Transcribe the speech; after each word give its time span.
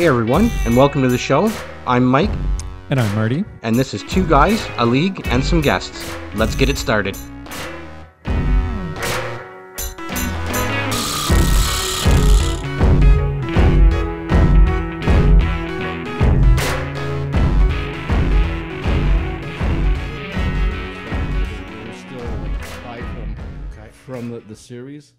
Hey 0.00 0.06
everyone, 0.06 0.50
and 0.64 0.74
welcome 0.74 1.02
to 1.02 1.08
the 1.08 1.18
show. 1.18 1.52
I'm 1.86 2.06
Mike, 2.06 2.30
And 2.88 2.98
I'm 2.98 3.14
Marty. 3.14 3.44
and 3.60 3.76
this 3.76 3.92
is 3.92 4.02
Two 4.02 4.26
Guys, 4.26 4.66
a 4.78 4.86
League, 4.86 5.20
and 5.26 5.44
some 5.44 5.60
guests. 5.60 6.16
Let's 6.34 6.54
get 6.54 6.70
it 6.70 6.78
started. 6.78 7.18
We're 21.84 21.92
still 21.92 22.24
like 22.38 22.64
five 22.64 23.04
from 23.04 23.36
from 23.90 24.30
the, 24.30 24.40
the 24.40 24.56
series. 24.56 25.12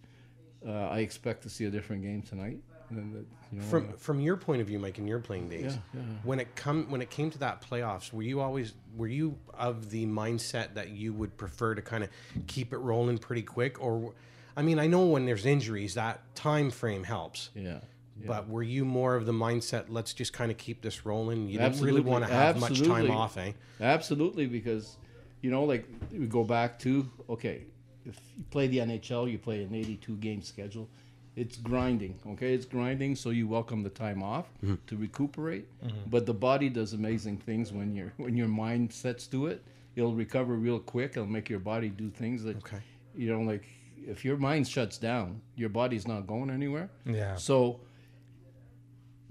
Uh, 0.68 0.72
I 0.72 1.02
expect 1.02 1.44
to 1.44 1.50
see 1.52 1.66
a 1.66 1.70
different 1.70 2.02
game 2.02 2.24
tonight. 2.24 2.58
You 2.92 3.60
know, 3.60 3.64
From 3.66 3.90
uh, 3.90 3.94
from 3.98 4.20
your 4.20 4.38
point 4.38 4.62
of 4.62 4.68
view, 4.68 4.80
Mike, 4.80 4.98
in 4.98 5.08
your 5.08 5.20
playing 5.20 5.50
days, 5.50 5.74
Yeah, 5.74 5.78
yeah. 5.94 6.02
when 6.24 6.40
it 6.40 6.56
come 6.56 6.90
when 6.90 7.02
it 7.02 7.10
came 7.10 7.30
to 7.32 7.38
that 7.40 7.62
playoffs, 7.62 8.14
were 8.14 8.22
you 8.22 8.40
always 8.40 8.74
were 8.96 9.08
you 9.08 9.38
of 9.54 9.90
the 9.90 10.06
mindset 10.06 10.74
that 10.76 10.90
you 10.90 11.14
would 11.14 11.36
prefer 11.38 11.76
to 11.76 11.82
kind 11.82 12.04
of 12.04 12.10
keep 12.48 12.72
it 12.74 12.78
rolling 12.78 13.18
pretty 13.18 13.42
quick, 13.44 13.82
or, 13.84 14.14
I 14.56 14.62
mean, 14.62 14.80
I 14.80 14.88
know 14.88 15.06
when 15.06 15.26
there's 15.26 15.46
injuries, 15.46 15.96
that 15.96 16.34
time 16.36 16.72
frame 16.72 17.04
helps. 17.04 17.50
yeah. 17.56 17.80
But 18.24 18.48
were 18.48 18.62
you 18.62 18.86
more 18.86 19.16
of 19.16 19.26
the 19.26 19.32
mindset, 19.32 19.86
let's 19.90 20.14
just 20.14 20.32
kind 20.32 20.52
of 20.52 20.58
keep 20.58 20.84
this 20.84 21.08
rolling? 21.08 21.48
You 21.50 21.58
didn't 21.58 21.82
really 21.82 22.02
want 22.02 22.24
to 22.24 22.32
have 22.32 22.60
much 22.60 22.80
time 22.84 23.10
off, 23.10 23.36
eh? 23.38 23.54
Absolutely, 23.80 24.46
because 24.46 24.98
you 25.42 25.50
know, 25.50 25.64
like 25.64 25.88
we 26.12 26.28
go 26.28 26.44
back 26.44 26.78
to 26.80 27.10
okay, 27.30 27.64
if 28.06 28.20
you 28.38 28.44
play 28.52 28.68
the 28.68 28.78
NHL, 28.78 29.32
you 29.32 29.40
play 29.40 29.64
an 29.64 29.74
82 29.74 30.16
game 30.18 30.42
schedule. 30.44 30.88
It's 31.36 31.56
grinding, 31.56 32.20
okay? 32.28 32.54
It's 32.54 32.66
grinding, 32.66 33.16
so 33.16 33.30
you 33.30 33.48
welcome 33.48 33.84
the 33.84 33.90
time 33.90 34.22
off 34.22 34.48
Mm-hmm. 34.64 34.76
to 34.88 34.98
recuperate. 34.98 35.66
But 36.10 36.26
the 36.26 36.34
body 36.34 36.70
does 36.70 36.94
amazing 36.94 37.38
things 37.38 37.72
when 37.72 37.96
your 37.96 38.12
when 38.18 38.36
your 38.36 38.50
mind 38.50 38.92
sets 38.92 39.28
to 39.28 39.48
it. 39.48 39.64
It'll 39.96 40.14
recover 40.14 40.56
real 40.56 40.80
quick. 40.80 41.12
It'll 41.12 41.26
make 41.28 41.50
your 41.50 41.60
body 41.60 41.90
do 41.90 42.10
things 42.10 42.44
that 42.44 42.58
Okay. 42.58 42.80
you 43.16 43.32
know, 43.32 43.42
like 43.42 43.64
if 44.06 44.26
your 44.26 44.36
mind 44.38 44.68
shuts 44.68 44.98
down, 44.98 45.42
your 45.56 45.70
body's 45.70 46.08
not 46.08 46.28
going 46.28 46.50
anywhere. 46.50 46.90
Yeah. 47.06 47.36
So 47.36 47.80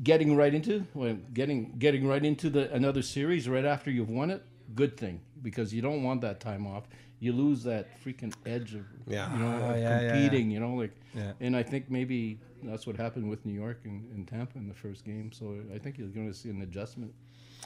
getting 0.03 0.37
right 0.37 0.55
into 0.55 0.87
well, 0.95 1.17
getting 1.35 1.75
getting 1.79 2.07
right 2.07 2.25
into 2.25 2.49
the 2.51 2.73
another 2.73 3.03
series 3.03 3.49
right 3.49 3.65
after 3.65 3.91
you've 3.91 4.09
won 4.11 4.31
it, 4.31 4.43
good 4.75 4.97
thing 4.97 5.21
because 5.43 5.75
you 5.75 5.83
don't 5.83 6.03
want 6.03 6.21
that 6.23 6.41
time 6.41 6.67
off. 6.67 6.85
You 7.21 7.33
lose 7.33 7.63
that 7.65 7.89
freaking 8.03 8.33
edge 8.47 8.75
of 8.75 8.83
Yeah. 9.07 9.33
you 9.33 9.39
know 9.39 9.51
of 9.57 9.63
Oh, 9.63 9.75
yeah, 9.75 10.01
yeah, 10.01 10.13
competing. 10.13 10.51
You 10.51 10.61
know, 10.61 10.75
like 10.75 10.93
Yeah. 11.15 11.33
and 11.41 11.55
I 11.57 11.63
think 11.63 11.91
maybe 11.91 12.39
that's 12.63 12.87
what 12.87 12.97
happened 12.97 13.29
with 13.29 13.45
New 13.45 13.53
York 13.55 13.81
and, 13.85 14.11
and 14.15 14.27
Tampa 14.27 14.57
in 14.59 14.69
the 14.69 14.75
first 14.75 15.05
game. 15.05 15.31
So 15.33 15.57
I 15.75 15.79
think 15.79 15.99
you're 15.99 16.09
going 16.09 16.29
to 16.29 16.35
see 16.35 16.49
an 16.51 16.63
adjustment. 16.63 17.13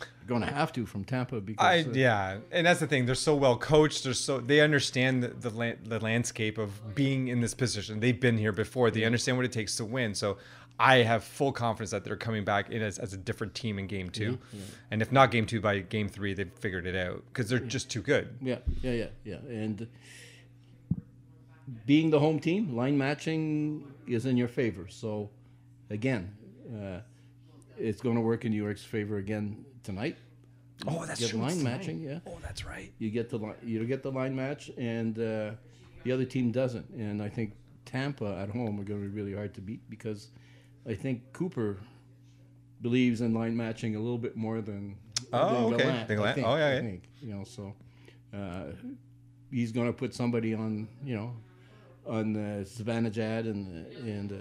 You're 0.00 0.27
going 0.27 0.41
to 0.41 0.52
have 0.52 0.72
to 0.72 0.86
from 0.86 1.05
Tampa 1.05 1.41
because 1.41 1.64
I 1.64 1.80
uh, 1.88 1.92
yeah, 1.94 2.38
and 2.50 2.66
that's 2.66 2.80
the 2.80 2.86
thing. 2.88 3.06
They're 3.06 3.14
so 3.14 3.36
well 3.36 3.56
coached. 3.56 4.02
They're 4.02 4.12
so 4.12 4.41
they 4.41 4.61
understand 4.61 5.22
the 5.22 5.28
the, 5.28 5.50
la- 5.50 5.78
the 5.84 6.00
landscape 6.00 6.58
of 6.58 6.96
being 6.96 7.28
in 7.28 7.41
this 7.41 7.55
position. 7.55 8.00
They've 8.00 8.18
been 8.18 8.36
here 8.36 8.50
before. 8.50 8.91
They 8.91 9.05
understand 9.05 9.36
what 9.36 9.46
it 9.46 9.52
takes 9.52 9.77
to 9.77 9.84
win. 9.84 10.16
So 10.16 10.36
I 10.78 10.98
have 10.98 11.22
full 11.22 11.53
confidence 11.53 11.91
that 11.92 12.03
they're 12.05 12.17
coming 12.17 12.44
back 12.44 12.70
in 12.70 12.83
as, 12.83 12.98
as 12.98 13.12
a 13.12 13.17
different 13.17 13.55
team 13.55 13.78
in 13.78 13.86
game 13.86 14.11
2 14.11 14.33
Mm-hmm. 14.33 14.58
and 14.91 15.03
if 15.03 15.12
not 15.12 15.30
game 15.30 15.47
two 15.47 15.61
by 15.61 15.78
game 15.80 16.08
three, 16.08 16.34
they've 16.34 16.50
figured 16.58 16.86
it 16.86 16.96
out 16.96 17.23
because 17.29 17.48
they're 17.48 17.58
just 17.61 17.90
too 17.90 18.02
good. 18.02 18.36
Yeah, 18.42 18.58
yeah, 18.83 18.90
yeah, 18.92 19.07
yeah. 19.24 19.36
And 19.48 19.86
being 21.86 22.11
the 22.11 22.18
home 22.20 22.39
team, 22.40 22.74
line 22.77 22.98
matching 22.98 23.92
is 24.07 24.27
in 24.27 24.36
your 24.36 24.48
favor. 24.48 24.86
So, 24.89 25.30
again, 25.90 26.34
uh, 26.74 27.01
it's 27.79 28.01
going 28.01 28.17
to 28.17 28.20
work 28.20 28.45
in 28.45 28.51
New 28.52 28.63
York's 28.63 28.84
favor 28.84 29.17
again 29.18 29.64
tonight. 29.83 30.17
Oh, 30.86 31.07
that's 31.07 31.20
Get 31.20 31.30
true. 31.30 31.39
line 31.40 31.51
It's 31.51 31.58
tonight. 31.58 31.70
matching, 31.79 32.01
yeah. 32.02 32.18
Oh, 32.27 32.39
that's 32.42 32.64
right. 32.67 32.92
You 32.98 33.11
get 33.11 33.30
the 33.30 33.39
line, 33.39 33.55
you 33.63 33.83
get 33.86 34.02
the 34.02 34.11
line 34.13 34.34
match, 34.36 34.70
and 34.77 35.17
uh, 35.18 35.52
the 36.02 36.13
other 36.13 36.24
team 36.24 36.51
doesn't. 36.51 36.89
And 36.90 37.23
I 37.23 37.29
think 37.29 37.52
Tampa 37.86 38.36
at 38.42 38.51
home 38.51 38.79
are 38.80 38.84
going 38.84 39.01
to 39.02 39.08
be 39.08 39.14
really 39.14 39.34
hard 39.34 39.55
to 39.55 39.61
beat 39.61 39.89
because 39.89 40.29
I 40.89 40.95
think 40.95 41.33
Cooper 41.33 41.78
believes 42.83 43.20
in 43.20 43.33
line 43.34 43.56
matching 43.56 43.96
a 43.96 43.98
little 43.98 44.18
bit 44.18 44.36
more 44.36 44.61
than 44.61 44.96
Oh, 45.33 45.70
than 45.70 45.74
okay. 45.74 45.84
Gallant, 45.84 46.08
Gallant. 46.08 46.34
think, 46.34 46.46
Oh, 46.46 46.56
yeah, 46.56 46.67
I 46.67 46.74
yeah. 46.74 46.80
think, 46.80 47.02
you 47.20 47.34
know, 47.34 47.45
so 47.45 47.74
uh, 48.36 48.64
he's 49.50 49.72
going 49.72 49.86
to 49.86 49.92
put 49.92 50.14
somebody 50.14 50.55
on, 50.55 50.86
you 51.05 51.17
know, 51.17 51.34
on 52.06 52.36
uh, 52.36 52.64
Zibanejad 52.64 53.46
and 53.46 53.86
and 54.06 54.33
uh, 54.33 54.36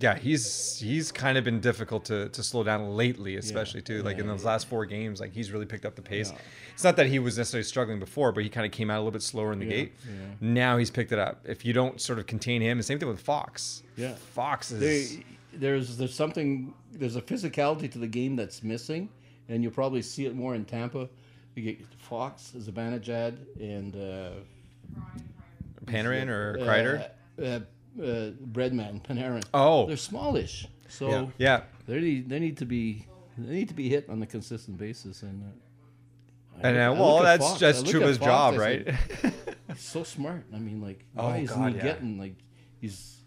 Yeah, 0.00 0.16
he's 0.18 0.78
he's 0.78 1.10
kind 1.10 1.38
of 1.38 1.44
been 1.44 1.60
difficult 1.60 2.04
to, 2.06 2.28
to 2.28 2.42
slow 2.42 2.62
down 2.62 2.90
lately, 2.96 3.36
especially 3.36 3.80
too. 3.80 4.02
Like 4.02 4.18
in 4.18 4.26
Yeah, 4.26 4.32
those 4.32 4.44
last 4.44 4.66
four 4.68 4.84
games, 4.84 5.18
like 5.20 5.32
he's 5.32 5.50
really 5.50 5.64
picked 5.66 5.86
up 5.86 5.94
the 5.96 6.02
pace. 6.02 6.30
It's 6.74 6.84
not 6.84 6.96
that 6.96 7.06
he 7.06 7.18
was 7.18 7.38
necessarily 7.38 7.64
struggling 7.64 7.98
before, 7.98 8.30
but 8.32 8.44
he 8.44 8.50
kind 8.50 8.66
of 8.66 8.72
came 8.72 8.90
out 8.90 8.96
a 8.98 9.00
little 9.00 9.10
bit 9.12 9.22
slower 9.22 9.52
in 9.52 9.58
the 9.60 9.64
Yeah, 9.64 9.70
gate. 9.72 9.92
yeah. 10.06 10.12
Now 10.40 10.76
he's 10.76 10.90
picked 10.90 11.12
it 11.12 11.18
up. 11.18 11.40
If 11.48 11.64
you 11.64 11.72
don't 11.72 11.98
sort 12.00 12.18
of 12.18 12.26
contain 12.26 12.60
him, 12.60 12.76
and 12.78 12.84
same 12.84 12.98
thing 12.98 13.08
with 13.08 13.20
Fox. 13.20 13.82
Yeah. 13.96 14.14
Fox 14.34 14.70
is. 14.70 14.80
they, 15.18 15.24
there's 15.58 15.96
there's 15.96 16.14
something 16.14 16.74
there's 16.92 17.16
a 17.16 17.22
physicality 17.22 17.90
to 17.92 17.98
the 17.98 18.06
game 18.06 18.36
that's 18.36 18.62
missing, 18.62 19.08
and 19.48 19.62
you'll 19.62 19.72
probably 19.72 20.02
see 20.02 20.26
it 20.26 20.34
more 20.34 20.54
in 20.54 20.64
Tampa. 20.64 21.08
You 21.54 21.62
get 21.64 21.84
Fox, 21.98 22.52
Zibanejad, 22.56 23.36
and 23.60 23.96
uh, 23.96 24.30
Panarin 25.84 26.28
or 26.28 26.58
uh, 26.60 26.64
Kreider. 26.64 27.08
uh, 27.40 27.42
uh, 27.42 28.30
Breadman, 28.52 29.02
Panarin. 29.02 29.44
Oh. 29.54 29.86
they're 29.86 29.96
smallish, 29.96 30.66
so 30.88 31.08
Yeah. 31.10 31.26
yeah, 31.38 31.60
they 31.86 32.00
need 32.00 32.28
they 32.28 32.38
need 32.38 32.56
to 32.58 32.64
be 32.66 33.06
they 33.36 33.54
need 33.54 33.68
to 33.68 33.74
be 33.74 33.88
hit 33.88 34.08
on 34.08 34.22
a 34.22 34.26
consistent 34.26 34.78
basis, 34.78 35.22
and. 35.22 35.42
Uh, 35.42 35.46
and 36.60 36.76
uh, 36.76 36.80
I 36.80 36.88
well, 36.90 37.14
look 37.16 37.22
that's 37.22 37.46
Fox- 37.46 37.60
that's 37.60 37.78
I 37.78 37.82
look 37.82 37.90
true 37.90 38.00
at 38.00 38.02
of 38.02 38.08
his 38.08 38.18
Fox, 38.18 38.28
job, 38.28 38.56
right? 38.58 38.86
say, 39.22 39.32
He's 39.68 39.80
so 39.80 40.02
smart. 40.02 40.44
I 40.52 40.58
mean, 40.58 40.80
like, 40.82 41.04
Oh, 41.16 41.28
why 41.28 41.36
isn't 41.38 41.56
God, 41.56 41.70
he 41.70 41.76
yeah. 41.76 41.82
getting 41.84 42.18
like 42.18 42.34
he's 42.80 43.17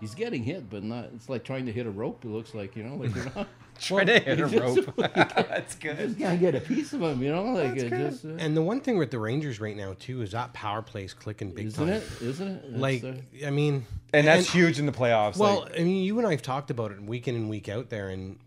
he's 0.00 0.14
getting 0.14 0.42
hit, 0.42 0.68
but 0.70 0.82
not. 0.82 1.06
It's 1.14 1.28
like 1.28 1.44
trying 1.44 1.66
to 1.66 1.72
hit 1.72 1.86
a 1.86 1.90
rope. 1.90 2.24
It 2.24 2.28
looks 2.28 2.54
like 2.54 2.74
you 2.76 2.82
know, 2.82 2.96
like 2.96 3.14
you're 3.14 3.24
not. 3.36 3.46
Trying 3.80 4.08
to 4.08 4.18
hit 4.20 4.38
a 4.38 4.46
you 4.46 4.58
just- 4.60 4.86
rope. 4.86 4.94
that's 5.14 5.74
good. 5.76 5.96
just 5.96 6.18
can't 6.18 6.38
get 6.38 6.54
a 6.54 6.60
piece 6.60 6.92
of 6.92 7.00
him. 7.00 7.22
You 7.22 7.32
know, 7.32 7.44
like 7.44 7.78
it 7.78 7.88
just. 7.88 8.26
Uh, 8.26 8.34
And 8.38 8.54
the 8.54 8.60
one 8.60 8.80
thing 8.82 8.98
with 8.98 9.10
the 9.10 9.18
Rangers 9.18 9.58
right 9.58 9.74
now 9.74 9.96
too 9.98 10.20
is 10.20 10.32
that 10.32 10.52
power 10.52 10.82
play's 10.82 11.14
clicking 11.14 11.52
big 11.52 11.68
isn't 11.68 11.86
time. 11.86 11.94
it? 11.96 12.02
Isn't 12.20 12.48
it? 12.48 12.64
It's, 12.68 12.76
Like, 12.76 13.02
uh, 13.04 13.46
I 13.46 13.48
mean, 13.48 13.86
And 14.12 14.26
that's 14.26 14.52
huge 14.52 14.78
in 14.78 14.84
the 14.84 14.92
playoffs. 14.92 15.38
Well, 15.38 15.62
like, 15.62 15.80
I 15.80 15.84
mean, 15.84 16.04
you 16.04 16.18
and 16.18 16.26
I 16.28 16.32
have 16.32 16.42
talked 16.42 16.70
about 16.70 16.90
it 16.92 17.00
week 17.02 17.26
in 17.26 17.34
and 17.34 17.48
week 17.48 17.70
out 17.70 17.88
there, 17.88 18.10
and 18.10 18.38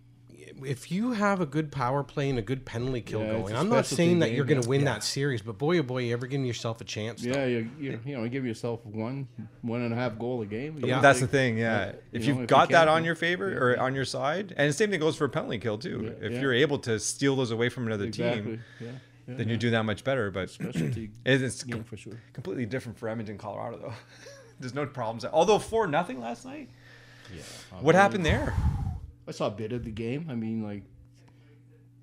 if 0.63 0.91
you 0.91 1.11
have 1.13 1.41
a 1.41 1.45
good 1.45 1.71
power 1.71 2.03
play 2.03 2.29
and 2.29 2.37
a 2.37 2.41
good 2.41 2.65
penalty 2.65 3.01
kill 3.01 3.21
Yeah, 3.21 3.31
going, 3.33 3.55
I'm 3.55 3.69
not 3.69 3.85
saying 3.85 4.19
that 4.19 4.31
you're 4.31 4.45
going 4.45 4.61
to 4.61 4.67
win 4.69 4.81
Yeah. 4.81 4.93
that 4.93 5.03
series, 5.03 5.41
but 5.41 5.57
boy, 5.57 5.79
oh 5.79 5.83
boy, 5.83 6.03
you 6.03 6.13
ever 6.13 6.27
giving 6.27 6.45
yourself 6.45 6.79
a 6.81 6.83
chance? 6.83 7.21
though. 7.21 7.31
yeah, 7.31 7.45
you, 7.45 7.69
you 7.79 7.99
you 8.05 8.15
know, 8.17 8.27
give 8.27 8.45
yourself 8.45 8.85
one 8.85 9.27
one 9.61 9.81
and 9.81 9.93
a 9.93 9.95
half 9.97 10.17
goal 10.19 10.41
a 10.41 10.45
game. 10.45 10.77
Yeah. 10.79 10.95
know, 10.97 11.01
That's 11.01 11.19
the 11.19 11.27
thing, 11.27 11.57
yeah. 11.57 11.77
uh, 11.77 11.91
if 12.11 12.23
you 12.25 12.33
you've 12.33 12.43
if 12.43 12.47
got 12.49 12.69
you 12.69 12.73
that 12.75 12.87
on 12.87 13.03
your 13.03 13.15
favor 13.15 13.51
or 13.73 13.79
on 13.79 13.95
your 13.95 14.05
side, 14.05 14.53
and 14.57 14.69
the 14.69 14.73
same 14.73 14.89
thing 14.89 14.99
goes 14.99 15.15
for 15.15 15.25
a 15.25 15.29
penalty 15.29 15.57
kill 15.59 15.77
too. 15.77 16.01
Yeah, 16.19 16.25
if 16.27 16.33
yeah. 16.33 16.41
you're 16.41 16.53
able 16.53 16.79
to 16.79 16.99
steal 16.99 17.35
those 17.35 17.51
away 17.51 17.69
from 17.69 17.87
another 17.87 18.05
exactly. 18.05 18.41
team, 18.43 18.63
Yeah, 18.79 18.87
yeah, 19.27 19.35
then 19.35 19.49
you 19.49 19.57
do 19.57 19.69
that 19.71 19.83
much 19.83 20.03
better. 20.03 20.31
But 20.31 20.49
specialty 20.49 21.11
it's 21.25 21.63
game 21.63 21.77
com- 21.77 21.83
for 21.83 21.97
sure. 21.97 22.19
completely 22.33 22.65
different 22.65 22.97
for 22.97 23.09
Edmonton, 23.09 23.37
Colorado, 23.37 23.77
though. 23.79 23.93
There's 24.59 24.73
no 24.73 24.85
problems. 24.85 25.25
Although 25.25 25.59
four 25.59 25.87
nothing 25.87 26.19
last 26.21 26.45
night. 26.45 26.69
Yeah. 27.35 27.41
What 27.81 27.95
happened 27.95 28.25
there? 28.25 28.53
I 29.27 29.31
saw 29.31 29.47
a 29.47 29.51
bit 29.51 29.71
of 29.71 29.83
the 29.85 29.91
game. 29.91 30.27
I 30.29 30.35
mean, 30.35 30.63
like 30.63 30.83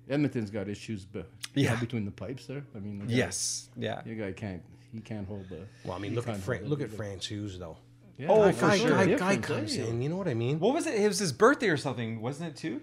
Edmonton's 0.09 0.49
got 0.51 0.67
issues, 0.67 1.05
but 1.05 1.29
Yeah. 1.55 1.79
between 1.79 2.05
the 2.05 2.11
pipes 2.11 2.45
there. 2.47 2.63
I 2.75 2.79
mean, 2.79 2.99
the 2.99 3.05
guy, 3.05 3.13
Yes. 3.13 3.69
Yeah. 3.77 4.01
your 4.05 4.15
guy 4.15 4.31
can't 4.33 4.63
he 4.93 4.99
can't 4.99 5.25
hold 5.25 5.47
the. 5.47 5.61
Well, 5.85 5.93
I 5.95 5.99
mean, 5.99 6.15
look 6.15 6.27
at 6.27 6.33
can't 6.33 6.43
Fran- 6.43 6.67
look 6.67 6.79
the- 6.79 6.85
at 6.85 6.91
Francouz 6.91 7.57
though. 7.57 7.77
Yeah, 8.17 8.27
Oh, 8.29 8.43
That 8.43 8.55
for 8.55 8.67
guy, 8.67 8.77
sure. 8.77 8.89
guy, 8.89 9.15
guy 9.15 9.37
comes 9.37 9.75
in. 9.77 10.01
You 10.01 10.09
know 10.09 10.17
what 10.17 10.27
I 10.27 10.33
mean? 10.33 10.59
What 10.59 10.73
was 10.73 10.85
it? 10.85 10.95
It 10.99 11.07
was 11.07 11.17
his 11.19 11.31
birthday 11.31 11.69
or 11.69 11.77
something, 11.77 12.19
wasn't 12.21 12.49
it 12.49 12.55
too? 12.57 12.81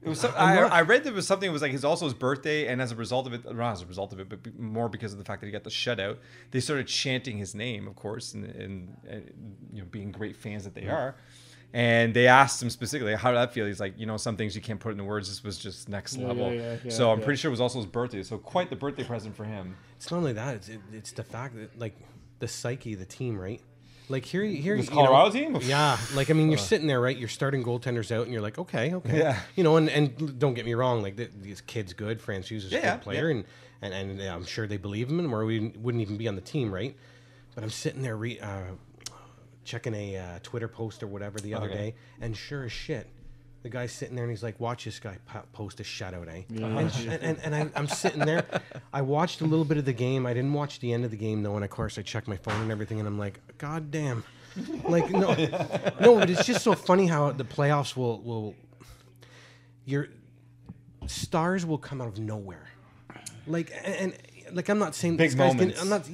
It 0.00 0.08
was. 0.08 0.20
Some, 0.20 0.32
I'm 0.36 0.58
I, 0.58 0.80
not- 0.80 0.88
read 0.88 1.02
there 1.02 1.12
was 1.12 1.26
something. 1.26 1.50
It 1.50 1.52
was 1.52 1.60
like 1.60 1.72
his 1.72 1.84
also 1.84 2.04
his 2.04 2.14
birthday, 2.14 2.68
and 2.68 2.80
as 2.80 2.92
a 2.92 2.96
result 2.96 3.26
of 3.26 3.32
it, 3.34 3.44
not 3.52 3.72
as 3.72 3.82
a 3.82 3.86
result 3.86 4.12
of 4.12 4.20
it, 4.20 4.28
but 4.28 4.56
more 4.58 4.88
because 4.88 5.12
of 5.12 5.18
the 5.18 5.24
fact 5.24 5.40
that 5.40 5.46
he 5.48 5.52
got 5.52 5.64
the 5.64 5.70
shutout, 5.70 6.18
they 6.52 6.60
started 6.60 6.86
chanting 6.86 7.36
his 7.36 7.52
name, 7.54 7.88
of 7.88 7.96
course, 7.96 8.32
and, 8.32 8.44
and, 8.44 8.96
and 9.08 9.56
you 9.72 9.80
know, 9.82 9.88
being 9.90 10.12
great 10.12 10.36
fans 10.36 10.62
that 10.64 10.74
they 10.74 10.86
are. 10.88 11.16
And 11.72 12.12
they 12.14 12.26
asked 12.26 12.60
him 12.62 12.68
specifically, 12.70 13.14
"How 13.14 13.30
did 13.30 13.36
that 13.38 13.52
feel?" 13.52 13.64
He's 13.66 13.78
like, 13.78 13.94
"You 13.96 14.06
know, 14.06 14.16
some 14.16 14.36
things 14.36 14.56
you 14.56 14.60
can't 14.60 14.80
put 14.80 14.90
into 14.92 15.04
words. 15.04 15.28
This 15.28 15.44
was 15.44 15.56
just 15.56 15.88
next 15.88 16.16
Yeah, 16.16 16.26
level." 16.26 16.52
yeah, 16.52 16.76
yeah, 16.84 16.90
so 16.90 17.12
I'm 17.12 17.20
yeah. 17.20 17.24
pretty 17.24 17.38
sure 17.38 17.48
it 17.48 17.52
was 17.52 17.60
also 17.60 17.78
his 17.78 17.86
birthday. 17.86 18.22
So 18.24 18.38
quite 18.38 18.70
the 18.70 18.76
birthday 18.76 19.04
present 19.04 19.36
for 19.36 19.44
him. 19.44 19.76
It's 19.96 20.10
not 20.10 20.16
only 20.18 20.32
that; 20.32 20.56
it's 20.56 20.68
it, 20.68 20.80
it's 20.92 21.12
the 21.12 21.22
fact 21.22 21.54
that 21.56 21.78
like 21.78 21.94
the 22.40 22.48
psyche 22.48 22.94
of 22.94 22.98
the 22.98 23.04
team, 23.04 23.38
right? 23.38 23.60
Like 24.08 24.24
here, 24.24 24.42
here, 24.42 24.76
This 24.76 24.86
you 24.90 24.96
know- 24.96 25.04
Colorado 25.06 25.30
team? 25.30 25.56
Yeah, 25.62 25.96
like 26.16 26.30
I 26.30 26.32
mean, 26.32 26.48
you're 26.50 26.58
sitting 26.58 26.88
there, 26.88 27.00
right? 27.00 27.16
You're 27.16 27.28
starting 27.28 27.62
goaltenders 27.62 28.10
out, 28.10 28.24
and 28.24 28.32
you're 28.32 28.42
like, 28.42 28.58
okay, 28.58 28.92
okay, 28.94 29.18
Yeah. 29.18 29.38
You 29.54 29.62
know, 29.62 29.76
and 29.76 29.88
and 29.88 30.36
don't 30.40 30.54
get 30.54 30.64
me 30.64 30.74
wrong, 30.74 31.02
like 31.02 31.16
th- 31.16 31.30
these 31.40 31.60
kids, 31.60 31.92
good. 31.92 32.20
Francouz 32.20 32.56
is 32.64 32.72
a 32.72 32.76
Yeah, 32.76 32.94
good 32.96 33.02
player, 33.02 33.26
yeah. 33.30 33.36
and 33.36 33.44
and 33.82 33.94
and 33.94 34.18
yeah, 34.18 34.34
I'm 34.34 34.44
sure 34.44 34.66
they 34.66 34.76
believe 34.78 35.08
him, 35.08 35.20
and 35.20 35.32
or 35.32 35.44
we 35.44 35.68
wouldn't 35.78 36.02
even 36.02 36.16
be 36.16 36.26
on 36.26 36.34
the 36.34 36.40
team, 36.40 36.74
right? 36.74 36.96
But 37.54 37.62
I'm 37.62 37.70
sitting 37.70 38.02
there, 38.02 38.16
re- 38.16 38.40
uh, 38.40 38.62
checking 39.70 39.94
a 39.94 40.16
uh, 40.16 40.38
Twitter 40.42 40.66
post 40.66 41.02
or 41.02 41.06
whatever 41.06 41.38
the 41.38 41.54
other 41.54 41.66
Okay. 41.66 41.74
day, 41.76 41.94
and 42.20 42.36
sure 42.36 42.64
as 42.64 42.72
shit, 42.72 43.06
The 43.62 43.68
guy's 43.68 43.92
sitting 43.92 44.16
there 44.16 44.24
and 44.24 44.32
he's 44.32 44.42
like, 44.42 44.58
"Watch 44.58 44.84
this 44.86 44.98
guy 44.98 45.18
post 45.52 45.80
a 45.80 45.82
shutout, 45.82 46.28
eh?" 46.28 46.42
Yeah. 46.48 46.66
And, 46.66 47.22
and, 47.22 47.38
and, 47.44 47.54
I, 47.54 47.70
I'm 47.78 47.86
sitting 47.88 48.24
there. 48.24 48.46
I 48.90 49.02
watched 49.02 49.42
a 49.42 49.44
little 49.44 49.66
bit 49.66 49.76
of 49.76 49.84
the 49.84 49.92
game. 49.92 50.24
I 50.24 50.32
didn't 50.32 50.54
watch 50.54 50.80
the 50.80 50.92
end 50.94 51.04
of 51.04 51.10
the 51.10 51.18
game 51.18 51.42
though, 51.42 51.56
and 51.56 51.64
of 51.64 51.70
course 51.70 51.98
I 51.98 52.02
checked 52.02 52.26
my 52.26 52.38
phone 52.38 52.58
and 52.62 52.72
everything, 52.72 52.98
and 53.00 53.06
I'm 53.06 53.18
like, 53.18 53.38
"God 53.58 53.90
damn!" 53.90 54.24
Like 54.88 55.10
no, 55.10 55.34
no, 56.00 56.18
but 56.18 56.30
it's 56.30 56.46
just 56.46 56.64
so 56.64 56.74
funny 56.74 57.06
how 57.06 57.30
the 57.32 57.44
playoffs 57.44 57.94
will 57.94 58.20
will 58.22 58.54
your 59.84 60.08
stars 61.06 61.66
will 61.66 61.78
come 61.78 62.00
out 62.00 62.08
of 62.08 62.18
nowhere. 62.18 62.66
Like 63.46 63.72
and, 63.84 63.94
and 63.94 64.16
like 64.52 64.68
I'm 64.68 64.78
not 64.78 64.94
saying 64.94 65.16
Big 65.16 65.30
this 65.30 65.34
guy's 65.34 65.54
moments. 65.54 65.80
I'm 65.82 65.88
not. 65.88 66.08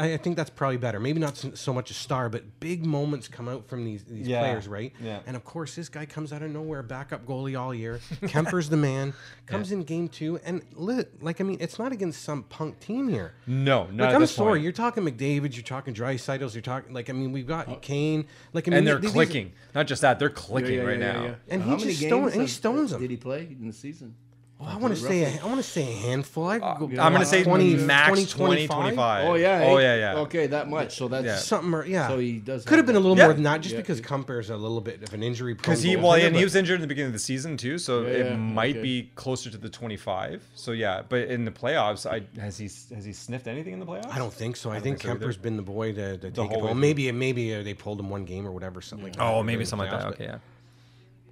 I 0.00 0.14
I 0.14 0.16
think 0.16 0.36
that's 0.36 0.50
probably 0.50 0.76
better. 0.76 0.98
Maybe 1.00 1.20
not 1.20 1.36
so- 1.36 1.54
so 1.54 1.72
much 1.72 1.90
a 1.90 1.94
star, 1.94 2.28
but 2.28 2.60
big 2.60 2.84
moments 2.84 3.28
come 3.28 3.48
out 3.48 3.68
from 3.68 3.84
these 3.84 4.04
these 4.04 4.26
Yeah. 4.26 4.40
players, 4.40 4.68
right? 4.68 4.92
Yeah. 5.02 5.20
And 5.26 5.36
of 5.36 5.44
course, 5.44 5.74
this 5.74 5.88
guy 5.88 6.06
comes 6.06 6.32
out 6.32 6.42
of 6.42 6.50
nowhere, 6.50 6.82
backup 6.82 7.24
goalie 7.26 7.58
all 7.58 7.74
year. 7.74 8.00
Kuemper's 8.22 8.68
the 8.68 8.76
man. 8.76 9.14
Comes 9.46 9.70
in 9.72 9.82
game 9.84 10.08
two, 10.08 10.38
and 10.44 10.62
lit. 10.74 11.22
Like 11.22 11.40
I 11.40 11.44
mean, 11.44 11.58
it's 11.60 11.78
not 11.78 11.92
against 11.92 12.22
some 12.22 12.42
punk 12.44 12.80
team 12.80 13.08
here. 13.08 13.34
No, 13.46 13.84
not 13.86 13.90
Like 13.90 14.08
at 14.10 14.14
I'm 14.16 14.20
this 14.22 14.32
sorry, 14.34 14.52
point. 14.54 14.62
you're 14.64 14.72
talking 14.72 15.04
McDavid, 15.04 15.54
you're 15.54 15.62
talking 15.62 15.94
Draisaitl, 15.94 16.52
you're 16.52 16.62
talking 16.62 16.92
like 16.92 17.08
I 17.10 17.12
mean 17.12 17.32
we've 17.32 17.46
got 17.46 17.68
uh, 17.68 17.76
Kane, 17.76 18.26
like 18.52 18.66
I 18.66 18.70
mean 18.70 18.78
and 18.78 18.86
they're 18.86 18.96
these- 18.96 19.10
these- 19.10 19.12
clicking. 19.12 19.52
Not 19.74 19.86
just 19.86 20.02
that, 20.02 20.18
they're 20.18 20.30
clicking 20.30 20.82
right 20.84 20.98
now. 20.98 21.36
And 21.48 21.62
he 21.62 21.70
How 21.70 21.76
many 21.76 21.90
just 21.92 22.02
stone- 22.06 22.24
and 22.24 22.32
he 22.34 22.40
have- 22.40 22.50
stones 22.50 22.92
uh, 22.92 22.96
'em. 22.96 23.02
Did 23.02 23.10
he 23.10 23.16
play 23.16 23.48
in 23.60 23.66
the 23.68 23.72
season? 23.72 24.14
Oh, 24.58 24.64
I 24.64 24.76
want 24.78 24.96
to 24.96 25.00
say 25.00 25.22
a, 25.24 25.42
I 25.42 25.44
want 25.44 25.58
to 25.58 25.62
say 25.62 25.82
a 25.82 25.96
handful. 25.96 26.48
I 26.48 26.58
could 26.58 26.78
go 26.78 26.88
yeah. 26.88 27.04
I'm 27.04 27.12
Uh, 27.12 27.16
gonna 27.16 27.26
say 27.26 27.44
20, 27.44 27.76
max 27.76 28.08
20, 28.08 28.24
20, 28.26 28.66
25. 28.68 29.24
Oh 29.28 29.34
yeah. 29.34 29.64
Oh 29.66 29.76
yeah, 29.76 29.96
yeah. 29.96 30.14
Okay, 30.20 30.46
that 30.46 30.70
much. 30.70 30.96
So 30.96 31.08
that's 31.08 31.26
Yeah. 31.26 31.36
something. 31.36 31.74
or- 31.74 31.84
Yeah, 31.84 32.08
So 32.08 32.18
he 32.18 32.38
does 32.38 32.64
Could 32.64 32.70
have 32.70 32.78
have 32.78 32.86
been 32.86 32.96
a 32.96 33.00
little 33.00 33.18
Yeah. 33.18 33.24
more 33.24 33.34
than 33.34 33.42
that, 33.42 33.60
just 33.60 33.74
Yeah. 33.74 33.82
because 33.82 34.00
Kuemper's 34.00 34.48
a 34.48 34.56
little 34.56 34.80
bit 34.80 35.02
of 35.02 35.12
an 35.12 35.22
injury. 35.22 35.52
Because 35.52 35.82
he 35.82 35.96
well, 35.96 36.14
and 36.14 36.34
he 36.34 36.42
was 36.42 36.54
injured 36.54 36.76
in 36.76 36.80
the 36.80 36.86
beginning 36.86 37.08
of 37.08 37.12
the 37.12 37.18
season 37.18 37.58
too, 37.58 37.76
so 37.76 38.02
Yeah, 38.02 38.08
it 38.08 38.26
yeah, 38.30 38.36
might 38.36 38.76
okay. 38.76 38.82
be 38.82 39.10
closer 39.14 39.50
to 39.50 39.58
the 39.58 39.68
25. 39.68 40.42
So 40.54 40.72
yeah, 40.72 41.02
but 41.06 41.28
in 41.28 41.44
the 41.44 41.50
playoffs, 41.50 42.06
I 42.10 42.22
has 42.40 42.56
he 42.56 42.70
has 42.94 43.04
he 43.04 43.12
sniffed 43.12 43.48
anything 43.48 43.74
in 43.74 43.80
the 43.80 43.86
playoffs? 43.86 44.10
I 44.10 44.16
don't 44.16 44.32
think 44.32 44.56
so. 44.56 44.70
I, 44.70 44.74
don't 44.74 44.82
think, 44.82 45.00
think 45.00 45.02
so 45.02 45.10
either. 45.16 45.26
Kuemper's 45.26 45.36
been 45.36 45.56
the 45.58 45.62
boy 45.62 45.92
to, 45.92 46.16
to 46.16 46.30
take 46.30 46.36
whole 46.36 46.44
it 46.46 46.48
way 46.48 46.54
home. 46.60 46.68
through. 46.70 46.80
Maybe 46.80 47.12
maybe 47.12 47.54
uh, 47.54 47.62
they 47.62 47.74
pulled 47.74 48.00
him 48.00 48.08
one 48.08 48.24
game 48.24 48.46
or 48.46 48.52
whatever, 48.52 48.80
something 48.80 49.04
like 49.08 49.16
that. 49.16 49.22
Oh, 49.22 49.42
maybe 49.42 49.66
something 49.66 49.86
like 49.90 50.00
that. 50.00 50.08
Okay, 50.14 50.24
yeah. 50.24 50.38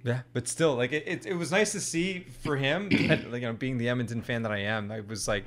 Yeah, 0.05 0.21
but 0.33 0.47
still, 0.47 0.75
like 0.75 0.93
it, 0.93 1.03
it, 1.07 1.25
it 1.25 1.33
was 1.33 1.51
nice 1.51 1.71
to 1.73 1.81
see 1.81 2.19
for 2.43 2.55
him. 2.55 3.07
that, 3.07 3.29
like 3.31 3.41
you 3.41 3.47
know, 3.47 3.53
being 3.53 3.77
the 3.77 3.89
Edmonton 3.89 4.21
fan 4.21 4.43
that 4.43 4.51
I 4.51 4.59
am, 4.59 4.91
I 4.91 4.99
was 5.01 5.27
like, 5.27 5.45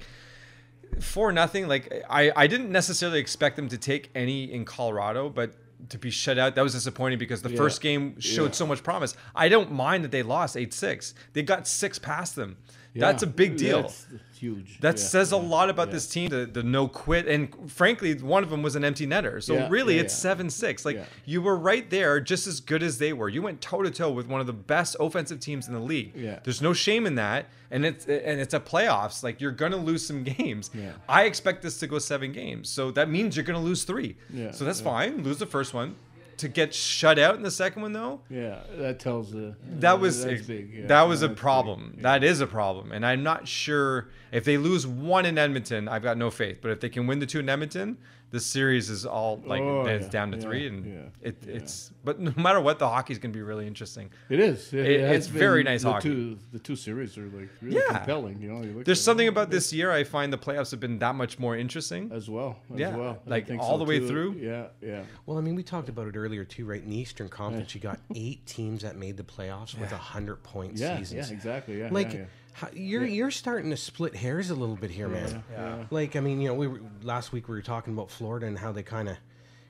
for 1.01 1.33
nothing. 1.33 1.69
Like 1.69 2.05
I, 2.11 2.33
I 2.35 2.47
didn't 2.49 2.71
necessarily 2.73 3.21
expect 3.21 3.57
them 3.57 3.69
to 3.69 3.79
take 3.79 4.11
any 4.15 4.53
in 4.53 4.65
Colorado, 4.65 5.29
but 5.29 5.53
to 5.91 5.99
be 5.99 6.11
shut 6.11 6.39
out, 6.39 6.57
that 6.57 6.63
was 6.63 6.73
disappointing 6.73 7.19
because 7.19 7.41
the 7.43 7.51
Yeah. 7.51 7.57
first 7.57 7.81
game 7.81 8.19
showed 8.21 8.47
Yeah. 8.47 8.51
so 8.53 8.67
much 8.67 8.83
promise. 8.83 9.15
I 9.35 9.49
don't 9.49 9.71
mind 9.71 10.03
that 10.05 10.11
they 10.11 10.23
lost 10.25 10.57
eight 10.57 10.75
six. 10.75 11.15
They 11.35 11.43
got 11.43 11.69
six 11.69 11.99
past 11.99 12.35
them. 12.35 12.57
That's 12.99 13.23
a 13.23 13.27
big 13.27 13.57
deal. 13.57 13.83
That's, 13.83 14.07
huge. 14.39 14.79
That 14.81 14.99
Yeah, 14.99 15.05
says 15.05 15.33
a 15.33 15.37
lot 15.37 15.69
about 15.69 15.89
yeah. 15.89 15.95
this 15.95 16.07
team, 16.07 16.29
the, 16.31 16.47
the 16.47 16.63
no 16.63 16.87
quit. 16.89 17.27
And 17.27 17.49
frankly, 17.71 18.15
one 18.15 18.43
of 18.45 18.51
them 18.51 18.63
was 18.63 18.77
an 18.77 18.85
empty 18.85 19.07
netter. 19.07 19.43
So 19.43 19.55
Yeah, 19.55 19.69
really, 19.69 19.97
yeah, 19.97 20.03
it's 20.03 20.15
yeah. 20.15 20.31
7 20.31 20.51
6. 20.51 20.85
Like, 20.85 20.97
Yeah. 20.97 21.05
you 21.25 21.43
were 21.43 21.57
right 21.57 21.89
there, 21.91 22.21
just 22.21 22.47
as 22.47 22.61
good 22.61 22.83
as 22.83 22.99
they 22.99 23.13
were. 23.13 23.29
You 23.29 23.43
went 23.43 23.61
toe 23.61 23.83
to 23.83 23.91
toe 23.91 24.11
with 24.11 24.27
one 24.29 24.41
of 24.41 24.47
the 24.47 24.53
best 24.53 24.95
offensive 25.01 25.41
teams 25.41 25.67
in 25.67 25.75
the 25.75 25.81
league. 25.81 26.13
Yeah. 26.15 26.39
There's 26.45 26.63
no 26.63 26.73
shame 26.73 27.07
in 27.07 27.17
that. 27.17 27.47
And 27.71 27.85
it's 27.85 28.07
and 28.07 28.41
it's 28.41 28.55
a 28.55 28.61
playoffs. 28.61 29.23
Like, 29.23 29.41
you're 29.41 29.51
going 29.53 29.73
to 29.73 29.79
lose 29.79 30.07
some 30.07 30.23
games. 30.25 30.71
Yeah. 30.73 30.93
I 31.09 31.25
expect 31.25 31.63
this 31.63 31.79
to 31.81 31.87
go 31.87 31.99
seven 31.99 32.33
games. 32.33 32.69
So 32.71 32.91
that 32.93 33.11
means 33.11 33.37
you're 33.37 33.45
going 33.45 33.61
to 33.61 33.65
lose 33.67 33.85
three. 33.85 34.17
Yeah, 34.33 34.53
So 34.53 34.65
that's 34.65 34.81
yeah. 34.81 34.85
fine. 34.85 35.23
Lose 35.25 35.39
the 35.39 35.47
first 35.47 35.75
one. 35.75 35.97
To 36.39 36.49
get 36.49 36.73
shut 36.75 37.19
out 37.19 37.35
in 37.37 37.43
the 37.43 37.51
second 37.51 37.83
one, 37.83 37.93
though, 37.93 38.21
Yeah, 38.31 38.61
that 38.77 38.99
tells 39.01 39.33
the. 39.33 39.57
that 39.81 39.99
was 40.01 40.25
a, 40.25 40.37
big. 40.37 40.73
yeah. 40.73 40.87
that 40.87 41.03
was 41.03 41.23
a 41.23 41.27
That's 41.29 41.33
big, 41.37 41.41
problem. 41.41 41.95
yeah. 41.97 42.03
That 42.03 42.25
is 42.25 42.41
a 42.41 42.47
problem, 42.47 42.93
and 42.93 43.05
I'm 43.05 43.23
not 43.23 43.47
sure 43.49 44.09
if 44.33 44.45
they 44.45 44.57
lose 44.57 44.87
one 44.87 45.27
in 45.27 45.37
Edmonton. 45.37 45.89
I've 45.89 46.03
got 46.03 46.17
no 46.17 46.31
faith. 46.31 46.59
But 46.63 46.71
if 46.71 46.81
they 46.81 46.89
can 46.89 47.07
win 47.07 47.19
the 47.19 47.27
two 47.27 47.41
in 47.41 47.49
Edmonton, 47.49 47.99
the 48.31 48.41
series 48.41 48.91
is 48.91 49.07
all 49.07 49.41
like 49.47 49.63
Oh, 49.63 49.87
it's 49.87 50.05
yeah, 50.05 50.11
down 50.11 50.31
to 50.33 50.37
yeah, 50.37 50.43
three, 50.43 50.67
and 50.67 50.85
yeah, 50.87 51.29
it, 51.29 51.37
yeah. 51.47 51.55
it's. 51.55 51.93
But 52.05 52.21
no 52.21 52.33
matter 52.37 52.61
what, 52.61 52.79
the 52.79 52.89
hockey's 52.89 53.19
going 53.19 53.33
to 53.33 53.37
be 53.37 53.43
really 53.43 53.67
interesting. 53.67 54.11
It 54.29 54.41
is. 54.41 54.73
It, 54.73 54.87
It- 54.87 55.01
has 55.01 55.17
it's 55.17 55.27
very 55.29 55.63
nice 55.63 55.83
the 55.83 55.93
hockey. 55.93 56.09
Two, 56.11 56.39
the 56.53 56.59
two 56.59 56.77
series 56.77 57.17
are 57.17 57.27
like 57.27 57.49
really 57.63 57.77
Yeah. 57.77 57.97
compelling. 57.99 58.41
You 58.41 58.53
know, 58.53 58.63
you 58.63 58.73
look 58.73 58.85
There's 58.85 59.01
something 59.01 59.29
about 59.29 59.51
this 59.51 59.73
year 59.73 59.91
I 59.91 60.05
find 60.05 60.33
the 60.33 60.39
playoffs 60.39 60.71
have 60.73 60.81
been 60.81 60.99
that 60.99 61.15
much 61.15 61.39
more 61.39 61.57
interesting. 61.57 62.11
as 62.13 62.29
well. 62.29 62.59
As 62.73 62.79
Yeah, 62.81 62.97
well. 62.97 63.23
Like 63.27 63.51
all 63.59 63.73
so, 63.73 63.79
the 63.79 63.85
way 63.85 63.99
too. 63.99 64.09
through. 64.09 64.33
Yeah, 64.41 64.67
yeah. 64.83 65.03
Well, 65.27 65.39
I 65.39 65.41
mean, 65.41 65.55
we 65.55 65.63
talked 65.63 65.89
about 65.89 66.07
it 66.09 66.17
earlier 66.17 66.45
too, 66.45 66.65
right? 66.67 66.83
In 66.83 66.91
the 66.91 66.97
Eastern 66.99 67.29
Conference, 67.29 67.75
you 67.75 67.81
got 67.81 67.99
eight 68.15 68.45
teams 68.47 68.83
that 68.83 68.97
made 68.97 69.17
the 69.17 69.23
playoffs 69.25 69.79
with 69.79 69.93
a 69.93 69.97
hundred 69.97 70.43
point 70.43 70.77
Yeah, 70.77 70.99
seasons. 70.99 71.31
yeah, 71.31 71.37
exactly. 71.37 71.79
Yeah, 71.79 71.89
like 71.91 72.13
yeah, 72.13 72.19
yeah. 72.21 72.25
How- 72.53 72.69
you're 72.75 73.05
you're 73.07 73.31
starting 73.31 73.71
to 73.71 73.77
split 73.77 74.15
hairs 74.17 74.51
a 74.51 74.55
little 74.55 74.77
bit 74.77 74.91
here, 74.91 75.09
man. 75.09 75.43
yeah. 75.53 75.85
Like 75.91 76.17
I 76.17 76.21
mean, 76.21 76.41
you 76.41 76.49
know, 76.49 76.55
we 76.55 76.67
were, 76.67 76.81
last 77.03 77.33
week 77.33 77.49
we 77.49 77.55
were 77.57 77.63
talking 77.63 77.93
about 77.93 78.11
Florida 78.11 78.47
and 78.47 78.59
how 78.59 78.73
they 78.73 78.83
kind 78.83 79.09
of, 79.09 79.17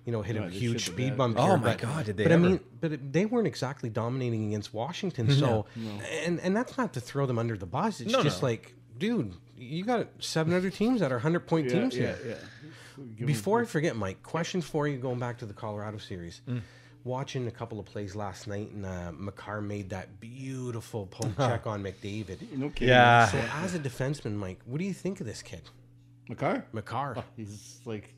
you 0.04 0.12
know, 0.12 0.22
hit 0.22 0.36
Yeah, 0.36 0.46
a 0.46 0.50
huge 0.50 0.86
speed 0.86 1.10
bed. 1.10 1.18
bump. 1.18 1.36
Oh 1.38 1.46
here, 1.46 1.56
my 1.58 1.62
but- 1.64 1.78
God, 1.78 2.06
did 2.06 2.16
they 2.16 2.22
But 2.24 2.32
I 2.32 2.36
mean, 2.36 2.60
but 2.80 2.92
it, 2.92 3.12
they 3.12 3.26
weren't 3.26 3.46
exactly 3.46 3.90
dominating 3.90 4.46
against 4.48 4.72
Washington. 4.72 5.28
So, 5.32 5.66
and 6.24 6.40
and 6.40 6.56
that's 6.56 6.76
not 6.78 6.92
to 6.94 7.00
throw 7.00 7.26
them 7.26 7.38
under 7.38 7.56
the 7.56 7.66
bus. 7.66 8.00
It's 8.00 8.12
No, 8.12 8.22
just 8.22 8.42
no. 8.42 8.48
like, 8.48 8.74
dude, 8.96 9.34
you 9.56 9.84
got 9.84 10.08
seven 10.20 10.54
other 10.54 10.70
teams 10.70 11.00
that 11.00 11.12
are 11.12 11.18
hundred 11.18 11.46
point 11.46 11.66
yeah, 11.70 11.80
teams 11.80 11.96
yeah, 11.96 12.14
here. 12.16 12.18
yeah. 12.28 12.34
Give 12.96 13.20
'em- 13.20 13.26
Before 13.26 13.60
I 13.60 13.64
forget, 13.64 13.94
Mike, 13.96 14.22
question 14.22 14.60
for 14.60 14.88
you 14.88 14.96
going 14.98 15.18
back 15.20 15.38
to 15.38 15.46
the 15.46 15.52
Colorado 15.54 15.98
series. 15.98 16.40
Mm. 16.48 16.62
Watching 17.04 17.46
a 17.46 17.50
couple 17.50 17.78
of 17.80 17.86
plays 17.86 18.14
last 18.14 18.46
night, 18.46 18.70
and 18.70 18.84
uh, 18.84 19.12
Makar 19.12 19.60
made 19.62 19.90
that 19.90 20.20
beautiful 20.20 21.06
poke 21.06 21.36
check 21.38 21.66
on 21.66 21.82
McDavid. 21.82 22.50
no 22.56 22.68
kidding. 22.70 22.88
Yeah. 22.88 23.26
So, 23.28 23.38
as 23.54 23.74
a 23.74 23.78
defenseman, 23.78 24.34
Mike, 24.34 24.60
what 24.66 24.78
do 24.78 24.84
you 24.84 24.92
think 24.92 25.20
of 25.20 25.26
this 25.26 25.40
kid, 25.40 25.62
Makar. 26.28 26.66
Makar? 26.72 27.24
He's 27.36 27.80
like 27.84 28.14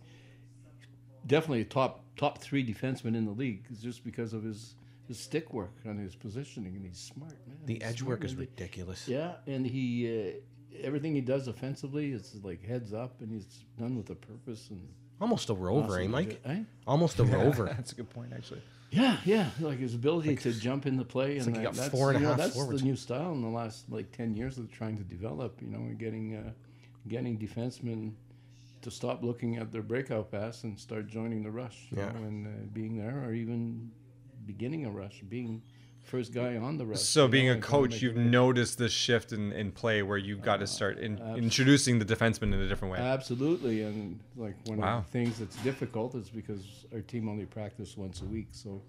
definitely 1.27 1.61
a 1.61 1.65
top 1.67 2.05
top 2.17 2.39
three 2.39 2.65
defenseman 2.67 3.15
in 3.17 3.25
the 3.27 3.33
league, 3.33 3.65
just 3.81 4.03
because 4.05 4.33
of 4.33 4.43
his 4.43 4.75
his 5.07 5.19
stick 5.19 5.53
work 5.53 5.73
and 5.85 6.01
his 6.01 6.15
positioning, 6.17 6.75
and 6.77 6.85
he's 6.87 6.99
smart, 6.99 7.35
man. 7.47 7.59
The 7.67 7.75
He's 7.75 7.83
edge 7.83 8.03
work 8.03 8.25
is 8.25 8.33
man. 8.33 8.41
ridiculous. 8.41 9.07
Yeah, 9.09 9.35
and 9.47 9.67
he 9.67 10.33
uh, 10.33 10.83
everything 10.85 11.15
he 11.15 11.21
does 11.21 11.49
offensively 11.49 12.13
is 12.13 12.35
like 12.43 12.65
heads 12.65 12.93
up, 12.93 13.21
and 13.21 13.31
he's 13.33 13.65
done 13.79 13.97
with 13.97 14.11
a 14.11 14.15
purpose. 14.15 14.69
And 14.71 14.89
Almost 15.21 15.51
a 15.51 15.55
rover, 15.55 16.01
eh. 16.01 16.07
Mike? 16.07 16.41
Eh? 16.47 16.61
Almost 16.87 17.19
a 17.19 17.25
rover. 17.39 17.67
That's 17.67 17.93
a 17.93 17.95
good 17.95 18.09
point, 18.09 18.33
actually. 18.35 18.63
Yeah, 18.91 19.19
yeah, 19.25 19.51
like 19.61 19.79
his 19.79 19.95
ability 19.95 20.35
to 20.37 20.53
jump 20.53 20.85
into 20.87 21.05
play, 21.05 21.39
and 21.39 21.47
like 21.55 21.63
that- 21.63 21.75
that's, 21.75 21.89
four 21.91 22.11
and 22.11 22.21
you 22.21 22.27
know, 22.27 22.35
that's 22.35 22.55
forwards. 22.55 22.81
the 22.81 22.87
new 22.89 22.97
style 22.97 23.33
in 23.33 23.41
the 23.41 23.49
last 23.49 23.89
like 23.91 24.11
ten 24.11 24.35
years 24.35 24.59
of 24.59 24.71
trying 24.73 24.97
to 24.97 25.05
develop. 25.05 25.61
You 25.63 25.69
know, 25.69 25.79
and 25.79 25.97
getting 25.99 26.35
uh, 26.35 26.51
getting 27.07 27.39
defensemen 27.39 28.13
to 28.83 28.91
stop 28.91 29.23
looking 29.23 29.59
at 29.59 29.71
their 29.71 29.83
breakout 29.83 30.31
pass 30.33 30.65
and 30.65 30.79
start 30.79 31.07
joining 31.07 31.43
the 31.43 31.51
rush. 31.51 31.87
you 31.91 31.99
Yeah. 31.99 32.13
know, 32.13 32.25
and 32.25 32.47
uh, 32.47 32.51
being 32.73 32.97
there, 32.97 33.23
or 33.25 33.33
even 33.33 33.91
beginning 34.47 34.87
a 34.87 34.91
rush, 34.91 35.21
being 35.29 35.63
first 36.03 36.33
guy 36.35 36.57
on 36.57 36.77
the 36.79 36.87
rush. 36.87 37.01
So, 37.01 37.29
being 37.29 37.47
know, 37.47 37.55
a 37.55 37.59
coach, 37.59 38.03
you've 38.03 38.17
noticed 38.17 38.79
this 38.79 38.93
shift 38.93 39.33
in, 39.33 39.53
in 39.53 39.71
play 39.73 40.03
where 40.03 40.19
you've 40.19 40.43
got 40.43 40.59
to 40.59 40.67
start 40.67 40.99
in, 40.99 41.19
introducing 41.37 41.99
the 41.99 42.05
defenseman 42.05 42.53
in 42.55 42.55
a 42.55 42.69
different 42.69 42.93
way. 42.93 42.99
Absolutely, 42.99 43.83
and 43.83 44.19
like 44.37 44.55
one 44.67 44.79
Wow. 44.79 44.99
of 44.99 45.05
the 45.07 45.11
things 45.13 45.39
that's 45.39 45.57
difficult 45.63 46.15
is 46.15 46.29
because 46.31 46.63
our 46.93 47.01
team 47.01 47.29
only 47.29 47.47
practice 47.47 47.97
once 47.97 48.23
a 48.23 48.25
week, 48.27 48.49
so 48.53 48.83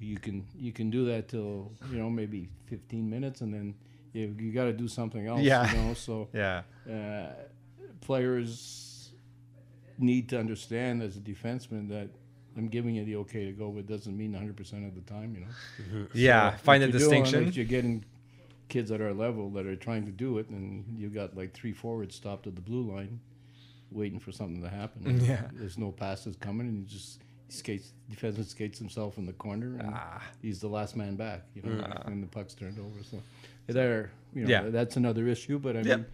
you 0.00 0.18
can 0.18 0.44
you 0.58 0.72
can 0.72 0.90
do 0.90 1.04
that 1.06 1.28
till 1.28 1.72
you 1.90 1.98
know 1.98 2.08
maybe 2.10 2.48
15 2.66 3.08
minutes, 3.08 3.40
and 3.42 3.52
then 3.52 3.74
you, 4.12 4.34
you 4.38 4.52
got 4.52 4.64
to 4.64 4.72
do 4.72 4.88
something 4.88 5.26
else. 5.26 5.40
Yeah. 5.42 5.70
You 5.70 5.78
know, 5.78 5.94
so 5.94 6.28
yeah. 6.34 6.62
uh, 6.90 7.32
players 8.00 9.10
need 9.98 10.28
to 10.28 10.38
understand 10.38 11.02
as 11.02 11.16
a 11.16 11.20
defenseman 11.20 11.88
that 11.88 12.08
I'm 12.56 12.68
giving 12.68 12.94
you 12.94 13.04
the 13.04 13.16
okay 13.16 13.44
to 13.44 13.52
go, 13.52 13.70
but 13.70 13.80
it 13.80 13.86
doesn't 13.88 14.16
mean 14.16 14.32
100 14.32 14.56
percent 14.56 14.86
of 14.86 14.94
the 14.94 15.02
time. 15.02 15.34
You 15.34 15.40
know. 15.94 16.06
Yeah. 16.14 16.52
So 16.52 16.62
Find 16.64 16.82
the 16.82 16.86
doing 16.88 16.98
distinction. 17.24 17.52
you're 17.52 17.64
getting 17.64 18.04
kids 18.68 18.90
at 18.90 19.00
our 19.00 19.12
level 19.12 19.50
that 19.50 19.66
are 19.66 19.76
trying 19.76 20.04
to 20.06 20.10
do 20.12 20.38
it, 20.38 20.48
and 20.48 20.84
you've 20.98 21.14
got 21.14 21.36
like 21.36 21.52
three 21.52 21.72
forwards 21.72 22.14
stopped 22.14 22.46
at 22.46 22.54
the 22.54 22.60
blue 22.62 22.90
line, 22.90 23.20
waiting 23.90 24.18
for 24.18 24.32
something 24.32 24.62
to 24.62 24.68
happen. 24.68 25.20
Yeah. 25.24 25.42
There's 25.52 25.78
no 25.78 25.92
passes 25.92 26.36
coming, 26.36 26.66
and 26.68 26.78
he 26.78 26.84
just 26.84 27.20
skates. 27.48 27.92
Defenseman 28.10 28.46
skates 28.46 28.78
himself 28.78 29.18
in 29.18 29.26
the 29.26 29.32
corner, 29.34 29.76
and 29.78 29.90
Ah. 29.94 30.22
he's 30.42 30.60
the 30.60 30.68
last 30.68 30.96
man 30.96 31.14
back. 31.16 31.42
You 31.54 31.62
know, 31.62 31.84
and 32.06 32.22
the 32.22 32.26
puck's 32.26 32.54
turned 32.54 32.78
over. 32.78 33.02
So 33.08 33.20
there, 33.68 34.10
you 34.34 34.44
know, 34.44 34.50
Yeah. 34.50 34.70
that's 34.70 34.96
another 34.96 35.28
issue. 35.28 35.58
But 35.58 35.76
I 35.76 35.82
mean, 35.82 36.06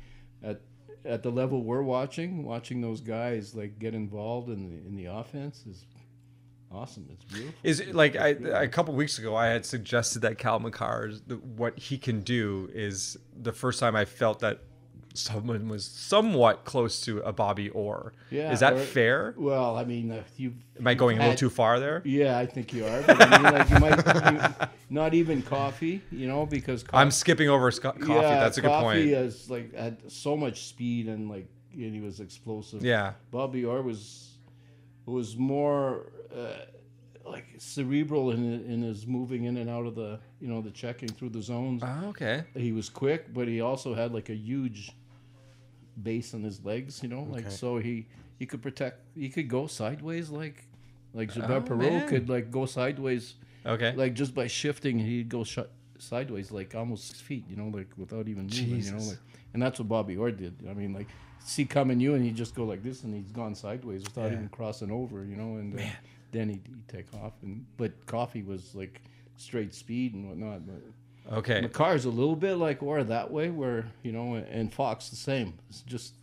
at 0.43 0.61
at 1.05 1.23
the 1.23 1.31
level 1.33 1.63
we're 1.65 1.83
watching, 1.83 2.45
watching 2.45 2.81
those 2.81 3.01
guys 3.01 3.55
like 3.57 3.79
get 3.79 3.93
involved 3.95 4.49
in 4.51 4.69
the 4.69 4.77
in 4.87 4.95
the 4.97 5.07
offense 5.07 5.65
is 5.67 5.85
awesome. 6.75 7.07
It's 7.13 7.25
beautiful. 7.25 7.55
Is 7.63 7.81
it 7.81 7.95
like 7.95 8.17
I, 8.17 8.29
a 8.29 8.69
couple 8.69 8.95
weeks 8.95 9.19
ago 9.19 9.35
I 9.37 9.47
had 9.49 9.65
suggested 9.65 10.23
that 10.23 10.39
Cale 10.39 10.59
Makar, 10.61 11.09
is- 11.09 11.23
what 11.57 11.79
he 11.79 11.99
can 11.99 12.21
do 12.21 12.71
is 12.73 13.17
the 13.41 13.53
first 13.53 13.81
time 13.81 13.95
I 13.97 14.05
felt 14.05 14.41
that 14.41 14.61
someone 15.15 15.69
was 15.69 15.85
somewhat 15.85 16.65
close 16.65 17.03
to 17.03 17.19
a 17.21 17.33
Bobby 17.33 17.69
Orr. 17.71 18.15
Yeah, 18.31 18.51
is 18.53 18.61
that 18.61 18.73
or- 18.75 18.79
fair? 18.81 19.35
Well, 19.37 19.77
I 19.77 19.85
mean, 19.85 20.11
uh, 20.11 20.23
you. 20.37 20.55
Am 20.79 20.87
I 20.87 20.95
going 20.95 21.19
a 21.19 21.21
little 21.21 21.37
too 21.37 21.51
far 21.51 21.79
there? 21.79 22.01
Yeah, 22.05 22.39
I 22.39 22.47
think 22.47 22.73
you 22.73 22.87
are. 22.87 23.03
But 23.03 23.21
I 23.21 23.39
mean, 23.43 23.53
like 23.53 23.71
you 23.71 23.79
might 23.79 24.33
you, 24.33 24.67
not 24.89 25.15
even 25.15 25.43
Coffey, 25.43 26.01
you 26.11 26.27
know, 26.27 26.47
because 26.47 26.83
co- 26.83 26.97
I'm 26.97 27.11
skipping 27.11 27.49
over 27.51 27.71
sco- 27.71 27.93
Coffey. 27.93 28.13
Yeah, 28.13 28.41
That's 28.41 28.57
a 28.59 28.63
good 28.63 28.69
Coffey 28.69 28.85
point. 28.85 29.09
Has 29.11 29.51
like 29.51 29.75
had 29.75 30.11
so 30.11 30.37
much 30.37 30.63
speed 30.69 31.09
and 31.09 31.29
like 31.29 31.47
and 31.75 31.95
he 31.95 32.01
was 32.01 32.21
explosive. 32.21 32.83
Yeah. 32.85 33.13
Bobby 33.31 33.65
Orr 33.67 33.83
was 33.83 34.31
was 35.07 35.37
more 35.37 36.11
uh, 36.35 36.65
like 37.31 37.47
cerebral 37.59 38.31
in 38.33 38.65
in 38.65 38.83
his 38.83 39.07
moving 39.07 39.45
in 39.45 39.57
and 39.57 39.71
out 39.71 39.87
of 39.87 39.95
the 39.95 40.19
you 40.41 40.49
know 40.49 40.61
the 40.61 40.71
checking 40.71 41.09
through 41.09 41.31
the 41.31 41.43
zones. 41.43 41.83
Oh, 41.85 42.09
okay. 42.09 42.45
He 42.55 42.73
was 42.73 42.89
quick, 42.89 43.33
but 43.33 43.47
he 43.49 43.61
also 43.61 43.95
had 43.95 44.13
like 44.13 44.29
a 44.31 44.35
huge 44.35 44.93
base 46.03 46.35
on 46.35 46.43
his 46.43 46.65
legs. 46.65 47.03
You 47.03 47.09
know, 47.09 47.23
like 47.23 47.47
Okay. 47.47 47.55
so 47.55 47.79
he 47.79 48.07
he 48.39 48.47
could 48.47 48.63
protect. 48.63 49.01
He 49.15 49.29
could 49.29 49.49
go 49.49 49.67
sideways 49.67 50.31
like 50.31 50.67
like 51.15 51.33
Gilbert 51.35 51.65
Oh, 51.67 51.75
Perreault 51.75 51.91
man. 52.01 52.09
could 52.09 52.29
like 52.29 52.51
go 52.51 52.67
sideways 52.67 53.35
Okay. 53.67 53.93
like 53.95 54.15
just 54.15 54.35
by 54.35 54.47
shifting 54.49 54.99
he'd 54.99 55.29
go 55.29 55.45
sh- 55.45 55.59
sideways 55.99 56.51
like 56.51 56.75
almost 56.75 57.07
six 57.07 57.21
feet 57.21 57.45
you 57.49 57.55
know 57.55 57.69
like 57.69 57.87
without 57.97 58.27
even 58.27 58.45
moving 58.45 58.59
you 58.71 58.91
know 58.91 58.99
Jesus. 58.99 59.09
like 59.11 59.19
and 59.55 59.63
that's 59.63 59.79
what 59.79 59.89
bobby 59.89 60.17
orr 60.17 60.33
did 60.33 60.55
i 60.69 60.75
mean 60.75 60.93
like 60.93 61.07
see 61.39 61.65
coming 61.65 62.01
you 62.01 62.15
and 62.15 62.25
he'd 62.25 62.35
just 62.35 62.57
go 62.57 62.65
like 62.65 62.83
this 62.83 63.05
and 63.05 63.15
he's 63.15 63.31
gone 63.31 63.55
sideways 63.55 64.03
without 64.03 64.31
Yeah. 64.33 64.39
even 64.39 64.49
crossing 64.49 64.91
over 64.91 65.25
you 65.25 65.37
know 65.37 65.59
and 65.59 65.79
uh, 65.79 65.83
then 66.33 66.49
he'd, 66.49 66.63
he'd 66.67 66.89
take 66.89 67.07
off 67.23 67.33
and 67.43 67.65
but 67.77 67.93
Coffey 68.07 68.43
was 68.43 68.75
like 68.75 69.01
straight 69.37 69.73
speed 69.75 70.15
and 70.15 70.29
whatnot 70.29 70.63
but 70.67 70.83
okay. 71.39 71.61
Makar's 71.63 72.05
a 72.05 72.11
little 72.11 72.37
bit 72.37 72.55
like 72.57 72.83
Orr 72.83 73.05
that 73.05 73.31
way 73.31 73.49
where 73.51 73.87
you 74.03 74.11
know 74.13 74.35
and 74.35 74.73
fox 74.73 75.09
the 75.11 75.17
same 75.17 75.55
it's 75.71 75.83
just 75.83 76.15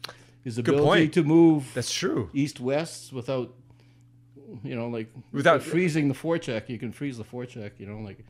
his 0.43 0.55
Good 0.57 0.69
ability 0.75 1.03
point. 1.03 1.13
to 1.15 1.23
move 1.23 1.71
That's 1.73 1.93
true. 1.93 2.29
east 2.33 2.59
west 2.59 3.13
without 3.13 3.53
you 4.63 4.75
know 4.75 4.87
like 4.87 5.11
Without- 5.31 5.61
freezing 5.61 6.07
the 6.07 6.15
forecheck 6.15 6.69
you 6.69 6.79
can 6.79 6.91
freeze 6.91 7.17
the 7.17 7.23
forecheck 7.23 7.71
you 7.77 7.85
know 7.85 7.99
like 7.99 8.25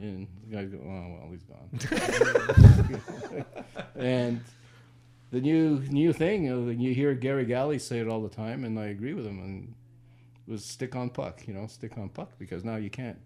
and 0.00 0.28
the 0.48 0.56
guy 0.56 0.64
go 0.64 0.78
oh 0.78 1.18
well 1.18 1.30
he's 1.32 1.42
gone 1.42 1.68
and 3.96 4.40
the 5.30 5.40
new 5.40 5.80
new 5.90 6.12
thing 6.12 6.50
uh, 6.50 6.70
you 6.70 6.94
hear 6.94 7.14
Garry 7.14 7.44
Galley 7.44 7.78
say 7.78 7.98
it 7.98 8.08
all 8.08 8.22
the 8.22 8.28
time 8.28 8.64
and 8.64 8.78
I 8.78 8.86
agree 8.86 9.14
with 9.14 9.26
him 9.26 9.38
and 9.40 9.74
was 10.48 10.64
stick 10.64 10.96
on 10.96 11.10
puck 11.10 11.46
you 11.46 11.54
know 11.54 11.66
stick 11.66 11.96
on 11.98 12.08
puck 12.08 12.30
because 12.38 12.64
now 12.64 12.76
you 12.76 12.90
can't 12.90 13.18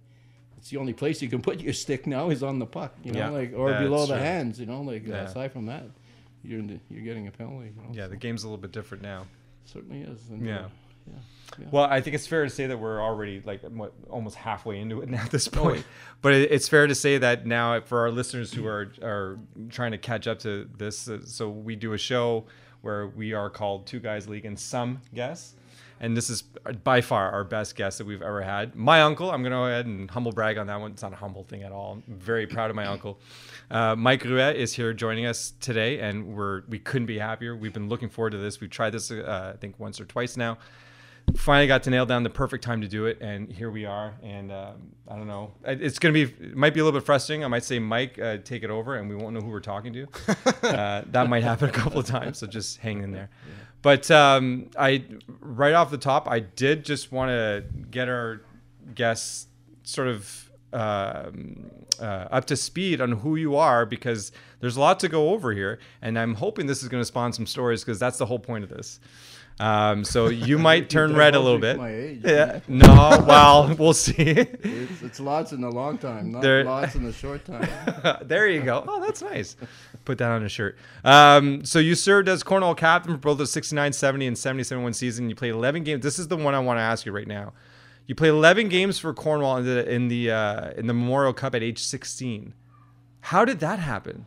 it's 0.59 0.71
the 0.71 0.77
only 0.77 0.93
place 0.93 1.21
you 1.23 1.29
can 1.29 1.41
put 1.43 1.61
your 1.67 1.73
stick 1.73 2.07
now 2.07 2.31
is 2.31 2.43
on 2.43 2.59
the 2.59 2.67
puck 2.67 2.95
you 3.05 3.13
know 3.13 3.19
Yeah, 3.19 3.29
like 3.31 3.53
or 3.57 3.73
below 3.79 4.07
the 4.07 4.15
true. 4.15 4.23
hands 4.23 4.59
you 4.61 4.67
know 4.67 4.83
like 4.83 5.07
Yeah. 5.07 5.23
aside 5.23 5.53
from 5.53 5.67
that 5.67 5.85
you're 6.45 6.59
in 6.61 6.67
the, 6.67 6.79
you're 6.91 7.05
getting 7.05 7.27
a 7.29 7.31
penalty 7.31 7.73
you 7.77 7.83
know 7.83 7.89
Yeah, 7.93 8.05
so 8.05 8.11
the 8.11 8.17
game's 8.17 8.43
a 8.43 8.47
little 8.49 8.61
bit 8.61 8.73
different 8.73 9.03
now. 9.03 9.27
certainly 9.65 10.01
is 10.03 10.29
and, 10.31 10.45
Yeah. 10.47 10.57
uh, 10.57 10.69
yeah 11.07 11.15
yeah. 11.59 11.67
Well, 11.71 11.85
I 11.85 12.01
think 12.01 12.15
it's 12.15 12.27
fair 12.27 12.45
to 12.45 12.51
say 12.51 12.67
that 12.69 12.79
we're 12.79 13.03
already 13.03 13.43
like 13.45 13.61
almost 14.09 14.37
halfway 14.37 14.79
into 14.81 15.03
it 15.03 15.09
now 15.11 15.23
at 15.25 15.31
this 15.31 15.49
Oh, 15.53 15.63
point. 15.63 15.85
But 16.23 16.33
it's 16.35 16.67
fair 16.69 16.87
to 16.87 16.95
say 16.95 17.19
that 17.19 17.45
now 17.45 17.81
for 17.83 17.99
our 18.01 18.11
listeners 18.11 18.53
who 18.55 18.67
are 18.67 18.91
are 19.03 19.39
trying 19.69 19.91
to 19.93 19.99
catch 19.99 20.27
up 20.27 20.39
to 20.41 20.67
this, 20.79 21.09
uh, 21.09 21.19
so 21.27 21.51
we 21.51 21.77
do 21.77 21.93
a 21.93 21.99
show 21.99 22.47
where 22.81 23.09
we 23.09 23.33
are 23.35 23.51
called 23.51 23.87
Two 23.87 24.01
Guys 24.01 24.29
League 24.29 24.47
and 24.47 24.59
some 24.59 25.01
guests. 25.13 25.55
And 26.03 26.17
this 26.17 26.29
is 26.29 26.43
by 26.43 27.01
far 27.01 27.31
our 27.31 27.45
best 27.45 27.77
guest 27.77 27.99
that 27.99 28.07
we've 28.07 28.23
ever 28.23 28.43
had. 28.43 28.75
My 28.75 29.03
uncle, 29.03 29.31
I'm 29.31 29.43
going 29.43 29.53
to 29.53 29.57
go 29.57 29.67
ahead 29.67 29.87
and 29.87 30.11
humble 30.11 30.33
brag 30.33 30.59
on 30.59 30.67
that 30.67 30.81
one. 30.81 30.91
It's 30.91 31.03
not 31.03 31.13
a 31.13 31.17
humble 31.17 31.45
thing 31.45 31.63
at 31.63 31.73
all. 31.73 31.93
I'm 31.93 32.19
very 32.19 32.47
proud 32.47 32.71
of 32.71 32.77
my 32.77 32.87
uncle. 32.87 33.21
Uh, 33.71 33.95
Mike 33.97 34.25
Ruet 34.25 34.57
is 34.57 34.75
here 34.75 34.93
joining 34.93 35.27
us 35.27 35.55
today, 35.61 36.01
and 36.01 36.35
we're 36.35 36.63
we 36.69 36.79
couldn't 36.79 37.07
be 37.07 37.19
happier. 37.19 37.57
We've 37.57 37.73
been 37.73 37.89
looking 37.89 38.09
forward 38.09 38.31
to 38.31 38.39
this. 38.39 38.61
We've 38.61 38.69
tried 38.69 38.91
this, 38.91 39.11
uh, 39.11 39.53
I 39.55 39.57
think, 39.59 39.79
once 39.79 40.01
or 40.01 40.05
twice 40.05 40.37
now 40.37 40.59
finally 41.37 41.67
got 41.67 41.83
to 41.85 41.91
nail 41.91 42.05
down 42.05 42.23
the 42.23 42.31
perfect 42.31 42.63
time 42.63 42.81
to 42.81 42.89
do 42.89 43.07
it 43.07 43.19
and 43.21 43.51
here 43.51 43.71
we 43.71 43.85
are 43.85 44.15
and 44.23 44.53
um, 44.53 44.75
i 45.09 45.17
don't 45.17 45.27
know 45.27 45.53
it's 45.65 45.99
gonna 45.99 46.13
be 46.13 46.23
it 46.23 46.57
might 46.57 46.75
be 46.75 46.81
a 46.81 46.85
little 46.85 46.99
bit 46.99 47.05
frustrating 47.07 47.45
i 47.45 47.49
might 47.49 47.65
say 47.65 47.79
mike 47.79 48.19
uh, 48.19 48.37
take 48.39 48.63
it 48.63 48.71
over 48.71 48.97
and 48.97 49.09
we 49.09 49.17
won't 49.17 49.35
know 49.35 49.41
who 49.41 49.49
we're 49.49 49.61
talking 49.61 49.93
to 49.93 50.07
uh, 50.63 51.03
that 51.07 51.29
might 51.29 51.43
happen 51.43 51.69
a 51.69 51.73
couple 51.73 51.99
of 51.99 52.07
times 52.07 52.39
so 52.39 52.47
just 52.47 52.79
hang 52.79 53.03
in 53.03 53.13
there 53.13 53.31
but 53.83 54.11
um, 54.11 54.71
i 54.79 55.05
right 55.41 55.75
off 55.75 55.91
the 55.91 55.99
top 55.99 56.29
i 56.29 56.41
did 56.41 56.85
just 56.85 57.13
want 57.13 57.29
to 57.29 57.65
get 57.91 58.09
our 58.09 58.41
guests 58.95 59.47
sort 59.83 60.09
of 60.09 60.51
um, 60.73 61.71
uh, 62.01 62.27
up 62.31 62.47
to 62.47 62.57
speed 62.57 63.01
on 63.01 63.13
who 63.13 63.37
you 63.37 63.57
are 63.57 63.85
because 63.85 64.33
there's 64.61 64.77
a 64.77 64.81
lot 64.81 64.99
to 65.01 65.09
go 65.09 65.31
over 65.31 65.53
here 65.53 65.79
and 66.01 66.19
i'm 66.19 66.35
hoping 66.35 66.67
this 66.67 66.83
is 66.83 66.89
going 66.89 67.01
to 67.01 67.05
spawn 67.05 67.33
some 67.33 67.47
stories 67.47 67.85
because 67.85 67.99
that's 67.99 68.19
the 68.19 68.27
whole 68.27 68.39
point 68.39 68.65
of 68.65 68.71
this 68.71 69.01
um, 69.61 70.05
so 70.05 70.27
you 70.29 70.59
might 70.59 70.91
turn 70.91 71.15
red 71.15 71.35
a 71.35 71.41
little 71.41 71.59
bit. 71.59 71.77
My 71.79 71.95
age. 71.95 72.21
Yeah. 72.25 72.61
No. 72.69 73.25
Well, 73.27 73.75
we'll 73.79 73.95
see. 73.95 74.15
It's, 74.17 75.03
it's 75.03 75.21
lots 75.21 75.53
in 75.53 75.61
the 75.61 75.71
long 75.71 75.99
time, 75.99 76.33
not 76.33 76.43
There- 76.43 76.65
lots 76.65 76.95
in 76.95 77.05
the 77.05 77.13
short 77.13 77.45
time. 77.45 77.69
there 78.23 78.49
you 78.49 78.63
go. 78.63 78.85
Oh, 78.87 79.01
that's 79.01 79.23
nice. 79.23 79.57
Put 80.05 80.19
that 80.19 80.31
on 80.31 80.43
a 80.45 80.49
shirt. 80.49 80.77
Um, 81.05 81.65
so 81.65 81.79
you 81.79 81.95
served 81.95 82.29
as 82.29 82.43
Cornwall 82.43 82.75
captain 82.75 83.15
for 83.15 83.19
both 83.19 83.39
the 83.39 83.47
69 83.47 83.93
70 83.93 84.27
and 84.27 84.39
70 84.39 84.65
71 84.65 84.93
season. 84.95 85.29
You 85.29 85.37
played 85.37 85.53
11 85.53 85.85
games. 85.85 86.03
This 86.03 86.19
is 86.19 86.29
the 86.29 86.37
one 86.37 86.55
I 86.55 86.59
want 86.59 86.79
to 86.79 86.83
ask 86.83 87.07
you 87.07 87.13
right 87.13 87.29
now. 87.29 87.53
You 88.07 88.17
played 88.17 88.31
11 88.31 88.69
games 88.69 88.99
for 88.99 89.15
Cornwall 89.15 89.59
in 89.59 89.65
the 89.65 89.89
in 89.89 90.09
the 90.09 90.31
uh, 90.31 90.71
in 90.73 90.87
the 90.89 90.95
Memorial 90.95 91.33
Cup 91.33 91.55
at 91.55 91.63
age 91.63 91.79
16. 91.79 92.53
How 93.21 93.45
did 93.45 93.61
that 93.61 93.79
happen? 93.79 94.27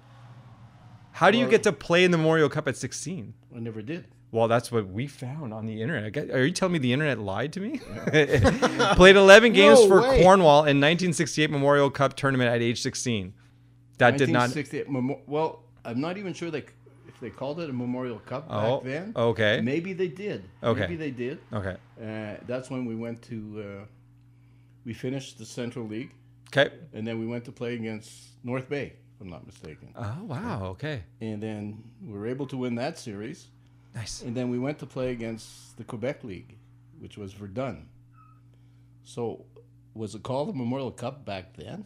How 1.11 1.29
do 1.31 1.37
you 1.37 1.47
get 1.47 1.63
to 1.63 1.71
play 1.71 2.03
in 2.03 2.11
the 2.11 2.17
Memorial 2.17 2.49
Cup 2.49 2.67
at 2.67 2.75
16? 2.75 3.33
I 3.55 3.59
never 3.59 3.81
did. 3.81 4.05
Well, 4.35 4.49
that's 4.49 4.69
what 4.69 4.89
we 4.89 5.07
found 5.07 5.53
on 5.53 5.65
the 5.65 5.81
internet. 5.81 6.29
Are 6.29 6.45
you 6.45 6.51
telling 6.51 6.73
me 6.73 6.79
the 6.79 6.91
internet 6.91 7.19
lied 7.19 7.53
to 7.53 7.61
me? 7.61 7.77
Played 8.95 9.15
11 9.15 9.53
games 9.53 9.79
No 9.79 9.87
for 9.87 10.01
way. 10.01 10.21
Cornwall 10.21 10.59
in 10.63 10.81
1968 10.81 11.49
Memorial 11.49 11.89
Cup 11.89 12.17
tournament 12.17 12.49
at 12.53 12.61
age 12.61 12.81
16. 12.81 13.33
That 13.97 14.17
did 14.17 14.29
not. 14.29 14.53
Well, 15.25 15.63
I'm 15.85 16.01
not 16.01 16.17
even 16.17 16.33
sure 16.33 16.51
they, 16.51 16.65
if 17.07 17.17
they 17.21 17.29
called 17.29 17.61
it 17.61 17.69
a 17.69 17.73
Memorial 17.73 18.19
Cup 18.19 18.47
Oh, 18.49 18.81
back 18.81 18.83
then. 18.83 19.13
okay. 19.15 19.61
Maybe 19.61 19.93
they 19.93 20.09
did. 20.09 20.43
Okay. 20.61 20.81
Maybe 20.81 20.95
they 20.97 21.11
did. 21.11 21.39
Okay. 21.53 21.77
Uh, 21.97 22.35
that's 22.45 22.69
when 22.69 22.83
we 22.83 22.93
went 22.95 23.21
to, 23.29 23.63
uh, 23.81 23.85
we 24.83 24.93
finished 24.93 25.37
the 25.37 25.45
Central 25.45 25.87
League, 25.87 26.11
Okay. 26.49 26.73
and 26.91 27.07
then 27.07 27.19
we 27.21 27.25
went 27.25 27.45
to 27.45 27.53
play 27.53 27.75
against 27.75 28.11
North 28.43 28.67
Bay, 28.67 28.95
if 29.15 29.21
I'm 29.21 29.29
not 29.29 29.45
mistaken. 29.45 29.93
Oh 29.95 30.23
wow. 30.23 30.65
Okay. 30.71 31.03
And 31.21 31.41
then 31.41 31.83
we 32.03 32.11
were 32.19 32.27
able 32.27 32.47
to 32.47 32.57
win 32.57 32.75
that 32.75 32.99
series. 32.99 33.47
Nice. 33.95 34.21
And 34.21 34.35
then 34.35 34.49
we 34.49 34.59
went 34.59 34.77
to 34.79 34.85
play 34.85 35.11
against 35.11 35.77
the 35.77 35.83
Quebec 35.83 36.23
League, 36.23 36.57
which 36.99 37.17
was 37.17 37.33
Verdun. 37.33 37.87
So, 39.03 39.45
was 39.93 40.15
it 40.15 40.23
called 40.23 40.49
the 40.49 40.53
Memorial 40.53 40.91
Cup 40.91 41.25
back 41.25 41.55
then? 41.55 41.85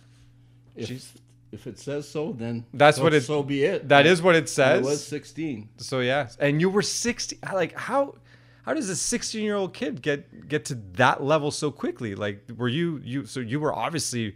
If, 0.76 0.90
Jeez. 0.90 1.08
if 1.52 1.68
it 1.68 1.78
says 1.78 2.08
so, 2.08 2.32
then 2.32 2.66
That's 2.74 2.98
so, 2.98 3.04
what 3.04 3.14
it- 3.14 3.22
So 3.24 3.44
be 3.44 3.64
it. 3.64 3.90
That 3.90 4.06
is 4.06 4.22
what 4.22 4.36
it 4.36 4.50
says. 4.50 4.80
I 4.80 4.82
says. 4.82 4.86
was 4.86 5.08
16. 5.08 5.70
So 5.78 6.00
yeah, 6.00 6.30
and 6.40 6.60
you 6.62 6.70
were 6.70 6.82
60. 6.82 7.38
Like 7.54 7.78
how? 7.78 8.16
How 8.64 8.74
does 8.76 8.90
a 8.90 8.96
16 8.96 9.44
year 9.44 9.56
old 9.56 9.74
kid 9.74 10.02
get 10.02 10.48
get 10.48 10.66
to 10.66 10.76
that 10.94 11.24
level 11.24 11.50
so 11.52 11.72
quickly? 11.72 12.14
Like, 12.16 12.44
were 12.56 12.68
you 12.68 13.02
you? 13.04 13.26
So 13.26 13.40
you 13.40 13.60
were 13.60 13.74
obviously 13.74 14.36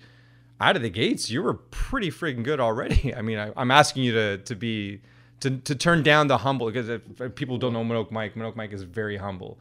out 0.59 0.75
of 0.75 0.81
the 0.81 0.89
gates. 0.89 1.29
You 1.29 1.43
were 1.43 1.53
pretty 1.53 2.09
freaking 2.09 2.43
good 2.43 2.59
already. 2.59 3.13
I 3.15 3.21
mean, 3.21 3.37
I, 3.37 3.51
I'm 3.55 3.69
asking 3.71 4.03
you 4.03 4.11
to 4.13 4.37
to 4.39 4.55
be 4.55 5.01
to 5.43 5.57
to 5.57 5.75
turn 5.75 6.03
down 6.03 6.27
the 6.27 6.39
humble 6.39 6.67
because 6.67 6.89
if, 6.89 7.01
if 7.21 7.35
people 7.35 7.57
don't 7.57 7.73
know 7.73 7.83
Minoke 7.83 8.12
Mike, 8.12 8.35
Minoke 8.35 8.55
Mike 8.55 8.73
is 8.73 8.83
very 8.83 9.17
humble. 9.17 9.59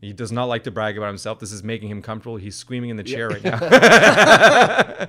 He 0.00 0.12
does 0.12 0.30
not 0.30 0.44
like 0.44 0.62
to 0.64 0.70
brag 0.70 0.96
about 0.96 1.08
himself. 1.08 1.40
This 1.40 1.50
is 1.50 1.64
making 1.64 1.88
him 1.90 2.02
comfortable. 2.02 2.36
He's 2.36 2.54
screaming 2.54 2.90
in 2.90 2.96
the 2.96 3.02
chair 3.02 3.30
right 3.30 3.42
now. 3.44 3.58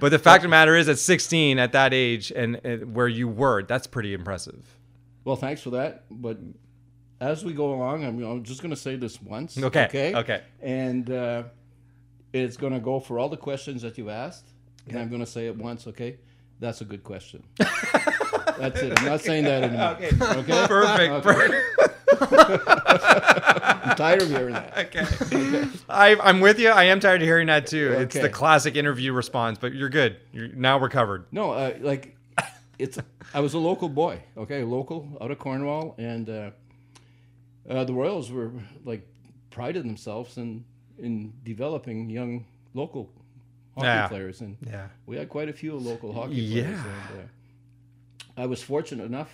but 0.00 0.08
the 0.08 0.18
fact 0.18 0.38
of 0.42 0.42
the 0.42 0.48
matter 0.48 0.74
is, 0.74 0.88
at 0.88 0.98
16, 0.98 1.60
at 1.60 1.70
that 1.70 1.94
age, 1.94 2.32
and, 2.34 2.60
and 2.64 2.96
where 2.96 3.06
you 3.06 3.28
were, 3.28 3.62
that's 3.62 3.86
pretty 3.86 4.12
impressive. 4.12 4.76
Well, 5.24 5.36
thanks 5.36 5.62
for 5.62 5.70
that. 5.70 6.06
But 6.10 6.38
as 7.20 7.44
we 7.44 7.52
go 7.52 7.74
along, 7.74 8.04
I'm, 8.04 8.20
I'm 8.24 8.42
just 8.42 8.60
going 8.60 8.74
to 8.74 8.76
say 8.76 8.96
this 8.96 9.22
once. 9.22 9.56
Okay, 9.56 9.84
Okay. 9.84 10.14
okay. 10.16 10.42
And 10.60 11.08
uh, 11.12 11.44
it's 12.32 12.56
going 12.56 12.72
to 12.72 12.80
go 12.80 12.98
for 12.98 13.20
all 13.20 13.28
the 13.28 13.36
questions 13.36 13.82
that 13.82 13.96
you 13.98 14.10
asked. 14.10 14.48
And 14.88 14.98
I'm 14.98 15.10
going 15.10 15.20
to 15.20 15.30
say 15.30 15.46
it 15.46 15.56
once, 15.56 15.86
okay? 15.86 16.16
That's 16.58 16.80
a 16.80 16.84
good 16.84 17.04
question. 17.04 17.44
That's 18.58 18.80
it. 18.82 18.98
I'm 18.98 19.04
not 19.06 19.20
saying 19.20 19.44
that 19.44 19.62
anymore. 19.64 19.96
Okay. 20.00 20.10
Okay. 20.40 20.66
Perfect. 20.66 21.12
Okay. 21.12 21.34
perfect. 22.22 22.68
I'm 23.84 23.96
tired 23.96 24.22
of 24.22 24.28
hearing 24.30 24.54
that. 24.54 24.76
Okay. 24.94 25.68
I, 25.88 26.16
I'm 26.16 26.40
with 26.40 26.58
you. 26.58 26.68
I 26.70 26.84
am 26.84 27.00
tired 27.00 27.20
of 27.22 27.26
hearing 27.26 27.46
that 27.48 27.66
too. 27.66 27.92
It's 27.98 28.14
the 28.18 28.28
classic 28.28 28.76
interview 28.76 29.12
response, 29.12 29.58
but 29.58 29.74
you're 29.74 29.88
good. 29.88 30.16
You're, 30.32 30.48
now 30.48 30.78
we're 30.78 30.88
covered. 30.88 31.26
No, 31.32 31.52
uh, 31.52 31.74
like 31.80 32.16
it's. 32.78 32.98
I 33.32 33.40
was 33.40 33.54
a 33.54 33.58
local 33.58 33.88
boy, 33.88 34.20
okay, 34.36 34.62
local 34.62 35.18
out 35.20 35.30
of 35.30 35.38
Cornwall, 35.38 35.94
and 35.98 36.28
uh, 36.30 36.50
uh, 37.68 37.84
the 37.84 37.92
Royals 37.92 38.30
were 38.30 38.52
like 38.84 39.06
prided 39.50 39.84
themselves 39.84 40.36
in 40.38 40.64
in 40.98 41.32
developing 41.44 42.08
young 42.08 42.44
local 42.74 43.10
hockey 43.74 43.86
Yeah. 43.86 44.06
players, 44.08 44.40
and 44.40 44.56
Yeah. 44.66 44.86
we 45.06 45.16
had 45.16 45.28
quite 45.28 45.48
a 45.48 45.52
few 45.52 45.74
local 45.76 46.12
hockey 46.12 46.34
Yeah. 46.36 46.62
players. 46.62 46.78
And, 46.78 47.18
uh, 47.20 47.22
I 48.36 48.46
was 48.46 48.62
fortunate 48.62 49.04
enough 49.04 49.32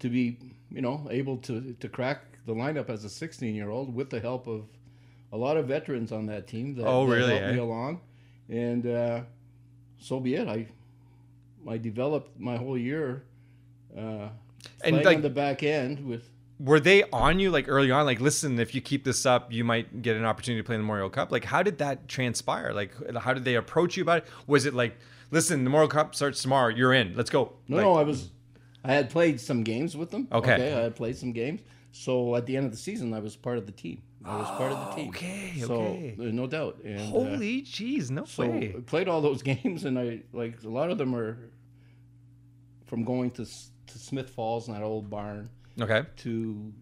to 0.00 0.08
be 0.08 0.38
you 0.70 0.80
know 0.80 1.06
able 1.10 1.36
to 1.38 1.74
to 1.80 1.88
crack 1.88 2.22
the 2.46 2.54
lineup 2.54 2.88
as 2.88 3.04
a 3.04 3.08
16 3.10 3.54
year 3.54 3.70
old 3.70 3.94
with 3.94 4.10
the 4.10 4.20
help 4.20 4.46
of 4.46 4.64
a 5.32 5.36
lot 5.36 5.56
of 5.56 5.66
veterans 5.68 6.10
on 6.10 6.26
that 6.26 6.46
team 6.48 6.74
that, 6.76 6.86
Oh, 6.86 7.06
that 7.06 7.16
really, 7.16 7.38
helped 7.38 7.54
me 7.54 7.60
eh? 7.60 7.62
along, 7.62 8.00
and 8.48 8.86
uh, 8.86 9.20
so 9.98 10.18
be 10.20 10.34
it. 10.34 10.48
I 10.48 10.66
I 11.68 11.76
developed 11.78 12.40
my 12.40 12.56
whole 12.56 12.78
year 12.78 13.22
uh, 13.96 14.28
And, 14.82 14.96
like- 14.96 15.16
on 15.16 15.22
the 15.22 15.30
back 15.30 15.62
end 15.62 16.04
with 16.06 16.28
Were 16.62 16.78
they 16.78 17.04
on 17.10 17.40
you 17.40 17.50
like 17.50 17.66
early 17.68 17.90
on? 17.90 18.04
Like, 18.04 18.20
listen, 18.20 18.58
if 18.60 18.74
you 18.74 18.82
keep 18.82 19.02
this 19.02 19.24
up, 19.24 19.50
you 19.50 19.64
might 19.64 20.02
get 20.02 20.16
an 20.16 20.26
opportunity 20.26 20.60
to 20.62 20.66
play 20.66 20.74
in 20.74 20.80
the 20.82 20.84
Memorial 20.84 21.08
Cup. 21.08 21.32
Like, 21.32 21.44
how 21.44 21.62
did 21.62 21.78
that 21.78 22.06
transpire? 22.06 22.72
Like, 22.74 22.92
how 23.16 23.32
did 23.32 23.44
they 23.46 23.54
approach 23.54 23.96
you 23.96 24.02
about 24.02 24.18
it? 24.18 24.24
Was 24.46 24.66
it 24.66 24.74
like, 24.74 24.98
listen, 25.30 25.64
the 25.64 25.70
Memorial 25.70 25.88
Cup 25.88 26.14
starts 26.14 26.42
tomorrow. 26.42 26.68
You're 26.68 26.92
in. 26.92 27.14
Let's 27.16 27.30
go. 27.30 27.52
No, 27.66 27.76
Like- 27.76 27.84
no, 27.86 27.94
I 27.94 28.02
was. 28.02 28.30
I 28.84 28.92
had 28.92 29.10
played 29.10 29.40
some 29.40 29.62
games 29.62 29.96
with 29.96 30.10
them. 30.10 30.28
Okay. 30.32 30.54
I 30.54 30.82
had 30.82 30.96
played 30.96 31.16
some 31.16 31.32
games. 31.32 31.60
So 31.92 32.36
at 32.36 32.46
the 32.46 32.56
end 32.56 32.66
of 32.66 32.72
the 32.72 32.78
season, 32.78 33.12
I 33.14 33.18
was 33.20 33.36
part 33.36 33.58
of 33.58 33.66
the 33.66 33.72
team. 33.72 34.02
I 34.24 34.36
was 34.36 34.48
part 34.50 34.72
of 34.72 34.90
the 34.90 34.96
team. 34.96 35.08
okay, 35.10 35.52
So 35.60 35.74
okay. 35.74 36.16
uh, 36.18 36.24
no 36.24 36.46
doubt. 36.46 36.78
And, 36.84 37.00
uh, 37.00 37.04
Holy 37.04 37.62
jeez, 37.62 38.10
no 38.10 38.24
so 38.26 38.46
way. 38.46 38.74
I 38.76 38.80
played 38.80 39.08
all 39.08 39.20
those 39.22 39.42
games, 39.52 39.84
and 39.86 39.98
I 39.98 40.20
like 40.32 40.62
a 40.62 40.68
lot 40.68 40.90
of 40.90 40.98
them 40.98 41.14
are 41.14 41.38
from 42.86 43.04
going 43.04 43.30
to 43.32 43.44
to 43.46 43.98
Smith 43.98 44.30
Falls 44.30 44.68
in 44.68 44.74
that 44.74 44.82
old 44.82 45.10
barn 45.10 45.48
Okay. 45.80 46.04
to 46.18 46.72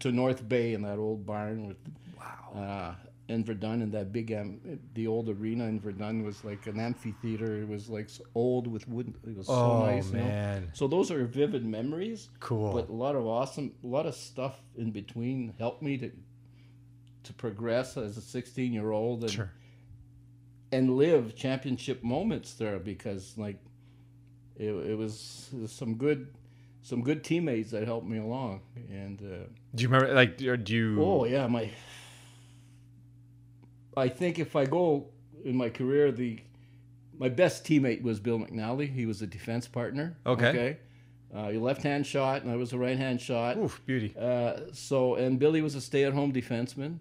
to 0.00 0.12
North 0.12 0.46
Bay 0.48 0.74
in 0.74 0.82
that 0.82 0.98
old 0.98 1.24
barn 1.26 1.66
with 1.68 1.76
Wow. 2.18 2.52
uh, 2.54 2.94
in 3.28 3.42
Verdun 3.44 3.80
in 3.82 3.90
that 3.92 4.12
big 4.12 4.32
um, 4.32 4.60
the 4.94 5.06
old 5.06 5.28
arena 5.28 5.64
in 5.64 5.80
Verdun 5.80 6.24
was 6.24 6.44
like 6.44 6.66
an 6.66 6.78
amphitheater. 6.78 7.62
It 7.62 7.68
was 7.68 7.88
like 7.88 8.08
old 8.34 8.66
with 8.66 8.86
wood. 8.88 9.14
It 9.26 9.36
was 9.36 9.46
so 9.46 9.52
Oh, 9.54 9.80
nice. 9.86 10.10
you 10.10 10.18
know? 10.18 10.24
man. 10.24 10.70
So 10.74 10.86
those 10.86 11.10
are 11.10 11.24
vivid 11.24 11.64
memories. 11.64 12.28
Cool. 12.40 12.72
But 12.72 12.88
a 12.90 12.92
lot 12.92 13.16
of 13.16 13.26
awesome, 13.26 13.72
a 13.82 13.86
lot 13.86 14.06
of 14.06 14.14
stuff 14.14 14.60
in 14.76 14.90
between 14.90 15.54
helped 15.58 15.82
me 15.82 15.96
to 15.98 16.10
to 17.24 17.32
progress 17.32 17.96
as 17.96 18.18
a 18.18 18.20
16 18.20 18.72
year 18.74 18.90
old 18.90 19.22
and 19.22 19.32
Sure. 19.32 19.50
and 20.72 20.96
live 20.96 21.34
championship 21.34 22.02
moments 22.04 22.54
there 22.54 22.78
because 22.78 23.38
like 23.38 23.58
it, 24.56 24.68
it, 24.70 24.96
was, 24.98 25.48
it 25.52 25.60
was 25.60 25.72
some 25.72 25.94
good 25.94 26.28
some 26.84 27.00
good 27.02 27.24
teammates 27.24 27.70
that 27.72 27.84
helped 27.86 28.06
me 28.06 28.18
along 28.18 28.60
and 28.90 29.20
uh, 29.22 29.46
Do 29.74 29.82
you 29.82 29.88
remember? 29.88 30.14
Like, 30.14 30.36
do 30.36 30.44
you? 30.76 31.02
oh 31.02 31.24
yeah 31.24 31.46
my 31.48 31.70
I 33.96 34.08
think 34.08 34.38
if 34.38 34.56
I 34.56 34.64
go 34.66 35.06
in 35.44 35.56
my 35.56 35.68
career 35.70 36.10
the 36.12 36.40
my 37.18 37.28
best 37.28 37.64
teammate 37.64 38.02
was 38.02 38.18
Bill 38.20 38.38
McNally 38.38 38.92
he 38.92 39.06
was 39.06 39.22
a 39.22 39.26
defense 39.26 39.66
partner 39.68 40.16
Okay. 40.26 40.48
okay 40.48 40.76
uh, 41.34 41.50
a 41.52 41.58
left 41.58 41.82
hand 41.82 42.06
shot 42.06 42.42
and 42.42 42.50
I 42.50 42.56
was 42.56 42.72
a 42.72 42.78
right 42.78 42.96
hand 42.98 43.20
shot 43.20 43.56
Oof, 43.56 43.80
beauty. 43.86 44.14
uh, 44.18 44.60
so 44.72 45.14
and 45.16 45.38
Billy 45.38 45.62
was 45.62 45.74
a 45.74 45.80
stay-at-home 45.80 46.32
defenseman, 46.32 46.98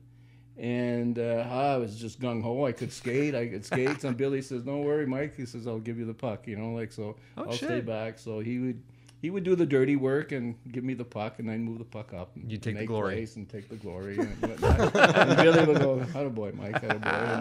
and 0.57 1.19
uh, 1.19 1.45
I 1.49 1.77
was 1.77 1.95
just 1.99 2.19
gung 2.19 2.41
ho. 2.41 2.65
I 2.65 2.71
could 2.71 2.91
skate. 2.91 3.35
I 3.35 3.47
could 3.47 3.63
skate. 3.65 4.03
And 4.03 4.17
Billy 4.17 4.41
says, 4.41 4.63
"Don't 4.63 4.83
worry, 4.85 5.05
Mike." 5.05 5.35
He 5.35 5.45
says, 5.45 5.67
"I'll 5.67 5.77
give 5.79 5.99
you 5.99 6.05
the 6.05 6.13
puck." 6.15 6.47
You 6.47 6.55
know, 6.57 6.73
like 6.73 6.91
so. 6.91 7.15
Oh, 7.37 7.43
I'll 7.45 7.51
stay 7.53 7.81
back. 7.81 8.17
So 8.17 8.39
he 8.39 8.57
would 8.57 8.81
he 9.23 9.29
would 9.29 9.45
do 9.45 9.55
the 9.55 9.65
dirty 9.65 9.95
work 9.95 10.33
and 10.33 10.55
give 10.69 10.83
me 10.83 10.93
the 10.93 11.05
puck, 11.05 11.39
and 11.39 11.49
I'd 11.49 11.61
move 11.61 11.77
the 11.79 11.85
puck 11.85 12.13
up. 12.13 12.35
And 12.35 12.51
You 12.51 12.57
take 12.57 12.77
the 12.77 12.85
glory. 12.85 13.15
plays 13.15 13.37
and 13.37 13.47
take 13.47 13.69
the 13.69 13.77
glory. 13.77 14.17
And, 14.17 14.35
whatnot. 14.41 14.93
and 14.97 15.37
Billy 15.37 15.65
would 15.65 15.79
go, 15.79 15.99
"How 15.99 16.27
boy, 16.27 16.51
Mike? 16.51 16.81
How 16.81 16.97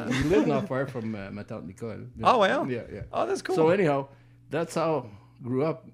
boy?" 0.06 0.12
He 0.12 0.22
lived 0.22 0.46
not 0.46 0.68
far 0.68 0.86
from 0.86 1.16
uh, 1.16 1.30
tante 1.42 1.66
Nicole. 1.66 2.06
Oh, 2.22 2.38
wow. 2.38 2.62
Yeah, 2.66 2.82
yeah. 2.90 3.00
Oh, 3.12 3.26
that's 3.26 3.42
cool. 3.42 3.56
So 3.56 3.70
anyhow, 3.70 4.06
that's 4.48 4.76
how 4.76 5.08
I 5.10 5.42
grew 5.42 5.64
up 5.64 5.88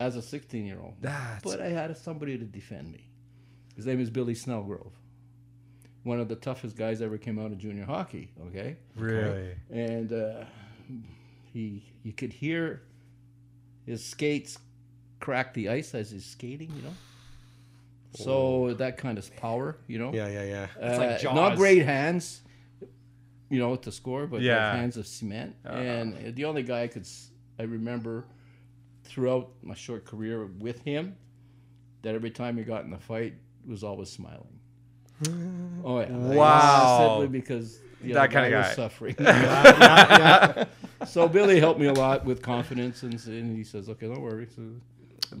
as 0.00 0.16
a 0.16 0.22
16 0.22 0.64
year 0.64 0.80
old. 0.80 0.94
That's 1.02 1.44
But 1.44 1.60
I 1.60 1.68
had 1.68 1.94
somebody 1.98 2.38
to 2.38 2.44
defend 2.44 2.90
me. 2.90 3.10
His 3.76 3.84
name 3.84 4.00
is 4.00 4.08
Billy 4.08 4.34
Snellgrove. 4.34 4.92
One 6.04 6.20
of 6.20 6.28
the 6.28 6.36
toughest 6.36 6.74
guys 6.74 7.02
ever 7.02 7.18
came 7.18 7.38
out 7.38 7.52
of 7.52 7.58
junior 7.58 7.84
hockey. 7.84 8.30
Okay, 8.46 8.78
really. 8.96 9.50
and 9.70 10.10
uh, 10.10 10.44
he 11.52 11.84
you 12.02 12.14
could 12.14 12.32
hear 12.32 12.80
his 13.84 14.02
skates 14.02 14.58
crack 15.22 15.54
the 15.54 15.68
ice 15.70 15.94
as 15.94 16.10
he's 16.10 16.26
skating. 16.26 16.70
You 16.76 16.82
know, 16.82 16.94
so 18.14 18.74
that 18.74 18.98
kind 18.98 19.16
of 19.18 19.24
power. 19.36 19.76
You 19.86 19.98
know, 19.98 20.12
Yeah, 20.12 20.28
yeah, 20.28 20.66
yeah. 20.80 20.92
uh, 20.94 20.98
like 20.98 21.24
not 21.34 21.56
great 21.56 21.84
hands, 21.84 22.42
you 23.48 23.58
know, 23.58 23.76
to 23.76 23.90
score, 23.92 24.26
but 24.26 24.36
like 24.36 24.44
Yeah. 24.44 24.76
hands 24.76 24.96
of 24.98 25.06
cement. 25.06 25.56
and 25.64 26.34
the 26.36 26.44
only 26.44 26.62
guy 26.62 26.82
I 26.82 26.88
could, 26.88 27.06
I 27.58 27.62
remember 27.62 28.24
throughout 29.04 29.50
my 29.62 29.74
short 29.74 30.04
career 30.04 30.46
with 30.46 30.82
him, 30.82 31.16
that 32.02 32.14
every 32.14 32.30
time 32.30 32.56
he 32.58 32.64
got 32.64 32.84
in 32.84 32.92
a 32.92 32.98
fight 32.98 33.34
was 33.66 33.82
always 33.84 34.10
smiling. 34.10 34.58
oh 35.84 36.00
yeah! 36.00 36.10
Wow. 36.10 36.98
Simply 37.20 37.28
because 37.40 37.78
the 38.00 38.12
That 38.14 38.30
kinda 38.32 38.56
was 38.56 38.66
guy. 38.68 38.74
suffering. 38.74 39.14
yeah, 39.20 40.64
yeah. 40.98 41.04
so 41.06 41.28
Billy 41.28 41.60
helped 41.60 41.78
me 41.78 41.86
a 41.86 41.92
lot 41.92 42.24
with 42.24 42.42
confidence, 42.42 43.04
and, 43.04 43.14
and 43.26 43.56
he 43.56 43.62
says, 43.62 43.88
"Okay, 43.88 44.08
don't 44.08 44.20
worry." 44.20 44.48
So, 44.56 44.62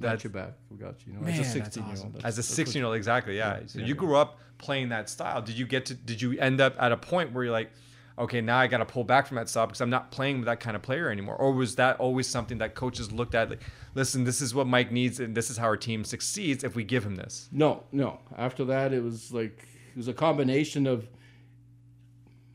That's- 0.02 0.24
your 0.24 0.32
back. 0.32 0.54
We 0.70 0.76
got 0.76 0.94
you. 1.06 1.12
You 1.12 1.18
know, 1.18 1.24
Man, 1.24 1.40
as 1.40 1.46
a 1.46 1.50
sixteen-year-old. 1.50 2.20
As 2.24 2.38
a 2.38 2.42
16 2.42 2.80
year 2.80 2.86
old, 2.86 2.96
exactly. 2.96 3.36
Yeah. 3.36 3.60
So 3.66 3.78
yeah, 3.78 3.86
you 3.86 3.94
yeah. 3.94 3.98
grew 3.98 4.16
up 4.16 4.38
playing 4.58 4.88
that 4.90 5.08
style. 5.08 5.42
Did 5.42 5.58
you 5.58 5.66
get 5.66 5.86
to, 5.86 5.94
did 5.94 6.20
you 6.22 6.38
end 6.38 6.60
up 6.60 6.74
at 6.78 6.92
a 6.92 6.96
point 6.96 7.32
where 7.32 7.44
you're 7.44 7.52
like, 7.52 7.70
okay, 8.18 8.40
now 8.40 8.58
I 8.58 8.66
got 8.66 8.78
to 8.78 8.84
pull 8.84 9.04
back 9.04 9.26
from 9.26 9.36
that 9.36 9.48
style 9.48 9.66
because 9.66 9.80
I'm 9.80 9.90
not 9.90 10.10
playing 10.10 10.36
with 10.38 10.44
that 10.46 10.60
kind 10.60 10.76
of 10.76 10.82
player 10.82 11.10
anymore? 11.10 11.34
Or 11.36 11.52
was 11.52 11.76
that 11.76 11.98
always 11.98 12.28
something 12.28 12.58
that 12.58 12.74
coaches 12.74 13.10
looked 13.10 13.34
at? 13.34 13.50
Like, 13.50 13.62
listen, 13.94 14.24
this 14.24 14.40
is 14.40 14.54
what 14.54 14.66
Mike 14.66 14.92
needs 14.92 15.18
and 15.18 15.34
this 15.34 15.50
is 15.50 15.56
how 15.56 15.64
our 15.66 15.76
team 15.76 16.04
succeeds 16.04 16.62
if 16.62 16.74
we 16.76 16.84
give 16.84 17.04
him 17.04 17.16
this. 17.16 17.48
No, 17.50 17.84
no. 17.90 18.20
After 18.36 18.64
that, 18.66 18.92
it 18.92 19.02
was 19.02 19.32
like 19.32 19.66
it 19.90 19.96
was 19.96 20.08
a 20.08 20.12
combination 20.14 20.86
of 20.86 21.08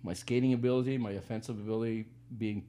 my 0.03 0.13
skating 0.13 0.53
ability, 0.53 0.97
my 0.97 1.11
offensive 1.11 1.59
ability 1.59 2.05
being 2.37 2.63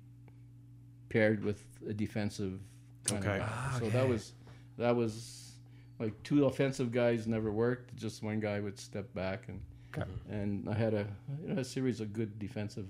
paired 1.08 1.44
with 1.44 1.62
a 1.88 1.92
defensive 1.92 2.58
kind 3.04 3.22
Okay. 3.24 3.34
of 3.34 3.40
guy. 3.40 3.46
Ah, 3.48 3.76
so 3.78 3.88
that 3.90 4.08
was 4.08 4.32
that 4.78 4.94
was 4.96 5.52
like 5.98 6.20
two 6.22 6.46
offensive 6.46 6.92
guys 6.92 7.26
never 7.26 7.50
worked. 7.50 7.94
Just 7.96 8.22
one 8.22 8.40
guy 8.40 8.60
would 8.60 8.78
step 8.78 9.12
back, 9.14 9.48
and 9.48 9.60
Okay. 9.96 10.08
and 10.30 10.68
I 10.68 10.74
had 10.74 10.94
a 10.94 11.06
you 11.42 11.54
know, 11.54 11.60
a 11.60 11.64
series 11.64 12.00
of 12.00 12.12
good 12.12 12.38
defensive 12.38 12.86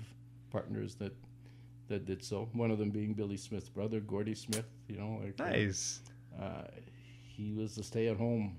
partners 0.51 0.94
that 0.96 1.12
that 1.88 2.05
did 2.05 2.22
so. 2.22 2.48
One 2.53 2.70
of 2.70 2.79
them 2.79 2.90
being 2.90 3.14
Billy 3.14 3.37
Smith's 3.37 3.68
brother, 3.68 4.01
Gordy 4.01 4.35
Smith. 4.35 4.66
You 4.88 4.96
know, 4.98 5.20
like 5.24 5.40
uh, 5.40 5.44
Nice. 5.51 6.01
uh, 6.40 6.64
he 7.37 7.53
was 7.53 7.79
a 7.79 7.83
stay-at-home 7.83 8.59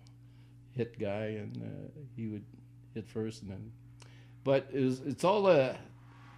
hit 0.71 0.97
guy, 0.97 1.25
and 1.41 1.57
uh, 1.57 1.99
he 2.15 2.27
would 2.27 2.43
hit 2.95 3.07
first, 3.07 3.41
and 3.43 3.51
then. 3.51 3.71
But 4.43 4.67
it 4.73 4.79
was, 4.83 5.01
it's 5.01 5.23
all 5.25 5.47
a, 5.47 5.77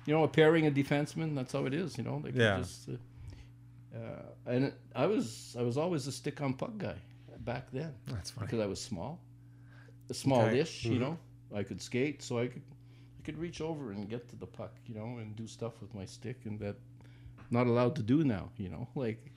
you 0.06 0.14
know, 0.14 0.24
a 0.24 0.28
pairing 0.28 0.66
of 0.66 0.74
defensemen. 0.74 1.36
That's 1.36 1.54
how 1.54 1.66
it 1.66 1.74
is, 1.74 1.98
you 1.98 2.04
know. 2.04 2.20
They 2.24 2.32
can 2.32 2.42
Yeah. 2.42 2.58
Just, 2.58 2.90
uh, 2.90 2.94
uh, 3.96 4.00
and 4.46 4.74
I 4.96 5.06
was 5.06 5.56
I 5.60 5.64
was 5.64 5.78
always 5.78 6.08
a 6.08 6.12
stick 6.12 6.42
on 6.42 6.54
puck 6.54 6.78
guy 6.78 6.96
back 7.40 7.72
then 7.72 7.94
That's 8.08 8.32
funny. 8.32 8.48
because 8.48 8.60
I 8.60 8.68
was 8.68 8.80
small, 8.80 9.20
a 10.10 10.14
smallish. 10.14 10.86
You 10.86 11.00
know, 11.00 11.18
I 11.56 11.64
could 11.64 11.82
skate, 11.82 12.22
so 12.22 12.40
I 12.40 12.48
could 12.48 12.62
I 13.20 13.22
could 13.24 13.38
reach 13.38 13.62
over 13.62 13.92
and 13.92 14.10
get 14.10 14.30
to 14.30 14.36
the 14.36 14.46
puck, 14.48 14.74
you 14.86 14.96
know, 14.96 15.18
and 15.20 15.36
do 15.36 15.48
stuff 15.48 15.74
with 15.82 15.94
my 15.94 16.06
stick, 16.06 16.38
and 16.46 16.60
that 16.60 16.76
not 17.50 17.68
allowed 17.68 17.96
to 17.98 18.04
do 18.04 18.24
now. 18.24 18.50
You 18.58 18.70
know, 18.70 18.88
like. 18.96 19.32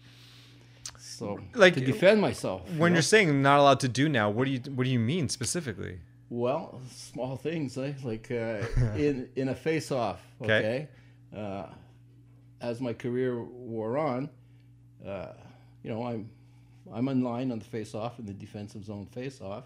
So, 0.98 1.38
Like, 1.54 1.74
to 1.74 1.80
defend 1.80 2.20
myself. 2.20 2.62
you 2.72 2.78
When 2.80 2.92
know? 2.92 2.96
you're 2.96 3.02
saying 3.02 3.42
not 3.42 3.58
allowed 3.58 3.80
to 3.80 3.88
do 3.88 4.08
now, 4.08 4.30
what 4.30 4.44
do 4.46 4.50
you 4.52 4.60
what 4.74 4.84
do 4.84 4.90
you 4.90 4.98
mean 4.98 5.28
specifically? 5.28 5.98
Well, 6.30 6.80
small 6.90 7.36
things 7.36 7.76
eh? 7.76 7.92
like 8.02 8.30
uh, 8.30 8.66
in 8.96 9.28
in 9.36 9.48
a 9.48 9.54
face 9.54 9.90
off. 9.92 10.20
Okay. 10.42 10.58
Okay. 10.58 10.88
Uh, 11.36 11.66
as 12.60 12.80
my 12.80 12.92
career 12.94 13.42
wore 13.42 13.98
on, 13.98 14.30
uh, 15.06 15.32
you 15.82 15.90
know, 15.90 16.04
I'm 16.04 16.30
I'm 16.92 17.08
in 17.08 17.22
line 17.22 17.50
on 17.50 17.58
the 17.58 17.64
face 17.64 17.94
off 17.94 18.18
in 18.18 18.26
the 18.26 18.32
defensive 18.32 18.84
zone 18.84 19.06
face 19.06 19.40
off. 19.40 19.64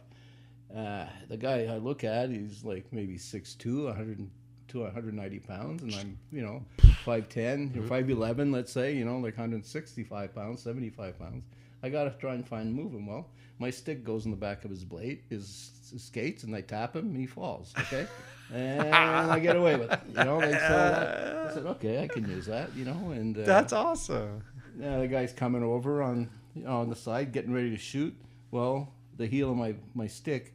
Uh, 0.75 1.07
the 1.29 1.37
guy 1.37 1.65
I 1.65 1.79
look 1.79 2.05
at, 2.05 2.31
he's 2.31 2.63
like 2.63 2.85
maybe 2.93 3.17
6'2", 3.17 3.87
100 3.87 4.29
to 4.69 4.81
190 4.81 5.39
pounds, 5.41 5.83
and 5.83 5.95
I'm 5.95 6.19
you 6.31 6.43
know 6.43 6.63
5'10", 7.07 7.77
or 7.77 7.83
5'11", 7.83 8.53
let's 8.53 8.73
say, 8.73 8.95
you 8.95 9.05
know, 9.05 9.17
like 9.19 9.37
165 9.39 10.35
pounds, 10.35 10.63
75 10.63 11.19
pounds. 11.19 11.45
I 11.83 11.89
gotta 11.89 12.11
try 12.11 12.35
and 12.35 12.47
find 12.47 12.75
move 12.75 12.93
him. 12.93 13.07
Well, 13.07 13.29
my 13.59 13.71
stick 13.71 14.05
goes 14.05 14.25
in 14.25 14.31
the 14.31 14.37
back 14.37 14.65
of 14.65 14.71
his 14.71 14.85
blade, 14.85 15.23
his, 15.31 15.71
his 15.91 16.03
skates, 16.03 16.43
and 16.43 16.55
I 16.55 16.61
tap 16.61 16.95
him, 16.95 17.07
and 17.07 17.17
he 17.17 17.27
falls. 17.27 17.73
Okay, 17.79 18.07
and 18.53 18.95
I 18.95 19.39
get 19.39 19.57
away 19.57 19.77
with 19.77 19.91
it. 19.91 20.01
You 20.09 20.25
know, 20.25 20.39
like 20.39 20.61
so. 20.61 21.47
I 21.51 21.55
said, 21.55 21.67
okay, 21.67 22.03
I 22.03 22.09
can 22.09 22.29
use 22.29 22.47
that. 22.47 22.75
You 22.77 22.85
know, 22.85 23.11
and 23.13 23.39
uh, 23.39 23.45
That's 23.45 23.73
awesome. 23.73 24.43
Yeah, 24.79 24.99
the 25.01 25.09
guy's 25.09 25.33
coming 25.33 25.63
over 25.63 26.03
on 26.03 26.31
on 26.67 26.89
the 26.91 26.97
side, 26.97 27.33
getting 27.33 27.53
ready 27.53 27.71
to 27.71 27.77
shoot. 27.77 28.15
Well, 28.51 28.93
the 29.17 29.27
heel 29.27 29.51
of 29.51 29.57
my, 29.57 29.75
my 29.95 30.07
stick 30.07 30.55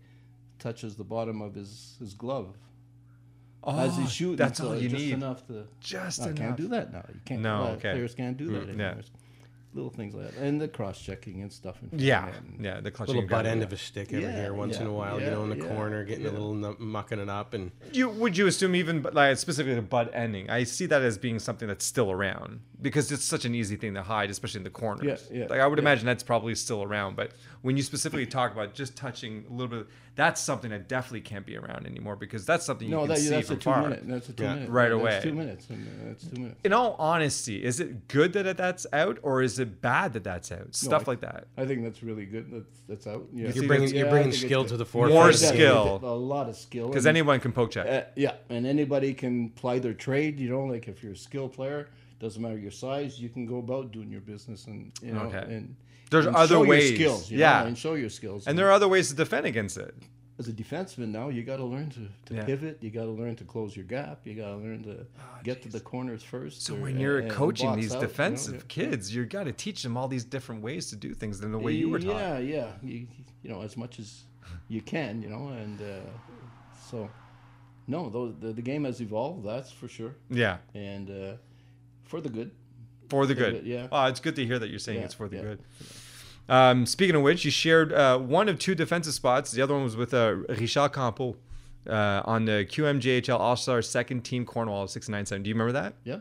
touches 0.59 0.95
the 0.95 1.03
bottom 1.03 1.41
of 1.41 1.53
his, 1.55 1.95
his 1.99 2.13
glove 2.13 2.55
Oh, 3.63 3.77
as 3.79 3.95
he's 3.95 4.11
shooting. 4.11 4.35
that's 4.35 4.57
so 4.59 4.69
all 4.69 4.75
you 4.75 4.89
just 4.89 5.01
need. 5.03 5.13
enough 5.13 5.47
to. 5.47 5.65
Just 5.79 6.21
I 6.21 6.25
enough. 6.25 6.37
can't 6.37 6.57
do 6.57 6.67
that 6.69 6.91
now. 6.91 7.05
You 7.13 7.19
can't. 7.23 7.41
No, 7.41 7.63
uh, 7.63 7.67
okay. 7.71 7.91
Players 7.93 8.13
can't 8.15 8.35
do 8.37 8.47
that 8.47 8.67
Mm, 8.67 8.77
yeah. 8.77 8.95
Anymore. 9.75 9.85
little 9.91 9.97
things 9.97 10.13
like 10.15 10.31
that, 10.33 10.41
and 10.41 10.59
the 10.61 10.67
cross 10.67 10.99
checking 11.01 11.41
and 11.41 11.51
stuff. 11.51 11.77
in 11.81 11.89
front 11.89 12.01
Yeah, 12.03 12.27
and- 12.27 12.63
yeah. 12.63 12.81
The 12.81 12.91
clutching 12.91 13.15
little 13.15 13.29
butt 13.29 13.45
end 13.45 13.63
of 13.63 13.71
a 13.73 13.77
stick 13.77 14.13
every 14.13 14.23
Yeah, 14.23 14.41
here 14.41 14.53
once 14.53 14.77
in 14.77 14.87
a 14.87 14.93
while, 14.93 15.19
you 15.19 15.27
know, 15.29 15.43
in 15.43 15.49
the 15.49 15.57
yeah, 15.57 15.67
corner, 15.75 16.03
getting 16.03 16.25
yeah. 16.25 16.31
a 16.31 16.33
little 16.33 16.53
nu- 16.53 16.75
mucking 16.79 17.19
it 17.19 17.29
up, 17.29 17.53
and 17.53 17.71
You 17.91 18.09
would 18.09 18.37
you 18.37 18.47
assume 18.47 18.75
even 18.75 19.03
like 19.13 19.37
specifically 19.37 19.75
the 19.75 19.81
butt 19.81 20.11
ending? 20.13 20.49
I 20.49 20.63
see 20.63 20.85
that 20.87 21.01
as 21.01 21.17
being 21.17 21.39
something 21.39 21.67
that's 21.67 21.85
still 21.85 22.11
around 22.11 22.61
because 22.81 23.11
it's 23.11 23.23
such 23.23 23.45
an 23.45 23.55
easy 23.55 23.75
thing 23.75 23.93
to 23.95 24.03
hide, 24.03 24.29
especially 24.29 24.59
in 24.59 24.63
the 24.63 24.69
corners. 24.69 25.27
Yeah, 25.31 25.39
yeah, 25.41 25.47
like 25.49 25.59
I 25.59 25.67
would 25.67 25.79
yeah. 25.79 25.83
imagine 25.83 26.05
that's 26.05 26.23
probably 26.23 26.55
still 26.55 26.83
around. 26.83 27.15
But 27.15 27.31
when 27.61 27.77
you 27.77 27.83
specifically 27.83 28.25
talk 28.25 28.51
about 28.51 28.73
just 28.73 28.95
touching 28.95 29.45
a 29.49 29.53
little 29.53 29.67
bit, 29.79 29.87
that's 30.15 30.39
something 30.39 30.69
that 30.69 30.87
definitely 30.87 31.21
can't 31.21 31.45
be 31.45 31.57
around 31.57 31.87
anymore 31.87 32.15
because 32.15 32.45
that's 32.45 32.65
something 32.65 32.87
you 32.87 32.93
No, 32.93 33.01
can 33.01 33.09
that, 33.09 33.17
see 33.17 33.29
that's 33.29 33.47
from 33.47 33.55
a 33.57 33.59
two 33.59 33.63
far. 33.63 33.81
minute. 33.83 34.07
That's 34.07 34.29
a 34.29 34.33
two 34.33 34.43
Yeah. 34.43 34.53
minute. 34.55 34.69
Right 34.69 34.89
that's 34.89 35.01
away. 35.01 35.19
Two 35.23 35.33
minutes. 35.33 35.67
That's 36.05 36.23
two 36.27 36.39
minutes. 36.39 36.59
In 36.63 36.71
all 36.73 36.95
honesty, 36.99 37.63
is 37.63 37.79
it 37.79 38.07
good 38.07 38.33
that 38.33 38.55
that's 38.57 38.85
out 38.93 39.17
or 39.23 39.41
is 39.41 39.57
it 39.57 39.81
bad 39.81 40.13
that 40.13 40.23
that's 40.23 40.51
out? 40.51 40.75
Stuff 40.75 41.07
I- 41.07 41.11
like 41.11 41.21
that. 41.21 41.47
I 41.57 41.65
think 41.65 41.83
that's 41.83 42.03
really 42.03 42.25
good. 42.25 42.51
That's 42.51 42.79
that's 42.87 43.07
out. 43.07 43.25
Yeah. 43.33 43.49
see, 43.51 43.59
you're 43.59 43.67
bringing 43.67 43.89
you're 43.95 44.05
yeah, 44.05 44.11
bringing 44.11 44.31
skill 44.33 44.65
to 44.65 44.77
the 44.77 44.85
forefront. 44.85 45.33
of 45.33 45.39
the 45.41 45.47
game. 45.47 45.55
skill. 45.55 45.99
A 46.03 46.07
lot 46.13 46.47
of 46.47 46.55
skill. 46.55 46.89
Because 46.89 47.07
anyone 47.07 47.39
can 47.39 47.51
poke 47.51 47.71
check. 47.71 47.87
Uh, 47.87 48.07
yeah, 48.15 48.33
and 48.49 48.67
anybody 48.67 49.13
can 49.15 49.49
ply 49.49 49.79
their 49.79 49.93
trade. 49.95 50.39
You 50.39 50.49
know, 50.49 50.65
like 50.65 50.87
if 50.87 51.01
you're 51.01 51.13
a 51.13 51.17
skill 51.17 51.49
player, 51.49 51.87
doesn't 52.23 52.41
matter 52.41 52.57
your 52.57 52.71
size, 52.85 53.19
you 53.23 53.29
can 53.35 53.45
go 53.45 53.57
about 53.59 53.91
doing 53.91 54.09
your 54.15 54.21
business 54.33 54.65
and 54.67 54.91
you 55.01 55.13
know 55.13 55.21
Okay. 55.29 55.45
and 55.55 55.75
There's 56.11 56.25
and 56.27 56.35
other 56.35 56.55
show 56.55 56.65
ways. 56.71 56.89
Your 56.91 56.97
skills, 56.99 57.31
you 57.31 57.37
Yeah. 57.39 57.61
know, 57.61 57.67
and 57.69 57.77
show 57.77 57.93
your 58.03 58.09
skills. 58.19 58.47
and 58.47 58.57
there 58.57 58.67
are 58.69 58.75
other 58.79 58.87
ways 58.95 59.05
to 59.09 59.15
defend 59.23 59.45
against 59.53 59.77
it. 59.77 59.93
as 60.39 60.47
a 60.47 60.51
defenseman 60.63 61.09
now, 61.19 61.29
you 61.29 61.43
got 61.43 61.57
to 61.57 61.63
learn 61.75 61.89
to, 61.97 62.03
to 62.25 62.33
Yeah. 62.33 62.43
pivot. 62.49 62.75
You 62.81 62.89
got 62.89 63.05
to 63.11 63.11
learn 63.21 63.35
to 63.41 63.43
close 63.53 63.71
your 63.79 63.85
gap. 63.85 64.17
You 64.27 64.33
got 64.43 64.49
to 64.55 64.57
learn 64.65 64.81
to 64.89 64.95
get 65.43 65.61
to 65.61 65.69
the 65.69 65.79
corners 65.91 66.23
first. 66.23 66.63
So 66.63 66.73
or- 66.75 66.81
when 66.85 66.99
you're 66.99 67.19
and- 67.19 67.27
and 67.27 67.35
coaching 67.41 67.71
these 67.75 67.91
out, 67.91 67.97
you 67.97 68.01
know, 68.01 68.07
defensive 68.07 68.67
kids, 68.67 69.13
you 69.13 69.25
got 69.37 69.43
to 69.43 69.53
teach 69.65 69.83
them 69.83 69.95
all 69.95 70.07
these 70.15 70.25
different 70.35 70.61
ways 70.67 70.83
to 70.91 70.95
do 70.95 71.13
things 71.21 71.35
than 71.41 71.51
the 71.51 71.59
way 71.65 71.73
you 71.81 71.87
were 71.93 71.99
taught. 71.99 72.19
Yeah, 72.19 72.37
yeah. 72.55 72.69
You, 72.81 72.97
you 73.43 73.49
know, 73.51 73.61
as 73.61 73.77
much 73.77 73.99
as 73.99 74.23
you 74.75 74.81
can, 74.81 75.21
you 75.23 75.29
know, 75.33 75.49
and 75.49 75.79
uh, 75.79 75.99
so 76.89 76.97
no, 77.87 78.09
the, 78.09 78.53
the 78.53 78.61
game 78.71 78.85
has 78.85 79.01
evolved. 79.01 79.45
That's 79.45 79.71
for 79.71 79.87
sure, 79.87 80.15
Yeah, 80.31 80.57
and 80.73 81.09
uh, 81.11 81.33
for 82.03 82.21
the 82.21 82.29
good. 82.29 82.51
for 83.09 83.25
the 83.25 83.33
For 83.35 83.39
the 83.39 83.51
good. 83.51 83.53
good, 83.63 83.65
yeah. 83.65 83.87
Oh, 83.91 84.05
it's 84.05 84.19
good 84.19 84.35
to 84.37 84.45
hear 84.45 84.59
that 84.59 84.69
you're 84.69 84.79
saying 84.79 84.99
Yeah, 84.99 85.05
it's 85.05 85.13
for 85.13 85.27
the 85.27 85.35
yeah. 85.37 85.41
good. 85.41 85.59
Um, 86.49 86.85
speaking 86.85 87.15
of 87.15 87.21
which, 87.21 87.45
you 87.45 87.51
shared 87.51 87.93
uh, 87.93 88.17
one 88.19 88.49
of 88.49 88.59
two 88.59 88.75
defensive 88.75 89.13
spots. 89.13 89.51
The 89.51 89.61
other 89.61 89.73
one 89.73 89.83
was 89.83 89.95
with 89.95 90.13
uh, 90.13 90.35
Richard 90.49 90.89
Campo 90.93 91.35
uh, 91.87 92.21
on 92.25 92.45
the 92.45 92.65
QMJHL 92.69 93.39
All 93.39 93.55
Star 93.55 93.81
Second 93.81 94.21
Team 94.23 94.45
Cornwall 94.45 94.87
697. 94.87 95.43
Do 95.43 95.49
you 95.49 95.53
remember 95.55 95.71
that? 95.73 95.93
Yeah. 96.03 96.17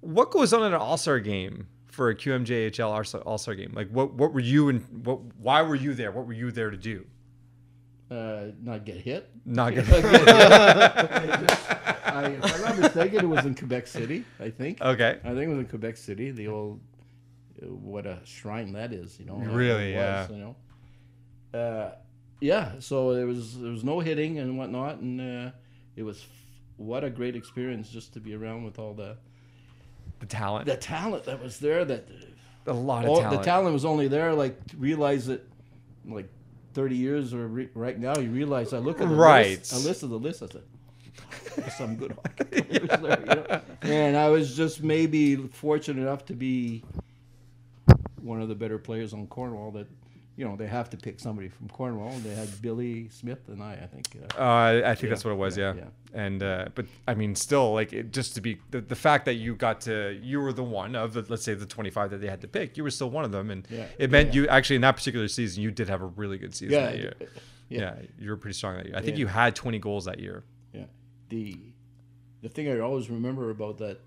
What 0.00 0.30
goes 0.30 0.52
on 0.52 0.62
in 0.62 0.68
an 0.72 0.80
All 0.80 0.96
Star 0.96 1.20
game 1.20 1.66
for 1.86 2.08
a 2.08 2.14
QMJHL 2.14 3.22
All 3.26 3.38
Star 3.38 3.54
game? 3.54 3.72
Like, 3.74 3.90
what 3.90 4.14
what 4.14 4.32
were 4.32 4.40
you 4.40 4.68
and 4.70 4.82
what? 5.04 5.20
Why 5.38 5.60
were 5.62 5.74
you 5.74 5.92
there? 5.92 6.12
What 6.12 6.26
were 6.26 6.32
you 6.32 6.50
there 6.50 6.70
to 6.70 6.76
do? 6.76 7.04
Uh, 8.10 8.52
not 8.62 8.84
get 8.86 8.96
hit. 8.96 9.28
Not 9.44 9.74
good. 9.74 9.84
I, 12.18 12.24
if 12.42 12.54
I'm 12.56 12.62
not 12.62 12.78
mistaken, 12.78 13.18
it 13.20 13.28
was 13.28 13.44
in 13.44 13.54
Quebec 13.54 13.86
City. 13.86 14.24
I 14.40 14.50
think. 14.50 14.80
okay. 14.80 15.18
I 15.22 15.28
think 15.28 15.42
it 15.42 15.48
was 15.48 15.58
in 15.58 15.66
Quebec 15.66 15.96
City. 15.96 16.30
The 16.30 16.48
old, 16.48 16.80
uh, 17.62 17.66
what 17.66 18.06
a 18.06 18.18
shrine 18.24 18.72
that 18.72 18.92
is. 18.92 19.18
You 19.20 19.26
know. 19.26 19.34
Really, 19.34 19.92
It 19.92 19.96
yeah. 19.96 20.26
You 20.30 20.36
know. 21.52 21.58
Uh, 21.58 21.90
yeah. 22.40 22.72
So 22.78 23.12
there 23.14 23.26
was 23.26 23.58
there 23.60 23.70
was 23.70 23.84
no 23.84 24.00
hitting 24.00 24.38
and 24.38 24.56
whatnot, 24.58 24.98
and 25.00 25.20
uh, 25.20 25.50
it 25.96 26.02
was 26.02 26.18
f- 26.20 26.28
what 26.78 27.04
a 27.04 27.10
great 27.10 27.36
experience 27.36 27.90
just 27.90 28.14
to 28.14 28.20
be 28.20 28.34
around 28.34 28.64
with 28.64 28.78
all 28.78 28.94
the 28.94 29.16
The 30.20 30.26
talent. 30.26 30.64
the 30.66 30.76
talent 30.76 31.24
that 31.24 31.42
was 31.42 31.58
there. 31.58 31.84
That 31.84 32.08
a 32.66 32.72
lot 32.72 33.04
of 33.04 33.10
all, 33.10 33.20
talent. 33.20 33.38
the 33.40 33.44
talent 33.44 33.72
was 33.74 33.84
only 33.84 34.08
there. 34.08 34.32
Like 34.34 34.66
to 34.68 34.76
realize 34.78 35.26
that, 35.26 35.46
like. 36.06 36.30
30 36.74 36.96
years 36.96 37.34
or 37.34 37.46
re- 37.48 37.68
right 37.74 37.98
now 37.98 38.16
you 38.18 38.30
realize 38.30 38.72
I 38.72 38.78
look 38.78 39.00
at 39.00 39.08
the 39.08 39.14
Right. 39.14 39.58
list, 39.58 39.74
I 39.74 39.78
listed 39.78 40.10
the 40.10 40.16
list 40.18 40.42
I 40.42 40.46
said 40.46 40.62
some 41.76 41.96
good 41.96 42.12
hockey 42.38 42.62
players 42.62 43.00
there, 43.00 43.20
you 43.20 43.26
know? 43.26 43.60
and 43.82 44.16
I 44.16 44.28
was 44.28 44.56
just 44.56 44.82
maybe 44.82 45.36
fortunate 45.36 46.00
enough 46.00 46.24
to 46.26 46.34
be 46.34 46.84
one 48.20 48.40
of 48.40 48.48
the 48.48 48.54
better 48.54 48.78
players 48.78 49.12
on 49.12 49.26
Cornwall. 49.26 49.70
That 49.72 49.86
you 50.38 50.44
know 50.46 50.54
they 50.56 50.68
have 50.68 50.88
to 50.90 50.96
pick 50.96 51.18
somebody 51.20 51.48
from 51.48 51.68
Cornwall. 51.68 52.12
And 52.12 52.22
they 52.22 52.34
had 52.42 52.48
Billy 52.62 53.08
Smith 53.10 53.42
and 53.48 53.60
I. 53.62 53.72
I 53.84 53.86
think. 53.92 54.06
Uh, 54.16 54.40
Uh, 54.40 54.82
I 54.90 54.94
think 54.94 55.02
Yeah, 55.02 55.08
that's 55.10 55.24
what 55.24 55.32
it 55.32 55.40
was, 55.46 55.56
yeah. 55.58 55.74
yeah, 55.74 55.84
And 56.26 56.40
uh, 56.42 56.66
but 56.76 56.86
I 57.08 57.14
mean, 57.20 57.34
still, 57.34 57.74
like 57.80 57.92
it, 57.92 58.12
just 58.12 58.34
to 58.36 58.40
be 58.40 58.52
the, 58.70 58.80
the 58.80 58.94
fact 59.08 59.24
that 59.24 59.34
you 59.34 59.50
got 59.56 59.80
to 59.88 60.18
you 60.22 60.40
were 60.40 60.52
the 60.52 60.62
one 60.82 60.94
of 61.04 61.12
the, 61.14 61.22
let's 61.28 61.42
say 61.42 61.54
the 61.54 61.66
twenty 61.66 61.90
five 61.90 62.08
that 62.12 62.20
they 62.22 62.28
had 62.34 62.40
to 62.42 62.48
pick, 62.48 62.76
you 62.76 62.84
were 62.84 62.90
still 62.98 63.10
one 63.10 63.24
of 63.24 63.32
them, 63.32 63.50
and 63.50 63.66
Yeah, 63.68 63.86
it 63.98 64.10
meant 64.10 64.28
yeah. 64.28 64.42
you 64.42 64.48
actually 64.48 64.76
in 64.76 64.82
that 64.82 64.96
particular 64.96 65.28
season 65.28 65.62
you 65.64 65.70
did 65.72 65.88
have 65.88 66.02
a 66.02 66.10
really 66.20 66.38
good 66.38 66.54
season 66.54 66.74
Yeah, 66.74 66.86
that 66.90 66.98
year. 66.98 67.12
yeah. 67.20 67.26
Yeah. 67.80 67.94
you 68.22 68.30
were 68.30 68.36
pretty 68.36 68.54
strong 68.60 68.76
that 68.78 68.86
year. 68.86 68.96
I 68.96 69.02
think 69.02 69.16
Yeah. 69.16 69.22
you 69.22 69.26
had 69.26 69.56
twenty 69.56 69.78
goals 69.80 70.04
that 70.06 70.20
year. 70.20 70.44
yeah. 70.72 70.84
The 71.30 71.56
the 72.42 72.48
thing 72.48 72.68
I 72.68 72.78
always 72.78 73.10
remember 73.10 73.50
about 73.50 73.78
that 73.78 73.98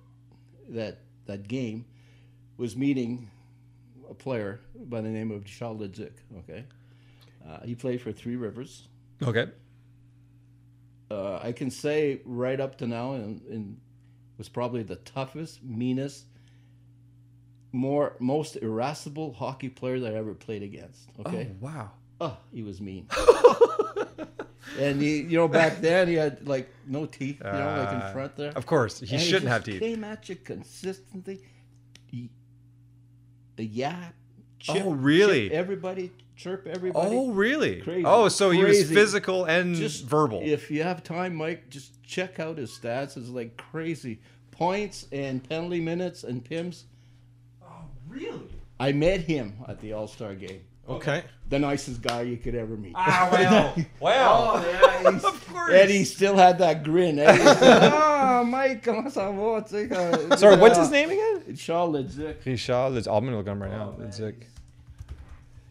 that 0.70 1.00
that 1.26 1.48
game 1.50 1.84
was 2.58 2.76
meeting 2.78 3.30
a 4.12 4.14
player 4.14 4.60
by 4.76 5.02
the 5.02 5.10
name 5.10 5.32
of 5.32 5.46
Charles. 5.46 5.82
Okay, 6.40 6.66
uh, 7.48 7.62
he 7.64 7.74
played 7.76 8.02
for 8.02 8.12
Three 8.12 8.36
Rivers. 8.36 8.88
Okay. 9.24 9.48
uh, 11.10 11.40
I 11.42 11.52
can 11.52 11.70
say 11.72 12.22
right 12.26 12.60
up 12.60 12.78
to 12.80 12.88
now, 12.88 13.14
and, 13.14 13.42
and 13.50 13.78
was 14.38 14.50
probably 14.50 14.84
the 14.84 14.96
toughest, 14.98 15.64
meanest, 15.64 16.26
more 17.72 18.16
most 18.20 18.56
irascible 18.58 19.34
hockey 19.34 19.70
player 19.70 20.00
that 20.00 20.14
I 20.14 20.18
ever 20.18 20.34
played 20.34 20.64
against. 20.64 21.10
Okay, 21.26 21.50
Oh 21.52 21.56
wow. 21.66 21.92
oh, 22.20 22.38
he 22.52 22.64
was 22.64 22.82
mean. 22.82 23.08
and 24.80 25.02
he, 25.02 25.22
you 25.22 25.38
know, 25.38 25.48
back 25.48 25.80
then 25.82 26.08
he 26.08 26.16
had 26.16 26.48
like 26.48 26.70
no 26.88 27.06
teeth, 27.06 27.38
you 27.44 27.52
know, 27.52 27.76
like 27.78 27.90
Uh, 27.94 28.06
in 28.08 28.14
front 28.14 28.36
there. 28.36 28.52
Of 28.56 28.66
course, 28.66 29.00
he 29.00 29.16
And 29.16 29.22
shouldn't 29.24 29.44
just 29.44 29.54
have 29.54 29.64
teeth. 29.64 29.80
Came 29.82 30.04
at 30.04 30.28
you 30.30 30.36
consistently. 30.36 31.42
He, 32.08 32.30
a 33.62 33.66
yap. 33.66 34.14
Oh, 34.70 34.74
chip, 34.74 34.84
Oh, 34.86 34.92
really? 34.92 35.48
chip 35.50 35.54
everybody, 35.58 36.12
chirp 36.36 36.68
everybody. 36.68 37.16
Oh 37.16 37.32
really? 37.32 37.82
Crazy. 37.82 38.04
Oh, 38.06 38.28
so 38.28 38.52
he 38.52 38.64
was 38.64 38.90
physical 38.90 39.46
and 39.46 39.76
just 39.76 40.06
verbal. 40.06 40.42
If 40.44 40.70
you 40.70 40.84
have 40.84 41.04
time, 41.04 41.36
Mike, 41.36 41.70
just 41.70 42.02
check 42.04 42.40
out 42.40 42.58
his 42.58 42.72
stats. 42.72 43.18
It's 43.18 43.30
like 43.30 43.58
crazy 43.58 44.20
points 44.52 45.08
and 45.12 45.48
penalty 45.48 45.80
minutes 45.82 46.24
and 46.24 46.44
pims. 46.44 46.84
Oh 47.64 47.86
really? 48.08 48.50
I 48.80 48.92
met 48.92 49.22
him 49.22 49.54
at 49.68 49.80
the 49.82 49.94
All 49.94 50.08
Star 50.08 50.36
game. 50.36 50.62
Okay. 50.90 51.24
The 51.50 51.60
nicest 51.60 52.02
guy 52.02 52.22
you 52.24 52.38
could 52.38 52.56
ever 52.56 52.76
meet. 52.78 52.94
Ah 52.96 53.30
well, 53.32 53.76
wow. 54.00 54.64
yeah, 54.66 55.12
he's- 55.12 55.24
of 55.24 55.48
course. 55.48 55.74
and 55.74 55.90
he 55.90 56.06
still 56.06 56.36
had 56.38 56.58
that 56.60 56.84
grin. 56.84 57.20
eh? 57.20 57.32
He 57.32 57.40
said, 57.40 57.92
oh, 57.94 58.44
Mike, 58.46 58.84
comment 58.84 59.08
ça 59.14 59.32
va? 59.36 59.62
Tu 59.62 59.70
sais, 59.70 59.88
quand- 59.90 60.40
Sorry, 60.40 60.56
what's 60.58 60.78
his 60.78 60.90
name 60.92 61.10
again? 61.10 61.56
Charles 61.58 61.96
Ledzik. 62.16 62.46
Richard, 62.46 62.96
it's, 62.96 63.08
I'm 63.08 63.26
gonna 63.26 63.38
look 63.38 63.48
at 63.48 63.52
him 63.52 63.62
right 63.62 63.72
now. 63.72 63.96
It's 64.02 64.20
like, 64.20 64.48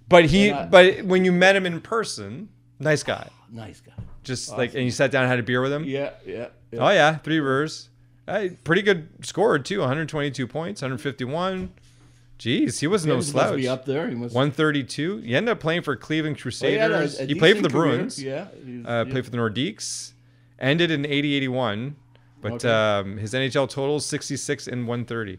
but 0.08 0.26
he, 0.26 0.48
And 0.50 0.58
I- 0.58 0.66
but 0.66 1.04
when 1.04 1.24
you 1.24 1.32
met 1.32 1.56
him 1.56 1.64
in 1.66 1.80
person, 1.80 2.48
nice 2.78 3.02
guy. 3.02 3.28
Nice 3.50 3.80
guy. 3.80 3.92
Just 4.22 4.56
like, 4.56 4.74
and 4.74 4.84
you 4.84 4.90
sat 4.90 5.10
down 5.10 5.22
and 5.24 5.30
had 5.30 5.38
a 5.38 5.42
beer 5.42 5.62
with 5.62 5.72
him. 5.72 5.84
Yeah, 5.84 6.10
yeah. 6.26 6.48
yeah. 6.72 6.78
Oh 6.86 6.90
yeah, 6.90 7.16
three 7.18 7.40
rivers. 7.40 7.88
Hey, 8.26 8.50
pretty 8.64 8.82
good 8.82 9.08
score 9.24 9.58
too. 9.58 9.78
122 9.80 10.46
points, 10.46 10.82
151. 10.82 11.72
Jeez, 12.40 12.80
he 12.80 12.86
He 12.86 13.08
no 13.10 13.20
slouch. 13.20 13.56
be 13.56 13.68
up 13.68 13.84
there. 13.84 14.08
He 14.08 14.14
must. 14.14 14.34
132. 14.34 15.18
He 15.18 15.36
ended 15.36 15.52
up 15.52 15.60
playing 15.60 15.82
for 15.82 15.94
Cleveland 15.94 16.36
Oh, 16.38 16.42
Crusaders. 16.42 17.18
he 17.18 17.34
played 17.34 17.56
for 17.56 17.62
the 17.62 17.68
career. 17.68 17.96
Bruins. 17.96 18.22
Yeah. 18.22 18.46
Uh, 18.86 19.04
yeah. 19.06 19.12
Played 19.12 19.24
for 19.26 19.30
the 19.30 19.36
Nordiques. 19.36 20.12
Ended 20.58 20.90
in 20.90 21.04
80 21.04 21.34
81. 21.34 21.96
But 22.40 22.52
Okay. 22.64 22.68
um, 22.70 23.18
his 23.18 23.34
NHL 23.34 23.68
totals 23.68 24.06
66 24.06 24.66
and 24.66 24.88
130. 24.88 25.38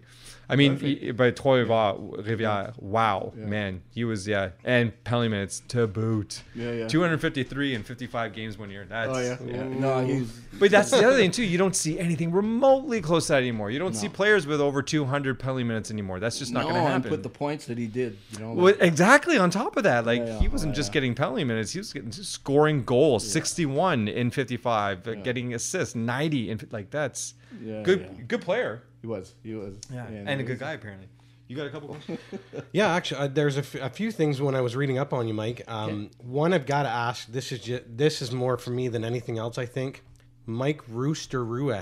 I 0.52 0.56
mean, 0.58 0.78
he, 0.78 1.12
by 1.12 1.32
Trois 1.32 1.64
Rivières, 1.64 2.78
wow, 2.82 3.32
man, 3.36 3.82
he 3.92 4.04
was 4.04 4.28
yeah, 4.28 4.50
and 4.66 4.92
penalty 5.06 5.30
minutes 5.30 5.62
to 5.70 5.88
boot. 5.88 6.44
Yeah, 6.54 6.72
yeah. 6.72 6.88
253 6.88 7.76
and 7.76 7.86
55 7.86 8.34
games 8.34 8.58
one 8.58 8.70
year. 8.70 8.86
That's 8.88 9.10
Oh 9.12 9.20
yeah. 9.46 9.64
No, 9.64 10.06
he's. 10.06 10.30
But 10.60 10.72
that's 10.72 10.92
the 10.92 10.98
other 11.08 11.16
thing 11.16 11.32
too. 11.32 11.44
You 11.44 11.58
don't 11.58 11.76
see 11.76 11.98
anything 12.00 12.32
remotely 12.32 13.02
close 13.02 13.28
to 13.28 13.34
that 13.34 13.40
anymore. 13.40 13.72
You 13.72 13.80
don't 13.80 13.96
see 13.96 14.10
players 14.10 14.46
with 14.46 14.60
over 14.62 14.82
200 14.82 15.40
penalty 15.40 15.64
minutes 15.64 15.90
anymore. 15.90 16.20
That's 16.20 16.38
just 16.38 16.52
not 16.52 16.62
no, 16.62 16.70
going 16.72 16.76
to 16.76 16.82
and 16.82 16.94
happen. 16.96 17.10
put 17.10 17.24
the 17.24 17.30
points 17.30 17.66
that 17.68 17.78
he 17.78 17.88
did. 17.88 18.18
You 18.34 18.40
know. 18.40 18.54
Well, 18.54 18.74
exactly. 18.80 19.38
On 19.38 19.50
top 19.50 19.78
of 19.78 19.84
that, 19.84 20.06
like 20.06 20.20
Yeah, 20.20 20.26
yeah. 20.34 20.40
he 20.40 20.48
wasn't 20.50 20.74
Oh, 20.74 20.76
just 20.76 20.90
yeah. 20.90 20.94
getting 20.96 21.16
penalty 21.16 21.44
minutes; 21.46 21.72
he 21.72 21.80
was 21.80 21.94
getting, 21.94 22.12
scoring 22.12 22.84
goals, 22.84 23.26
sixty-one 23.32 24.08
in 24.08 24.30
fifty-five, 24.32 25.08
uh, 25.08 25.14
getting 25.16 25.54
assists, 25.54 25.96
ninety, 25.96 26.50
in 26.50 26.60
like 26.72 26.90
that's 26.92 27.34
Yeah, 27.64 27.82
good. 27.84 28.02
yeah. 28.02 28.24
Good 28.28 28.42
player. 28.42 28.84
He 29.02 29.08
was. 29.08 29.34
He 29.44 29.54
was. 29.56 29.76
Yeah, 29.92 30.06
and, 30.06 30.30
it 30.30 30.40
a 30.40 30.44
good 30.44 30.60
guy 30.60 30.74
apparently. 30.74 31.08
You 31.48 31.58
got 31.58 31.66
a 31.66 31.70
couple. 31.70 31.98
Yeah, 32.72 32.94
actually, 32.94 33.22
uh, 33.22 33.28
there's 33.28 33.58
a, 33.58 33.60
f- 33.60 33.76
a 33.76 33.90
few 33.90 34.12
things 34.12 34.42
when 34.42 34.56
I 34.56 34.62
was 34.62 34.76
reading 34.76 34.98
up 34.98 35.12
on 35.12 35.28
you, 35.28 35.34
Mike. 35.34 35.64
Um, 35.68 36.10
One, 36.20 36.54
I've 36.54 36.66
got 36.66 36.84
to 36.84 36.90
ask. 36.90 37.28
This 37.28 37.52
is 37.52 37.60
ju- 37.60 37.84
this 37.86 38.22
is 38.22 38.32
more 38.32 38.58
for 38.58 38.70
me 38.70 38.88
than 38.88 39.04
anything 39.04 39.38
else. 39.38 39.58
I 39.58 39.66
think, 39.66 40.04
Mike 40.46 40.82
Rooster 40.88 41.44
Rue. 41.44 41.76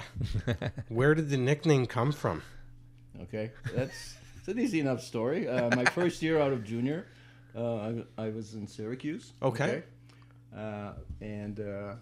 Where 0.90 1.14
did 1.14 1.30
the 1.30 1.38
nickname 1.38 1.86
come 1.86 2.12
from? 2.12 2.42
Okay, 3.24 3.52
that's 3.76 4.16
it's 4.40 4.48
an 4.48 4.60
easy 4.60 4.80
enough 4.80 5.04
story. 5.04 5.48
Uh, 5.48 5.76
my 5.76 5.86
first 6.00 6.22
year 6.24 6.40
out 6.42 6.52
of 6.52 6.64
junior, 6.64 7.06
uh, 7.56 7.76
I, 7.76 8.04
I 8.18 8.30
was 8.30 8.56
in 8.56 8.66
Syracuse. 8.66 9.34
Okay. 9.44 9.84
Uh, 10.56 10.94
and 11.22 11.60
uh, 11.60 11.94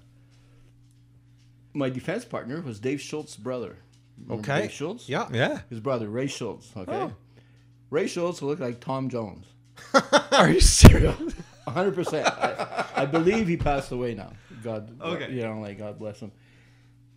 my 1.73 1.89
defense 1.89 2.23
partner 2.23 2.61
was 2.61 2.79
Dave 2.79 3.01
Schultz's 3.01 3.35
brother. 3.35 3.77
Remember 4.25 4.41
Okay. 4.51 4.61
Dave 4.63 4.71
Schultz? 4.71 5.07
Yeah. 5.09 5.27
Yeah. 5.31 5.59
His 5.69 5.79
brother, 5.79 6.09
Ray 6.09 6.27
Schultz. 6.27 6.71
Okay. 6.75 6.91
Oh. 6.91 7.13
Ray 7.89 8.07
Schultz 8.07 8.41
looked 8.41 8.61
like 8.61 8.79
Tom 8.79 9.09
Jones. 9.09 9.45
Are 10.31 10.49
you 10.49 10.59
serious? 10.59 11.15
100%. 11.67 12.23
I, 12.25 12.85
I 13.01 13.05
believe 13.05 13.47
he 13.47 13.57
passed 13.57 13.91
away 13.91 14.13
now. 14.15 14.31
God, 14.63 14.99
Okay. 15.01 15.31
you 15.31 15.41
know, 15.41 15.59
like 15.59 15.77
God 15.77 15.99
bless 15.99 16.19
him. 16.19 16.31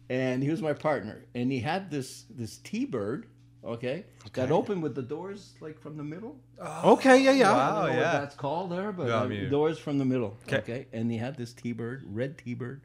And 0.09 0.43
he 0.43 0.51
was 0.51 0.61
my 0.61 0.73
partner, 0.73 1.25
and 1.37 1.53
he 1.53 1.61
had 1.61 1.89
this 1.89 2.25
this 2.29 2.59
T-bird, 2.59 3.27
okay, 3.65 4.05
that 4.33 4.51
opened 4.51 4.83
with 4.83 4.97
the 4.97 5.03
doors 5.03 5.55
like 5.61 5.79
from 5.81 5.97
the 5.97 6.03
middle. 6.03 6.37
Okay, 6.85 7.23
yeah, 7.23 7.31
yeah. 7.31 7.51
I 7.51 7.55
Wow. 7.55 7.69
don't 7.87 7.95
know 7.95 8.01
yeah. 8.01 8.13
what 8.15 8.21
that's 8.23 8.35
called 8.35 8.73
there, 8.73 8.91
but 8.91 9.07
No, 9.07 9.19
I 9.33 9.47
uh, 9.47 9.49
doors 9.49 9.79
from 9.79 9.99
the 9.99 10.05
middle. 10.05 10.37
'Kay. 10.49 10.57
Okay, 10.59 10.87
and 10.93 11.11
he 11.13 11.17
had 11.17 11.37
this 11.37 11.53
T-bird, 11.53 12.03
red 12.07 12.37
T-bird, 12.39 12.83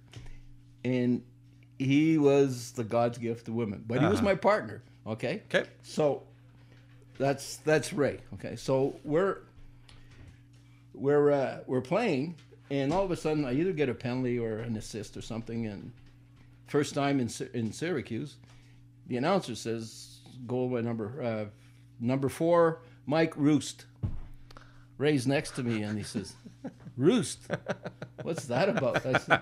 and 0.83 1.23
he 1.79 2.17
was 2.17 2.71
the 2.73 2.83
God's 2.83 3.17
gift 3.17 3.45
to 3.47 3.53
women. 3.53 3.83
But 3.87 3.99
he 3.99 4.05
was 4.05 4.15
Uh-huh. 4.19 4.25
my 4.25 4.35
partner. 4.35 4.81
Okay. 5.05 5.43
Okay. 5.53 5.67
So 5.83 6.23
that's 7.17 7.57
that's 7.57 7.93
Ray. 7.93 8.19
Okay. 8.35 8.55
So 8.55 8.99
we're 9.03 9.39
we're 10.93 11.31
uh, 11.31 11.59
we're 11.67 11.81
playing, 11.81 12.35
and 12.69 12.93
all 12.93 13.03
of 13.03 13.11
a 13.11 13.15
sudden 13.15 13.45
I 13.45 13.53
either 13.53 13.73
get 13.73 13.89
a 13.89 13.93
penalty 13.93 14.39
or 14.39 14.59
an 14.59 14.75
assist 14.77 15.17
or 15.17 15.21
something. 15.21 15.65
And 15.67 15.91
first 16.67 16.93
time 16.93 17.19
in 17.19 17.29
in 17.53 17.71
Syracuse, 17.71 18.35
the 19.07 19.17
announcer 19.17 19.55
says 19.55 20.19
goal 20.47 20.69
by 20.69 20.81
number 20.81 21.21
uh, 21.21 21.45
number 21.99 22.29
four, 22.29 22.79
Mike 23.05 23.33
Roost. 23.35 23.85
Ray's 24.97 25.27
next 25.27 25.51
to 25.55 25.63
me, 25.63 25.83
and 25.83 25.97
he 25.97 26.05
says, 26.05 26.35
"Roost, 26.95 27.39
what's 28.21 28.45
that 28.45 28.69
about?" 28.69 29.05
I 29.05 29.19
said, 29.19 29.41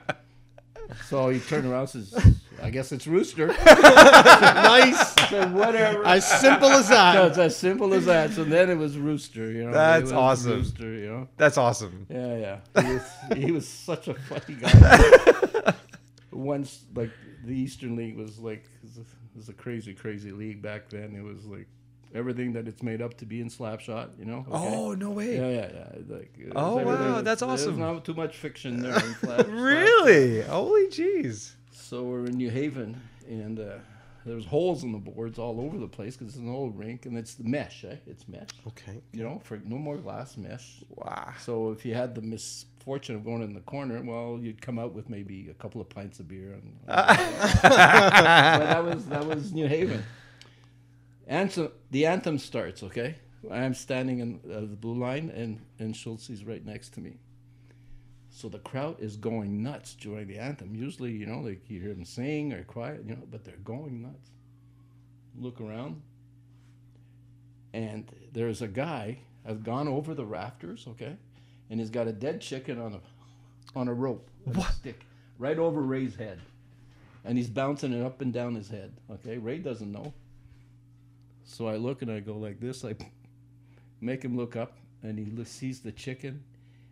so 1.05 1.29
he 1.29 1.39
turned 1.39 1.65
around 1.65 1.93
and 1.95 2.05
says, 2.05 2.37
"I 2.61 2.69
guess 2.69 2.91
it's 2.91 3.07
Rooster." 3.07 3.47
nice. 3.47 3.65
I 3.65 5.27
said, 5.29 5.53
"Whatever." 5.53 6.05
As 6.05 6.25
simple 6.27 6.69
as 6.69 6.87
So 6.87 6.93
that. 6.93 7.27
it's 7.27 7.37
as 7.37 7.55
simple 7.55 7.93
as 7.93 8.05
that. 8.05 8.31
So 8.31 8.43
then 8.43 8.69
it 8.69 8.75
was 8.77 8.97
Rooster, 8.97 9.51
you 9.51 9.65
know. 9.65 9.71
That's 9.71 10.11
awesome. 10.11 10.51
Rooster, 10.51 10.93
you 10.93 11.07
know. 11.09 11.27
That's 11.37 11.57
awesome. 11.57 12.05
Yeah, 12.09 12.59
yeah. 12.75 12.81
He 12.83 12.93
was, 12.93 13.11
he 13.37 13.51
was 13.51 13.67
such 13.67 14.07
a 14.07 14.13
funny 14.15 14.55
guy. 14.59 15.73
Once, 16.31 16.85
like 16.95 17.11
the 17.45 17.53
Eastern 17.53 17.95
League 17.95 18.17
was 18.17 18.39
like 18.39 18.65
it 18.83 19.37
was 19.37 19.49
a 19.49 19.53
crazy, 19.53 19.93
crazy 19.93 20.31
league 20.31 20.61
back 20.61 20.89
then. 20.89 21.15
It 21.15 21.23
was 21.23 21.45
like 21.45 21.67
everything 22.13 22.53
that 22.53 22.67
it's 22.67 22.83
made 22.83 23.01
up 23.01 23.15
to 23.17 23.25
be 23.25 23.41
in 23.41 23.49
Slapshot, 23.49 24.17
you 24.19 24.25
know. 24.25 24.45
okay? 24.49 24.75
Oh 24.75 24.93
no 24.93 25.11
way. 25.11 25.35
Yeah, 25.37 25.49
yeah, 25.49 25.71
yeah. 25.73 26.15
Like, 26.15 26.37
Oh, 26.55 26.77
wow, 26.77 27.21
that's 27.21 27.41
awesome. 27.41 27.77
There's 27.77 27.93
not 27.93 28.05
too 28.05 28.13
much 28.13 28.37
fiction 28.37 28.81
there. 28.81 28.95
In 28.95 29.15
Slap, 29.15 29.47
Really? 29.49 30.41
Holy 30.41 30.87
jeez. 30.87 31.53
So 31.71 32.03
we're 32.03 32.25
in 32.25 32.37
New 32.37 32.49
Haven, 32.49 32.99
and 33.27 33.59
uh, 33.59 33.77
there's 34.25 34.45
holes 34.45 34.83
in 34.83 34.91
the 34.91 34.97
boards 34.99 35.37
all 35.37 35.59
over 35.59 35.77
the 35.77 35.87
place 35.87 36.15
because 36.15 36.33
it's 36.33 36.41
an 36.41 36.49
old 36.49 36.77
rink, 36.77 37.05
and 37.05 37.17
it's 37.17 37.33
the 37.35 37.43
mesh. 37.43 37.83
Eh? 37.83 37.95
It's 38.07 38.27
mesh. 38.27 38.49
Okay. 38.67 39.01
You 39.11 39.23
know, 39.23 39.41
for 39.43 39.57
no 39.65 39.77
more 39.77 39.97
glass 39.97 40.37
mesh. 40.37 40.83
Wow. 40.89 41.33
So 41.41 41.71
if 41.71 41.85
you 41.85 41.93
had 41.93 42.15
the 42.15 42.21
misfortune 42.21 43.15
of 43.15 43.25
going 43.25 43.41
in 43.41 43.53
the 43.53 43.59
corner, 43.61 44.01
well, 44.01 44.39
you'd 44.41 44.61
come 44.61 44.79
out 44.79 44.93
with 44.93 45.09
maybe 45.09 45.49
a 45.49 45.53
couple 45.55 45.81
of 45.81 45.89
pints 45.89 46.19
of 46.19 46.27
beer. 46.27 46.53
And, 46.53 46.73
but 46.85 47.17
that 47.61 48.83
was 48.83 49.05
that 49.07 49.25
was 49.25 49.51
New 49.53 49.67
Haven. 49.67 50.03
Anthem, 51.27 51.69
the 51.91 52.05
anthem 52.05 52.37
starts. 52.37 52.83
Okay, 52.83 53.15
I'm 53.51 53.73
standing 53.73 54.19
in 54.19 54.39
uh, 54.45 54.61
the 54.61 54.75
blue 54.75 54.95
line, 54.95 55.31
and 55.35 55.59
and 55.79 55.95
Schultz 55.95 56.29
is 56.29 56.43
right 56.45 56.65
next 56.65 56.93
to 56.95 57.01
me. 57.01 57.17
So 58.29 58.49
the 58.49 58.59
crowd 58.59 58.99
is 58.99 59.15
going 59.15 59.61
nuts 59.61 59.93
during 59.93 60.27
the 60.27 60.39
anthem. 60.39 60.75
Usually, 60.75 61.11
you 61.11 61.27
know, 61.27 61.39
like 61.39 61.69
you 61.69 61.79
hear 61.79 61.93
them 61.93 62.03
sing 62.03 62.51
or 62.51 62.63
quiet, 62.63 63.03
you 63.05 63.15
know, 63.15 63.21
but 63.29 63.43
they're 63.43 63.55
going 63.63 64.01
nuts. 64.01 64.31
Look 65.37 65.61
around, 65.61 66.01
and 67.73 68.11
there's 68.33 68.61
a 68.61 68.67
guy 68.67 69.19
has 69.45 69.57
gone 69.57 69.87
over 69.87 70.13
the 70.13 70.25
rafters, 70.25 70.85
okay, 70.89 71.15
and 71.69 71.79
he's 71.79 71.89
got 71.89 72.07
a 72.07 72.11
dead 72.11 72.41
chicken 72.41 72.79
on 72.79 72.93
a 72.93 72.99
on 73.77 73.87
a 73.87 73.93
rope, 73.93 74.29
a 74.55 74.61
stick, 74.73 75.05
right 75.37 75.57
over 75.57 75.81
Ray's 75.81 76.15
head, 76.15 76.39
and 77.23 77.37
he's 77.37 77.49
bouncing 77.49 77.93
it 77.93 78.03
up 78.03 78.21
and 78.21 78.33
down 78.33 78.55
his 78.55 78.69
head. 78.69 78.93
Okay, 79.09 79.37
Ray 79.37 79.59
doesn't 79.59 79.91
know. 79.91 80.13
So 81.45 81.67
I 81.67 81.75
look 81.77 82.01
and 82.01 82.11
I 82.11 82.19
go 82.19 82.37
like 82.37 82.59
this, 82.59 82.83
I 82.85 82.95
make 84.01 84.23
him 84.23 84.35
look 84.37 84.55
up, 84.55 84.77
and 85.01 85.17
he 85.19 85.43
sees 85.45 85.81
the 85.81 85.91
chicken, 85.91 86.43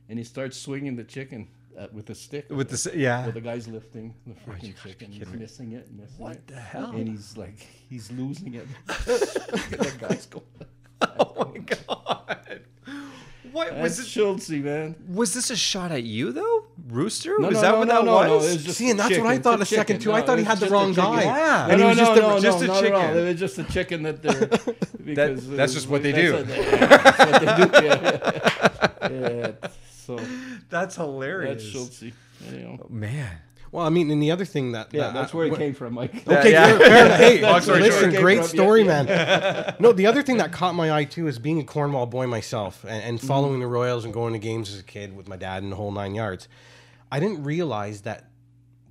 and 0.10 0.18
he 0.18 0.24
starts 0.26 0.58
swinging 0.58 0.96
the 0.96 1.04
chicken 1.04 1.48
uh, 1.78 1.88
with 1.94 2.10
a 2.10 2.16
stick. 2.16 2.50
With 2.50 2.68
the 2.70 2.74
s- 2.74 2.96
yeah. 2.96 3.24
Well, 3.24 3.32
the 3.32 3.42
guy's 3.42 3.68
lifting 3.68 4.14
the 4.28 4.34
freaking 4.34 4.64
you 4.68 4.74
chicken. 4.84 5.12
He's 5.12 5.28
missing 5.28 5.72
it, 5.74 5.90
missing 5.92 6.16
What 6.18 6.34
it. 6.34 6.48
the 6.48 6.56
hell? 6.60 6.92
And 6.92 7.08
he's 7.08 7.38
like, 7.38 7.60
he's 7.90 8.12
losing 8.12 8.56
it. 8.56 8.68
the 8.88 9.96
guy's 10.00 10.26
going. 10.26 10.46
Oh 11.02 11.52
my 11.54 11.60
god. 11.60 12.62
What 13.52 13.76
was 13.78 14.00
it? 14.00 14.06
Schultze, 14.06 14.50
man. 14.52 14.96
Was 15.10 15.34
this 15.34 15.50
a 15.50 15.56
shot 15.58 15.92
at 15.92 16.04
you 16.04 16.32
though, 16.32 16.68
Rooster? 16.88 17.38
No, 17.40 17.48
was 17.48 17.56
no, 17.56 17.62
that 17.62 17.72
no, 17.72 17.80
what 17.80 17.88
that 17.90 18.06
no, 18.06 18.14
was? 18.16 18.28
no, 18.28 18.34
it 18.34 18.54
was 18.54 18.64
just 18.66 18.78
See, 18.78 18.90
and 18.90 19.00
that's 19.00 19.18
what 19.18 19.28
I 19.28 19.38
thought 19.38 19.62
It's 19.62 19.72
a 19.72 19.76
second 19.76 20.00
chicken. 20.00 20.12
too. 20.12 20.14
I 20.14 20.22
thought 20.22 20.40
he 20.40 20.44
had 20.44 20.58
the 20.60 20.70
wrong 20.70 20.94
guy. 20.94 21.24
Yeah. 21.24 21.68
No, 21.68 21.72
And 21.74 21.74
he 21.74 21.78
no, 21.84 21.88
was 21.90 21.98
no, 21.98 22.04
just 22.06 22.18
a- 22.18 22.22
no, 22.22 22.40
just 22.40 22.60
no, 22.60 22.64
a 22.64 22.68
no, 22.68 22.74
no, 22.74 22.82
chicken. 22.82 23.18
It 23.18 23.24
was 23.30 23.40
just 23.40 23.58
a 23.60 23.64
chicken 23.66 24.04
that 24.04 24.22
they're. 24.22 24.50
Because 25.04 25.48
that's 25.50 25.72
uh, 25.72 25.76
just 25.76 25.90
what 25.90 26.04
they 26.04 26.12
do. 26.12 26.44
That's 26.44 27.20
what 27.20 27.42
they 27.42 27.66
do. 27.82 27.86
Yeah, 27.88 28.32
yeah. 29.02 29.30
yeah. 29.62 29.70
So 29.90 30.20
That's 30.70 30.96
hilarious. 30.96 31.64
that's 31.64 31.74
Schultze. 31.74 32.02
You 32.52 32.60
know. 32.60 32.86
Man. 32.90 33.38
Well, 33.72 33.86
I 33.86 33.90
mean, 33.90 34.12
and 34.12 34.22
the 34.22 34.32
other 34.32 34.44
thing 34.44 34.74
that 34.74 34.94
Yeah, 34.94 35.04
that- 35.04 35.14
that's 35.14 35.34
where 35.34 35.46
it 35.48 35.56
came 35.56 35.74
from, 35.74 35.94
Mike. 35.94 36.28
Okay, 36.28 36.52
Yeah. 36.52 36.78
fair- 36.78 36.80
fair. 36.80 37.18
Hey, 37.18 37.42
Long 37.42 37.62
story 37.62 37.80
listen, 37.80 38.12
short. 38.12 38.22
great 38.22 38.44
story, 38.44 38.84
yeah. 38.84 39.04
man. 39.04 39.76
No, 39.80 39.94
the 39.94 40.08
other 40.08 40.22
thing 40.24 40.38
that 40.38 40.52
caught 40.52 40.76
my 40.76 40.92
eye 40.92 41.06
too 41.06 41.28
is 41.28 41.40
being 41.40 41.60
a 41.60 41.64
Cornwall 41.64 42.06
boy 42.06 42.28
myself 42.28 42.84
and, 42.84 42.92
Mm-hmm. 43.02 43.10
and 43.10 43.22
following 43.22 43.60
the 43.62 43.68
Royals 43.68 44.04
and 44.04 44.14
going 44.14 44.34
to 44.34 44.40
games 44.40 44.74
as 44.74 44.80
a 44.80 44.84
kid 44.84 45.16
with 45.16 45.28
my 45.30 45.38
dad 45.38 45.64
and 45.64 45.72
the 45.72 45.78
whole 45.78 45.92
nine 45.92 46.16
yards. 46.16 46.48
I 47.12 47.20
didn't 47.20 47.44
realize 47.44 48.02
that 48.02 48.30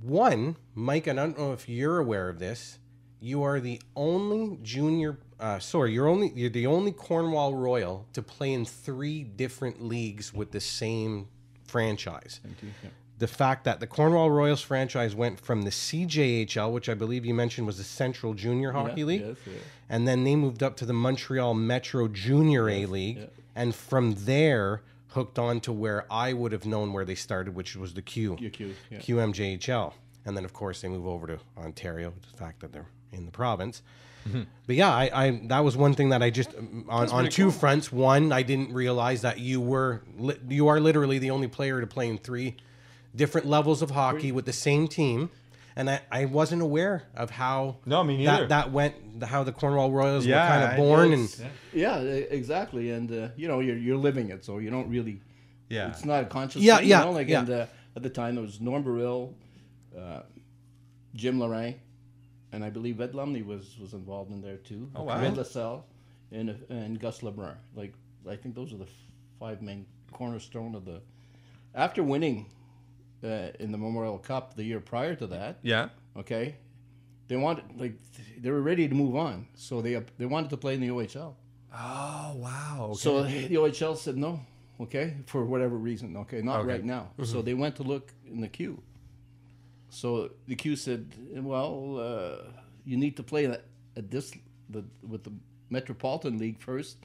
one, 0.01 0.57
Mike, 0.75 1.07
and 1.07 1.21
I 1.21 1.25
don't 1.25 1.39
know 1.39 1.53
if 1.53 1.69
you're 1.69 1.99
aware 1.99 2.29
of 2.31 2.39
this. 2.39 2.79
You 3.21 3.43
are 3.43 3.61
the 3.61 3.83
only 3.95 4.59
junior. 4.63 5.19
Uh, 5.39 5.59
sorry, 5.59 5.93
you're 5.93 6.09
only 6.09 6.33
you're 6.35 6.49
the 6.49 6.67
only 6.67 6.91
Cornwall 6.93 7.55
Royal 7.55 8.07
to 8.15 8.23
play 8.23 8.53
in 8.55 8.65
three 8.65 9.25
different 9.25 9.83
leagues 9.83 10.33
with 10.33 10.53
the 10.53 10.61
same 10.61 11.29
franchise 11.67 12.41
the 13.21 13.29
fact 13.29 13.65
that 13.65 13.81
the 13.81 13.87
Cornwall 13.87 14.31
Royals 14.31 14.63
franchise 14.63 15.15
went 15.15 15.39
from 15.39 15.63
the 15.63 15.71
CJHL, 15.71 16.73
which 16.73 16.89
I 16.89 16.95
believe 16.95 17.27
you 17.27 17.35
mentioned 17.35 17.67
was 17.67 17.77
the 17.77 17.85
Central 17.85 18.33
Junior 18.33 18.73
Hockey 18.73 19.03
Yeah, 19.03 19.07
League, 19.07 19.21
yes, 19.21 19.37
yeah. 19.47 19.53
and 19.91 20.09
then 20.09 20.25
they 20.25 20.35
moved 20.35 20.63
up 20.63 20.75
to 20.79 20.87
the 20.87 20.95
Montreal 20.95 21.53
Metro 21.53 22.09
Junior 22.09 22.69
A 22.71 22.87
League, 22.87 23.29
and 23.55 23.75
from 23.75 24.15
there 24.25 24.81
hooked 25.09 25.39
on 25.39 25.61
to 25.61 25.73
where 25.73 26.11
I 26.11 26.33
would 26.33 26.53
have 26.53 26.65
known 26.65 26.95
where 26.95 27.05
they 27.05 27.15
started, 27.15 27.55
which 27.55 27.77
was 27.77 27.93
the 27.93 28.01
Q, 28.01 28.37
Q, 28.37 28.75
yeah. 28.91 28.99
QMJHL, 28.99 29.93
and 30.25 30.35
then 30.35 30.47
of 30.47 30.55
course 30.55 30.81
they 30.81 30.89
move 30.89 31.07
over 31.07 31.27
to 31.27 31.39
Ontario, 31.59 32.15
the 32.33 32.39
fact 32.39 32.61
that 32.61 32.73
they're 32.73 32.89
in 33.13 33.27
the 33.27 33.33
province. 33.33 33.83
Mm-hmm. 34.27 34.43
But 34.67 34.77
yeah, 34.77 34.95
I, 34.95 35.11
I 35.27 35.41
that 35.45 35.61
was 35.61 35.77
one 35.77 35.93
thing 35.93 36.09
that 36.09 36.23
I 36.23 36.31
just 36.31 36.55
um, 36.57 36.87
on, 36.89 37.11
on 37.11 37.29
two 37.29 37.51
fronts. 37.51 37.93
One, 37.93 38.33
I 38.33 38.43
didn't 38.43 38.73
realize 38.73 39.21
that 39.23 39.41
you 39.41 39.61
were 39.61 40.01
you 40.49 40.69
are 40.69 40.81
literally 40.81 41.19
the 41.19 41.31
only 41.31 41.49
player 41.49 41.83
to 41.83 41.87
play 41.87 42.09
in 42.09 42.17
three 42.17 42.57
different 43.15 43.47
levels 43.47 43.83
of 43.83 43.91
hockey 43.91 44.33
with 44.33 44.45
the 44.47 44.53
same 44.53 44.89
team, 44.89 45.31
and 45.77 45.89
I, 45.91 46.01
I 46.11 46.25
wasn't 46.27 46.63
aware 46.63 47.05
of 47.15 47.31
how 47.31 47.77
No, 47.87 48.03
me 48.05 48.19
neither. 48.19 48.43
that 48.43 48.49
that 48.49 48.73
went 48.73 49.23
how 49.25 49.43
the 49.45 49.53
Cornwall 49.53 49.91
Royals 49.91 50.27
Yeah, 50.27 50.43
were 50.43 50.49
kind 50.49 50.71
of 50.73 50.77
born 50.77 51.13
and 51.13 51.51
Yeah, 51.73 51.99
exactly. 52.01 52.91
And 52.91 53.11
uh, 53.13 53.29
you 53.37 53.49
know, 53.49 53.61
you're 53.61 53.77
you're 53.79 53.97
living 53.97 54.31
it, 54.31 54.45
so 54.45 54.59
you 54.59 54.71
don't 54.71 54.89
really. 54.89 55.21
Yeah. 55.69 55.89
It's 55.91 56.05
not 56.05 56.25
a 56.25 56.27
conscious. 56.27 56.63
Yeah, 56.63 56.79
thing, 56.79 56.89
yeah, 56.89 56.99
You 57.01 57.05
know? 57.07 57.13
Like 57.13 57.29
yeah. 57.29 57.41
and, 57.41 57.51
uh, 57.51 57.67
at 57.97 58.03
the 58.03 58.11
time, 58.11 58.35
there 58.35 58.43
was 58.43 58.61
Norm 58.61 58.83
Burrill, 58.83 59.35
uh, 59.97 60.23
Jim 61.15 61.39
Lorraine, 61.41 61.77
and 62.53 62.65
I 62.65 62.71
believe 62.71 63.01
Ed 63.01 63.15
Lumley 63.15 63.43
was 63.43 63.77
was 63.81 63.93
involved 63.95 64.31
in 64.33 64.41
there 64.43 64.57
too. 64.59 64.91
Oh, 64.95 65.05
wow. 65.05 65.21
Ed 65.21 65.37
LaSalle, 65.37 65.85
and 66.33 66.57
and 66.69 66.99
Gus 67.01 67.21
Lebrun. 67.23 67.57
Like 67.75 67.95
I 68.29 68.37
think 68.37 68.55
those 68.55 68.73
are 68.73 68.79
the 68.79 68.89
five 69.39 69.63
main 69.63 69.87
cornerstone 70.13 70.75
of 70.75 70.85
the. 70.85 71.01
After 71.75 72.03
winning 72.03 72.47
uh, 73.25 73.49
in 73.59 73.73
the 73.73 73.79
Memorial 73.79 74.19
Cup 74.19 74.55
the 74.55 74.65
year 74.65 74.81
prior 74.81 75.15
to 75.17 75.27
that, 75.29 75.59
Yeah. 75.63 75.89
okay, 76.17 76.57
they 77.29 77.37
wanted 77.37 77.65
like 77.79 77.95
they 78.39 78.51
were 78.51 78.63
ready 78.63 78.89
to 78.89 78.95
move 78.95 79.15
on, 79.17 79.47
so 79.55 79.81
they 79.83 80.03
they 80.19 80.27
wanted 80.27 80.51
to 80.51 80.57
play 80.57 80.75
in 80.75 80.81
the 80.81 80.89
OHL. 80.91 81.35
Oh 81.73 82.33
wow. 82.37 82.89
Okay. 82.91 82.99
So 82.99 83.23
the 83.23 83.55
OHL 83.57 83.97
said 83.97 84.17
no, 84.17 84.41
okay, 84.81 85.15
for 85.27 85.45
whatever 85.45 85.77
reason, 85.77 86.17
okay, 86.17 86.43
not 86.43 86.61
Okay. 86.61 86.69
right 86.73 86.85
now. 86.85 87.11
So 87.25 87.43
they 87.43 87.55
went 87.55 87.77
to 87.77 87.83
look 87.85 88.13
in 88.27 88.41
the 88.41 88.49
Q. 88.49 88.83
So 89.91 90.31
the 90.47 90.55
Q 90.55 90.77
said, 90.77 91.07
well, 91.35 91.99
uh, 91.99 92.51
you 92.85 92.97
need 92.97 93.17
to 93.17 93.23
play 93.23 93.47
at, 93.47 93.65
at 93.97 94.11
this 94.11 94.33
the 94.69 94.85
with 95.07 95.25
the 95.25 95.33
Metropolitan 95.69 96.39
League 96.39 96.59
first 96.61 96.97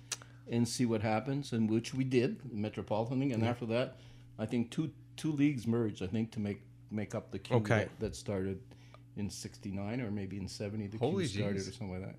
and 0.51 0.67
see 0.67 0.85
what 0.85 1.01
happens, 1.01 1.53
and 1.53 1.69
which 1.69 1.93
we 1.93 2.03
did, 2.03 2.37
Metropolitan 2.53 3.19
League, 3.19 3.31
and 3.31 3.43
after 3.43 3.65
that, 3.65 3.97
I 4.37 4.45
think 4.45 4.69
two 4.69 4.91
two 5.17 5.31
leagues 5.31 5.65
merged. 5.67 6.01
I 6.03 6.07
think 6.07 6.31
to 6.31 6.39
make 6.39 6.61
make 6.91 7.15
up 7.15 7.31
the 7.31 7.39
Q 7.39 7.57
Okay. 7.57 7.79
that, 7.79 7.89
that 7.99 8.15
started 8.15 8.59
in 9.17 9.29
'69 9.29 10.01
or 10.01 10.11
maybe 10.11 10.37
in 10.37 10.47
'70. 10.47 10.87
The 10.87 10.97
Holy 10.97 11.27
Q 11.27 11.41
started 11.41 11.61
jeez. 11.61 11.69
or 11.69 11.71
something 11.71 11.91
like 11.93 12.05
that. 12.09 12.15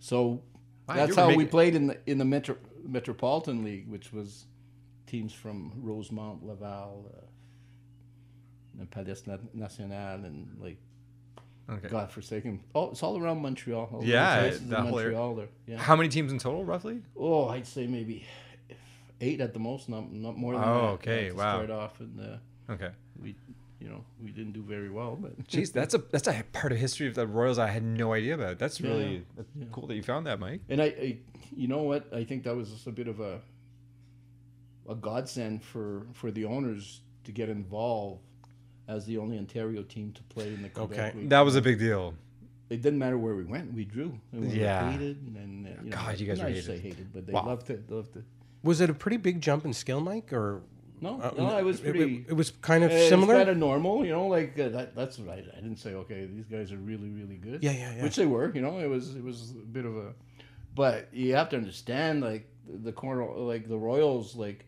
So 0.00 0.42
Wow, 0.88 0.94
that's 0.94 1.16
how 1.16 1.34
we 1.34 1.44
played 1.46 1.74
in 1.74 1.88
the 1.88 1.98
in 2.06 2.18
the 2.18 2.24
Metro, 2.24 2.56
Metropolitan 2.86 3.64
League, 3.64 3.88
which 3.88 4.12
was 4.12 4.44
teams 5.06 5.32
from 5.32 5.72
Rosemont, 5.76 6.44
Laval, 6.46 7.10
uh, 7.12 8.80
and 8.80 8.90
Palais 8.90 9.16
National, 9.54 10.24
and 10.24 10.56
like 10.60 10.78
Okay. 11.68 11.88
God 11.88 12.12
forsaken. 12.12 12.60
Oh, 12.76 12.90
it's 12.90 13.02
all 13.02 13.20
around 13.20 13.42
Montreal. 13.42 13.88
all 13.92 14.04
Yeah, 14.04 14.42
that 14.50 14.60
whole 14.86 15.00
area. 15.00 15.16
Montreal 15.16 15.34
there. 15.34 15.48
Yeah. 15.66 15.78
How 15.78 15.96
many 15.96 16.08
teams 16.08 16.30
in 16.30 16.38
total, 16.38 16.64
roughly? 16.64 17.02
Oh, 17.16 17.48
I'd 17.48 17.66
say 17.66 17.88
maybe 17.88 18.24
eight 19.20 19.40
at 19.40 19.52
the 19.54 19.58
most, 19.60 19.88
not 19.88 20.12
not 20.12 20.36
more 20.36 20.54
than 20.54 20.62
Oh, 20.62 20.74
that. 20.74 20.92
okay, 20.94 21.28
to 21.28 21.34
wow. 21.34 21.56
Start 21.64 21.70
off, 21.70 22.00
and 22.00 22.20
uh, 22.20 22.72
Okay. 22.72 22.90
we, 23.22 23.34
you 23.80 23.88
know, 23.88 24.04
we 24.22 24.30
didn't 24.32 24.52
do 24.52 24.62
very 24.62 24.90
well, 24.90 25.16
but 25.16 25.36
Jeez, 25.48 25.72
that's 25.72 25.94
a 25.94 25.98
that's 25.98 26.28
a 26.28 26.42
part 26.52 26.72
of 26.72 26.78
history 26.78 27.06
of 27.06 27.14
the 27.14 27.26
Royals 27.26 27.58
I 27.58 27.68
had 27.68 27.82
no 27.82 28.12
idea 28.12 28.34
about. 28.34 28.58
That's 28.58 28.80
Yeah, 28.80 28.90
really 28.90 29.24
that's 29.36 29.48
cool 29.72 29.86
that 29.86 29.94
you 29.94 30.02
found 30.02 30.26
that, 30.26 30.38
Mike. 30.40 30.60
And 30.68 30.80
I, 30.82 30.86
I, 30.86 31.18
you 31.54 31.68
know 31.68 31.82
what? 31.82 32.12
I 32.12 32.24
think 32.24 32.44
that 32.44 32.54
was 32.56 32.70
just 32.70 32.86
a 32.86 32.92
bit 32.92 33.08
of 33.08 33.20
a 33.20 33.40
a 34.88 34.94
godsend 34.94 35.62
for 35.62 36.06
for 36.12 36.30
the 36.30 36.44
owners 36.44 37.00
to 37.24 37.32
get 37.32 37.48
involved 37.48 38.20
as 38.88 39.04
the 39.04 39.18
only 39.18 39.36
Ontario 39.36 39.82
team 39.82 40.12
to 40.12 40.22
play 40.24 40.46
in 40.54 40.62
the 40.62 40.68
Quebec 40.68 40.98
Okay. 40.98 41.18
League. 41.18 41.28
That 41.30 41.40
was 41.40 41.56
a 41.56 41.62
big 41.62 41.78
deal. 41.80 42.14
It 42.70 42.82
didn't 42.82 42.98
matter 42.98 43.18
where 43.18 43.34
we 43.34 43.44
went; 43.44 43.72
we 43.72 43.84
drew. 43.84 44.18
And 44.32 44.42
we 44.42 44.48
were 44.48 44.54
Yeah. 44.54 44.90
hated, 44.92 45.16
and 45.36 45.66
uh, 45.66 45.70
you 45.82 45.90
know, 45.90 45.96
God, 45.96 46.18
you 46.20 46.26
guys 46.26 46.38
not 46.38 46.48
were 46.48 46.54
to 46.54 46.62
say 46.62 46.72
hated. 46.78 46.82
hated, 46.98 47.12
but 47.12 47.26
they 47.26 47.32
Wow. 47.32 47.46
loved 47.46 47.70
it. 47.70 47.90
Loved 47.90 48.16
it. 48.16 48.24
Was 48.62 48.80
it 48.80 48.90
a 48.90 48.94
pretty 48.94 49.16
big 49.18 49.40
jump 49.40 49.64
in 49.64 49.72
skill, 49.72 50.00
Mike, 50.00 50.32
or 50.32 50.62
No, 51.00 51.20
uh, 51.20 51.32
no, 51.36 51.46
I 51.46 51.62
was 51.62 51.80
pretty. 51.80 52.24
It, 52.26 52.30
it 52.30 52.32
was 52.34 52.50
kind 52.50 52.82
of 52.82 52.90
It's 52.90 53.08
similar. 53.08 53.34
kind 53.36 53.48
of 53.50 53.56
normal, 53.56 54.04
you 54.04 54.12
know. 54.12 54.26
Like 54.26 54.58
uh, 54.58 54.70
that, 54.70 54.96
that's 54.96 55.18
right. 55.20 55.44
I 55.52 55.56
didn't 55.56 55.76
say 55.76 55.94
okay. 55.94 56.26
These 56.26 56.46
guys 56.46 56.72
are 56.72 56.78
really, 56.78 57.10
really 57.10 57.36
good. 57.36 57.62
Yeah, 57.62 57.72
yeah, 57.72 57.94
yeah. 57.96 58.02
Which 58.02 58.16
they 58.16 58.26
were. 58.26 58.50
You 58.54 58.62
know, 58.62 58.78
it 58.78 58.88
was 58.88 59.14
it 59.14 59.22
was 59.22 59.50
a 59.52 59.54
bit 59.66 59.84
of 59.84 59.96
a, 59.96 60.14
but 60.74 61.08
you 61.12 61.34
have 61.36 61.48
to 61.50 61.56
understand 61.56 62.22
like 62.22 62.48
the 62.68 62.92
corner, 62.92 63.24
like 63.26 63.68
the 63.68 63.78
Royals, 63.78 64.34
like 64.34 64.64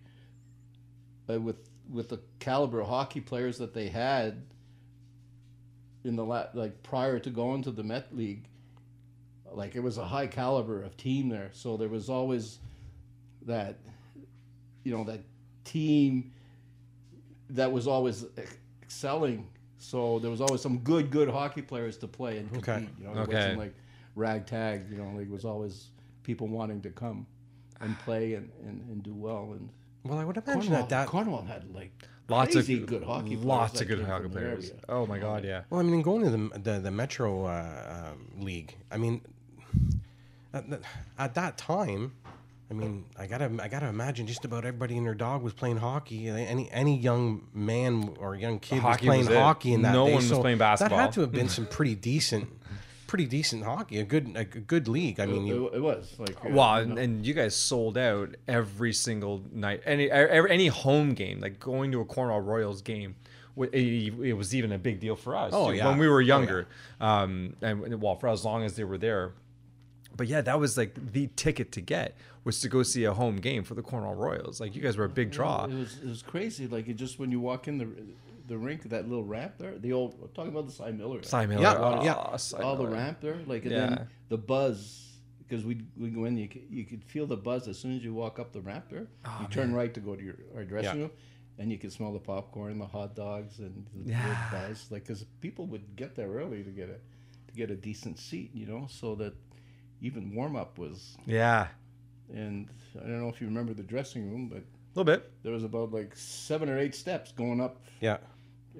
uh, 1.28 1.40
with 1.40 1.56
with 1.90 2.08
the 2.10 2.20
caliber 2.38 2.80
of 2.82 2.88
hockey 2.88 3.20
players 3.20 3.58
that 3.58 3.72
they 3.74 3.88
had 3.88 4.42
in 6.04 6.14
the 6.16 6.24
la- 6.24 6.46
like 6.54 6.82
prior 6.82 7.18
to 7.18 7.30
going 7.30 7.62
to 7.62 7.70
the 7.70 7.82
Met 7.82 8.14
League, 8.14 8.44
like 9.50 9.74
it 9.74 9.80
was 9.80 9.98
a 9.98 10.04
high 10.04 10.26
caliber 10.26 10.82
of 10.82 10.96
team 10.96 11.28
there. 11.30 11.50
So 11.52 11.76
there 11.76 11.88
was 11.88 12.08
always 12.08 12.58
that, 13.48 13.76
you 14.84 14.96
know, 14.96 15.04
that 15.04 15.20
team 15.64 16.32
that 17.50 17.70
was 17.70 17.86
always 17.86 18.24
excelling. 18.82 19.46
So 19.78 20.18
there 20.20 20.30
was 20.30 20.40
always 20.40 20.60
some 20.60 20.78
good, 20.78 21.10
good 21.10 21.28
hockey 21.28 21.62
players 21.62 21.96
to 21.98 22.08
play 22.08 22.38
and 22.38 22.48
compete. 22.52 22.68
Okay. 22.68 22.88
You 22.98 23.04
know, 23.04 23.12
it 23.12 23.18
Okay. 23.24 23.34
wasn't 23.34 23.58
like 23.58 23.74
ragtag. 24.14 24.90
You 24.90 24.98
know, 24.98 25.10
like 25.16 25.26
it 25.26 25.30
was 25.30 25.44
always 25.44 25.88
people 26.22 26.48
wanting 26.48 26.80
to 26.82 26.90
come 26.90 27.26
and 27.80 27.98
play 28.00 28.34
and, 28.34 28.50
and, 28.66 28.80
and 28.90 29.02
do 29.02 29.14
well. 29.14 29.50
And 29.52 29.68
well, 30.04 30.18
I 30.18 30.24
would 30.24 30.36
imagine 30.36 30.62
Cornwall, 30.62 30.80
that 30.80 30.88
that. 30.88 31.08
Cornwall 31.08 31.42
had 31.42 31.74
like 31.74 31.92
Lots 32.28 32.52
crazy 32.52 32.82
of 32.82 32.86
good 32.86 33.02
hockey 33.04 33.36
players. 33.36 33.44
Lots 33.44 33.80
of 33.80 33.88
good 33.88 34.04
hockey 34.04 34.28
players. 34.28 34.72
Oh 34.88 35.06
my 35.06 35.18
god, 35.18 35.44
yeah. 35.44 35.62
Well, 35.70 35.80
I 35.80 35.84
mean, 35.84 36.02
going 36.02 36.24
to 36.24 36.30
the 36.30 36.58
the, 36.58 36.80
the 36.80 36.90
Metro 36.90 37.46
uh, 37.46 38.10
um, 38.12 38.42
League. 38.44 38.76
I 38.90 38.98
mean, 38.98 39.22
at, 40.52 40.64
at 41.18 41.34
that 41.34 41.56
time, 41.56 42.12
I 42.70 42.74
mean, 42.74 43.06
I 43.18 43.26
gotta 43.26 43.50
I 43.62 43.68
gotta 43.68 43.86
imagine 43.88 44.26
just 44.26 44.44
about 44.44 44.66
everybody 44.66 44.96
and 44.98 45.06
their 45.06 45.14
dog 45.14 45.42
was 45.42 45.54
playing 45.54 45.78
hockey. 45.78 46.28
Any 46.28 46.70
any 46.70 46.98
young 46.98 47.46
man 47.54 48.14
or 48.20 48.34
young 48.36 48.58
kid 48.58 48.80
Hockey 48.80 49.06
was 49.06 49.08
playing 49.08 49.26
was 49.26 49.34
hockey 49.36 49.72
in 49.72 49.82
that 49.82 49.92
No 49.92 50.04
day. 50.06 50.12
one 50.12 50.16
was 50.22 50.28
so 50.28 50.40
playing 50.42 50.58
basketball. 50.58 50.98
That 50.98 51.04
had 51.04 51.12
to 51.14 51.22
have 51.22 51.32
been 51.32 51.48
some 51.48 51.64
pretty 51.64 51.94
decent, 51.94 52.46
pretty 53.06 53.24
decent 53.24 53.64
hockey. 53.64 54.00
A 54.00 54.04
good 54.04 54.32
a 54.36 54.44
good 54.44 54.86
league. 54.86 55.18
I 55.18 55.24
mean, 55.24 55.46
you, 55.46 55.68
it, 55.68 55.76
it 55.76 55.80
was 55.80 56.14
like 56.18 56.44
Well, 56.44 56.76
you 56.76 56.82
and, 56.82 56.94
know. 56.94 57.00
and 57.00 57.26
you 57.26 57.32
guys 57.32 57.56
sold 57.56 57.96
out 57.96 58.34
every 58.46 58.92
single 58.92 59.42
night. 59.50 59.80
Any 59.86 60.10
every, 60.10 60.50
any 60.50 60.66
home 60.66 61.14
game, 61.14 61.40
like 61.40 61.58
going 61.58 61.90
to 61.92 62.02
a 62.02 62.04
Cornwall 62.04 62.42
Royals 62.42 62.82
game, 62.82 63.14
it, 63.56 63.74
it 63.74 64.34
was 64.36 64.54
even 64.54 64.72
a 64.72 64.78
big 64.78 65.00
deal 65.00 65.16
for 65.16 65.34
us. 65.34 65.52
Oh, 65.54 65.70
yeah. 65.70 65.88
when 65.88 65.96
we 65.96 66.06
were 66.06 66.16
Oh, 66.16 66.18
yeah. 66.18 66.26
younger, 66.36 66.66
um, 67.00 67.56
and 67.62 67.98
well, 68.02 68.16
for 68.16 68.28
as 68.28 68.44
long 68.44 68.62
as 68.62 68.76
they 68.76 68.84
were 68.84 68.98
there. 68.98 69.32
But 70.14 70.26
yeah, 70.26 70.40
that 70.42 70.58
was 70.60 70.76
like 70.76 71.12
the 71.12 71.28
ticket 71.36 71.72
to 71.72 71.80
get 71.80 72.16
was 72.48 72.60
to 72.60 72.68
go 72.68 72.82
see 72.82 73.04
a 73.04 73.12
home 73.12 73.36
game 73.48 73.62
for 73.68 73.74
the 73.74 73.82
Cornwall 73.82 74.14
Royals. 74.14 74.60
Like 74.60 74.74
you 74.74 74.82
guys 74.82 74.96
were 74.96 75.04
a 75.04 75.14
big 75.20 75.30
draw. 75.30 75.64
It 75.66 75.74
was 75.74 75.98
it 76.04 76.08
was 76.08 76.22
crazy. 76.22 76.66
Like 76.66 76.88
it 76.88 76.94
just 77.04 77.18
when 77.20 77.30
you 77.30 77.40
walk 77.40 77.68
in 77.68 77.76
the 77.78 77.88
the 78.46 78.56
rink, 78.56 78.80
that 78.94 79.06
little 79.08 79.24
ramp 79.36 79.52
there, 79.58 79.76
the 79.78 79.92
old 79.92 80.10
I'm 80.22 80.28
talking 80.36 80.52
about 80.52 80.66
the 80.66 80.72
Cy 80.72 80.90
Miller. 80.92 81.22
Cy 81.22 81.44
Miller, 81.46 81.62
Yeah, 81.62 81.76
oh, 81.78 82.02
yeah. 82.04 82.36
Cy 82.36 82.62
all 82.62 82.76
the 82.76 82.84
Miller. 82.84 82.96
ramp 82.96 83.18
there, 83.20 83.38
like 83.46 83.62
and 83.64 83.72
Yeah. 83.72 83.86
then 83.86 84.06
the 84.30 84.38
buzz 84.38 85.04
because 85.40 85.64
we 85.64 85.74
we 85.98 86.08
go 86.10 86.24
in, 86.24 86.36
you 86.38 86.48
could, 86.48 86.62
you 86.70 86.84
could 86.84 87.02
feel 87.04 87.26
the 87.26 87.36
buzz 87.36 87.68
as 87.68 87.78
soon 87.78 87.94
as 87.96 88.02
you 88.02 88.12
walk 88.14 88.38
up 88.38 88.52
the 88.52 88.60
ramp 88.62 88.86
there. 88.90 89.06
Oh, 89.26 89.38
you 89.42 89.48
turn 89.48 89.74
right 89.74 89.92
to 89.94 90.00
go 90.00 90.16
to 90.16 90.22
your 90.28 90.36
our 90.56 90.64
dressing 90.64 91.00
room, 91.02 91.10
and 91.58 91.70
you 91.72 91.78
can 91.78 91.90
smell 91.90 92.12
the 92.14 92.18
popcorn, 92.32 92.78
the 92.78 92.86
hot 92.86 93.14
dogs, 93.14 93.58
and 93.58 93.86
the 93.94 94.10
Yeah. 94.12 94.48
buzz. 94.50 94.86
Like 94.90 95.02
because 95.06 95.24
people 95.46 95.66
would 95.66 95.86
get 95.96 96.14
there 96.16 96.30
early 96.40 96.62
to 96.64 96.70
get 96.70 96.88
a 96.88 96.98
to 97.48 97.52
get 97.54 97.70
a 97.70 97.76
decent 97.76 98.18
seat, 98.18 98.50
you 98.54 98.66
know, 98.66 98.86
so 98.88 99.14
that 99.16 99.34
even 100.00 100.34
warm 100.34 100.54
up 100.56 100.78
was. 100.78 101.16
Yeah, 101.26 101.68
And 102.32 102.68
I 102.96 103.00
don't 103.06 103.20
know 103.20 103.28
if 103.28 103.40
you 103.40 103.46
remember 103.46 103.72
the 103.74 103.82
dressing 103.82 104.30
room, 104.30 104.48
but 104.48 104.58
a 104.58 104.64
little 104.94 105.04
bit. 105.04 105.30
there 105.42 105.52
was 105.52 105.64
about 105.64 105.92
like 105.92 106.14
seven 106.16 106.68
or 106.68 106.78
eight 106.78 106.94
steps 106.94 107.32
going 107.32 107.60
up 107.60 107.80
yeah. 108.00 108.18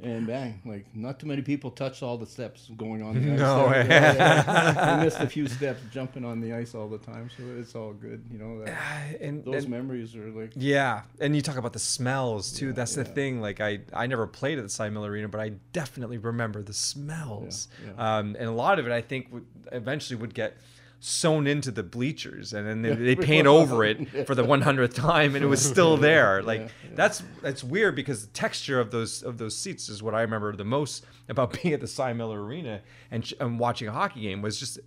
and 0.03 0.27
bang, 0.27 0.61
like 0.67 0.85
not 0.95 1.19
too 1.21 1.27
many 1.27 1.43
people 1.43 1.71
touched 1.71 2.03
all 2.03 2.19
the 2.19 2.27
steps 2.27 2.71
going 2.77 3.03
on 3.03 3.15
the 3.15 3.33
ice. 3.35 3.39
No 3.39 3.69
way. 3.69 3.87
Yeah, 3.89 4.15
yeah. 4.45 4.97
I 4.99 5.05
missed 5.05 5.21
a 5.21 5.27
few 5.29 5.47
steps 5.49 5.81
jumping 5.93 6.25
on 6.25 6.41
the 6.41 6.53
ice 6.53 6.75
all 6.75 6.89
the 6.89 6.99
time, 6.99 7.31
so 7.37 7.43
it's 7.59 7.75
all 7.75 7.93
good. 7.93 8.25
You 8.31 8.39
know, 8.39 8.65
that, 8.65 9.21
And, 9.21 9.45
those 9.45 9.65
and- 9.65 9.71
memories 9.71 10.15
are 10.17 10.29
like 10.31 10.53
Yeah, 10.57 11.03
and 11.21 11.35
you 11.37 11.43
talk 11.43 11.57
about 11.57 11.73
the 11.73 11.79
smells 11.79 12.53
too. 12.53 12.67
Yeah, 12.69 12.73
That's 12.73 12.95
the 12.97 13.05
thing. 13.05 13.41
Like 13.41 13.61
I, 13.61 13.81
I 13.93 14.07
never 14.09 14.27
played 14.27 14.59
at 14.59 14.65
the 14.65 14.71
Cy 14.71 14.91
Miller 14.91 15.11
Arena, 15.11 15.29
but 15.29 15.41
I 15.41 15.51
definitely 15.73 16.19
remember 16.19 16.63
the 16.63 16.75
smells. 16.75 17.69
Um, 17.97 18.37
and 18.39 18.49
a 18.49 18.53
lot 18.53 18.79
of 18.79 18.87
it, 18.87 18.93
I 18.93 19.01
think, 19.03 19.29
would 19.33 19.47
eventually 19.73 20.19
would 20.21 20.35
get 20.35 20.57
sewn 21.01 21.47
into 21.47 21.71
the 21.71 21.83
bleachers, 21.83 22.53
and 22.53 22.67
then 22.67 22.83
they, 22.83 22.95
they 22.95 23.17
paint 23.27 23.47
over 23.47 23.85
it 23.85 24.09
for 24.27 24.35
the 24.35 24.45
100th 24.45 24.95
time, 24.95 25.35
and 25.35 25.45
it 25.45 25.49
was 25.49 25.65
still 25.65 25.97
there. 26.09 26.43
Like 26.43 26.61
yeah. 26.61 26.91
that's 26.95 27.23
that's 27.43 27.63
weird 27.63 27.95
because 27.95 28.27
the 28.27 28.33
texture 28.33 28.81
of 28.81 28.91
those 28.91 29.23
of 29.23 29.39
those 29.39 29.57
seats 29.57 29.89
is 29.89 30.03
what 30.03 30.15
I 30.15 30.23
remember 30.23 30.55
the 30.55 30.65
most 30.65 31.07
about 31.29 31.61
being 31.63 31.75
at 31.75 31.81
the 31.81 31.87
Cy 31.87 32.13
Miller 32.13 32.43
Arena 32.43 32.81
and, 33.11 33.33
and 33.39 33.59
watching 33.59 33.89
a 33.89 33.93
hockey 33.93 34.23
game 34.23 34.43
was 34.43 34.59
just, 34.59 34.81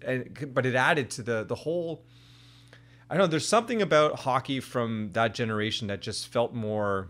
but 0.53 0.65
it 0.65 0.75
added 0.75 1.09
to 1.11 1.23
the 1.23 1.43
the 1.43 1.55
whole. 1.55 2.03
I 3.09 3.15
don't 3.15 3.23
know. 3.23 3.27
There's 3.27 3.47
something 3.47 3.81
about 3.81 4.19
hockey 4.19 4.61
from 4.61 5.09
that 5.13 5.33
generation 5.33 5.87
that 5.87 6.01
just 6.01 6.27
felt 6.27 6.53
more. 6.53 7.09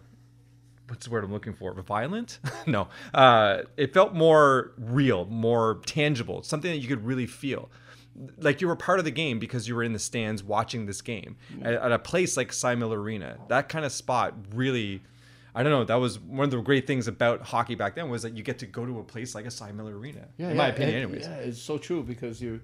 What's 0.88 1.06
the 1.06 1.12
word 1.12 1.24
I'm 1.24 1.32
looking 1.32 1.54
for? 1.54 1.74
Violent? 1.74 2.40
no. 2.68 2.90
Uh, 3.14 3.60
it 3.78 3.94
felt 3.94 4.14
more 4.14 4.74
real, 4.78 5.26
more 5.26 5.80
tangible, 5.86 6.42
something 6.44 6.70
that 6.70 6.80
you 6.80 6.88
could 6.88 7.06
really 7.06 7.28
feel. 7.28 7.70
Like 8.40 8.62
you 8.62 8.68
were 8.68 8.76
part 8.76 9.00
of 9.00 9.06
the 9.06 9.12
game 9.12 9.40
because 9.40 9.68
you 9.68 9.76
were 9.76 9.84
in 9.84 9.94
the 9.94 10.00
stands 10.00 10.44
watching 10.44 10.86
this 10.86 11.02
game 11.02 11.38
at, 11.64 11.74
at 11.74 11.92
a 11.92 12.00
place 12.00 12.38
like 12.38 12.54
Miller 12.78 13.02
Arena. 13.02 13.38
That 13.48 13.68
kind 13.70 13.84
of 13.86 13.92
spot 13.92 14.34
really, 14.54 15.02
I 15.56 15.64
don't 15.64 15.72
know. 15.72 15.84
That 15.84 15.96
was 15.96 16.20
one 16.20 16.46
of 16.46 16.52
the 16.52 16.62
great 16.62 16.86
things 16.88 17.08
about 17.08 17.42
hockey 17.42 17.76
back 17.76 17.96
then 17.96 18.10
was 18.10 18.22
that 18.22 18.38
you 18.38 18.44
get 18.44 18.60
to 18.60 18.66
go 18.68 18.86
to 18.86 19.00
a 19.00 19.04
place 19.04 19.34
like 19.36 19.46
a 19.46 19.52
Cy 19.52 19.72
Miller 19.72 19.98
Arena. 19.98 20.28
yeah, 20.38 20.50
in 20.52 20.58
my 20.58 20.68
opinion, 20.68 20.98
it- 21.00 21.04
anyways. 21.04 21.26
Yeah, 21.28 21.36
it's 21.36 21.62
so 21.62 21.78
true 21.78 22.04
because 22.04 22.42
you 22.42 22.62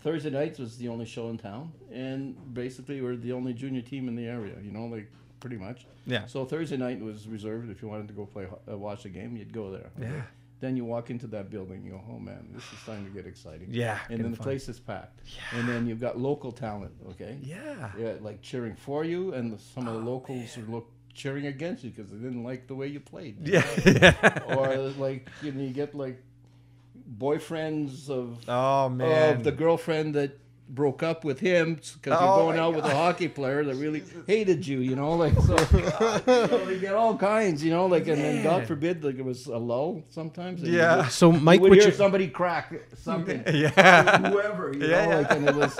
Thursday 0.00 0.30
nights 0.30 0.58
was 0.58 0.76
the 0.78 0.88
only 0.88 1.04
show 1.06 1.28
in 1.28 1.38
town, 1.38 1.72
and 1.92 2.34
basically 2.54 3.00
we're 3.00 3.14
the 3.16 3.32
only 3.32 3.52
junior 3.52 3.82
team 3.82 4.08
in 4.08 4.16
the 4.16 4.26
area. 4.26 4.54
You 4.62 4.72
know, 4.72 4.86
like 4.86 5.08
pretty 5.38 5.56
much. 5.56 5.86
Yeah. 6.06 6.26
So 6.26 6.44
Thursday 6.44 6.76
night 6.76 7.00
was 7.00 7.28
reserved. 7.28 7.70
If 7.70 7.82
you 7.82 7.88
wanted 7.88 8.08
to 8.08 8.14
go 8.14 8.26
play, 8.26 8.46
uh, 8.70 8.76
watch 8.76 9.04
a 9.04 9.08
game, 9.08 9.36
you'd 9.36 9.52
go 9.52 9.70
there. 9.70 9.90
okay? 10.00 10.10
Yeah. 10.12 10.22
Then 10.62 10.76
you 10.76 10.84
walk 10.84 11.10
into 11.10 11.26
that 11.26 11.50
building, 11.50 11.82
you 11.84 11.90
go, 11.90 12.00
oh 12.08 12.20
man, 12.20 12.46
this 12.54 12.62
is 12.72 12.78
starting 12.84 13.04
to 13.04 13.10
get 13.10 13.26
exciting. 13.26 13.66
Yeah, 13.68 13.98
And 14.08 14.22
then 14.22 14.30
the 14.30 14.36
fun. 14.36 14.44
place 14.44 14.68
is 14.68 14.78
packed. 14.78 15.18
Yeah. 15.26 15.58
And 15.58 15.68
then 15.68 15.88
you've 15.88 16.00
got 16.00 16.16
local 16.20 16.52
talent, 16.52 16.92
okay? 17.10 17.36
Yeah. 17.42 17.90
Yeah, 17.98 18.12
like 18.20 18.42
cheering 18.42 18.76
for 18.76 19.04
you, 19.04 19.34
and 19.34 19.52
the, 19.52 19.58
some 19.58 19.88
of 19.88 19.94
the 19.94 20.00
locals 20.12 20.56
are 20.56 20.62
look, 20.70 20.88
cheering 21.12 21.46
against 21.48 21.82
you 21.82 21.90
because 21.90 22.12
they 22.12 22.16
didn't 22.16 22.44
like 22.44 22.68
the 22.68 22.76
way 22.76 22.86
you 22.86 23.00
played. 23.00 23.34
you 23.46 23.54
Yeah. 23.84 24.38
or 24.56 24.76
like 25.06 25.28
you, 25.42 25.50
know, 25.50 25.64
you 25.64 25.70
get 25.70 25.96
like 25.96 26.22
boyfriends 27.18 28.08
of 28.08 28.38
oh 28.48 28.88
man. 28.88 29.36
of 29.38 29.44
the 29.44 29.52
girlfriend 29.52 30.14
that 30.14 30.38
broke 30.74 31.02
up 31.02 31.22
with 31.22 31.38
him 31.38 31.74
because 31.74 32.18
Oh, 32.18 32.24
you're 32.24 32.36
going 32.44 32.56
my 32.56 32.62
out 32.62 32.74
with 32.74 32.84
a 32.86 32.94
hockey 32.94 33.28
player 33.28 33.62
that 33.62 33.74
really 33.76 34.02
hated 34.26 34.66
you, 34.66 34.78
you 34.78 34.96
know, 34.96 35.12
like 35.12 35.34
so, 35.34 35.54
oh 35.58 36.22
so 36.48 36.64
they 36.64 36.78
get 36.80 36.94
all 36.94 37.16
kinds, 37.16 37.62
you 37.62 37.70
know, 37.70 37.86
like 37.86 38.08
and 38.08 38.18
then 38.20 38.42
God 38.42 38.66
forbid 38.66 39.04
like 39.04 39.16
it 39.18 39.24
was 39.24 39.46
a 39.46 39.58
lull 39.58 40.02
sometimes. 40.08 40.62
and 40.62 40.72
you 40.72 40.78
Yeah. 40.78 40.96
would- 41.02 41.10
So 41.10 41.30
Mike, 41.30 41.60
would 41.60 41.70
would 41.70 41.78
hear 41.80 41.88
you, 41.90 41.94
somebody 41.94 42.28
crack 42.28 42.72
something, 42.96 43.42
yeah. 43.52 44.30
whoever, 44.30 44.72
you 44.74 44.86
Yeah, 44.86 45.04
know, 45.04 45.10
yeah. 45.10 45.18
like 45.18 45.30
and 45.32 45.48
it 45.48 45.54
was 45.54 45.78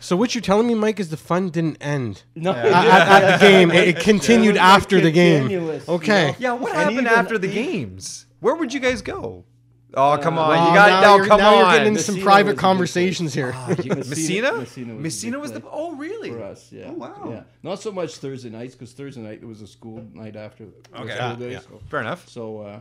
So 0.00 0.16
what 0.16 0.34
you're 0.34 0.42
telling 0.42 0.66
me, 0.66 0.74
Mike, 0.74 0.98
is 0.98 1.10
the 1.10 1.16
fun 1.18 1.50
didn't 1.50 1.76
end 1.80 2.22
No, 2.34 2.52
at, 2.52 2.64
at- 2.64 3.22
at 3.22 3.38
the 3.38 3.46
game. 3.46 3.70
It, 3.70 3.88
it 3.88 4.00
continued 4.00 4.56
It 4.56 4.60
was, 4.60 4.60
like, 4.60 4.76
after 4.82 5.00
the 5.00 5.10
game. 5.10 5.40
continuous, 5.42 5.86
you 5.86 5.94
Okay. 5.94 6.28
know? 6.28 6.36
Yeah, 6.38 6.52
what 6.54 6.70
And 6.72 6.78
happened 6.80 7.00
even- 7.00 7.06
after 7.06 7.36
the 7.38 7.48
games? 7.52 8.26
Where 8.40 8.54
would 8.54 8.72
you 8.72 8.80
guys 8.80 9.02
go? 9.02 9.44
Oh, 9.94 10.18
come 10.22 10.38
on. 10.38 10.48
Well, 10.50 10.68
you 10.68 10.74
got 10.74 11.02
now 11.02 11.16
no, 11.16 11.26
come 11.26 11.38
now 11.40 11.54
on. 11.54 11.58
you're 11.60 11.70
getting 11.78 11.88
into 11.88 12.02
some 12.02 12.14
Massena 12.16 12.24
private 12.26 12.44
was 12.46 12.52
a 12.52 12.54
good 12.56 12.60
conversations 12.60 13.32
here. 13.34 13.52
Massena? 13.52 13.96
Massena- 13.96 14.52
Massena, 14.58 14.94
Massena 14.94 15.38
was, 15.38 15.52
was 15.52 15.60
the. 15.62 15.68
Oh, 15.70 15.94
really? 15.96 16.30
for 16.30 16.42
us. 16.42 16.70
Yeah. 16.70 16.88
Oh, 16.90 16.92
wow. 16.92 17.28
Yeah. 17.30 17.42
Not 17.62 17.80
so 17.80 17.90
much 17.90 18.16
Thursday 18.16 18.50
nights 18.50 18.74
because 18.74 18.92
Thursday 18.92 19.22
night 19.22 19.38
it 19.42 19.46
was 19.46 19.62
a 19.62 19.66
school 19.66 20.04
night 20.12 20.36
after. 20.36 20.66
the 20.66 20.70
Okay. 21.00 21.14
school 21.14 21.28
Yeah, 21.30 21.36
day, 21.36 21.52
yeah. 21.52 21.60
So, 21.60 21.80
Fair 21.88 22.00
enough. 22.00 22.28
so 22.28 22.58
uh, 22.60 22.80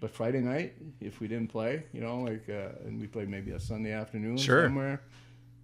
but 0.00 0.10
Friday 0.10 0.40
night, 0.40 0.74
if 1.00 1.18
we 1.20 1.26
didn't 1.26 1.48
play, 1.48 1.84
you 1.92 2.00
know, 2.02 2.20
like, 2.20 2.44
uh, 2.48 2.68
and 2.86 3.00
we 3.00 3.06
played 3.08 3.28
maybe 3.28 3.50
a 3.52 3.58
Sunday 3.60 3.92
afternoon 3.92 4.36
Sure. 4.36 4.66
somewhere, 4.66 5.02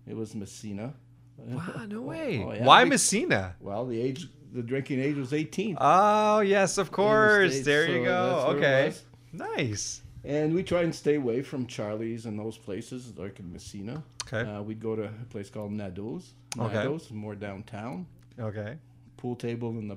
it 0.09 0.17
was 0.17 0.35
Massena. 0.35 0.93
Wow, 1.37 1.87
no 1.89 2.01
way. 2.13 2.43
Oh, 2.45 2.53
yeah, 2.53 2.65
Why 2.65 2.83
we- 2.83 2.91
Massena? 2.91 3.55
Well, 3.61 3.87
the 3.87 4.01
age, 4.01 4.27
the 4.53 4.63
drinking 4.63 4.99
age 4.99 5.17
was 5.17 5.33
18. 5.33 5.77
Oh, 5.81 6.41
yes, 6.41 6.79
of 6.79 6.91
course. 6.91 7.53
States, 7.53 7.65
there 7.67 7.87
you 7.89 7.99
so 8.01 8.05
go. 8.05 8.27
that's 8.35 8.47
where 8.49 8.57
it 8.57 8.59
Okay. 8.59 8.87
was. 8.89 9.05
Nice. 9.33 10.03
And 10.25 10.55
we 10.55 10.63
try 10.63 10.83
and 10.83 10.95
stay 10.95 11.15
away 11.15 11.43
from 11.43 11.67
Charlie's 11.67 12.27
and 12.27 12.39
those 12.39 12.59
places, 12.59 13.13
like 13.17 13.41
in 13.41 13.53
Massena. 13.53 14.03
Okay. 14.27 14.49
Uh, 14.49 14.63
we'd 14.63 14.81
go 14.81 14.95
to 14.95 15.05
a 15.05 15.25
place 15.31 15.49
called 15.49 15.73
Nados. 15.73 16.33
Okay. 16.59 16.99
More 17.15 17.35
downtown. 17.35 18.07
Okay. 18.39 18.77
Pool 19.17 19.35
table 19.37 19.71
in 19.71 19.89
the 19.89 19.97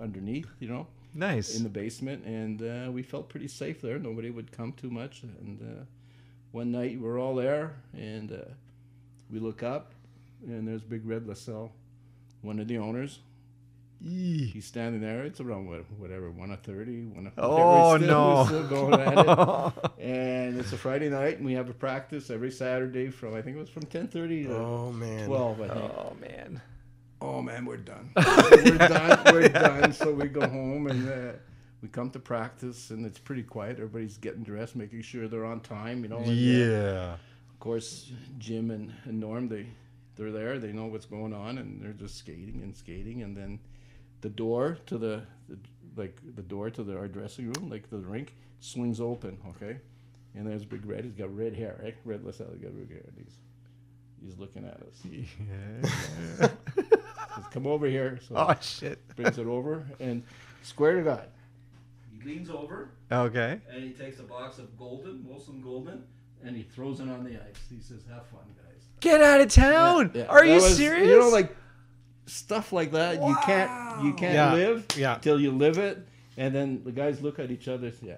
underneath, 0.00 0.48
you 0.58 0.68
know, 0.68 0.86
Nice. 1.14 1.56
in 1.56 1.62
the 1.62 1.68
basement, 1.68 2.24
and 2.24 2.62
uh, 2.62 2.90
we 2.90 3.02
felt 3.02 3.28
pretty 3.28 3.46
safe 3.48 3.80
there. 3.80 3.98
Nobody 3.98 4.30
would 4.30 4.50
come 4.50 4.72
too 4.72 4.90
much. 4.90 5.22
And 5.22 5.60
uh, 5.62 5.84
one 6.50 6.72
night 6.72 6.98
we're 7.00 7.20
all 7.20 7.34
there, 7.36 7.76
and 7.92 8.32
uh, 8.32 8.36
we 9.30 9.38
look 9.38 9.62
up, 9.62 9.92
and 10.46 10.66
there's 10.66 10.82
Big 10.82 11.06
Red 11.06 11.26
LaSalle, 11.28 11.70
one 12.42 12.58
of 12.58 12.66
the 12.68 12.78
owners. 12.78 13.20
He's 14.06 14.66
standing 14.66 15.00
there. 15.00 15.24
It's 15.24 15.40
around 15.40 15.66
what, 15.66 15.84
whatever, 15.98 16.30
one 16.30 16.50
of 16.50 16.60
thirty, 16.60 17.06
one 17.06 17.26
of 17.28 17.32
Oh. 17.38 17.96
Still- 17.96 18.06
no. 18.08 18.36
he's 18.40 18.46
still 18.48 18.68
going 18.68 19.00
at 19.00 19.18
it. 19.18 19.90
and 19.98 20.58
it's 20.60 20.72
a 20.72 20.76
Friday 20.76 21.08
night, 21.08 21.38
and 21.38 21.46
we 21.46 21.54
have 21.54 21.70
a 21.70 21.74
practice 21.74 22.28
every 22.28 22.50
Saturday 22.50 23.08
from 23.10 23.34
I 23.34 23.40
think 23.40 23.56
it 23.56 23.60
was 23.60 23.70
from 23.70 23.84
ten 23.86 24.08
thirty 24.08 24.44
to 24.44 24.54
Oh 24.56 24.92
man. 24.92 25.26
twelve. 25.26 25.60
I 25.62 25.68
think. 25.68 25.92
oh, 25.96 26.16
man. 26.20 26.60
Oh 27.22 27.40
man, 27.40 27.64
we're 27.64 27.78
done. 27.78 28.10
we're 28.16 28.76
done. 28.76 29.20
We're 29.32 29.48
done. 29.48 29.92
So 29.94 30.12
we 30.12 30.28
go 30.28 30.46
home 30.46 30.88
and 30.88 31.08
uh, 31.08 31.32
we 31.80 31.88
come 31.88 32.10
to 32.10 32.18
practice, 32.18 32.90
and 32.90 33.06
it's 33.06 33.18
pretty 33.18 33.42
quiet. 33.42 33.76
Everybody's 33.76 34.18
getting 34.18 34.42
dressed, 34.42 34.76
making 34.76 35.00
sure 35.00 35.28
they're 35.28 35.46
on 35.46 35.60
time. 35.60 36.02
You 36.02 36.10
know. 36.10 36.18
uh, 36.18 36.24
Yeah. 36.24 37.14
of 37.14 37.58
course, 37.60 38.12
Jim 38.36 38.70
and, 38.70 38.92
and 39.04 39.18
Norm, 39.18 39.48
they 39.48 39.66
they're 40.16 40.32
there. 40.32 40.58
They 40.58 40.72
know 40.72 40.86
what's 40.86 41.06
going 41.06 41.32
on, 41.32 41.56
and 41.56 41.80
they're 41.80 41.92
just 41.94 42.18
skating 42.18 42.60
and 42.62 42.76
skating. 42.76 43.22
And 43.22 43.34
then 43.34 43.58
the 44.24 44.30
door 44.30 44.78
to 44.86 44.96
the, 44.96 45.22
the 45.50 45.58
like 45.96 46.18
the 46.34 46.40
door 46.42 46.70
to 46.70 46.82
the 46.82 46.96
our 46.96 47.08
dressing 47.08 47.52
room, 47.52 47.68
like 47.68 47.90
the 47.90 47.98
rink, 47.98 48.34
swings 48.60 48.98
open. 49.00 49.36
Okay, 49.50 49.76
and 50.34 50.46
there's 50.46 50.64
Big 50.64 50.86
Red. 50.86 51.04
He's 51.04 51.12
got 51.12 51.34
red 51.36 51.54
hair, 51.54 51.78
right? 51.82 51.94
Red 52.06 52.24
LaSalle. 52.24 52.48
He's 52.54 52.62
got 52.62 52.74
red 52.74 52.88
hair. 52.88 53.02
And 53.06 53.16
he's 53.18 53.36
he's 54.24 54.38
looking 54.38 54.64
at 54.64 54.80
us. 54.80 55.02
Says, 56.40 56.50
Come 57.52 57.66
over 57.66 57.86
here. 57.86 58.18
So 58.26 58.34
Oh, 58.36 58.54
shit. 58.62 58.98
brings 59.16 59.36
it 59.38 59.46
over 59.46 59.84
and 60.00 60.22
square 60.62 60.96
to 60.96 61.02
God. 61.02 61.28
He 62.12 62.26
leans 62.26 62.48
over 62.48 62.88
Okay. 63.12 63.60
and 63.70 63.82
he 63.84 63.90
takes 63.90 64.18
a 64.20 64.22
box 64.22 64.58
of 64.58 64.76
golden, 64.78 65.18
Molson 65.30 65.62
Golden, 65.62 66.02
and 66.42 66.56
he 66.56 66.62
throws 66.62 67.00
it 67.00 67.08
on 67.10 67.24
the 67.24 67.32
ice. 67.34 67.60
He 67.68 67.80
says, 67.80 68.00
"Have 68.10 68.26
fun, 68.28 68.40
guys." 68.56 68.82
Get 69.00 69.20
out 69.22 69.42
of 69.42 69.48
town. 69.48 70.12
Yeah, 70.14 70.24
Are 70.26 70.40
that 70.40 70.48
you 70.48 70.54
was- 70.54 70.76
serious? 70.76 71.08
You 71.08 71.18
know, 71.18 71.28
like 71.28 71.54
stuff 72.26 72.72
like 72.72 72.92
that. 72.92 73.22
You 73.22 73.36
can't 73.44 74.04
you 74.04 74.12
can't 74.14 74.34
Yeah, 74.34 74.52
live 74.54 74.86
yeah. 74.96 75.18
till 75.20 75.40
you 75.40 75.50
live 75.52 75.78
it. 75.78 76.06
And 76.36 76.54
then 76.54 76.82
the 76.84 76.92
guys 76.92 77.20
look 77.22 77.38
at 77.38 77.50
each 77.50 77.68
other. 77.68 77.92
Yeah, 78.02 78.16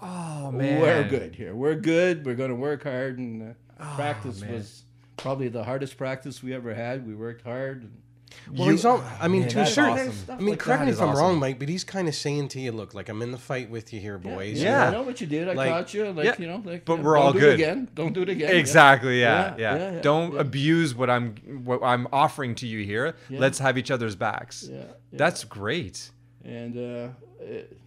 oh, 0.00 0.50
man. 0.50 0.80
we're 0.80 1.08
good 1.08 1.34
here. 1.34 1.54
We're 1.54 1.76
good. 1.76 2.26
We're 2.26 2.34
going 2.34 2.50
to 2.50 2.56
work 2.56 2.82
hard. 2.82 3.18
And 3.18 3.54
uh, 3.78 3.94
practice 3.94 4.40
Oh, 4.42 4.46
man. 4.46 4.54
was 4.54 4.82
probably 5.16 5.48
the 5.48 5.62
hardest 5.62 5.96
practice 5.96 6.42
we 6.42 6.52
ever 6.54 6.74
had. 6.74 7.06
We 7.06 7.14
worked 7.14 7.42
hard. 7.42 7.82
And, 7.82 8.02
Well, 8.50 8.66
You- 8.66 8.72
he's 8.72 8.84
all. 8.84 9.02
I 9.20 9.28
mean, 9.28 9.42
Man, 9.42 9.50
to 9.50 9.60
a 9.62 9.66
certain. 9.66 10.08
awesome. 10.08 10.30
I 10.30 10.36
mean, 10.38 10.48
like 10.50 10.58
correct 10.58 10.82
me 10.84 10.88
is 10.90 10.96
if 10.96 11.02
I'm 11.02 11.08
awesome. 11.10 11.20
wrong, 11.22 11.38
Mike, 11.38 11.58
but 11.58 11.68
he's 11.68 11.84
kind 11.84 12.08
of 12.08 12.14
saying 12.14 12.48
to 12.48 12.60
you, 12.60 12.72
"Look, 12.72 12.94
like 12.94 13.08
I'm 13.08 13.22
in 13.22 13.30
the 13.32 13.38
fight 13.38 13.70
with 13.70 13.92
you 13.92 14.00
here, 14.00 14.18
boys." 14.18 14.62
Yeah. 14.62 14.88
I 14.88 14.90
know 14.90 15.02
what 15.02 15.20
you 15.20 15.26
did. 15.26 15.48
I 15.48 15.52
Like- 15.54 15.70
caught 15.70 15.94
you. 15.94 16.10
Like 16.12 16.24
Yeah. 16.24 16.34
you 16.38 16.46
know, 16.46 16.62
like 16.64 16.84
But 16.84 16.98
yeah, 16.98 17.02
we're 17.02 17.14
don't 17.14 17.22
all 17.24 17.32
do 17.32 17.38
good. 17.40 17.50
It 17.50 17.54
again. 17.62 17.88
Don't 17.94 18.12
do 18.12 18.22
it 18.22 18.28
again. 18.28 18.50
yeah. 18.50 18.56
Exactly. 18.58 19.20
Yeah, 19.20 19.54
Yeah, 19.56 19.56
yeah. 19.58 19.76
yeah, 19.76 19.92
yeah, 19.94 20.00
Don't 20.00 20.34
yeah. 20.34 20.40
abuse 20.40 20.94
what 20.94 21.08
I'm 21.10 21.36
what 21.64 21.82
I'm 21.82 22.06
offering 22.12 22.54
to 22.56 22.66
you 22.66 22.84
here. 22.84 23.14
Yeah. 23.28 23.38
Let's 23.40 23.58
have 23.58 23.78
each 23.78 23.90
other's 23.90 24.16
backs. 24.16 24.68
Yeah, 24.70 24.78
yeah. 24.78 24.84
That's 25.12 25.44
great. 25.44 26.10
and 26.44 26.76
uh, 26.76 27.08
it, 27.40 27.78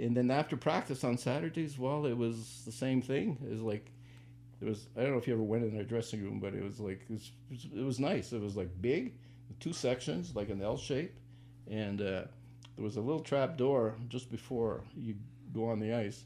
and 0.00 0.16
then 0.16 0.30
after 0.30 0.56
practice 0.56 1.02
on 1.04 1.18
Saturdays, 1.18 1.78
well, 1.78 2.06
it 2.06 2.16
was 2.16 2.62
the 2.64 2.72
same 2.72 3.02
thing. 3.02 3.36
It 3.44 3.50
was 3.50 3.60
like 3.60 3.90
it 4.62 4.68
was. 4.68 4.86
I 4.96 5.02
don't 5.02 5.12
know 5.12 5.18
if 5.18 5.26
you 5.26 5.34
ever 5.34 5.42
went 5.42 5.64
in 5.64 5.74
their 5.74 5.84
dressing 5.84 6.22
room, 6.22 6.38
but 6.38 6.54
it 6.54 6.62
was 6.62 6.78
like 6.78 7.00
it 7.08 7.12
was, 7.12 7.30
it 7.74 7.82
was 7.84 7.98
nice. 7.98 8.32
It 8.32 8.40
was 8.40 8.56
like 8.56 8.68
big, 8.80 9.14
two 9.60 9.72
sections, 9.72 10.34
like 10.34 10.48
an 10.48 10.62
L 10.62 10.76
shape, 10.76 11.12
and 11.70 12.00
uh, 12.00 12.04
there 12.76 12.84
was 12.84 12.96
a 12.96 13.00
little 13.00 13.20
trap 13.20 13.56
door 13.56 13.94
just 14.08 14.30
before 14.30 14.82
you 14.96 15.14
go 15.54 15.68
on 15.68 15.78
the 15.80 15.92
ice, 15.94 16.24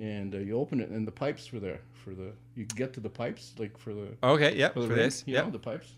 and 0.00 0.34
uh, 0.34 0.38
you 0.38 0.56
open 0.58 0.80
it, 0.80 0.88
and 0.90 1.06
the 1.06 1.12
pipes 1.12 1.52
were 1.52 1.60
there 1.60 1.80
for 2.04 2.14
the. 2.14 2.32
You 2.54 2.64
could 2.66 2.76
get 2.76 2.92
to 2.94 3.00
the 3.00 3.10
pipes, 3.10 3.52
like 3.58 3.76
for 3.78 3.92
the 3.94 4.08
Okay. 4.22 4.54
yeah 4.56 4.68
for 4.68 4.74
For, 4.74 4.80
the 4.82 4.88
rink, 4.88 5.00
this. 5.00 5.24
you 5.26 5.34
Yep. 5.34 5.44
know, 5.46 5.50
the 5.50 5.58
pipes. 5.58 5.94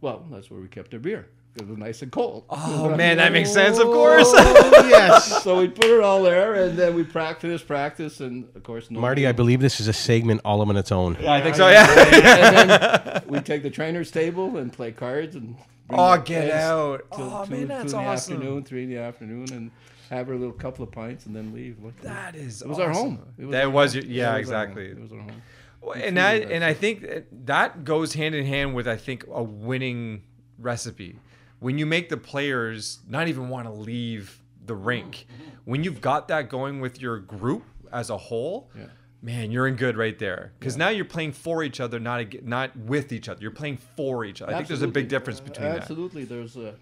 Well, 0.00 0.24
that's 0.30 0.50
where 0.50 0.60
we 0.60 0.68
kept 0.68 0.94
our 0.94 1.00
beer. 1.00 1.28
It 1.56 1.66
was 1.66 1.76
nice 1.76 2.02
and 2.02 2.12
cold. 2.12 2.44
Oh 2.50 2.94
man, 2.96 3.16
that 3.16 3.32
makes 3.32 3.52
sense. 3.52 3.78
Of 3.78 3.86
course. 3.86 4.28
Oh, 4.32 4.86
yes. 4.88 5.42
so 5.42 5.58
we 5.58 5.66
put 5.68 5.86
it 5.86 6.00
all 6.00 6.22
there, 6.22 6.54
and 6.54 6.78
then 6.78 6.94
we 6.94 7.02
practice, 7.02 7.62
practice, 7.62 8.20
and 8.20 8.44
of 8.54 8.62
course, 8.62 8.90
no 8.92 9.00
Marty, 9.00 9.26
I 9.26 9.32
believe 9.32 9.60
this 9.60 9.80
is 9.80 9.88
a 9.88 9.92
segment 9.92 10.40
all 10.44 10.60
on 10.60 10.76
its 10.76 10.92
own. 10.92 11.16
Yeah, 11.20 11.32
I 11.32 11.40
think 11.42 11.56
so. 11.56 11.68
Yeah. 11.68 11.86
and 11.90 12.70
then 12.70 13.22
we 13.26 13.40
take 13.40 13.62
the 13.64 13.70
trainer's 13.70 14.10
table 14.12 14.56
and 14.56 14.72
play 14.72 14.92
cards 14.92 15.34
and. 15.36 15.56
Bring 15.88 16.00
Oh, 16.00 16.16
get 16.18 16.48
friends 16.48 16.52
out. 16.54 17.02
till 17.14 17.24
Oh, 17.34 17.44
two, 17.44 17.50
man, 17.50 17.60
two 17.60 17.66
that's 17.66 17.92
in 17.92 17.98
the 17.98 18.04
awesome. 18.04 18.34
afternoon, 18.36 18.64
three 18.64 18.84
in 18.84 18.90
the 18.90 18.98
afternoon, 18.98 19.52
and 19.52 19.70
have 20.10 20.26
her 20.28 20.34
a 20.34 20.38
little 20.38 20.52
couple 20.54 20.84
of 20.84 20.90
pints 20.92 21.26
and 21.26 21.34
then 21.36 21.52
leave. 21.52 21.78
Look, 21.82 22.00
That 22.02 22.34
is. 22.34 22.62
it 22.62 22.68
was 22.68 22.78
our 22.78 22.90
home. 22.90 23.20
It 23.38 23.44
was 23.46 23.52
that 23.52 23.64
our 23.64 23.70
was 23.70 23.94
home. 23.94 24.02
your, 24.02 24.10
yeah, 24.12 24.30
It 24.30 24.32
was 24.32 24.40
exactly. 24.40 24.86
It 24.86 25.00
was 25.00 25.12
our 25.12 25.18
home. 25.18 25.42
Well, 25.80 25.92
and 25.96 26.18
I 26.18 26.40
that 26.40 26.50
and 26.50 26.64
I 26.64 26.74
think 26.74 27.02
that- 27.02 27.46
that 27.46 27.84
goes 27.84 28.14
hand 28.14 28.34
in 28.34 28.44
hand 28.46 28.74
with 28.74 28.88
I 28.88 28.96
think 28.96 29.24
a 29.30 29.42
winning 29.42 30.22
recipe. 30.58 31.18
When 31.60 31.78
you 31.78 31.86
make 31.86 32.08
the 32.08 32.16
players 32.16 33.00
not 33.08 33.28
even 33.28 33.48
want 33.48 33.66
to 33.66 33.72
leave 33.72 34.42
the 34.64 34.74
rink, 34.74 35.26
mm-hmm. 35.32 35.50
when 35.64 35.84
you've 35.84 36.00
got 36.00 36.28
that 36.28 36.48
going 36.48 36.80
with 36.80 37.00
your 37.00 37.18
group 37.18 37.64
as 37.92 38.10
a 38.10 38.16
whole, 38.16 38.70
Yeah. 38.76 38.86
Man, 39.22 39.50
you're 39.50 39.66
in 39.66 39.76
good 39.76 39.96
right 39.96 40.18
there. 40.18 40.52
Because 40.58 40.76
now 40.76 40.88
you're 40.88 41.04
playing 41.04 41.32
for 41.32 41.62
each 41.62 41.80
other, 41.80 41.98
not 42.00 42.20
ag- 42.20 42.46
not 42.46 42.76
with 42.76 43.12
each 43.12 43.28
other. 43.28 43.40
You're 43.42 43.50
playing 43.50 43.78
for 43.96 44.24
each 44.24 44.42
other. 44.42 44.52
I 44.52 44.56
think 44.56 44.68
there's 44.68 44.82
a 44.82 44.88
big 44.88 45.08
difference 45.08 45.40
between 45.40 45.68
that. 45.68 45.78
Absolutely, 45.82 46.24
there's 46.24 46.56
a 46.56 46.74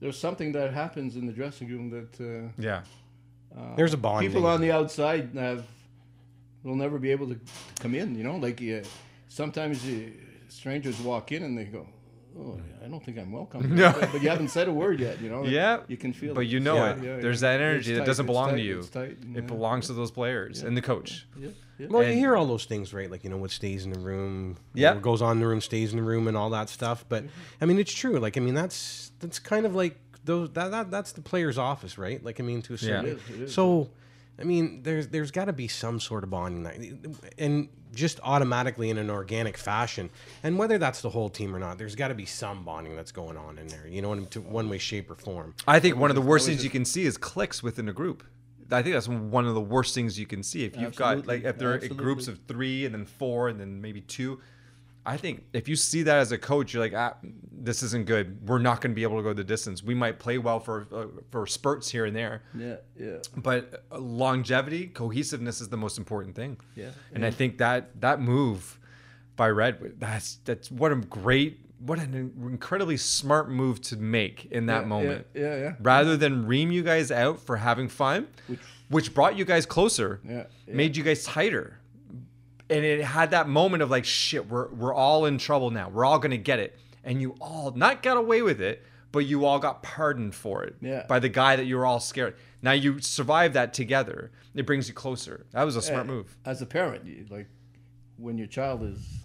there's 0.00 0.18
something 0.18 0.52
that 0.52 0.72
happens 0.72 1.16
in 1.16 1.26
the 1.26 1.32
dressing 1.32 1.68
room 1.68 1.90
that. 1.90 2.20
Uh, 2.20 2.52
Yeah. 2.58 2.82
There's 3.76 3.94
a 3.94 3.96
bonding. 3.96 4.30
people 4.30 4.46
on 4.46 4.60
the 4.60 4.70
outside 4.70 5.30
have 5.34 5.64
will 6.62 6.76
never 6.76 6.98
be 6.98 7.10
able 7.10 7.28
to 7.28 7.40
come 7.80 7.94
in. 7.94 8.14
You 8.14 8.22
know, 8.22 8.36
like 8.36 8.60
uh, 8.62 8.86
sometimes 9.28 9.84
uh, 9.84 10.10
strangers 10.48 11.00
walk 11.00 11.32
in 11.32 11.42
and 11.42 11.56
they 11.58 11.64
go, 11.64 11.86
"Oh, 12.38 12.60
I 12.84 12.88
don't 12.88 13.04
think 13.04 13.18
I'm 13.18 13.32
welcome." 13.32 13.74
No. 13.76 13.92
but 13.92 14.22
you 14.22 14.28
haven't 14.28 14.48
said 14.48 14.68
a 14.68 14.72
word 14.72 15.00
yet. 15.00 15.20
You 15.20 15.30
know. 15.30 15.44
Yeah, 15.44 15.80
you 15.88 15.96
can 15.96 16.12
feel. 16.12 16.30
It. 16.30 16.34
But 16.34 16.44
it. 16.44 16.48
you 16.48 16.60
know 16.60 16.76
Yeah. 16.76 16.90
it. 16.92 17.02
Yeah, 17.02 17.16
There's 17.20 17.42
yeah. 17.42 17.52
that 17.52 17.60
energy 17.60 17.92
It's 17.92 17.98
that 18.00 18.06
doesn't 18.06 18.24
it's 18.24 18.28
belong 18.28 18.54
to 18.56 18.60
you. 18.60 18.78
it's 18.78 18.88
tight, 18.90 19.18
yeah. 19.26 19.38
It 19.38 19.46
belongs 19.46 19.86
to 19.88 19.92
those 19.92 20.10
players 20.10 20.62
and 20.62 20.76
the 20.76 20.82
coach. 20.82 21.26
Yeah, 21.38 21.50
yeah. 21.78 21.86
Well, 21.90 22.02
you 22.02 22.12
hear 22.14 22.36
all 22.36 22.46
those 22.46 22.64
things, 22.64 22.92
right? 22.94 23.10
Like 23.10 23.24
you 23.24 23.30
know 23.30 23.36
what 23.38 23.50
stays 23.50 23.84
in 23.84 23.92
the 23.92 24.00
room, 24.00 24.56
Yeah. 24.74 24.94
what 24.94 25.02
goes 25.02 25.22
on 25.22 25.32
in 25.32 25.40
the 25.40 25.46
room 25.46 25.60
stays 25.60 25.92
in 25.92 25.98
the 25.98 26.04
room, 26.04 26.28
and 26.28 26.36
all 26.36 26.50
that 26.50 26.68
stuff. 26.68 27.04
But 27.08 27.24
mm-hmm. 27.24 27.32
I 27.60 27.66
mean, 27.66 27.78
it's 27.78 27.92
true. 27.92 28.18
Like 28.18 28.36
I 28.36 28.40
mean, 28.40 28.54
that's 28.54 29.12
that's 29.20 29.38
kind 29.38 29.66
of 29.66 29.74
like 29.74 29.98
those 30.24 30.50
that, 30.52 30.70
that 30.70 30.90
that's 30.90 31.12
the 31.12 31.22
player's 31.22 31.58
office, 31.58 31.98
right? 31.98 32.22
Like 32.22 32.40
I 32.40 32.42
mean, 32.42 32.62
to 32.62 32.74
a 32.74 32.78
certain. 32.78 33.04
Yeah. 33.04 33.10
It 33.12 33.16
is, 33.16 33.30
it 33.36 33.42
is, 33.44 33.54
so, 33.54 33.90
I 34.38 34.44
mean, 34.44 34.82
there's 34.82 35.08
there's 35.08 35.30
got 35.30 35.46
to 35.46 35.52
be 35.52 35.68
some 35.68 35.98
sort 35.98 36.22
of 36.22 36.30
bonding, 36.30 36.62
that, 36.62 37.30
and 37.38 37.68
just 37.94 38.20
automatically 38.22 38.90
in 38.90 38.98
an 38.98 39.10
organic 39.10 39.56
fashion. 39.56 40.10
And 40.42 40.58
whether 40.58 40.78
that's 40.78 41.00
the 41.00 41.10
whole 41.10 41.28
team 41.28 41.54
or 41.54 41.58
not, 41.58 41.78
there's 41.78 41.96
got 41.96 42.08
to 42.08 42.14
be 42.14 42.26
some 42.26 42.64
bonding 42.64 42.94
that's 42.94 43.12
going 43.12 43.36
on 43.36 43.58
in 43.58 43.66
there. 43.66 43.86
You 43.88 44.02
know, 44.02 44.12
in 44.12 44.24
one 44.48 44.68
way, 44.68 44.78
shape, 44.78 45.10
or 45.10 45.16
form. 45.16 45.54
I 45.66 45.80
think 45.80 45.96
one 45.96 46.10
of 46.10 46.16
the 46.16 46.22
worst 46.22 46.44
always 46.44 46.58
things 46.58 46.64
you 46.64 46.70
can 46.70 46.84
see 46.84 47.04
is 47.04 47.16
clicks 47.16 47.62
within 47.62 47.88
a 47.88 47.92
group. 47.92 48.22
I 48.70 48.82
think 48.82 48.94
that's 48.94 49.08
one 49.08 49.46
of 49.46 49.54
the 49.54 49.60
worst 49.60 49.94
things 49.94 50.18
you 50.18 50.26
can 50.26 50.42
see. 50.42 50.64
If 50.64 50.76
you've 50.76 50.94
got 50.94 51.26
like 51.26 51.44
if 51.44 51.58
there 51.58 51.72
are 51.72 51.78
groups 51.78 52.28
of 52.28 52.38
three 52.46 52.84
and 52.84 52.94
then 52.94 53.06
four 53.06 53.48
and 53.48 53.58
then 53.58 53.80
maybe 53.80 54.02
two, 54.02 54.40
I 55.06 55.16
think 55.16 55.44
if 55.52 55.68
you 55.68 55.76
see 55.76 56.02
that 56.02 56.18
as 56.18 56.32
a 56.32 56.38
coach, 56.38 56.74
you're 56.74 56.82
like, 56.82 56.94
ah, 56.94 57.16
this 57.50 57.82
isn't 57.82 58.06
good. 58.06 58.46
We're 58.46 58.58
not 58.58 58.80
going 58.80 58.90
to 58.92 58.94
be 58.94 59.02
able 59.04 59.16
to 59.16 59.22
go 59.22 59.32
the 59.32 59.42
distance. 59.44 59.82
We 59.82 59.94
might 59.94 60.18
play 60.18 60.38
well 60.38 60.60
for 60.60 60.86
uh, 60.92 61.06
for 61.30 61.46
spurts 61.46 61.88
here 61.90 62.04
and 62.04 62.14
there, 62.14 62.42
yeah, 62.56 62.76
yeah, 62.98 63.16
but 63.36 63.84
uh, 63.90 63.98
longevity, 63.98 64.86
cohesiveness 64.88 65.60
is 65.60 65.68
the 65.68 65.76
most 65.76 65.96
important 65.98 66.34
thing. 66.36 66.58
yeah. 66.76 66.90
And 67.14 67.24
I 67.24 67.30
think 67.30 67.58
that 67.58 68.00
that 68.00 68.20
move 68.20 68.78
by 69.36 69.48
Red. 69.50 69.94
That's 69.98 70.36
that's 70.44 70.70
what 70.70 70.92
a 70.92 70.96
great, 70.96 71.60
what 71.78 71.98
an 71.98 72.32
incredibly 72.42 72.96
smart 72.96 73.48
move 73.50 73.80
to 73.82 73.96
make 73.96 74.46
in 74.50 74.66
that 74.66 74.82
Yeah, 74.82 74.88
moment. 74.88 75.26
Yeah, 75.34 75.42
yeah. 75.42 75.56
yeah. 75.62 75.72
Rather 75.80 76.16
than 76.16 76.46
ream 76.46 76.70
you 76.70 76.82
guys 76.82 77.10
out 77.10 77.40
for 77.40 77.56
having 77.56 77.88
fun, 77.88 78.26
which, 78.88 79.14
brought 79.14 79.36
you 79.38 79.44
guys 79.44 79.64
closer, 79.64 80.20
Yeah, 80.24 80.44
yeah. 80.66 80.74
made 80.74 80.96
you 80.96 81.02
guys 81.04 81.24
tighter, 81.24 81.78
and 82.70 82.84
it 82.84 83.02
had 83.04 83.30
that 83.30 83.48
moment 83.48 83.82
of 83.82 83.90
like, 83.90 84.04
shit, 84.04 84.48
we're 84.48 84.68
we're 84.68 84.94
all 84.94 85.24
in 85.26 85.38
trouble 85.38 85.70
now. 85.70 85.88
We're 85.88 86.04
all 86.04 86.18
gonna 86.18 86.36
get 86.36 86.58
it, 86.58 86.78
and 87.04 87.20
you 87.20 87.34
all 87.40 87.70
not 87.72 88.02
got 88.02 88.16
away 88.16 88.42
with 88.42 88.60
it, 88.60 88.84
but 89.12 89.20
you 89.20 89.44
all 89.44 89.58
got 89.58 89.82
pardoned 89.82 90.34
for 90.34 90.64
it 90.64 90.76
Yeah. 90.80 91.06
by 91.08 91.18
the 91.18 91.28
guy 91.28 91.56
that 91.56 91.64
you 91.64 91.76
were 91.76 91.86
all 91.86 92.00
scared. 92.00 92.36
Now 92.60 92.72
you 92.72 93.00
survive 93.00 93.52
that 93.54 93.72
together. 93.72 94.30
It 94.54 94.66
brings 94.66 94.88
you 94.88 94.94
closer. 94.94 95.46
That 95.52 95.62
was 95.64 95.76
a 95.76 95.82
smart 95.82 96.02
Uh, 96.02 96.12
move. 96.12 96.36
As 96.44 96.60
a 96.60 96.66
parent, 96.66 97.06
you, 97.06 97.24
like 97.30 97.48
when 98.16 98.36
your 98.38 98.48
child 98.48 98.82
is 98.82 99.24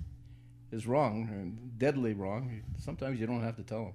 is 0.71 0.87
wrong 0.87 1.27
and 1.31 1.77
deadly 1.77 2.13
wrong, 2.13 2.61
sometimes 2.79 3.19
you 3.19 3.27
don't 3.27 3.41
have 3.43 3.55
to 3.57 3.63
tell 3.63 3.83
them. 3.85 3.93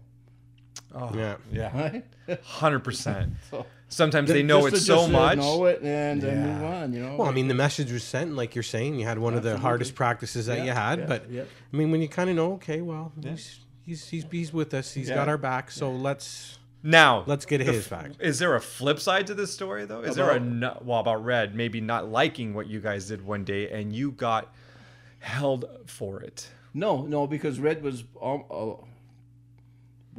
Oh, 0.94 1.10
Yeah. 1.14 1.36
yeah, 1.52 2.00
hundred 2.42 2.80
percent. 2.80 3.34
Sometimes 3.90 4.28
they 4.30 4.42
know 4.42 4.62
just 4.68 4.74
it 4.74 4.78
to- 4.80 4.84
so 4.84 4.94
just 4.96 5.06
to 5.06 5.12
much. 5.12 5.38
Know 5.38 5.64
it 5.66 5.80
and, 5.82 6.22
and 6.22 6.22
Yeah. 6.22 6.46
move 6.54 6.62
on. 6.64 6.92
You 6.92 7.00
know. 7.02 7.16
Well, 7.16 7.28
I 7.28 7.32
mean, 7.32 7.48
the 7.48 7.54
message 7.54 7.90
was 7.90 8.04
sent, 8.04 8.34
like 8.36 8.54
you're 8.54 8.62
saying. 8.62 8.98
You 8.98 9.06
had 9.06 9.18
one 9.18 9.34
of 9.34 9.42
the 9.42 9.50
Absolutely. 9.50 9.62
hardest 9.62 9.94
practices 9.94 10.46
that 10.46 10.58
Yeah, 10.58 10.64
you 10.64 10.70
had, 10.72 10.98
yeah, 11.00 11.06
but 11.06 11.30
yeah. 11.30 11.42
I 11.72 11.76
mean, 11.76 11.90
when 11.90 12.02
you 12.02 12.08
kind 12.08 12.28
of 12.30 12.36
know, 12.36 12.52
okay, 12.54 12.80
well, 12.82 13.12
he's, 13.22 13.60
he's 13.86 14.06
he's 14.08 14.26
he's 14.30 14.52
with 14.52 14.74
us. 14.74 14.92
He's 14.92 15.08
got 15.08 15.26
Yeah. 15.26 15.30
our 15.32 15.38
back. 15.38 15.70
So 15.70 15.90
let's 15.90 16.58
Now 16.82 17.24
let's 17.26 17.46
get 17.46 17.58
the 17.58 17.64
his 17.64 17.90
f- 17.90 17.90
back. 17.90 18.10
Is 18.20 18.38
there 18.38 18.54
a 18.56 18.60
flip 18.60 19.00
side 19.00 19.26
to 19.28 19.34
this 19.34 19.52
story 19.54 19.84
though? 19.86 20.00
Is 20.02 20.16
there 20.16 20.30
a 20.30 20.36
About- 20.36 20.42
no, 20.46 20.82
well 20.84 21.00
about 21.00 21.24
Red 21.24 21.54
maybe 21.54 21.80
not 21.80 22.08
liking 22.10 22.52
what 22.54 22.66
you 22.66 22.80
guys 22.80 23.08
did 23.08 23.24
one 23.24 23.44
day 23.44 23.70
and 23.70 23.94
you 23.94 24.10
got 24.12 24.52
held 25.20 25.64
for 25.86 26.20
it? 26.22 26.48
no, 26.74 27.02
no, 27.06 27.26
because 27.26 27.58
Red 27.58 27.82
was 27.82 28.04
um, 28.22 28.44
uh, 28.50 28.74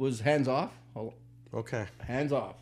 was 0.00 0.20
hands 0.20 0.48
off, 0.48 0.72
Okay. 1.52 1.86
hands 2.14 2.32
off. 2.32 2.56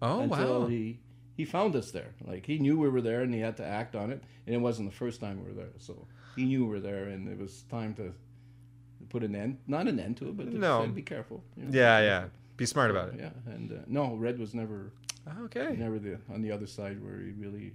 Oh 0.00 0.20
until 0.20 0.60
wow! 0.62 0.66
he 0.66 0.98
he 1.36 1.44
found 1.44 1.74
us 1.76 1.90
there. 1.90 2.12
Like 2.30 2.46
he 2.46 2.58
knew 2.58 2.78
we 2.78 2.88
were 2.88 3.00
there, 3.10 3.20
and 3.22 3.32
he 3.34 3.40
had 3.48 3.56
to 3.58 3.64
act 3.80 3.94
on 4.02 4.10
it. 4.14 4.20
And 4.46 4.54
it 4.54 4.62
wasn't 4.68 4.90
the 4.90 4.96
first 4.96 5.20
time 5.20 5.34
we 5.42 5.48
were 5.50 5.54
there, 5.62 5.74
so 5.78 5.92
he 6.36 6.44
knew 6.44 6.64
we 6.64 6.70
were 6.70 6.80
there, 6.80 7.04
and 7.12 7.28
it 7.28 7.38
was 7.38 7.52
time 7.78 7.92
to 8.00 8.06
put 9.10 9.22
an 9.22 9.34
end, 9.34 9.58
not 9.66 9.86
an 9.88 9.98
end 10.00 10.16
to 10.18 10.28
it, 10.28 10.36
but 10.36 10.46
No. 10.52 10.84
say, 10.84 10.90
be 10.90 11.02
careful. 11.02 11.42
you 11.56 11.64
know. 11.64 11.70
Yeah, 11.82 12.00
yeah. 12.00 12.24
Be 12.56 12.66
smart 12.66 12.90
about 12.90 13.08
it. 13.10 13.14
yeah. 13.18 13.30
And 13.54 13.70
uh, 13.72 13.76
no, 13.86 14.14
Red 14.16 14.38
was 14.38 14.54
never 14.54 14.92
Okay. 15.46 15.76
never 15.76 15.98
the 15.98 16.18
on 16.34 16.40
the 16.42 16.50
other 16.52 16.66
side 16.66 16.96
where 17.04 17.18
he 17.20 17.32
really. 17.32 17.74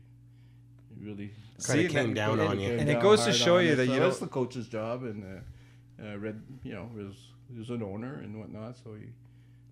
Really 1.02 1.32
Kinda 1.66 1.90
came 1.90 2.14
down 2.14 2.40
on 2.40 2.60
you. 2.60 2.72
And 2.80 2.88
it 2.90 3.02
goes 3.02 3.26
to 3.26 3.34
show 3.34 3.58
you 3.58 3.76
that 3.76 3.88
So 3.88 3.94
you 3.94 4.00
that's 4.00 4.20
don't- 4.20 4.30
the 4.30 4.34
coach's 4.34 4.68
job, 4.68 5.04
and 5.04 5.24
uh, 5.26 6.04
uh, 6.06 6.18
Red, 6.18 6.40
you 6.64 6.74
know, 6.74 6.88
was 6.96 7.16
he 7.54 7.60
was 7.60 7.70
an 7.70 7.84
owner 7.84 8.16
and 8.16 8.40
whatnot, 8.40 8.76
so 8.84 8.94
he. 8.94 9.08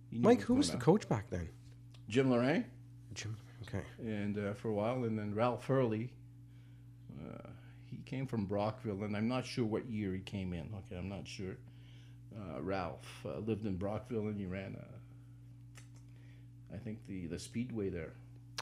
he 0.09 0.17
knew 0.17 0.23
Mike, 0.23 0.41
who 0.41 0.55
was 0.55 0.69
the 0.69 0.75
on. 0.75 0.81
coach 0.81 1.09
back 1.09 1.29
then? 1.29 1.49
Jim 2.07 2.29
Lorraine. 2.29 2.65
Jim. 3.13 3.35
Okay. 3.67 3.83
and 3.99 4.37
uh, 4.37 4.53
for 4.53 4.69
a 4.69 4.73
while, 4.73 5.03
and 5.03 5.17
then 5.17 5.33
Ralph 5.33 5.65
Hurley. 5.65 6.11
Uh, 7.19 7.47
he 7.85 7.97
came 8.05 8.25
from 8.25 8.45
Brockville, 8.45 9.03
and 9.03 9.15
I'm 9.15 9.27
not 9.27 9.45
sure 9.45 9.65
what 9.65 9.85
year 9.89 10.13
he 10.13 10.19
came 10.19 10.53
in. 10.53 10.73
Okay, 10.85 10.97
I'm 10.97 11.09
not 11.09 11.27
sure. 11.27 11.57
Uh, 12.35 12.61
Ralph 12.61 13.25
uh, 13.25 13.39
lived 13.39 13.65
in 13.65 13.75
Brockville, 13.75 14.27
and 14.27 14.37
he 14.37 14.45
ran, 14.45 14.77
uh, 14.79 16.73
I 16.73 16.77
think 16.77 17.05
the 17.07 17.27
the 17.27 17.37
speedway 17.37 17.89
there. 17.89 18.13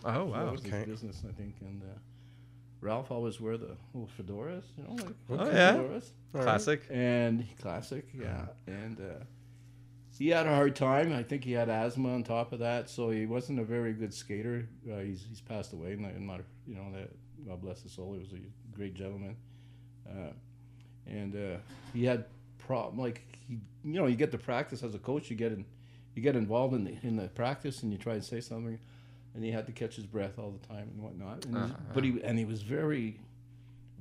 Oh 0.04 0.26
wow! 0.26 0.46
that 0.46 0.52
was 0.52 0.62
okay. 0.62 0.78
his 0.78 0.86
business, 0.86 1.24
I 1.28 1.32
think. 1.34 1.56
And 1.62 1.84
uh, 1.84 1.98
Ralph 2.82 3.12
always 3.12 3.42
wear 3.42 3.58
the 3.58 3.76
little 3.94 4.10
fedoras, 4.18 4.64
you 4.78 4.84
know, 4.84 4.94
like 5.04 5.16
Oh, 5.30 5.52
yeah. 5.52 5.74
fedoras. 5.76 6.10
Classic. 6.34 6.82
And 6.90 7.46
classic, 7.62 8.06
yeah. 8.14 8.46
And 8.68 9.00
uh, 9.00 9.24
he 10.18 10.30
had 10.30 10.46
a 10.48 10.56
hard 10.56 10.76
time. 10.76 11.12
I 11.14 11.24
think 11.24 11.44
he 11.44 11.52
had 11.54 11.70
asthma 11.70 12.14
on 12.14 12.24
top 12.24 12.54
of 12.54 12.60
that, 12.60 12.90
so 12.90 13.10
he 13.10 13.26
wasn't 13.26 13.60
a 13.60 13.64
very 13.64 13.94
good 13.94 14.14
skater. 14.14 14.68
Uh, 14.90 15.00
he's, 15.00 15.26
he's 15.28 15.42
passed 15.42 15.74
away. 15.74 15.96
Not, 15.98 16.18
not 16.20 16.42
you 16.68 16.76
know 16.76 16.92
that. 16.94 17.10
God 17.48 17.62
bless 17.62 17.82
his 17.82 17.92
soul. 17.94 18.14
He 18.14 18.20
was 18.20 18.34
a 18.34 18.76
great 18.76 18.94
gentleman. 18.94 19.36
Uh, 20.10 20.32
and 21.08 21.36
uh, 21.36 21.58
he 21.94 22.04
had 22.06 22.26
problem 22.58 23.00
like 23.02 23.24
he, 23.48 23.54
you 23.84 23.94
know, 24.00 24.08
you 24.08 24.16
get 24.16 24.32
to 24.32 24.38
practice 24.38 24.84
as 24.84 24.94
a 24.94 25.00
coach. 25.00 25.30
You 25.30 25.36
get 25.38 25.52
in, 25.54 25.66
you 26.16 26.22
get 26.22 26.36
involved 26.36 26.74
in 26.76 26.84
the 26.84 26.96
in 27.02 27.16
the 27.16 27.28
practice, 27.30 27.82
and 27.84 27.92
you 27.92 27.98
try 27.98 28.14
and 28.16 28.24
say 28.24 28.42
something, 28.42 28.78
and 29.36 29.44
he 29.44 29.52
had 29.52 29.66
to 29.68 29.72
catch 29.72 29.96
his 29.96 30.06
breath 30.06 30.38
all 30.40 30.52
the 30.52 30.68
time 30.68 30.90
and 30.94 31.02
whatnot. 31.02 31.46
And 31.46 31.56
he's- 31.58 31.72
But 31.94 32.04
he 32.04 32.22
and 32.24 32.38
he 32.38 32.46
was 32.46 32.62
very 32.62 33.20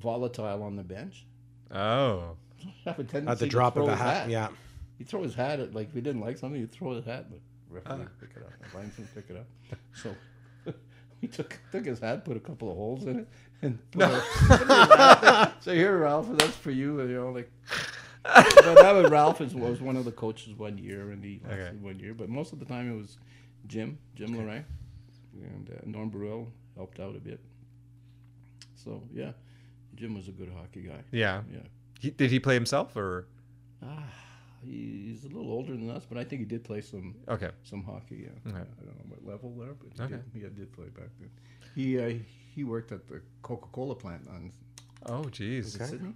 volatile 0.00 0.62
on 0.62 0.76
the 0.76 0.82
bench. 0.84 1.26
Oh, 1.70 2.36
Have 2.84 2.98
a 2.98 3.04
tendency 3.04 3.30
At 3.32 3.38
the 3.38 3.46
to 3.46 3.50
drop 3.50 3.76
of 3.76 3.86
a 3.86 3.90
his 3.90 3.98
hat. 4.00 4.28
Yeah. 4.30 4.48
He'd 4.98 5.06
throw 5.08 5.22
his 5.22 5.34
hat 5.34 5.60
at 5.60 5.74
like 5.74 5.88
if 5.88 5.94
he 5.94 6.00
didn't 6.00 6.20
like 6.22 6.38
something, 6.38 6.60
he'd 6.60 6.72
throw 6.72 6.94
his 6.94 7.04
hat. 7.04 7.26
But 7.30 7.40
referee 7.70 7.92
Uh. 7.92 7.98
would 7.98 8.20
pick 8.20 8.30
it 8.36 8.42
up. 8.42 8.70
The 8.72 8.78
linesman 8.78 9.08
would 9.14 9.26
pick 9.26 9.36
it 9.36 9.40
up. 9.40 9.78
So 9.94 10.14
he 11.20 11.26
took 11.28 11.58
took 11.72 11.84
his 11.84 11.98
hat, 12.00 12.24
put 12.24 12.36
a 12.36 12.40
couple 12.40 12.70
of 12.70 12.76
holes 12.76 13.04
in 13.04 13.20
it, 13.20 13.28
and 13.62 13.78
put 13.92 14.02
a- 14.02 15.52
so 15.60 15.74
here, 15.74 15.98
Ralph, 15.98 16.28
that's 16.38 16.56
for 16.56 16.70
you. 16.70 17.00
And, 17.00 17.10
you 17.10 17.16
know, 17.16 17.30
like. 17.30 17.50
but 18.24 18.74
that 18.74 18.92
was 18.92 19.10
Ralph 19.10 19.40
is, 19.40 19.54
was 19.54 19.80
one 19.80 19.96
of 19.96 20.04
the 20.04 20.12
coaches 20.12 20.52
one 20.54 20.76
year, 20.76 21.10
and 21.12 21.24
he 21.24 21.40
lasted 21.44 21.60
Okay. 21.68 21.76
one 21.76 21.98
year. 21.98 22.12
But 22.14 22.28
most 22.28 22.52
of 22.52 22.58
the 22.58 22.64
time, 22.66 22.90
it 22.92 22.96
was 22.96 23.16
Jim, 23.66 23.96
Jim 24.16 24.36
Lorraine, 24.36 24.64
and 25.42 25.70
uh, 25.70 25.74
Norm 25.84 26.08
Burrell 26.10 26.48
helped 26.76 27.00
out 27.00 27.16
a 27.16 27.20
bit. 27.20 27.40
So 28.76 29.02
yeah, 29.12 29.32
Jim 29.94 30.14
was 30.14 30.28
a 30.28 30.32
good 30.32 30.50
hockey 30.56 30.82
guy. 30.82 31.02
yeah. 31.10 31.42
Yeah. 31.52 31.60
He, 32.00 32.10
did 32.10 32.30
he 32.30 32.38
play 32.38 32.54
himself 32.54 32.94
or? 32.96 33.26
Ah, 33.84 34.04
he's 34.64 35.24
a 35.24 35.28
little 35.28 35.50
older 35.50 35.72
than 35.72 35.90
us, 35.90 36.04
but 36.08 36.16
I 36.16 36.22
think 36.24 36.40
he 36.40 36.44
did 36.46 36.62
play 36.62 36.80
some 36.80 37.14
Okay. 37.28 37.50
some 37.64 37.82
hockey. 37.82 38.26
Yeah, 38.28 38.50
Okay. 38.50 38.58
I 38.80 38.84
don't 38.84 38.96
know 38.98 39.04
what 39.16 39.24
level 39.26 39.50
there, 39.58 39.74
but 39.74 39.88
he, 39.96 40.02
Okay. 40.14 40.22
did, 40.32 40.42
he 40.52 40.60
did 40.60 40.72
play 40.72 40.86
back 40.88 41.08
then. 41.18 41.30
He 41.74 41.98
uh, 41.98 42.12
he 42.54 42.64
worked 42.64 42.92
at 42.92 43.06
the 43.08 43.20
Coca 43.42 43.66
Cola 43.72 43.94
plant 43.96 44.28
on 44.28 44.52
Oh, 45.06 45.22
jeez. 45.30 45.74
okay. 45.76 45.86
Sydney. 45.90 46.14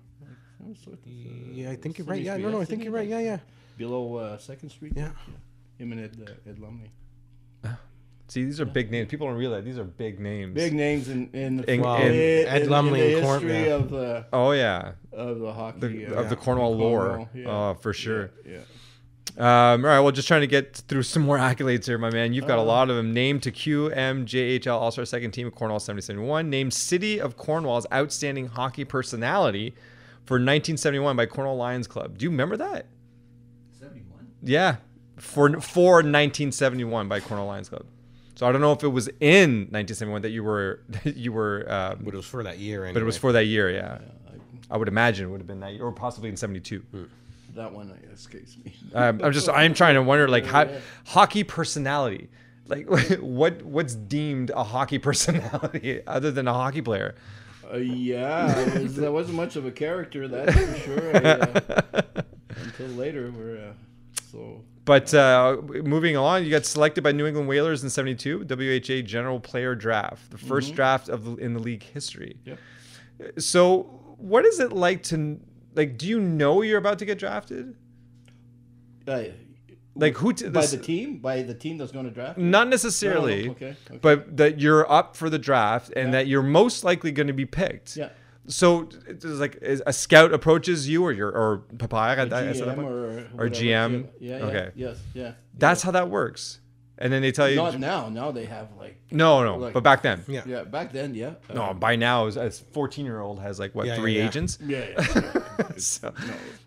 Like, 0.64 0.76
sort 0.76 0.94
of, 0.98 1.06
uh, 1.06 1.52
Yeah, 1.52 1.70
I 1.70 1.76
think 1.76 1.98
you're 1.98 2.04
Sydney 2.06 2.10
right. 2.18 2.22
Yeah, 2.22 2.32
Street, 2.34 2.42
no, 2.44 2.50
no, 2.50 2.60
I 2.60 2.60
Sydney, 2.64 2.76
think 2.76 2.84
you're 2.84 2.92
right. 2.92 3.08
Yeah, 3.08 3.18
yeah. 3.20 3.38
Below 3.78 4.16
uh, 4.16 4.38
Second 4.38 4.70
Street. 4.70 4.92
Yeah. 4.96 5.10
Him 5.78 5.90
and 5.92 6.00
Ed, 6.00 6.16
uh, 6.28 6.48
Ed 6.50 6.58
Lumley. 6.60 6.90
See, 8.28 8.44
these 8.44 8.60
are 8.60 8.64
big 8.64 8.90
names. 8.90 9.08
People 9.10 9.26
don't 9.26 9.36
realize 9.36 9.62
these 9.64 9.78
are 9.78 9.84
big 9.84 10.18
names. 10.18 10.54
Big 10.54 10.72
names 10.72 11.08
in 11.08 11.28
in 11.34 11.58
the, 11.58 11.64
In- 11.70 11.80
in, 11.80 11.80
Well, 11.82 11.96
in- 11.96 12.12
Ed 12.48 12.62
in 12.62 12.68
Lumley 12.70 13.00
the 13.00 13.14
and 13.18 13.24
Corn- 13.26 13.42
history 13.42 13.64
yeah. 13.66 13.74
of 13.74 13.90
the 13.90 14.26
Oh 14.32 14.52
yeah, 14.52 14.92
of 15.12 15.38
the 15.40 15.52
hockey 15.52 15.80
the, 16.04 16.16
uh, 16.16 16.20
of 16.22 16.30
the 16.30 16.36
Cornwall 16.36 16.74
lore. 16.76 17.28
Yeah. 17.34 17.44
Oh, 17.48 17.74
for 17.80 17.92
sure. 17.92 18.30
Yeah. 18.46 18.60
Um, 19.38 19.82
all 19.84 19.90
right, 19.90 20.00
well, 20.00 20.12
just 20.12 20.28
trying 20.28 20.42
to 20.42 20.46
get 20.46 20.76
through 20.88 21.02
some 21.04 21.22
more 21.22 21.38
accolades 21.48 21.86
here, 21.86 21.96
my 21.98 22.10
man. 22.10 22.32
You've 22.32 22.46
got 22.46 22.58
a 22.58 22.62
Oh. 22.62 22.64
lot 22.64 22.90
of 22.90 22.96
them. 22.96 23.12
Named 23.14 23.42
to 23.44 23.50
QMJHL 23.52 24.72
All 24.78 24.90
Star 24.90 25.04
Second 25.04 25.30
Team 25.32 25.46
of 25.46 25.54
Cornwall 25.54 25.80
7071. 25.80 26.48
Named 26.50 26.72
City 26.72 27.20
of 27.20 27.36
Cornwall's 27.36 27.86
Outstanding 27.92 28.46
Hockey 28.48 28.84
Personality 28.84 29.74
for 30.24 30.34
1971 30.34 31.16
by 31.16 31.26
Cornwall 31.26 31.56
Lions 31.56 31.86
Club. 31.86 32.16
Do 32.18 32.24
you 32.24 32.30
remember 32.30 32.56
that? 32.58 32.86
Seventy 33.78 34.02
one. 34.10 34.28
Yeah, 34.42 34.76
for 35.16 35.48
for 35.60 35.94
1971 35.96 37.08
by 37.08 37.20
Cornwall 37.20 37.48
Lions 37.48 37.68
Club. 37.68 37.84
So 38.42 38.48
I 38.48 38.50
don't 38.50 38.60
know 38.60 38.72
if 38.72 38.82
it 38.82 38.88
was 38.88 39.06
in 39.20 39.68
1971 39.70 40.22
that 40.22 40.30
you 40.30 40.42
were 40.42 40.80
you 41.04 41.32
were, 41.32 41.64
um, 41.68 42.00
But 42.02 42.12
it 42.12 42.16
was 42.16 42.26
for 42.26 42.42
that 42.42 42.58
year. 42.58 42.82
Anyway. 42.82 42.94
but 42.94 43.02
it 43.02 43.06
was 43.06 43.16
for 43.16 43.30
that 43.30 43.44
year. 43.44 43.70
Yeah, 43.70 43.98
I, 44.26 44.74
I 44.74 44.76
would 44.78 44.88
imagine 44.88 45.28
it 45.28 45.30
would 45.30 45.38
have 45.38 45.46
been 45.46 45.60
that 45.60 45.74
year, 45.74 45.84
or 45.84 45.92
possibly 45.92 46.28
in 46.28 46.36
72. 46.36 46.82
that 47.54 47.72
one 47.72 47.96
escapes 48.12 48.56
me. 48.64 48.74
Um, 48.96 49.20
I'm 49.22 49.32
just 49.32 49.48
I'm 49.48 49.74
trying 49.74 49.94
to 49.94 50.02
wonder 50.02 50.26
like 50.26 50.44
how 50.44 50.68
hockey 51.06 51.44
personality, 51.44 52.30
like 52.66 52.88
what 53.20 53.62
what's 53.62 53.94
deemed 53.94 54.50
a 54.50 54.64
hockey 54.64 54.98
personality 54.98 56.04
other 56.04 56.32
than 56.32 56.48
a 56.48 56.52
hockey 56.52 56.82
player. 56.82 57.14
Uh, 57.72 57.76
yeah, 57.76 58.72
I 58.74 58.78
was, 58.80 58.96
that 58.96 59.12
wasn't 59.12 59.36
much 59.36 59.54
of 59.54 59.66
a 59.66 59.70
character, 59.70 60.26
that's 60.26 60.52
for 60.52 60.78
sure. 60.80 61.16
I, 61.16 61.20
uh, 61.20 62.02
until 62.56 62.88
later, 62.88 63.30
we're 63.30 63.68
uh, 63.68 63.72
so 64.32 64.64
But 64.84 65.14
uh, 65.14 65.58
moving 65.84 66.16
along, 66.16 66.44
you 66.44 66.50
got 66.50 66.66
selected 66.66 67.04
by 67.04 67.12
New 67.12 67.26
England 67.26 67.46
Whalers 67.48 67.84
in 67.84 67.90
'72 67.90 68.44
WHA 68.48 69.06
General 69.06 69.38
Player 69.38 69.74
Draft, 69.76 70.30
the 70.30 70.36
1st 70.38 70.74
draft 70.74 71.08
of 71.08 71.24
the, 71.24 71.36
in 71.36 71.54
the 71.54 71.60
league 71.60 71.84
history. 71.84 72.36
Yep. 72.44 72.58
So, 73.38 73.82
what 74.18 74.44
is 74.44 74.58
it 74.58 74.72
like 74.72 75.04
to 75.04 75.38
like? 75.74 75.98
Do 75.98 76.08
you 76.08 76.18
know 76.18 76.62
you're 76.62 76.78
about 76.78 76.98
to 76.98 77.04
get 77.04 77.18
drafted? 77.18 77.76
uh, 79.06 79.22
Like 79.94 80.16
who? 80.16 80.32
T- 80.32 80.48
by 80.48 80.66
the 80.66 80.78
team, 80.78 81.18
by 81.18 81.42
the 81.42 81.54
team 81.54 81.78
that's 81.78 81.92
going 81.92 82.06
to 82.06 82.10
draft. 82.10 82.38
you? 82.38 82.44
Not 82.44 82.66
necessarily. 82.68 83.42
No, 83.42 83.46
no, 83.46 83.50
okay, 83.52 83.76
okay. 83.88 83.98
But 84.00 84.36
that 84.38 84.60
you're 84.60 84.90
up 84.90 85.16
for 85.16 85.30
the 85.30 85.38
draft 85.38 85.92
and 85.94 86.06
Yeah. 86.08 86.12
that 86.12 86.26
you're 86.26 86.42
most 86.42 86.82
likely 86.82 87.12
going 87.12 87.28
to 87.28 87.32
be 87.32 87.46
picked. 87.46 87.96
Yeah. 87.96 88.08
So 88.48 88.88
it's 89.06 89.24
like 89.24 89.58
is 89.62 89.82
a 89.86 89.92
scout 89.92 90.32
approaches 90.32 90.88
you 90.88 91.04
or 91.04 91.12
your 91.12 91.30
or 91.30 91.58
papaya 91.78 92.16
at 92.18 92.30
that, 92.30 92.46
at 92.48 92.56
that 92.56 92.76
GM 92.76 92.84
or, 92.84 93.44
Or 93.44 93.48
GM? 93.48 94.08
Yeah, 94.18 94.38
yeah. 94.38 94.44
Okay. 94.44 94.70
Yes. 94.74 94.98
Yeah. 95.14 95.32
That's 95.56 95.82
how 95.82 95.92
that 95.92 96.10
works. 96.10 96.58
And 96.98 97.12
then 97.12 97.22
they 97.22 97.32
tell 97.32 97.48
you 97.48 97.56
Not 97.56 97.78
now. 97.80 98.08
Now 98.08 98.30
they 98.30 98.44
have 98.44 98.68
like. 98.78 99.00
no, 99.10 99.42
no. 99.42 99.56
like- 99.56 99.74
but 99.74 99.82
back 99.82 100.02
then, 100.02 100.22
Yeah. 100.28 100.42
Yeah. 100.46 100.62
Back 100.64 100.92
then, 100.92 101.14
yeah. 101.14 101.34
Uh, 101.48 101.54
no. 101.54 101.74
By 101.74 101.96
now, 101.96 102.26
as- 102.26 102.36
as 102.36 102.60
14 102.72 103.04
year 103.04 103.20
old 103.20 103.40
has 103.40 103.58
like 103.58 103.74
what 103.74 103.86
Yeah, 103.86 103.96
three 103.96 104.14
yeah, 104.14 104.22
yeah. 104.22 104.28
agents? 104.28 104.58
Yeah. 104.64 104.84
yeah, 104.90 105.06
yeah. 105.58 105.66
so, 105.78 106.12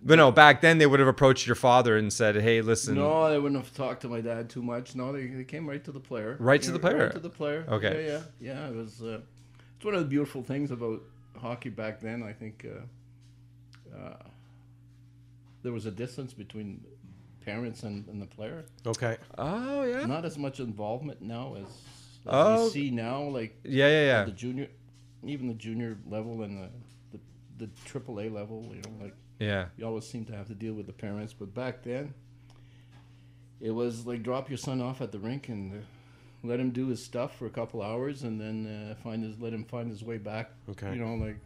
but 0.02 0.16
no, 0.16 0.32
back 0.32 0.62
then 0.62 0.78
they 0.78 0.88
would 0.88 1.00
have 1.00 1.08
approached 1.08 1.46
your 1.46 1.56
father 1.56 1.96
and 1.98 2.12
said, 2.12 2.36
"Hey, 2.36 2.62
listen, 2.62 2.96
No, 2.96 3.30
they 3.30 3.38
wouldn't 3.40 3.62
have 3.62 3.74
talked 3.74 4.02
to 4.02 4.10
my 4.10 4.20
dad 4.22 4.50
too 4.50 4.62
much. 4.64 4.96
No, 4.96 5.12
they, 5.14 5.28
they 5.28 5.44
came 5.44 5.68
right 5.70 5.84
to 5.86 5.92
the 5.92 6.00
player. 6.02 6.36
Right 6.40 6.62
to 6.64 6.72
the 6.72 6.80
player? 6.80 7.04
Right 7.06 7.12
to 7.14 7.20
the 7.20 7.30
player. 7.30 7.66
Okay. 7.70 8.06
Yeah, 8.08 8.22
yeah, 8.42 8.54
yeah. 8.54 8.68
It 8.70 8.76
was. 8.76 9.02
Uh, 9.02 9.20
it's 9.78 9.86
one 9.86 9.94
of 9.94 10.00
the 10.02 10.08
beautiful 10.08 10.42
things 10.44 10.72
about 10.72 11.02
hockey 11.38 11.70
back 11.70 12.00
then. 12.00 12.24
I 12.24 12.34
think 12.34 12.66
uh, 12.70 13.96
uh, 13.98 14.18
there 15.64 15.72
was 15.72 15.86
a 15.86 15.92
distance 15.92 16.34
between 16.34 16.84
parents 17.46 17.84
and, 17.84 18.08
and 18.08 18.22
the 18.22 18.26
player. 18.26 18.66
Okay. 18.86 19.18
oh 19.38 19.84
yeah, 19.84 20.06
Not 20.06 20.26
as 20.26 20.38
much 20.38 20.60
involvement 20.60 21.22
now 21.22 21.56
as, 21.56 21.64
as 21.68 21.70
Oh. 22.28 22.64
you 22.66 22.70
see 22.72 22.90
now. 22.92 23.24
Like 23.24 23.58
yeah, 23.64 23.88
yeah, 23.88 24.06
yeah." 24.06 24.24
the 24.26 24.32
junior, 24.32 24.68
even 25.24 25.48
the 25.48 25.54
junior 25.54 25.98
level 26.10 26.42
and 26.44 26.58
the 26.58 26.70
the, 27.18 27.66
the 27.66 27.70
triple 27.86 28.20
A 28.20 28.30
level. 28.30 28.66
You 28.70 28.82
know, 28.82 29.04
like 29.04 29.16
Yeah. 29.40 29.66
you 29.78 29.86
always 29.86 30.08
seem 30.08 30.26
to 30.26 30.36
have 30.36 30.48
to 30.48 30.56
deal 30.56 30.74
with 30.74 30.88
the 30.88 30.94
parents. 30.94 31.34
But 31.34 31.54
back 31.54 31.84
then, 31.84 32.14
it 33.62 33.72
was 33.72 34.06
like 34.08 34.24
drop 34.24 34.50
your 34.50 34.58
son 34.58 34.82
off 34.82 35.02
at 35.02 35.12
the 35.12 35.20
rink 35.20 35.50
and 35.50 35.74
uh, 35.74 35.86
let 36.48 36.60
him 36.60 36.72
do 36.72 36.88
his 36.88 37.04
stuff 37.04 37.38
for 37.38 37.46
a 37.46 37.50
couple 37.50 37.82
hours, 37.82 38.24
and 38.24 38.40
then 38.40 38.92
uh, 38.92 38.96
find 39.04 39.24
his 39.24 39.40
let 39.40 39.54
him 39.54 39.64
find 39.66 39.90
his 39.90 40.04
way 40.04 40.18
back. 40.18 40.52
Okay. 40.70 40.94
You 40.94 41.04
know, 41.04 41.16
like 41.16 41.38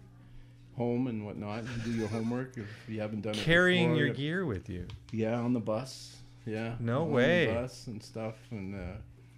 home 0.78 1.08
and 1.08 1.26
whatnot. 1.26 1.60
And 1.60 1.84
do 1.84 1.91
your 1.91 2.08
homework 2.08 2.58
if 2.58 2.68
you 2.88 3.02
haven't 3.02 3.22
done 3.22 3.36
it. 3.36 3.41
Carrying 3.41 3.89
before. 3.93 4.06
your 4.06 4.14
gear 4.14 4.45
with 4.45 4.70
you. 4.70 4.88
Yeah, 5.12 5.39
on 5.39 5.54
the 5.54 5.60
bus. 5.60 6.16
Yeah. 6.45 6.76
No 6.80 7.02
on 7.04 7.12
way. 7.12 7.45
The 7.47 7.54
bus 7.54 7.88
and 7.88 8.02
stuff 8.04 8.36
and. 8.52 8.76
Uh, 8.76 8.97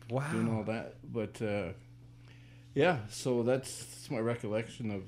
Wow. 0.09 0.29
doing 0.33 0.53
all 0.53 0.63
that. 0.63 0.95
But 1.09 1.41
uh, 1.41 1.69
yeah, 2.73 2.97
so 3.09 3.43
that's, 3.43 3.85
that's 3.85 4.11
my 4.11 4.19
recollection 4.19 4.91
of 4.91 5.03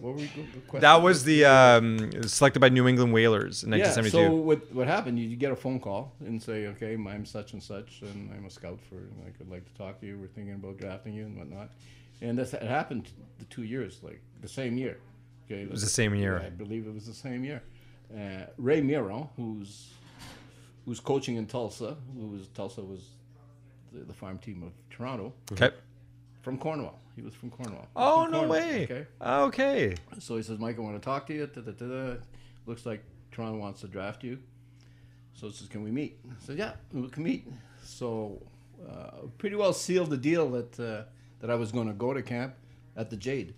what 0.00 0.14
were 0.14 0.20
we 0.20 0.30
the? 0.72 0.80
That 0.80 1.02
was 1.02 1.24
the 1.24 1.44
um, 1.44 2.22
selected 2.24 2.60
by 2.60 2.68
New 2.68 2.86
England 2.86 3.12
Whalers 3.12 3.64
in 3.64 3.70
yeah. 3.70 3.84
1972. 3.84 4.10
So 4.10 4.34
what 4.34 4.72
what 4.74 4.86
happened? 4.86 5.18
You, 5.18 5.28
you 5.28 5.36
get 5.36 5.52
a 5.52 5.56
phone 5.56 5.80
call 5.80 6.12
and 6.20 6.42
say, 6.42 6.66
okay, 6.68 6.94
I'm 6.94 7.24
such 7.24 7.52
and 7.52 7.62
such, 7.62 8.02
and 8.02 8.30
I'm 8.34 8.44
a 8.44 8.50
scout 8.50 8.78
for, 8.88 8.96
and 8.96 9.22
I 9.26 9.30
could 9.30 9.50
like 9.50 9.64
to 9.66 9.74
talk 9.74 10.00
to 10.00 10.06
you. 10.06 10.18
We're 10.18 10.28
thinking 10.28 10.54
about 10.54 10.78
drafting 10.78 11.14
you 11.14 11.24
and 11.24 11.36
whatnot. 11.36 11.70
And 12.20 12.38
that's 12.38 12.54
it 12.54 12.62
happened 12.62 13.10
the 13.38 13.44
two 13.46 13.62
years, 13.62 14.00
like 14.02 14.20
the 14.40 14.48
same 14.48 14.78
year. 14.78 14.98
Okay, 15.46 15.62
it 15.62 15.70
was 15.70 15.82
the 15.82 15.88
same 15.88 16.14
year. 16.14 16.42
I 16.44 16.50
believe 16.50 16.86
it 16.86 16.94
was 16.94 17.06
the 17.06 17.14
same 17.14 17.44
year. 17.44 17.62
Uh, 18.12 18.46
Ray 18.56 18.80
Miron, 18.80 19.28
who's 19.36 19.92
who's 20.84 21.00
coaching 21.00 21.36
in 21.36 21.46
Tulsa, 21.46 21.96
who 22.14 22.28
was 22.28 22.48
Tulsa 22.48 22.80
was 22.82 23.10
the, 23.92 24.04
the 24.04 24.14
farm 24.14 24.38
team 24.38 24.62
of 24.62 24.72
Toronto 24.90 25.32
Okay. 25.52 25.70
From 26.46 26.58
Cornwall. 26.58 26.96
He 27.16 27.22
was 27.22 27.34
from 27.34 27.50
Cornwall. 27.50 27.88
Oh 27.96 28.22
From 28.22 28.30
no 28.30 28.38
Cornwall, 28.38 28.60
way. 28.60 28.84
Okay. 28.84 29.06
Okay. 29.20 29.94
So 30.20 30.36
he 30.36 30.44
says, 30.44 30.60
Mike, 30.60 30.78
I 30.78 30.80
want 30.80 30.94
to 30.94 31.04
talk 31.04 31.26
to 31.26 31.34
you. 31.34 31.48
Da, 31.48 31.60
da, 31.60 31.72
da. 31.72 32.14
Looks 32.66 32.86
like 32.86 33.02
Toronto 33.32 33.58
wants 33.58 33.80
to 33.80 33.88
draft 33.88 34.22
you. 34.22 34.38
So 35.34 35.48
he 35.48 35.52
says, 35.54 35.66
can 35.66 35.82
we 35.82 35.90
meet? 35.90 36.20
I 36.30 36.34
said, 36.46 36.56
yeah, 36.56 36.74
we 36.92 37.08
can 37.08 37.24
meet. 37.24 37.48
So 37.82 38.40
uh, 38.88 39.26
pretty 39.38 39.56
well 39.56 39.72
sealed 39.72 40.10
the 40.10 40.16
deal 40.16 40.48
that 40.50 40.78
uh, 40.78 41.02
that 41.40 41.50
I 41.50 41.56
was 41.56 41.72
going 41.72 41.88
to 41.88 41.94
go 41.94 42.14
to 42.14 42.22
camp 42.22 42.54
at 42.96 43.10
the 43.10 43.16
Jade. 43.16 43.52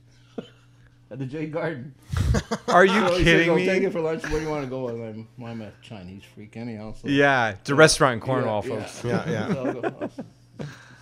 at 1.11 1.19
the 1.19 1.27
Jade 1.27 1.53
Garden. 1.53 1.95
Are 2.69 2.87
you 2.87 2.93
So 3.09 3.09
says, 3.17 3.23
kidding 3.25 3.51
I'll 3.51 3.57
me? 3.57 3.67
take 3.67 3.83
it 3.83 3.93
for 3.93 4.01
lunch. 4.01 4.23
Where 4.23 4.39
do 4.41 4.47
you 4.47 4.51
want 4.51 4.65
to 4.65 4.71
go? 4.71 4.89
I'm, 4.89 5.29
I'm 5.45 5.61
a 5.61 5.73
Chinese 5.83 6.23
freak 6.35 6.57
anyhow. 6.57 6.95
So 6.95 7.07
Yeah, 7.09 7.51
it's 7.51 7.69
a 7.69 7.75
restaurant 7.75 8.15
in 8.15 8.21
Cornwall, 8.21 8.65
yeah, 8.67 8.81
folks. 8.81 9.05
Yeah, 9.05 9.29
yeah. 9.31 9.49
So 9.53 9.67
I'll 9.67 9.75
go, 9.91 10.11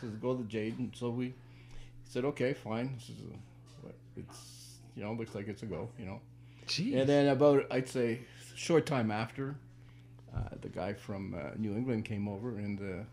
says, 0.00 0.14
go 0.20 0.34
to 0.36 0.42
the 0.42 0.48
Jade. 0.48 0.78
And 0.80 0.90
so 0.96 1.10
we 1.10 1.32
said, 2.08 2.24
okay, 2.24 2.52
fine. 2.54 2.94
This 2.94 3.10
is 3.10 3.20
a, 3.20 4.18
it's, 4.18 4.78
you 4.94 5.04
know, 5.04 5.12
looks 5.12 5.34
like 5.34 5.48
it's 5.48 5.62
a 5.62 5.66
go, 5.66 5.88
you 5.98 6.06
know. 6.06 6.20
Jeez. 6.66 6.98
And 6.98 7.08
then 7.08 7.28
about, 7.28 7.66
I'd 7.70 7.88
say, 7.88 8.20
short 8.54 8.86
time 8.86 9.10
after, 9.10 9.56
uh, 10.34 10.40
the 10.60 10.68
guy 10.68 10.92
from 10.92 11.34
uh, 11.34 11.50
New 11.56 11.74
England 11.74 12.04
came 12.04 12.28
over 12.28 12.58
and 12.58 12.80
uh, 12.80 13.04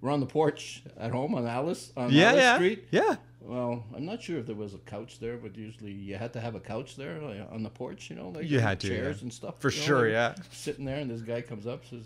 we're 0.00 0.10
on 0.10 0.20
the 0.20 0.26
porch 0.26 0.82
at 0.98 1.10
home 1.10 1.34
on 1.34 1.46
Alice, 1.46 1.92
on 1.96 2.10
yeah, 2.10 2.30
Alice 2.30 2.40
yeah, 2.42 2.54
Street. 2.56 2.88
yeah. 2.90 3.16
Well, 3.40 3.84
I'm 3.96 4.04
not 4.04 4.22
sure 4.22 4.38
if 4.38 4.46
there 4.46 4.54
was 4.54 4.74
a 4.74 4.78
couch 4.78 5.18
there, 5.18 5.38
but 5.38 5.56
usually 5.56 5.92
you 5.92 6.16
had 6.16 6.32
to 6.34 6.40
have 6.40 6.54
a 6.54 6.60
couch 6.60 6.96
there 6.96 7.20
like, 7.22 7.40
on 7.50 7.62
the 7.62 7.70
porch, 7.70 8.10
you 8.10 8.16
know, 8.16 8.28
like 8.28 8.48
You 8.48 8.60
had 8.60 8.80
to, 8.80 8.88
chairs 8.88 9.18
yeah. 9.18 9.22
and 9.22 9.32
stuff. 9.32 9.54
For 9.60 9.70
you 9.70 9.78
know, 9.78 9.86
sure, 9.86 10.02
like, 10.04 10.12
yeah. 10.12 10.34
Sitting 10.52 10.84
there, 10.84 10.96
and 10.96 11.10
this 11.10 11.22
guy 11.22 11.40
comes 11.40 11.66
up, 11.66 11.86
says, 11.86 12.04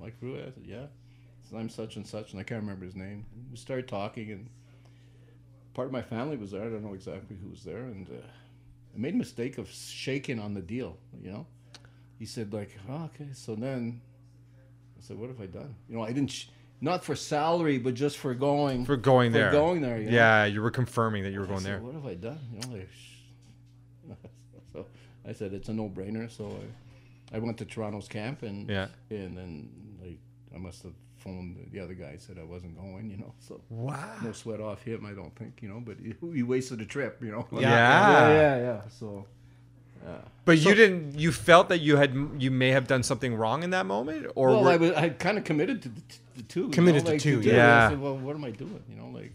"Mike 0.00 0.14
Rua." 0.22 0.40
I 0.40 0.44
said, 0.46 0.64
"Yeah." 0.64 0.86
Says, 1.44 1.58
I'm 1.58 1.68
such 1.68 1.96
and 1.96 2.06
such, 2.06 2.32
and 2.32 2.40
I 2.40 2.42
can't 2.42 2.62
remember 2.62 2.86
his 2.86 2.96
name. 2.96 3.26
We 3.50 3.58
started 3.58 3.86
talking, 3.86 4.30
and 4.30 4.48
part 5.74 5.86
of 5.86 5.92
my 5.92 6.02
family 6.02 6.36
was 6.36 6.50
there. 6.52 6.62
I 6.62 6.68
don't 6.68 6.82
know 6.84 6.94
exactly 6.94 7.36
who 7.42 7.48
was 7.50 7.62
there, 7.64 7.78
and 7.84 8.08
uh, 8.08 8.12
I 8.94 8.98
made 8.98 9.14
a 9.14 9.18
mistake 9.18 9.58
of 9.58 9.68
shaking 9.70 10.38
on 10.38 10.54
the 10.54 10.62
deal. 10.62 10.96
You 11.22 11.30
know, 11.32 11.46
he 12.18 12.26
said 12.26 12.52
like, 12.52 12.76
oh, 12.88 13.04
"Okay." 13.14 13.30
So 13.32 13.54
then 13.54 14.00
I 14.98 15.02
said, 15.02 15.18
"What 15.18 15.28
have 15.28 15.40
I 15.40 15.46
done?" 15.46 15.74
You 15.88 15.96
know, 15.96 16.02
I 16.02 16.12
didn't. 16.12 16.30
Sh- 16.30 16.46
not 16.82 17.04
for 17.04 17.14
salary, 17.14 17.76
but 17.76 17.92
just 17.92 18.16
for 18.16 18.32
going. 18.34 18.86
For 18.86 18.96
going 18.96 19.32
For 19.32 19.38
there. 19.38 19.50
going 19.50 19.82
there, 19.82 19.98
you 19.98 20.06
know? 20.06 20.16
Yeah, 20.16 20.46
you 20.46 20.62
were 20.62 20.70
confirming 20.70 21.24
that 21.24 21.30
you 21.30 21.40
were 21.40 21.46
going 21.46 21.60
said, 21.60 21.72
there. 21.72 21.80
What 21.80 21.92
have 21.92 22.06
I 22.06 22.14
done? 22.14 22.38
You 22.54 22.60
know, 22.60 22.76
like, 22.78 22.88
sh- 22.90 24.08
so 24.72 24.86
I 25.28 25.34
said 25.34 25.52
it's 25.52 25.68
a 25.68 25.74
no-brainer. 25.74 26.30
So 26.30 26.56
I, 27.32 27.36
I 27.36 27.38
went 27.38 27.58
to 27.58 27.66
Toronto's 27.66 28.08
camp 28.08 28.42
and 28.42 28.68
Yeah. 28.70 28.86
and 29.10 29.36
then 29.36 29.68
like 30.02 30.18
I 30.54 30.58
must 30.58 30.82
have 30.84 30.94
phoned 31.20 31.68
the 31.72 31.80
other 31.80 31.94
guy 31.94 32.16
said 32.18 32.38
I 32.40 32.44
wasn't 32.44 32.76
going. 32.76 33.10
You 33.10 33.18
know, 33.18 33.32
so 33.38 33.60
Wow. 33.70 34.16
no 34.24 34.32
sweat 34.32 34.60
off 34.60 34.82
him. 34.82 35.04
I 35.06 35.12
don't 35.12 35.34
think. 35.36 35.60
You 35.62 35.68
know, 35.68 35.80
but 35.80 35.96
he, 36.02 36.14
he 36.34 36.42
wasted 36.42 36.80
a 36.80 36.86
trip. 36.86 37.22
You 37.22 37.32
know. 37.32 37.46
Yeah. 37.52 37.60
yeah, 37.60 38.28
yeah. 38.28 38.56
yeah. 38.58 38.80
So. 38.88 39.26
But 40.46 40.58
you 40.58 40.74
didn't. 40.74 41.18
You 41.18 41.30
felt 41.30 41.68
that 41.68 41.78
you 41.78 41.96
had. 41.96 42.14
You 42.38 42.50
may 42.50 42.70
have 42.70 42.86
done 42.86 43.02
something 43.02 43.34
wrong 43.34 43.62
in 43.62 43.70
that 43.70 43.86
moment, 43.86 44.26
or 44.34 44.48
Well, 44.48 44.64
were- 44.64 44.70
I 44.70 44.76
was 44.76 44.90
I 44.92 45.08
kind 45.10 45.36
of 45.38 45.44
committed 45.44 45.82
to 45.82 45.88
the, 45.90 46.00
t- 46.00 46.18
the 46.36 46.42
two. 46.44 46.60
you 46.62 46.68
Committed 46.70 47.02
know, 47.04 47.10
to 47.10 47.12
like, 47.14 47.20
two, 47.22 47.42
do 47.42 47.48
yeah. 47.50 47.86
I 47.86 47.90
said, 47.90 48.00
well, 48.00 48.16
what 48.16 48.34
am 48.34 48.44
I 48.44 48.50
doing? 48.50 48.82
You 48.88 48.96
know, 48.96 49.08
like 49.08 49.32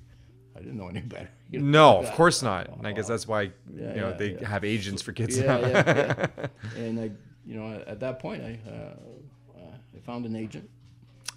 I 0.56 0.60
didn't 0.60 0.78
know 0.78 0.88
any 0.90 1.02
better. 1.16 1.30
you 1.52 1.60
know? 1.62 2.00
no, 2.00 2.08
of 2.08 2.12
course 2.16 2.42
not. 2.42 2.68
And 2.78 2.88
I 2.88 2.92
guess 2.94 3.08
that's 3.08 3.28
why 3.28 3.44
Yeah, 3.74 3.94
you 3.96 4.02
know 4.02 4.10
yeah, 4.10 4.18
they 4.18 4.32
yeah. 4.42 4.48
have 4.48 4.66
agents 4.66 5.02
for 5.04 5.14
kids. 5.14 5.38
Yeah, 5.38 5.60
yeah, 5.60 5.68
yeah. 6.38 6.48
and 6.84 7.00
I, 7.00 7.12
you 7.46 7.56
know, 7.60 7.82
at 7.86 8.00
that 8.00 8.20
point, 8.20 8.42
I, 8.44 8.60
uh, 8.68 8.74
uh, 8.74 9.62
I 9.96 10.00
found 10.04 10.26
an 10.26 10.36
agent. 10.36 10.68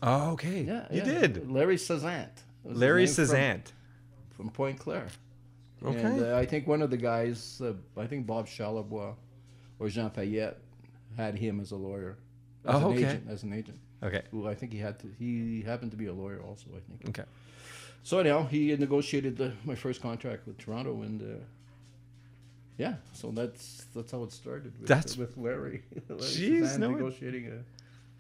Oh, 0.03 0.31
okay. 0.33 0.63
Yeah, 0.63 0.87
you 0.91 0.99
yeah. 0.99 1.05
did. 1.05 1.51
Larry 1.51 1.77
Sazant. 1.77 2.31
Larry 2.65 3.05
Sazant 3.05 3.65
from- 4.31 4.47
from, 4.47 4.51
Pointe-Claire. 4.51 5.09
Okay. 5.85 6.01
And 6.01 6.23
uh, 6.23 6.37
I 6.37 6.45
think 6.47 6.67
one 6.67 6.83
of 6.83 6.91
the 6.91 6.97
guys, 6.97 7.61
uh, 7.65 7.73
I 8.01 8.07
think 8.07 8.27
Bob 8.27 8.47
Charlebois 8.47 9.15
or 9.79 9.89
Jean 9.89 10.11
Fayette, 10.11 10.59
had 11.17 11.35
him 11.37 11.61
as 11.61 11.71
a 11.73 11.77
lawyer. 11.77 12.17
As 12.65 12.75
Oh, 12.75 12.79
an 12.79 12.85
okay. 12.97 12.99
agent, 13.07 13.25
as 13.29 13.43
an 13.43 13.53
agent. 13.53 13.79
Okay. 14.03 14.23
Who 14.31 14.47
I 14.49 14.55
think 14.55 14.73
he 14.73 14.79
had 14.79 14.99
to. 15.01 15.07
He 15.19 15.63
happened 15.63 15.91
to 15.93 15.97
be 15.97 16.07
a 16.07 16.13
lawyer 16.13 16.41
also. 16.41 16.67
I 16.77 16.81
think. 16.89 17.09
Okay. 17.19 17.29
So 18.05 18.19
anyhow, 18.21 18.47
he 18.47 18.75
negotiated 18.77 19.37
the, 19.37 19.53
my 19.65 19.75
first 19.75 20.01
contract 20.01 20.47
with 20.47 20.57
Toronto, 20.59 21.03
and 21.03 21.21
uh, 21.21 21.45
yeah, 22.77 22.95
so 23.13 23.31
that's 23.33 23.87
that's 23.95 24.13
how 24.13 24.23
it 24.23 24.33
started. 24.33 24.79
With, 24.79 24.89
That's- 24.89 25.17
with 25.17 25.37
Larry. 25.37 25.83
Larry 26.09 26.21
Jeez, 26.23 26.79
no- 26.79 26.91
negotiating 26.93 27.47
a 27.49 27.59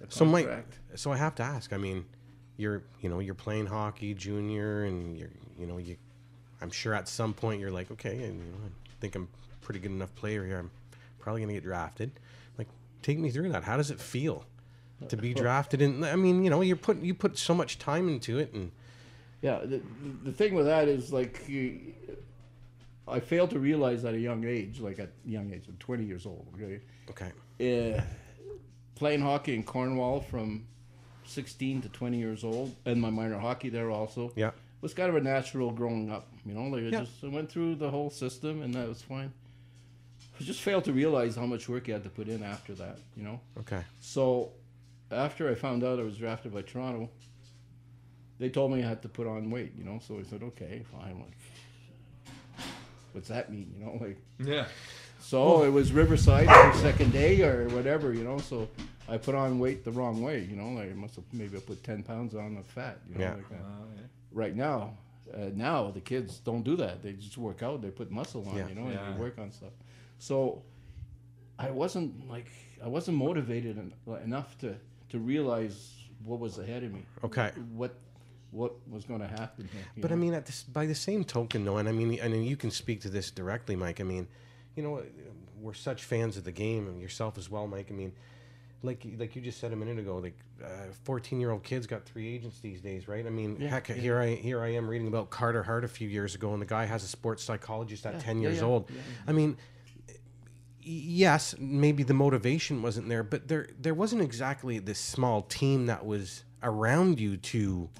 So 0.08 0.24
Mike, 0.24 0.48
so 0.94 1.12
I 1.12 1.16
have 1.16 1.34
to 1.36 1.42
ask. 1.42 1.72
I 1.72 1.76
mean, 1.76 2.04
you're 2.56 2.82
you 3.00 3.08
know 3.08 3.18
you're 3.20 3.34
playing 3.34 3.66
hockey 3.66 4.14
junior, 4.14 4.84
and 4.84 5.16
you're 5.16 5.30
you 5.58 5.66
know 5.66 5.78
you. 5.78 5.96
I'm 6.60 6.70
sure 6.70 6.94
at 6.94 7.08
some 7.08 7.34
point 7.34 7.60
you're 7.60 7.70
like, 7.70 7.90
okay, 7.92 8.22
and 8.22 8.38
you 8.44 8.52
know, 8.52 8.58
I 8.66 9.00
think 9.00 9.14
I'm 9.14 9.28
a 9.62 9.64
pretty 9.64 9.80
good 9.80 9.92
enough 9.92 10.14
player 10.14 10.44
here. 10.44 10.58
I'm 10.58 10.70
probably 11.18 11.42
gonna 11.42 11.52
get 11.52 11.62
drafted. 11.62 12.10
Like, 12.58 12.68
take 13.02 13.18
me 13.18 13.30
through 13.30 13.50
that. 13.50 13.64
How 13.64 13.76
does 13.76 13.90
it 13.90 14.00
feel 14.00 14.44
to 15.08 15.16
be 15.16 15.34
drafted? 15.42 15.82
In 15.82 16.02
I 16.04 16.16
mean, 16.16 16.44
you 16.44 16.50
know, 16.50 16.60
you're 16.60 16.76
put 16.76 17.00
you 17.00 17.14
put 17.14 17.38
so 17.38 17.54
much 17.54 17.78
time 17.78 18.08
into 18.08 18.38
it, 18.38 18.52
and 18.52 18.70
Yeah, 19.42 19.60
the, 19.64 19.80
the 20.24 20.32
thing 20.32 20.54
with 20.54 20.66
that 20.66 20.88
is 20.88 21.12
like 21.12 21.48
you, 21.48 21.94
I 23.06 23.20
failed 23.20 23.50
to 23.50 23.58
realize 23.58 24.04
at 24.04 24.14
a 24.14 24.18
young 24.18 24.44
age, 24.44 24.80
like 24.80 24.98
at 24.98 25.10
a 25.26 25.28
young 25.28 25.52
age, 25.52 25.64
I'm 25.68 25.76
20 25.78 26.04
years 26.04 26.26
old. 26.26 26.46
Okay, 26.54 26.80
okay, 27.10 27.96
uh, 27.96 28.00
playing 28.98 29.20
hockey 29.20 29.54
in 29.54 29.62
Cornwall 29.62 30.20
from 30.20 30.66
16 31.24 31.82
to 31.82 31.88
20 31.88 32.18
years 32.18 32.42
old, 32.44 32.74
and 32.84 33.00
my 33.00 33.10
minor 33.10 33.38
hockey 33.38 33.68
there 33.68 33.90
also. 33.90 34.32
yeah, 34.36 34.48
It 34.48 34.54
was 34.82 34.92
kind 34.94 35.08
of 35.08 35.16
a 35.16 35.20
natural 35.20 35.70
growing 35.70 36.10
up. 36.10 36.26
You 36.44 36.54
know, 36.54 36.64
like 36.68 36.82
I 36.82 36.88
Yeah. 36.88 37.00
just 37.00 37.22
I 37.22 37.28
went 37.28 37.50
through 37.50 37.76
the 37.76 37.90
whole 37.90 38.10
system, 38.10 38.62
and 38.62 38.74
that 38.74 38.88
was 38.88 39.02
fine. 39.02 39.32
I 40.40 40.44
just 40.44 40.60
failed 40.60 40.84
to 40.84 40.92
realize 40.92 41.36
how 41.36 41.46
much 41.46 41.68
work 41.68 41.86
you 41.88 41.94
had 41.94 42.04
to 42.04 42.10
put 42.10 42.28
in 42.28 42.42
after 42.42 42.74
that. 42.76 42.98
You 43.16 43.24
know. 43.24 43.40
okay, 43.60 43.82
So, 44.00 44.52
after 45.10 45.48
I 45.50 45.54
found 45.54 45.82
out 45.84 45.98
I 45.98 46.02
was 46.02 46.16
drafted 46.16 46.52
by 46.52 46.62
Toronto, 46.62 47.08
they 48.38 48.48
told 48.48 48.72
me 48.72 48.82
I 48.84 48.88
had 48.88 49.02
to 49.02 49.08
put 49.08 49.26
on 49.26 49.50
weight, 49.50 49.72
you 49.76 49.84
know. 49.84 49.98
So 50.06 50.18
I 50.18 50.22
said, 50.24 50.42
okay, 50.42 50.82
fine. 50.92 51.18
Like, 51.18 51.36
what's 53.12 53.28
that 53.28 53.50
mean, 53.52 53.72
you 53.76 53.84
know? 53.84 53.98
Like, 54.00 54.18
Yeah. 54.38 54.66
So 55.28 55.62
it 55.64 55.68
was 55.70 55.92
Riverside 55.92 56.48
every 56.48 56.80
second 56.80 57.12
day 57.12 57.42
or 57.42 57.68
whatever, 57.68 58.14
you 58.14 58.24
know. 58.24 58.38
So 58.38 58.68
I 59.08 59.18
put 59.18 59.34
on 59.34 59.58
weight 59.58 59.84
the 59.84 59.92
wrong 59.92 60.22
way, 60.22 60.46
you 60.50 60.56
know. 60.56 60.68
Like 60.70 60.90
I 60.90 60.94
must 60.94 61.16
have 61.16 61.24
maybe 61.32 61.56
I 61.56 61.60
put 61.60 61.84
ten 61.84 62.02
pounds 62.02 62.34
on 62.34 62.56
of 62.56 62.64
fat, 62.66 62.98
you 63.10 63.16
know. 63.18 63.24
Yeah. 63.24 63.34
Like 63.34 63.48
that. 63.50 63.60
Right 64.32 64.56
now, 64.56 64.96
uh, 65.34 65.50
now 65.54 65.90
the 65.90 66.00
kids 66.00 66.38
don't 66.38 66.62
do 66.64 66.76
that. 66.76 67.02
They 67.02 67.12
just 67.12 67.36
work 67.36 67.62
out. 67.62 67.82
They 67.82 67.90
put 67.90 68.10
muscle 68.10 68.46
on, 68.48 68.56
Yeah. 68.56 68.68
you 68.68 68.74
know, 68.74 68.84
and 68.84 68.94
Yeah. 68.94 69.12
they 69.12 69.20
work 69.20 69.38
on 69.38 69.52
stuff. 69.52 69.72
So 70.18 70.62
I 71.58 71.70
wasn't 71.70 72.28
like 72.30 72.50
I 72.82 72.88
wasn't 72.88 73.18
motivated 73.18 73.76
en- 73.78 73.92
enough 74.24 74.56
to 74.58 74.76
to 75.10 75.18
realize 75.18 75.76
what 76.24 76.38
was 76.40 76.58
ahead 76.58 76.82
of 76.84 76.92
me. 76.94 77.02
Okay. 77.22 77.50
What 77.74 77.94
what 78.50 78.72
was 78.88 79.04
going 79.04 79.20
to 79.20 79.28
happen 79.28 79.68
here. 79.74 79.82
you 79.94 80.00
But 80.00 80.10
I 80.10 80.14
mean, 80.14 80.32
at 80.32 80.46
this, 80.46 80.62
by 80.62 80.86
the 80.86 80.94
same 80.94 81.22
token, 81.22 81.66
though, 81.66 81.76
and 81.76 81.86
I 81.86 81.92
mean, 81.92 82.18
and 82.18 82.46
you 82.46 82.56
can 82.56 82.70
speak 82.70 83.02
to 83.02 83.10
this 83.10 83.30
directly, 83.30 83.76
Mike. 83.76 84.00
I 84.00 84.04
mean, 84.04 84.26
you 84.78 84.84
know, 84.84 85.02
we're 85.60 85.74
such 85.74 86.04
fans 86.04 86.36
of 86.36 86.44
the 86.44 86.52
game, 86.52 86.86
and 86.86 87.02
yourself 87.02 87.36
as 87.36 87.50
well, 87.50 87.66
Mike. 87.66 87.88
I 87.90 87.94
mean, 87.94 88.12
like 88.84 89.04
like 89.18 89.34
you 89.34 89.42
just 89.42 89.58
said 89.58 89.72
a 89.72 89.76
minute 89.76 89.98
ago, 89.98 90.18
like 90.18 90.38
uh, 90.64 90.68
fourteen-year-old 91.02 91.64
kids 91.64 91.88
got 91.88 92.04
three 92.04 92.32
agents 92.32 92.60
these 92.60 92.80
days, 92.80 93.08
right? 93.08 93.26
I 93.26 93.30
mean, 93.30 93.56
Yeah, 93.58 93.68
heck, 93.70 93.88
yeah. 93.88 93.96
here 93.96 94.20
I 94.20 94.36
here 94.36 94.62
I 94.62 94.68
am 94.74 94.88
reading 94.88 95.08
about 95.08 95.30
Carter 95.30 95.64
Hart 95.64 95.84
a 95.84 95.88
few 95.88 96.08
years 96.08 96.36
ago, 96.36 96.52
and 96.52 96.62
the 96.62 96.66
guy 96.66 96.84
has 96.84 97.02
a 97.02 97.08
sports 97.08 97.42
psychologist 97.42 98.06
at 98.06 98.14
Yeah, 98.14 98.20
ten 98.20 98.40
years 98.40 98.62
old. 98.62 98.88
I 99.26 99.32
mean. 99.32 99.56
Yes, 100.90 101.54
maybe 101.58 102.02
the 102.02 102.14
motivation 102.14 102.80
wasn't 102.80 103.08
there, 103.10 103.22
but 103.22 103.48
there 103.48 103.68
there 103.78 103.92
wasn't 103.94 104.22
exactly 104.22 104.78
this 104.78 104.98
small 104.98 105.42
team 105.42 105.86
that 105.86 106.06
was 106.06 106.44
around 106.62 107.20
you 107.20 107.36
to. 107.36 107.90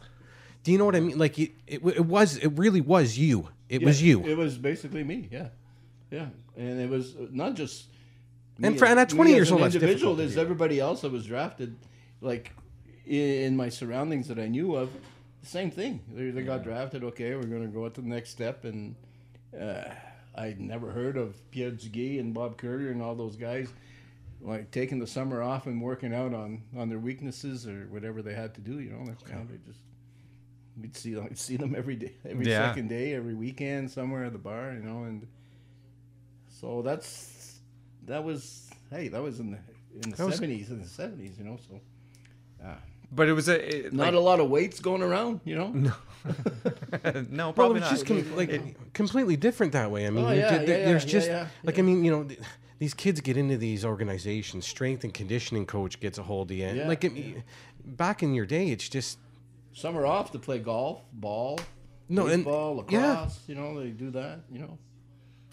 Do 0.63 0.73
you 0.73 0.79
know 0.79 0.87
what 0.87 0.97
I 0.97 1.01
mean? 1.01 1.19
Like 1.19 1.39
it, 1.39 1.51
it, 1.67 1.85
it 1.85 2.07
was, 2.07 2.37
it 2.39 2.49
really 2.57 2.81
was 2.81 3.19
you. 3.19 3.49
It 3.69 3.83
was 3.83 4.01
you. 4.03 4.25
It 4.27 4.39
was 4.39 4.57
basically 4.57 5.05
me. 5.05 5.29
Yeah, 5.31 5.49
yeah, 6.11 6.27
and 6.57 6.81
it 6.81 6.89
was 6.89 7.15
not 7.31 7.55
just. 7.55 7.87
And 8.63 8.75
me 8.75 8.79
for- 8.79 8.87
and 8.87 8.99
at 8.99 9.09
20 9.09 9.31
years 9.33 9.53
old, 9.53 9.63
individual, 9.63 10.15
there's 10.17 10.37
everybody 10.37 10.81
else 10.81 11.03
that 11.03 11.13
was 11.13 11.27
drafted, 11.27 11.77
like 12.21 12.53
in, 13.07 13.21
in 13.21 13.57
my 13.57 13.69
surroundings 13.69 14.29
that 14.29 14.39
I 14.39 14.49
knew 14.49 14.75
of. 14.75 14.91
Same 15.43 15.71
thing. 15.71 16.01
They, 16.13 16.31
they 16.31 16.43
got 16.43 16.65
drafted. 16.65 17.05
Okay, 17.05 17.35
we're 17.37 17.43
going 17.45 17.63
to 17.63 17.69
go 17.69 17.89
to 17.89 18.01
the 18.01 18.09
next 18.09 18.31
step, 18.31 18.65
and 18.65 18.97
uh, 19.59 19.85
I 20.37 20.57
never 20.59 20.91
heard 20.91 21.17
of 21.17 21.37
Pierre 21.53 21.71
Duguay 21.71 22.19
and 22.21 22.35
Bob 22.35 22.59
Currier 22.59 22.91
and 22.91 23.01
all 23.01 23.15
those 23.15 23.37
guys, 23.37 23.69
like 24.43 24.71
taking 24.73 24.99
the 24.99 25.07
summer 25.07 25.41
off 25.43 25.67
and 25.67 25.81
working 25.81 26.13
out 26.13 26.35
on 26.35 26.63
on 26.77 26.89
their 26.89 26.99
weaknesses 26.99 27.67
or 27.67 27.87
whatever 27.91 28.21
they 28.23 28.35
had 28.35 28.55
to 28.57 28.61
do. 28.61 28.81
You 28.81 28.91
know, 28.91 29.05
that's 29.07 29.23
you 29.29 29.35
know, 29.37 29.47
they 29.49 29.59
just 29.65 29.81
we'd 30.81 30.97
see 30.97 31.15
them, 31.15 31.29
see 31.37 31.57
them 31.57 31.75
every 31.77 31.95
day, 31.97 32.15
every 32.29 32.47
Yeah. 32.47 32.69
second 32.69 32.89
day, 32.89 33.15
every 33.15 33.35
weekend, 33.35 33.91
somewhere 33.91 34.25
at 34.25 34.33
the 34.33 34.39
bar. 34.39 34.73
You 34.73 34.81
know, 34.83 35.05
and 35.05 35.27
so 36.61 36.83
that's 36.83 37.59
that 38.07 38.23
was 38.25 38.69
hey, 38.91 39.09
that 39.09 39.23
was 39.23 39.41
in 39.41 39.51
the 39.53 39.59
in 40.03 40.11
the 40.11 40.17
seventies, 40.17 40.71
in 40.71 40.81
the 40.81 40.89
seventies. 40.89 41.39
You 41.39 41.45
know, 41.45 41.59
so. 41.69 41.81
Uh, 42.65 42.75
But 43.13 43.29
it 43.29 43.33
was 43.33 43.49
a 43.49 43.87
it, 43.87 43.93
not 43.93 44.07
like, 44.07 44.15
a 44.15 44.19
lot 44.19 44.41
of 44.41 44.51
weights 44.51 44.81
going 44.81 45.03
around, 45.03 45.41
you 45.45 45.57
know. 45.57 45.69
no, 45.71 45.93
Well, 47.05 47.53
probably 47.53 47.79
it's 47.81 47.87
not. 47.87 47.91
just 47.91 48.07
com- 48.07 48.37
like 48.37 48.93
completely 48.93 49.37
different 49.37 49.73
that 49.73 49.91
way. 49.91 50.07
I 50.07 50.11
mean, 50.11 50.25
Oh, 50.25 50.31
yeah, 50.33 50.59
did- 50.59 50.69
yeah, 50.69 50.85
there's 50.85 51.05
yeah, 51.05 51.11
just 51.11 51.29
yeah, 51.29 51.47
like 51.65 51.79
I 51.79 51.83
mean, 51.83 52.05
you 52.05 52.11
know, 52.11 52.25
th- 52.25 52.41
these 52.79 52.95
kids 52.95 53.21
get 53.21 53.37
into 53.37 53.57
these 53.57 53.85
organizations. 53.85 54.67
Strength 54.67 55.05
and 55.05 55.15
conditioning 55.15 55.65
coach 55.67 56.01
gets 56.01 56.19
a 56.19 56.23
hold 56.23 56.51
of 56.51 56.57
you. 56.57 56.67
Yeah, 56.67 56.89
like 56.89 57.05
it, 57.05 57.13
back 57.85 58.23
in 58.23 58.35
your 58.35 58.47
day, 58.47 58.69
it's 58.71 58.89
just 58.89 59.19
Some 59.73 59.97
are 59.97 60.07
off 60.07 60.33
to 60.33 60.39
play 60.39 60.59
golf, 60.59 61.03
ball, 61.13 61.59
No, 62.09 62.27
and- 62.27 62.45
baseball, 62.45 62.77
lacrosse. 62.77 62.93
yeah. 62.93 63.29
You 63.47 63.55
know, 63.55 63.81
they 63.81 63.91
do 63.91 64.11
that. 64.11 64.41
You 64.51 64.59
know. 64.61 64.79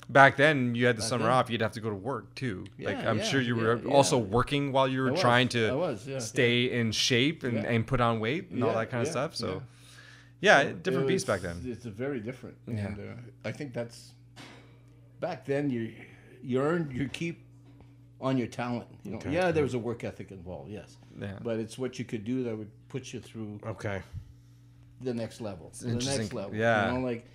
Back 0.10 0.38
then, 0.38 0.76
you 0.76 0.86
had 0.86 0.98
the 0.98 1.02
summer 1.02 1.26
then. 1.26 1.34
off. 1.34 1.50
You'd 1.50 1.62
have 1.62 1.72
to 1.74 1.82
go 1.82 1.90
to 1.90 1.96
work 1.96 2.36
too. 2.36 2.66
like 2.80 2.98
I'm 2.98 3.18
yeah, 3.18 3.24
sure 3.24 3.42
you 3.42 3.56
were 3.56 3.78
yeah. 3.78 3.92
also 3.92 4.18
working 4.18 4.72
while 4.72 4.88
you 4.88 5.02
were 5.02 5.12
was, 5.12 5.22
trying 5.22 5.50
to 5.50 5.76
was, 5.76 6.08
yeah, 6.08 6.20
stay 6.20 6.72
in 6.72 6.92
shape 6.92 7.44
and, 7.44 7.56
Yeah. 7.56 7.70
and 7.70 7.88
put 7.88 8.02
on 8.02 8.20
weight 8.20 8.52
and 8.52 8.64
all 8.64 8.74
that 8.74 8.92
kind 8.92 9.02
of 9.02 9.08
stuff. 9.08 9.36
So, 9.36 9.64
yeah. 10.42 10.62
yeah, 10.62 10.74
different 10.82 11.08
beast 11.08 11.26
back 11.26 11.42
then. 11.42 11.62
It's 11.66 11.86
a 11.86 11.90
very 11.90 12.20
different. 12.20 12.58
Yeah. 12.68 12.86
And 12.86 13.00
uh, 13.00 13.48
I 13.50 13.52
think 13.52 13.74
that's 13.74 14.12
back 15.20 15.46
then. 15.46 15.70
You 15.70 15.92
you 16.44 16.62
earned 16.62 16.92
your 16.92 17.08
keep 17.10 17.44
on 18.22 18.38
your 18.38 18.48
talent. 18.48 18.88
You 19.04 19.12
know. 19.12 19.18
Okay. 19.18 19.32
Yeah, 19.32 19.52
there 19.52 19.64
was 19.64 19.74
a 19.74 19.80
work 19.80 20.04
ethic 20.04 20.32
involved. 20.32 20.70
Yes. 20.70 20.98
Yeah. 21.20 21.40
But 21.42 21.60
it's 21.60 21.78
what 21.78 21.98
you 21.98 22.06
could 22.06 22.24
do 22.24 22.44
that 22.44 22.56
would 22.56 22.72
put 22.90 23.12
you 23.12 23.20
through 23.20 23.60
okay. 23.66 24.04
the 25.02 25.14
next 25.14 25.42
level. 25.42 25.72
The 25.82 25.96
next 25.96 26.34
level. 26.34 26.54
Yeah. 26.54 26.92
You 26.92 27.00
know, 27.00 27.06
like. 27.06 27.26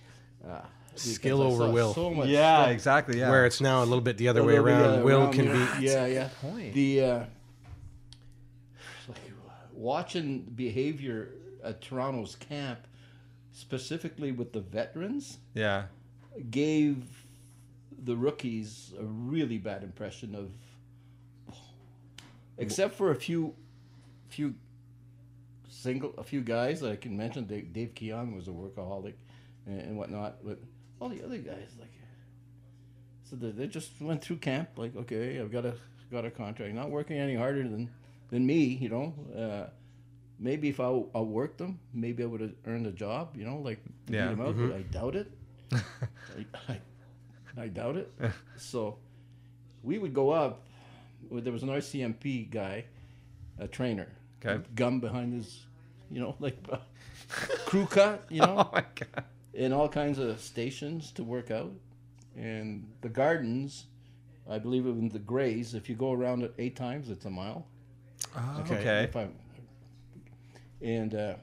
Uh, 0.47 0.61
Skill 0.95 1.41
over 1.41 1.69
will. 1.71 1.93
So 1.93 2.11
much 2.11 2.27
Yeah, 2.27 2.63
stuff 2.63 2.71
exactly. 2.71 3.19
Yeah. 3.19 3.29
Where 3.29 3.45
it's 3.45 3.61
now 3.61 3.83
a 3.83 3.85
little 3.85 4.01
bit 4.01 4.17
the 4.17 4.27
other 4.27 4.43
way 4.43 4.55
around. 4.55 4.97
yeah, 4.97 5.03
will 5.03 5.21
around, 5.23 5.33
can 5.33 5.45
yeah. 5.45 5.77
be. 5.79 5.85
Yeah, 5.85 6.05
yeah. 6.05 6.29
point. 6.41 6.73
The 6.73 7.03
uh, 7.03 7.23
like 9.07 9.17
watching 9.73 10.41
behavior 10.55 11.29
at 11.63 11.81
Toronto's 11.81 12.35
camp, 12.35 12.79
specifically 13.53 14.31
with 14.31 14.51
the 14.51 14.59
veterans, 14.59 15.37
yeah. 15.53 15.85
gave 16.49 17.05
the 18.03 18.15
rookies 18.15 18.93
a 18.99 19.03
really 19.03 19.57
bad 19.57 19.83
impression 19.83 20.35
of. 20.35 20.51
Except 22.57 22.93
for 22.93 23.09
a 23.09 23.15
few, 23.15 23.55
few 24.27 24.53
single, 25.67 26.13
a 26.17 26.23
few 26.23 26.41
guys 26.41 26.81
that 26.81 26.91
I 26.91 26.95
can 26.95 27.17
mention. 27.17 27.45
Dave, 27.45 27.73
Dave 27.73 27.95
Keon 27.95 28.35
was 28.35 28.47
a 28.47 28.51
workaholic, 28.51 29.13
and, 29.65 29.81
and 29.81 29.97
whatnot. 29.97 30.37
But 30.43 30.59
all 31.01 31.09
the 31.09 31.23
other 31.23 31.37
guys, 31.39 31.71
like, 31.79 31.89
so 33.23 33.35
they, 33.35 33.51
they 33.51 33.67
just 33.67 33.99
went 34.01 34.21
through 34.21 34.37
camp. 34.37 34.69
Like, 34.77 34.95
okay, 34.95 35.39
I've 35.39 35.51
got 35.51 35.65
a 35.65 35.73
got 36.11 36.25
a 36.25 36.31
contract. 36.31 36.73
Not 36.73 36.89
working 36.91 37.17
any 37.17 37.35
harder 37.35 37.63
than 37.63 37.89
than 38.29 38.45
me, 38.45 38.63
you 38.63 38.89
know. 38.89 39.13
Uh, 39.35 39.69
maybe 40.39 40.69
if 40.69 40.79
I, 40.79 41.01
I 41.15 41.21
worked 41.21 41.57
them, 41.57 41.79
maybe 41.93 42.23
I 42.23 42.25
would 42.27 42.41
have 42.41 42.53
earned 42.67 42.87
a 42.87 42.91
job, 42.91 43.35
you 43.35 43.45
know, 43.45 43.57
like 43.57 43.79
Yeah. 44.09 44.29
out. 44.31 44.55
But 44.57 44.73
I 44.75 44.81
doubt 44.83 45.15
it. 45.15 45.31
I, 45.73 46.45
I, 46.69 46.79
I 47.57 47.67
doubt 47.67 47.97
it. 47.97 48.11
so 48.57 48.97
we 49.83 49.97
would 49.97 50.13
go 50.13 50.29
up. 50.31 50.67
There 51.31 51.53
was 51.53 51.63
an 51.63 51.69
RCMP 51.69 52.49
guy, 52.49 52.85
a 53.59 53.67
trainer, 53.67 54.07
Okay. 54.43 54.61
gum 54.75 54.99
behind 54.99 55.33
his, 55.33 55.65
you 56.11 56.19
know, 56.19 56.35
like 56.39 56.57
crew 57.65 57.85
cut, 57.85 58.25
you 58.29 58.41
know 58.41 58.55
Oh 58.57 58.69
my 58.73 58.83
god. 58.95 59.23
In 59.53 59.73
all 59.73 59.89
kinds 59.89 60.17
of 60.19 60.39
stations 60.39 61.11
to 61.11 61.23
work 61.23 61.51
out. 61.51 61.71
And 62.37 62.87
the 63.01 63.09
gardens, 63.09 63.85
I 64.49 64.57
believe 64.59 64.85
it 64.85 64.95
was 64.95 65.11
the 65.11 65.19
Grays. 65.19 65.73
If 65.73 65.89
you 65.89 65.95
go 65.95 66.13
around 66.13 66.43
it 66.43 66.53
eight 66.57 66.75
times, 66.75 67.09
it's 67.09 67.25
a 67.25 67.29
mile. 67.29 67.65
Oh, 68.35 68.57
Okay. 68.61 68.75
okay. 68.79 69.03
If 69.03 69.15
I, 69.15 69.27
and 70.81 71.13
uh, 71.13 71.33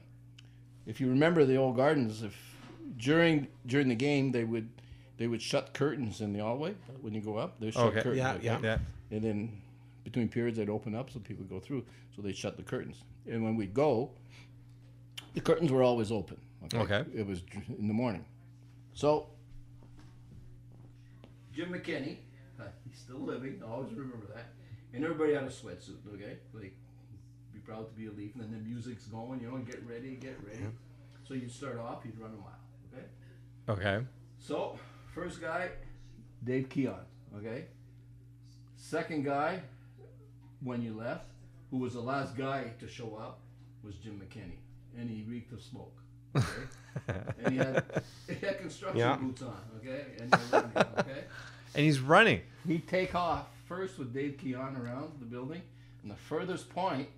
if 0.87 1.01
you 1.01 1.09
remember 1.09 1.45
the 1.45 1.57
old 1.57 1.77
gardens, 1.77 2.23
if 2.23 2.35
during 2.97 3.47
during 3.67 3.89
the 3.89 3.95
game 3.95 4.33
they 4.33 4.45
would 4.45 4.69
they 5.19 5.27
would 5.27 5.43
shut 5.43 5.75
curtains 5.75 6.21
in 6.21 6.33
the 6.33 6.39
hallway 6.41 6.75
when 7.03 7.13
you 7.15 7.21
go 7.21 7.37
up. 7.37 7.61
They 7.61 7.71
shut 7.71 7.85
Okay. 7.89 7.97
curtains. 8.03 8.17
Yeah, 8.17 8.33
okay? 8.35 8.45
yeah. 8.45 8.59
Yeah. 8.63 8.79
And 9.11 9.23
then 9.23 9.63
between 10.05 10.29
periods 10.29 10.57
they'd 10.59 10.69
open 10.71 10.95
up 10.95 11.11
so 11.11 11.19
people 11.19 11.45
would 11.45 11.51
go 11.51 11.61
through. 11.61 11.85
So 12.17 12.23
they 12.23 12.33
shut 12.33 12.57
the 12.57 12.63
curtains. 12.63 12.97
And 13.29 13.45
when 13.45 13.57
we'd 13.57 13.75
go, 13.75 14.11
the 15.35 15.41
curtains 15.41 15.71
were 15.71 15.83
always 15.83 16.11
open. 16.11 16.39
Okay. 16.75 17.05
It 17.15 17.27
was 17.27 17.43
in 17.79 17.89
the 17.89 17.95
morning. 17.95 18.25
So 18.95 19.29
Jim 21.55 21.73
McKenny, 21.73 22.17
uh, 22.61 22.65
he's 22.89 22.99
still 22.99 23.21
living. 23.21 23.63
I 23.65 23.71
always 23.71 23.93
remember 23.93 24.27
that. 24.35 24.47
And 24.93 25.05
everybody 25.05 25.35
had 25.35 25.45
a 25.45 25.49
sweatsuit. 25.49 25.99
Okay, 26.15 26.39
like 26.53 26.75
be 27.53 27.61
proud 27.61 27.89
to 27.89 27.95
be 27.95 28.07
a 28.07 28.11
Leaf. 28.11 28.35
And 28.35 28.45
then 28.45 28.53
the 28.53 28.59
music's 28.59 29.05
going. 29.07 29.41
You 29.41 29.51
know, 29.51 29.59
get 29.59 29.87
ready, 29.87 30.17
get 30.17 30.37
ready. 30.45 30.65
So 31.27 31.35
you'd 31.35 31.53
start 31.53 31.79
off. 31.79 32.03
You'd 32.05 32.19
run 32.19 32.31
a 32.31 32.37
mile. 32.37 32.59
Okay. 32.93 33.91
Okay. 33.97 34.07
So, 34.39 34.79
first 35.15 35.41
guy, 35.41 35.71
Dave 36.45 36.69
Keon, 36.69 37.01
okay? 37.37 37.67
Second 38.77 39.25
guy, 39.25 39.61
when 40.63 40.81
you 40.81 40.95
left, 40.95 41.27
who 41.71 41.79
was 41.79 41.95
the 41.95 42.01
last 42.01 42.37
guy 42.37 42.73
to 42.79 42.89
show 42.89 43.17
up, 43.17 43.41
was 43.83 43.97
Jim 43.97 44.21
McKenny. 44.21 44.59
And 44.99 45.11
he 45.11 45.25
reeked 45.29 45.53
of 45.53 45.61
smoke. 45.61 45.97
Okay? 46.37 46.47
and 47.45 47.53
he 47.53 47.57
had, 47.59 48.03
he 48.29 48.35
had 48.47 48.59
construction 48.61 48.99
Yeah. 48.99 49.17
boots 49.17 49.43
on, 49.43 49.55
okay? 49.79 50.05
And 50.21 50.33
running, 50.53 50.71
okay? 50.99 51.25
And 51.75 51.85
he's 51.85 52.01
running. 52.01 52.41
He'd 52.67 52.89
take 52.89 53.15
off 53.15 53.47
first 53.67 53.99
with 53.99 54.13
Dave 54.15 54.39
Keon 54.39 54.77
around 54.77 55.13
the 55.21 55.27
building, 55.27 55.63
and 56.03 56.11
the 56.11 56.17
furthest 56.17 56.71
point, 56.71 57.09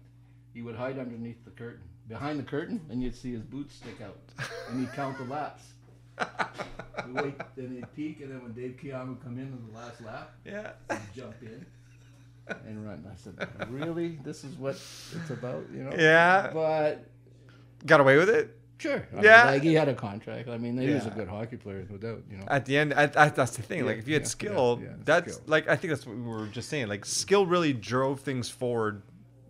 he 0.53 0.61
would 0.63 0.75
hide 0.75 0.99
underneath 0.99 1.45
the 1.45 1.51
curtain. 1.53 1.83
Behind 2.09 2.39
the 2.39 2.43
curtain, 2.43 2.81
and 2.91 3.01
you'd 3.03 3.15
see 3.15 3.33
his 3.33 3.43
boots 3.43 3.77
stick 3.77 4.01
out. 4.05 4.19
And 4.69 4.81
he'd 4.81 4.93
count 4.93 5.17
the 5.19 5.25
laps. 5.25 5.63
He'd 6.19 7.15
wait, 7.15 7.35
then 7.57 7.71
he'd 7.77 7.95
peek, 7.95 8.21
and 8.21 8.31
then 8.33 8.43
when 8.43 8.53
Dave 8.53 8.77
Keon 8.79 9.09
would 9.11 9.23
come 9.23 9.39
in 9.39 9.45
on 9.53 9.65
the 9.73 9.79
last 9.79 10.01
lap, 10.03 10.33
Yeah. 10.45 10.73
he'd 10.91 10.99
jump 11.15 11.35
in 11.41 11.65
and 12.67 12.85
run. 12.85 13.07
I 13.11 13.15
said, 13.17 13.49
Really? 13.71 14.19
This 14.25 14.45
is 14.45 14.57
what 14.57 14.75
it's 14.75 15.31
about, 15.31 15.65
you 15.73 15.85
know? 15.85 15.93
Yeah. 15.97 16.51
But 16.53 17.07
Got 17.87 18.01
away 18.01 18.17
with 18.19 18.29
it. 18.29 18.59
Sure. 18.81 19.07
I 19.13 19.15
mean, 19.15 19.25
Yeah. 19.25 19.45
like 19.51 19.63
he 19.63 19.75
had 19.75 19.89
a 19.89 19.95
contract. 19.95 20.49
I 20.49 20.59
mean, 20.59 20.77
he 20.79 20.89
was 20.91 21.07
a 21.07 21.11
good 21.11 21.29
hockey 21.29 21.57
player, 21.57 21.87
no 21.91 21.97
doubt, 21.97 22.23
you 22.31 22.39
know? 22.39 22.45
At 22.49 22.65
the 22.67 22.77
end, 22.77 22.93
I, 22.95 23.05
I, 23.17 23.29
that's 23.29 23.57
the 23.57 23.63
thing. 23.63 23.85
like, 23.87 23.99
if 23.99 24.09
you 24.09 24.15
had 24.15 24.23
yeah, 24.23 24.29
skill, 24.29 24.79
yeah, 24.83 24.89
yeah, 24.89 24.95
that's 25.05 25.35
skill. 25.35 25.45
like 25.47 25.69
I 25.69 25.77
think 25.77 25.91
that's 25.93 26.07
what 26.07 26.17
we 26.17 26.23
were 26.23 26.47
just 26.49 26.69
saying. 26.69 26.89
Like, 26.89 27.05
skill 27.05 27.47
really 27.47 27.73
drove 27.73 28.21
things 28.21 28.49
forward 28.49 29.03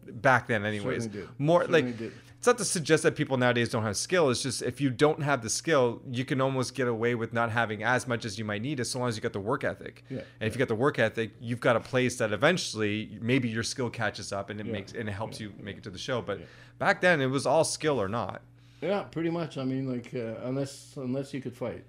back 0.06 0.48
then. 0.48 0.64
Anyways, 0.64 1.08
more 1.38 1.60
Certainly 1.62 1.82
like 1.82 1.98
did. 1.98 2.12
it's 2.38 2.46
not 2.46 2.58
to 2.58 2.64
suggest 2.64 3.04
that 3.04 3.14
people 3.14 3.36
nowadays 3.36 3.68
don't 3.68 3.84
have 3.84 3.96
skill. 3.96 4.28
It's 4.30 4.42
just 4.42 4.60
if 4.62 4.80
you 4.80 4.90
don't 4.90 5.22
have 5.22 5.40
the 5.42 5.50
skill, 5.50 6.02
you 6.10 6.24
can 6.24 6.40
almost 6.40 6.74
get 6.74 6.88
away 6.88 7.14
with 7.14 7.32
not 7.32 7.50
having 7.52 7.84
as 7.84 8.08
much 8.08 8.24
as 8.24 8.36
you 8.38 8.44
might 8.44 8.60
need, 8.62 8.80
as 8.80 8.94
long 8.96 9.08
as 9.08 9.14
you 9.14 9.22
got 9.22 9.32
the 9.32 9.38
work 9.40 9.62
ethic. 9.62 10.02
Yeah. 10.10 10.22
And 10.40 10.48
if 10.48 10.54
you 10.54 10.58
got 10.58 10.66
the 10.68 10.74
work 10.74 10.98
ethic, 10.98 11.30
you've 11.40 11.60
got 11.60 11.76
a 11.76 11.80
place 11.80 12.16
that 12.16 12.32
eventually 12.32 13.18
maybe 13.20 13.48
your 13.48 13.62
skill 13.62 13.88
catches 13.90 14.32
up 14.32 14.50
and 14.50 14.58
it 14.58 14.66
Yeah. 14.66 14.72
makes 14.72 14.92
and 14.92 15.08
it 15.08 15.12
helps 15.12 15.38
you 15.38 15.52
make 15.60 15.76
it 15.76 15.84
to 15.84 15.90
the 15.90 15.98
show. 15.98 16.20
But 16.22 16.40
back 16.80 17.00
then, 17.00 17.20
it 17.20 17.26
was 17.26 17.46
all 17.46 17.62
skill 17.62 18.00
or 18.02 18.08
not. 18.08 18.42
Yeah, 18.80 19.02
pretty 19.02 19.30
much. 19.30 19.58
I 19.58 19.64
mean, 19.64 19.88
like 19.92 20.12
uh, 20.14 20.46
unless 20.48 20.94
unless 20.96 21.34
you 21.34 21.40
could 21.40 21.56
fight. 21.56 21.84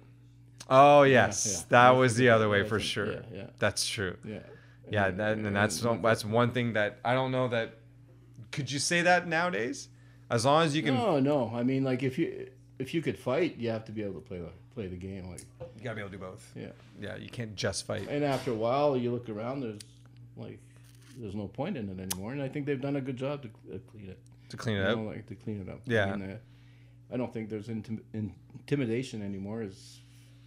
Oh 0.68 1.02
yes, 1.02 1.46
yeah. 1.46 1.64
that 1.70 1.88
Unless 1.90 2.00
was 2.00 2.16
the 2.16 2.28
other 2.30 2.48
way 2.48 2.66
for 2.68 2.78
sure. 2.80 3.12
Yeah, 3.12 3.20
yeah. 3.34 3.46
That's 3.58 3.86
true. 3.88 4.16
Yeah. 4.24 4.38
Yeah, 4.90 5.06
And- 5.06 5.18
that, 5.20 5.38
and 5.38 5.56
that's 5.56 5.82
and- 5.82 6.04
that's 6.04 6.24
one 6.24 6.50
thing 6.52 6.74
that 6.74 6.98
I 7.04 7.14
don't 7.14 7.32
know 7.32 7.48
that. 7.48 7.74
Could 8.50 8.70
you 8.70 8.78
say 8.78 9.00
that 9.02 9.26
nowadays? 9.26 9.88
As 10.30 10.44
long 10.44 10.64
as 10.64 10.76
you 10.76 10.82
can, 10.82 10.94
No, 10.94 11.18
no. 11.20 11.50
I 11.54 11.62
mean, 11.62 11.82
like 11.84 12.02
if 12.02 12.18
you 12.18 12.48
if 12.78 12.92
you 12.94 13.00
could 13.02 13.18
fight, 13.18 13.56
you 13.56 13.70
have 13.70 13.84
to 13.86 13.92
be 13.92 14.02
able 14.02 14.14
to 14.20 14.20
play 14.20 14.38
the 14.38 14.50
play 14.74 14.86
the 14.88 14.96
game. 14.96 15.30
Like 15.30 15.40
you 15.76 15.82
gotta 15.82 15.96
be 15.96 16.00
able 16.02 16.10
to 16.10 16.16
do 16.18 16.22
both. 16.22 16.52
yeah. 16.54 16.66
Yeah, 17.00 17.16
you 17.16 17.28
can't 17.30 17.54
just 17.56 17.86
fight. 17.86 18.06
And 18.08 18.22
after 18.24 18.50
a 18.50 18.54
while, 18.54 18.96
you 18.96 19.10
look 19.12 19.28
around. 19.30 19.60
There's 19.62 19.80
like 20.36 20.58
there's 21.18 21.34
no 21.34 21.48
point 21.48 21.76
in 21.76 21.88
it 21.88 21.98
anymore. 22.00 22.32
And 22.32 22.42
I 22.42 22.48
think 22.48 22.66
they've 22.66 22.80
done 22.80 22.96
a 22.96 23.00
good 23.00 23.16
job 23.16 23.42
to 23.42 23.48
uh, 23.74 23.78
clean 23.90 24.08
it. 24.10 24.18
to 24.50 24.56
clean 24.56 24.76
it 24.76 24.80
You 24.80 24.86
up. 24.86 24.96
know, 24.98 25.04
like 25.04 25.26
to 25.26 25.34
clean 25.34 25.60
it 25.62 25.68
up. 25.70 25.80
Yeah. 25.86 26.16
I, 27.12 27.16
don't 27.16 27.32
think 27.32 27.48
there's 27.48 27.68
intim- 27.68 28.02
intimidation 28.12 29.22
anymore. 29.22 29.62
Is 29.62 30.00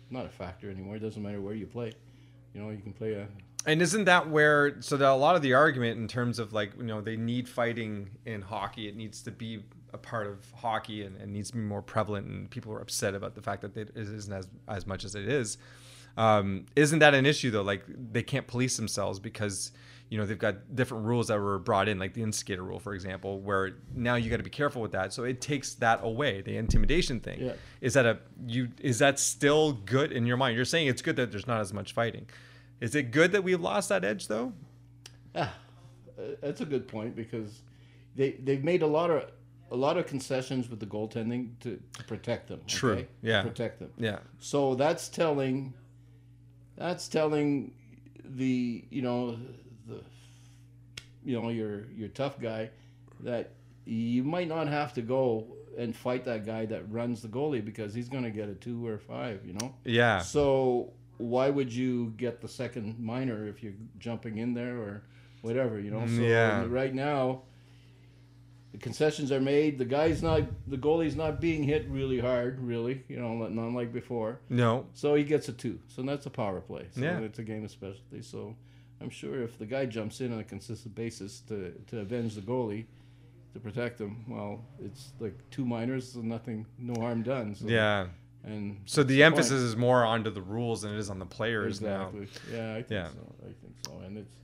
not 0.10 0.26
a 0.26 0.30
factor 0.30 0.70
anymore. 0.70 0.96
It 0.96 1.00
doesn't 1.00 1.22
matter 1.22 1.42
where 1.42 1.54
you 1.56 1.66
play. 1.66 1.94
You 2.54 2.62
know, 2.62 2.70
you 2.70 2.82
can 2.82 2.94
play 2.94 3.14
a 3.14 3.28
And 3.66 3.82
isn't 3.82 4.06
that 4.06 4.30
where 4.30 4.82
so 4.82 4.98
that 4.98 5.10
a 5.10 5.14
lot 5.14 5.36
of 5.36 5.42
the 5.42 5.54
argument 5.54 6.00
in 6.00 6.08
terms 6.08 6.40
of 6.40 6.54
like 6.54 6.72
you 6.78 6.86
know 6.86 7.02
they 7.02 7.18
need 7.18 7.50
fighting 7.50 8.10
in 8.26 8.42
hockey, 8.42 8.88
it 8.88 8.96
needs 8.96 9.22
to 9.24 9.32
be 9.32 9.64
a 9.94 9.98
part 9.98 10.28
of 10.28 10.40
hockey 10.56 11.04
and, 11.04 11.16
and 11.18 11.32
needs 11.32 11.50
to 11.52 11.56
be 11.56 11.62
more 11.62 11.82
prevalent, 11.82 12.28
and 12.28 12.50
people 12.50 12.74
are 12.74 12.82
upset 12.82 13.16
about 13.16 13.36
the 13.36 13.42
fact 13.42 13.62
that 13.62 13.76
it 13.78 13.92
isn't 13.96 14.34
as 14.34 14.48
as 14.68 14.86
much 14.86 15.06
as 15.06 15.16
it 15.16 15.28
is. 15.28 15.58
Um, 16.18 16.66
isn't 16.76 17.00
that 17.00 17.14
an 17.14 17.26
issue 17.26 17.52
though? 17.52 17.62
Like 17.62 17.84
they 17.88 18.24
can't 18.24 18.48
police 18.48 18.78
themselves 18.78 19.20
because 19.20 19.72
you 20.10 20.18
know 20.18 20.26
they've 20.26 20.38
got 20.38 20.76
different 20.76 21.06
rules 21.06 21.28
that 21.28 21.40
were 21.40 21.60
brought 21.60 21.88
in, 21.88 21.98
like 21.98 22.14
the 22.14 22.22
instigator 22.22 22.64
rule, 22.64 22.80
for 22.80 22.94
example, 22.94 23.40
where 23.40 23.78
now 23.94 24.16
you 24.16 24.30
got 24.30 24.38
to 24.38 24.44
be 24.44 24.50
careful 24.50 24.82
with 24.82 24.92
that. 24.92 25.14
So 25.14 25.24
it 25.24 25.42
takes 25.42 25.74
that 25.76 26.02
away, 26.04 26.42
the 26.42 26.58
intimidation 26.58 27.20
thing. 27.20 27.42
Yeah. 27.42 27.54
Is 27.82 27.96
that 27.96 28.06
a 28.06 28.20
you? 28.46 28.70
Is 28.80 29.00
that 29.00 29.20
still 29.20 29.74
good 29.74 30.12
in 30.12 30.26
your 30.26 30.38
mind? 30.38 30.56
You're 30.56 30.66
saying 30.66 30.88
it's 30.88 31.02
good 31.02 31.16
that 31.16 31.32
there's 31.32 31.48
not 31.48 31.62
as 31.62 31.74
much 31.74 31.94
fighting. 31.94 32.28
Is 32.80 32.94
it 32.94 33.12
good 33.12 33.32
that 33.32 33.44
we've 33.44 33.62
lost 33.62 33.90
that 33.90 34.04
edge 34.04 34.28
though? 34.28 34.54
Ah, 35.36 35.54
uh, 36.18 36.22
that's 36.42 36.62
a 36.62 36.66
good 36.66 36.88
point 36.88 37.16
because 37.16 37.62
they 38.16 38.32
they've 38.34 38.64
made 38.64 38.84
a 38.84 38.88
lot 38.88 39.10
of 39.10 39.32
a 39.72 39.76
lot 39.76 39.98
of 39.98 40.06
concessions 40.06 40.70
with 40.70 40.80
the 40.80 40.86
goaltending 40.86 41.50
to, 41.62 41.82
to 41.98 42.04
protect 42.04 42.48
them. 42.48 42.62
True, 42.68 42.94
okay? 42.94 43.08
yeah. 43.22 43.42
To 43.42 43.50
protect 43.50 43.80
them. 43.80 43.92
Yeah. 43.98 44.20
So 44.40 44.76
that's 44.76 45.10
telling 45.10 45.74
that's 46.78 47.08
telling 47.08 47.74
the 48.24 48.86
you 48.90 49.02
know 49.02 49.38
you 51.26 51.40
know 51.42 51.50
your 51.50 51.86
your 51.92 52.10
tough 52.10 52.40
guy 52.40 52.70
that 53.22 53.52
you 53.86 54.24
might 54.24 54.48
not 54.48 54.68
have 54.68 54.94
to 54.94 55.02
go 55.02 55.46
and 55.78 55.96
fight 55.96 56.24
that 56.26 56.46
guy 56.46 56.66
that 56.66 56.90
runs 56.92 57.22
the 57.22 57.28
goalie 57.28 57.64
because 57.64 57.94
he's 57.94 58.08
going 58.10 58.24
to 58.24 58.30
get 58.32 58.48
a 58.50 58.54
two 58.56 58.86
or 58.88 58.98
five. 58.98 59.42
You 59.46 59.54
know. 59.54 59.74
Yeah. 59.84 60.20
So 60.20 60.94
why 61.18 61.50
would 61.50 61.72
you 61.74 62.14
get 62.18 62.42
the 62.42 62.48
second 62.48 63.00
minor 63.00 63.48
if 63.48 63.62
you're 63.64 63.74
jumping 64.00 64.38
in 64.38 64.54
there 64.54 64.78
or 64.78 65.04
whatever, 65.42 65.80
you 65.80 65.90
know? 65.92 66.00
Mm, 66.02 66.16
so 66.18 66.22
Yeah. 66.24 66.66
right 66.68 66.94
now, 66.94 67.44
the 68.74 68.78
concessions 68.78 69.32
are 69.32 69.40
made. 69.40 69.78
The 69.78 69.86
guy's 69.86 70.22
not, 70.22 70.42
the 70.68 70.78
goalie's 70.78 71.16
not 71.16 71.40
being 71.40 71.64
hit 71.64 71.88
really 71.90 72.20
hard, 72.20 72.60
really, 72.60 73.04
you 73.08 73.18
know, 73.18 73.34
not 73.36 73.54
not 73.54 73.72
like 73.72 73.94
before. 73.94 74.40
No. 74.50 74.88
So 74.94 75.16
he 75.16 75.24
gets 75.24 75.48
a 75.48 75.54
two. 75.54 75.80
So 75.88 76.02
that's 76.02 76.26
a 76.26 76.30
power 76.30 76.60
play. 76.60 76.88
So 76.92 77.02
Yeah. 77.02 77.20
it's 77.20 77.40
a 77.40 77.44
game 77.44 77.64
of 77.64 77.72
specialty. 77.72 78.22
So 78.22 78.56
I'm 79.02 79.10
sure 79.10 79.42
if 79.44 79.58
the 79.60 79.66
guy 79.66 79.86
jumps 79.86 80.22
in 80.22 80.32
on 80.34 80.40
a 80.40 80.44
consistent 80.44 80.96
basis 80.96 81.42
to, 81.48 81.72
to 81.88 82.00
avenge 82.00 82.36
the 82.36 82.42
goalie, 82.42 82.86
to 83.54 83.60
protect 83.60 84.00
him, 84.00 84.24
well, 84.28 84.64
it's 84.84 85.12
like 85.20 85.34
two 85.52 85.66
minors 85.66 86.16
and 86.16 86.26
nothing, 86.26 86.66
no 86.78 87.00
harm 87.02 87.22
done. 87.24 87.56
So, 87.56 87.68
Yeah. 87.68 88.08
And 88.44 88.80
So 88.86 89.02
the 89.04 89.16
point. 89.16 89.24
emphasis 89.26 89.62
is 89.62 89.76
more 89.76 90.04
onto 90.06 90.30
the 90.30 90.42
rules 90.42 90.84
than 90.84 90.94
it 90.94 91.00
is 91.00 91.10
on 91.10 91.18
the 91.20 91.26
players 91.26 91.82
now. 91.82 92.10
Exactly. 92.16 92.56
Yeah, 92.56 92.72
I 92.74 92.76
think 92.76 92.92
Yeah. 92.92 93.08
so. 93.10 93.36
I 93.42 93.46
think 93.46 93.76
so. 93.86 94.00
And 94.06 94.18
it's 94.20 94.36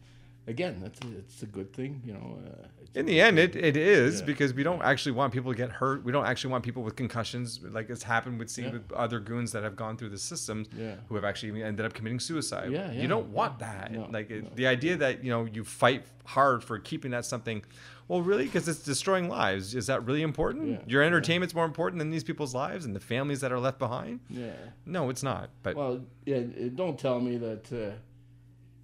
again, 0.47 0.79
that's 0.81 0.99
a, 1.05 1.17
it's 1.17 1.43
a 1.43 1.45
good 1.45 1.73
thing, 1.73 2.01
you 2.05 2.13
know. 2.13 2.39
Uh, 2.45 2.67
In 2.93 3.05
the 3.05 3.21
end, 3.21 3.37
thing. 3.37 3.49
it, 3.49 3.55
it 3.55 3.77
is 3.77 4.19
Yeah. 4.19 4.25
because 4.25 4.53
we 4.53 4.63
don't 4.63 4.81
actually 4.81 5.13
want 5.13 5.31
people 5.33 5.51
to 5.51 5.57
get 5.57 5.69
hurt. 5.69 6.03
We 6.03 6.11
don't 6.11 6.25
actually 6.25 6.51
want 6.51 6.63
people 6.63 6.83
with 6.83 6.95
concussions, 6.95 7.59
like 7.63 7.89
it's 7.89 8.03
happened 8.03 8.39
with 8.39 8.49
seen 8.49 8.65
Yeah. 8.65 8.71
with 8.73 8.91
other 8.91 9.19
goons 9.19 9.51
that 9.53 9.63
have 9.63 9.75
gone 9.75 9.97
through 9.97 10.09
the 10.09 10.17
systems, 10.17 10.67
Yeah. 10.77 10.95
who 11.07 11.15
have 11.15 11.23
actually 11.23 11.63
ended 11.63 11.85
up 11.85 11.93
committing 11.93 12.19
suicide. 12.19 12.71
Yeah, 12.71 12.91
you 12.91 13.07
don't 13.07 13.29
want 13.29 13.55
yeah. 13.59 13.67
that. 13.73 13.91
No, 13.93 14.07
like 14.11 14.29
it, 14.31 14.43
no. 14.43 14.49
the 14.55 14.67
idea 14.67 14.97
that 14.97 15.23
you 15.23 15.29
know 15.29 15.45
you 15.45 15.63
fight 15.63 16.03
hard 16.25 16.63
for 16.63 16.77
keeping 16.79 17.11
that 17.11 17.25
something. 17.25 17.63
Well, 18.07 18.21
really, 18.21 18.43
because 18.43 18.67
it's 18.67 18.83
destroying 18.83 19.29
lives. 19.29 19.73
Is 19.73 19.87
that 19.87 20.05
really 20.05 20.21
important? 20.21 20.67
Yeah, 20.69 20.79
Your 20.85 21.01
yeah. 21.01 21.07
entertainment's 21.07 21.55
more 21.55 21.63
important 21.63 21.99
than 21.99 22.09
these 22.09 22.25
people's 22.25 22.53
lives 22.53 22.83
and 22.85 22.93
the 22.93 22.99
families 22.99 23.39
that 23.39 23.53
are 23.53 23.59
left 23.59 23.79
behind. 23.79 24.19
Yeah. 24.29 24.51
No, 24.85 25.09
it's 25.09 25.23
not. 25.23 25.49
But 25.63 25.77
Well, 25.77 26.01
yeah. 26.25 26.41
Don't 26.75 26.99
tell 26.99 27.21
me 27.21 27.37
that 27.37 27.71
uh, 27.71 27.95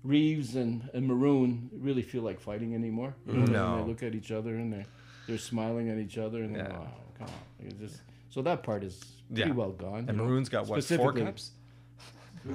Reaves 0.07 0.55
and, 0.55 0.89
and 0.93 1.05
Maroon 1.05 1.69
really 1.73 2.01
feel 2.01 2.21
like 2.23 2.39
fighting 2.39 2.73
anymore. 2.73 3.13
You 3.27 3.33
know, 3.33 3.45
No. 3.45 3.81
They 3.83 3.89
look 3.89 4.03
at 4.03 4.15
each 4.15 4.31
other 4.31 4.55
and 4.55 4.71
they're 4.71 4.85
they're 5.27 5.37
smiling 5.37 5.89
at 5.89 5.97
each 5.97 6.17
other 6.17 6.41
and 6.43 6.55
they're 6.55 6.63
Yeah. 6.69 6.77
oh, 6.79 6.87
come 7.19 7.27
on. 7.27 7.67
It's 7.67 7.77
just 7.79 8.01
so 8.29 8.41
that 8.43 8.63
part 8.63 8.83
is 8.83 9.03
pretty 9.33 9.49
Yeah. 9.49 9.55
well 9.55 9.71
gone. 9.71 9.99
and 9.99 10.07
you 10.09 10.13
know. 10.15 10.23
Maroon's 10.25 10.47
got 10.49 10.61
what 10.61 10.75
four 10.75 10.81
Specifically- 10.81 11.23
cups? 11.23 11.51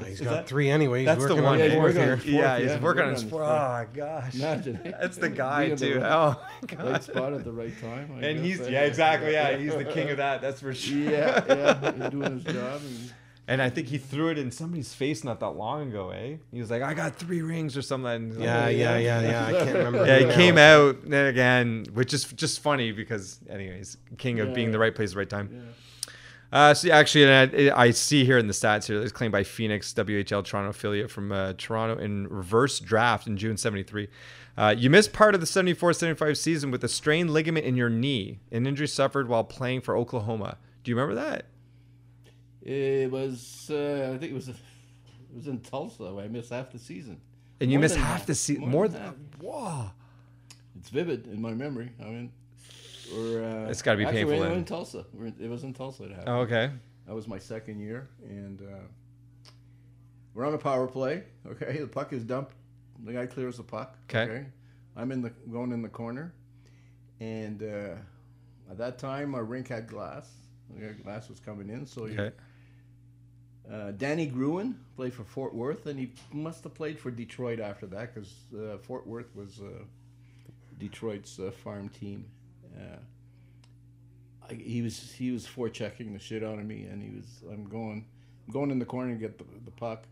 He's 0.07 0.21
Is 0.21 0.21
got 0.23 0.31
that- 0.31 0.49
three 0.49 0.71
anyway. 0.71 1.01
He's 1.01 1.07
That's 1.07 1.23
the 1.25 1.29
working 1.35 1.45
one. 1.45 1.53
on 1.55 1.59
Yeah, 1.59 1.75
fourth 1.75 1.83
working 1.97 2.03
here. 2.03 2.17
his 2.17 2.25
yeah, 2.27 2.59
he's 2.59 2.67
yeah, 2.71 2.81
working 2.81 3.03
on 3.03 3.09
working 3.09 3.13
his 3.13 3.23
on 3.25 3.29
four. 3.29 3.43
Oh 3.45 3.87
gosh, 3.93 4.35
Imagine. 4.37 4.81
that's 4.85 5.17
the 5.19 5.29
guy 5.45 5.67
at 5.67 5.79
the 5.79 5.87
too. 5.93 6.01
right- 6.01 6.11
Oh 6.11 6.41
my 6.63 6.67
god. 6.77 6.87
Right 6.93 7.03
spot 7.05 7.33
at 7.35 7.45
the 7.45 7.53
right 7.53 7.79
time. 7.81 8.11
I 8.17 8.25
And 8.25 8.39
guess. 8.43 8.59
he's 8.59 8.69
yeah, 8.71 8.85
exactly. 8.85 9.33
Yeah, 9.33 9.55
he's 9.59 9.75
the 9.75 9.85
king 9.85 10.09
of 10.09 10.17
that. 10.17 10.41
That's 10.41 10.61
for 10.61 10.73
sure. 10.73 10.97
yeah, 11.11 11.45
yeah, 11.47 11.93
he's 11.93 12.09
doing 12.11 12.33
his 12.41 12.45
job. 12.45 12.81
And, 12.81 13.12
And 13.49 13.61
I 13.61 13.71
think 13.71 13.89
he 13.89 13.99
threw 13.99 14.29
it 14.29 14.39
in 14.39 14.51
somebody's 14.53 14.95
face 14.95 15.25
not 15.25 15.41
that 15.41 15.51
long 15.51 15.89
ago. 15.89 16.11
Eh? 16.11 16.37
He 16.53 16.61
was 16.61 16.71
like, 16.71 16.81
"I 16.83 16.95
got 16.95 17.17
three 17.17 17.43
rings 17.43 17.77
or 17.77 17.83
something." 17.83 18.09
And 18.11 18.29
he's 18.29 18.39
like, 18.39 18.47
Yeah, 18.47 18.69
yeah, 18.69 18.99
yeah, 18.99 19.21
yeah. 19.21 19.47
I 19.47 19.53
can't 19.65 19.75
remember. 19.79 20.07
Yeah, 20.07 20.19
who 20.19 20.25
he 20.25 20.27
now. 20.31 20.35
came 20.37 20.59
out 20.59 20.97
and 21.03 21.15
again, 21.15 21.87
which 21.93 22.15
is 22.15 22.25
just 22.25 22.61
funny 22.61 22.93
because, 22.93 23.41
anyways, 23.51 23.97
king 24.17 24.39
of 24.41 24.55
being 24.55 24.69
Yeah. 24.69 24.73
the 24.73 24.79
right 24.79 24.95
place, 24.95 25.11
at 25.11 25.15
the 25.15 25.19
right 25.19 25.29
time. 25.31 25.51
yeah. 25.53 25.61
Uh, 26.53 26.75
so 26.75 26.91
actually, 26.91 27.25
and 27.25 27.73
I, 27.73 27.85
I 27.87 27.91
see 27.93 28.25
here 28.27 28.37
in 28.39 28.47
the 28.47 28.53
stats 28.53 28.87
here, 28.87 29.01
it's 29.03 29.11
claimed 29.11 29.33
by 29.33 29.43
Phoenix 29.43 29.93
WHL 29.95 30.45
Toronto 30.45 30.69
affiliate 30.71 31.11
from 31.11 31.33
uh, 31.33 31.55
Toronto 31.57 32.01
in 32.01 32.29
reverse 32.29 32.79
draft 32.79 33.27
in 33.27 33.37
June 33.39 33.57
'73. 33.57 34.07
Uh, 34.57 34.75
you 34.77 34.91
missed 34.91 35.15
part 35.15 35.35
of 35.35 35.41
the 35.41 35.47
74-75 35.47 36.37
season 36.37 36.71
with 36.71 36.85
a 36.85 36.89
strained 36.89 37.31
ligament 37.31 37.65
in 37.65 37.75
your 37.75 37.89
knee, 37.89 38.39
an 38.53 38.67
injury 38.67 38.87
suffered 38.87 39.27
while 39.27 39.45
playing 39.45 39.81
for 39.81 39.97
Oklahoma. 39.97 40.59
Do 40.85 40.91
you 40.91 40.97
remember 40.97 41.15
that? 41.15 41.47
It 42.63 43.11
was, 43.11 43.69
uh, 43.71 44.13
I 44.15 44.19
think 44.19 44.31
it 44.33 44.35
was, 44.35 44.49
it 44.49 44.57
was 45.35 45.49
in 45.49 45.61
Tulsa. 45.61 46.17
I 46.23 46.29
missed 46.29 46.51
half 46.51 46.71
the 46.71 46.79
season. 46.79 47.21
And 47.61 47.71
you 47.71 47.79
More 47.79 47.83
missed 47.83 47.97
half 47.97 48.27
the 48.27 48.35
season. 48.35 48.69
More 48.69 48.89
than 48.89 49.03
than 49.03 49.15
whoa. 49.41 49.91
It's 50.79 50.89
vivid 50.89 51.27
in 51.27 51.41
my 51.41 51.53
memory. 51.53 51.91
I 52.01 52.05
mean, 52.05 52.33
or 53.15 53.45
uh, 53.45 53.69
It's 53.71 53.83
gotta 53.83 53.99
be 53.99 54.05
actually, 54.05 54.25
painful 54.25 54.41
we 54.41 54.47
were 54.49 54.53
in 54.57 54.65
Tulsa. 54.65 55.05
We're 55.13 55.27
in- 55.27 55.37
It 55.41 55.49
was 55.49 55.65
in 55.65 55.75
Tulsa. 55.75 56.05
It 56.05 56.11
happened. 56.11 56.29
Oh, 56.29 56.41
okay. 56.41 56.71
That 57.07 57.15
was 57.15 57.27
my 57.27 57.39
second 57.39 57.81
year, 57.81 58.09
and 58.25 58.63
uh, 58.63 59.51
we're 60.35 60.47
on 60.47 60.55
a 60.55 60.59
power 60.59 60.87
play. 60.87 61.25
Okay, 61.47 61.79
the 61.79 61.87
puck 61.89 62.13
is 62.13 62.23
dumped. 62.25 62.55
The 63.05 63.13
guy 63.13 63.27
clears 63.27 63.57
the 63.57 63.65
puck. 63.65 63.97
Okay. 64.09 64.47
I'm 64.97 65.11
in 65.11 65.21
the 65.23 65.31
going 65.51 65.73
in 65.73 65.83
the 65.83 65.89
corner, 65.89 66.33
and 67.21 67.63
uh, 67.63 67.97
at 68.71 68.79
that 68.79 68.99
time 68.99 69.35
our 69.35 69.45
rink 69.45 69.69
had 69.69 69.89
glass. 69.89 70.31
The 70.75 70.95
glass 71.03 71.29
was 71.29 71.39
coming 71.41 71.69
in, 71.69 71.87
so 71.87 72.07
you, 72.07 72.13
Okay. 72.19 72.37
Uh, 73.71 73.93
Danny 73.93 74.27
Gruen 74.27 74.75
played 74.97 75.15
for 75.15 75.25
Fort 75.25 75.55
Worth, 75.55 75.87
and 75.87 75.99
he 75.99 76.13
must 76.33 76.65
have 76.65 76.75
played 76.75 76.99
for 76.99 77.11
Detroit 77.11 77.61
after 77.61 77.87
that 77.87 78.15
because 78.15 78.33
uh, 78.57 78.79
Fort 78.79 79.07
Worth 79.07 79.35
was 79.35 79.61
uh, 79.61 79.85
Detroit's 80.79 81.39
uh, 81.39 81.51
farm 81.51 81.89
team. 81.89 82.25
Uh, 82.77 82.97
I, 84.51 84.55
he 84.55 84.83
was 84.83 85.13
he 85.13 85.31
was 85.31 85.47
forechecking 85.47 86.13
the 86.13 86.19
shit 86.19 86.43
out 86.43 86.59
of 86.59 86.67
me, 86.67 86.85
and 86.85 87.03
he 87.03 87.11
was 87.11 87.45
I'm 87.51 87.65
going 87.65 88.05
I'm 88.47 88.53
going 88.53 88.71
in 88.71 88.79
the 88.79 88.85
corner 88.85 89.15
to 89.15 89.19
get 89.19 89.39
the, 89.39 89.45
the 89.65 89.71
puck. 89.71 90.05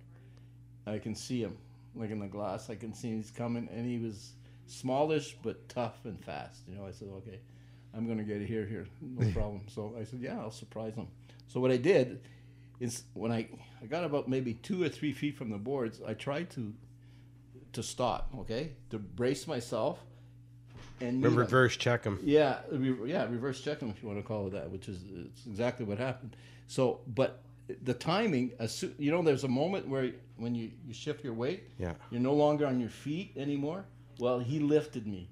I 0.87 0.99
can 0.99 1.15
see 1.15 1.43
him 1.43 1.57
like 1.95 2.11
in 2.11 2.21
the 2.21 2.29
glass. 2.29 2.71
I 2.71 2.77
can 2.77 2.95
see 2.95 3.17
he's 3.17 3.31
coming, 3.31 3.69
and 3.73 3.85
he 3.85 3.99
was 3.99 4.33
smallish 4.67 5.37
but 5.43 5.69
tough 5.69 6.05
and 6.05 6.23
fast. 6.25 6.61
You 6.69 6.77
know, 6.77 6.87
I 6.87 6.93
said, 6.93 7.09
okay, 7.17 7.41
I'm 7.95 8.07
gonna 8.07 8.23
get 8.23 8.41
it 8.41 8.47
here, 8.47 8.65
here, 8.65 8.87
no 9.03 9.31
problem. 9.33 9.63
so 9.69 9.95
I 9.99 10.05
said, 10.05 10.21
yeah, 10.21 10.39
I'll 10.39 10.53
surprise 10.53 10.95
him. 10.95 11.09
So 11.49 11.59
what 11.59 11.73
I 11.73 11.77
did 11.77 12.21
is 12.81 13.05
when 13.14 13.31
I 13.31 13.49
I 13.83 13.87
got 13.87 14.05
about 14.05 14.28
maybe 14.28 14.55
two 14.55 14.83
or 14.83 14.89
three 14.89 15.12
feet 15.12 15.37
from 15.37 15.51
the 15.51 15.59
boards, 15.59 16.01
I 16.07 16.14
tried 16.14 16.51
to 16.51 16.72
to 17.72 17.83
stop, 17.83 18.33
okay, 18.41 18.72
to 18.91 18.99
brace 18.99 19.47
myself, 19.47 20.01
and 21.01 21.22
Re- 21.22 21.31
Milan. 21.31 21.37
reverse 21.37 21.76
check 21.76 22.03
him. 22.05 22.18
Yeah, 22.22 22.59
re- 22.72 23.11
yeah, 23.11 23.24
reverse 23.24 23.61
check 23.61 23.78
them 23.78 23.91
if 23.91 24.03
you 24.03 24.09
want 24.09 24.18
to 24.20 24.26
call 24.26 24.49
it 24.49 24.53
that, 24.55 24.70
which 24.70 24.89
is 24.89 24.99
it's 25.26 25.47
exactly 25.47 25.85
what 25.87 25.99
happened. 25.99 26.35
So, 26.66 27.01
but 27.07 27.43
the 27.85 27.95
timing, 27.95 28.53
as 28.59 28.85
you 28.99 29.11
know, 29.12 29.22
there's 29.22 29.45
a 29.45 29.49
moment 29.49 29.87
where 29.87 30.11
when 30.37 30.55
you, 30.55 30.70
you 30.87 30.93
shift 30.95 31.22
your 31.22 31.35
weight, 31.35 31.64
Yeah. 31.78 31.93
you're 32.11 32.20
no 32.20 32.35
longer 32.35 32.66
on 32.66 32.81
your 32.81 32.89
feet 32.91 33.33
anymore. 33.37 33.85
Well, 34.18 34.41
he 34.41 34.59
lifted 34.59 35.07
me 35.07 35.28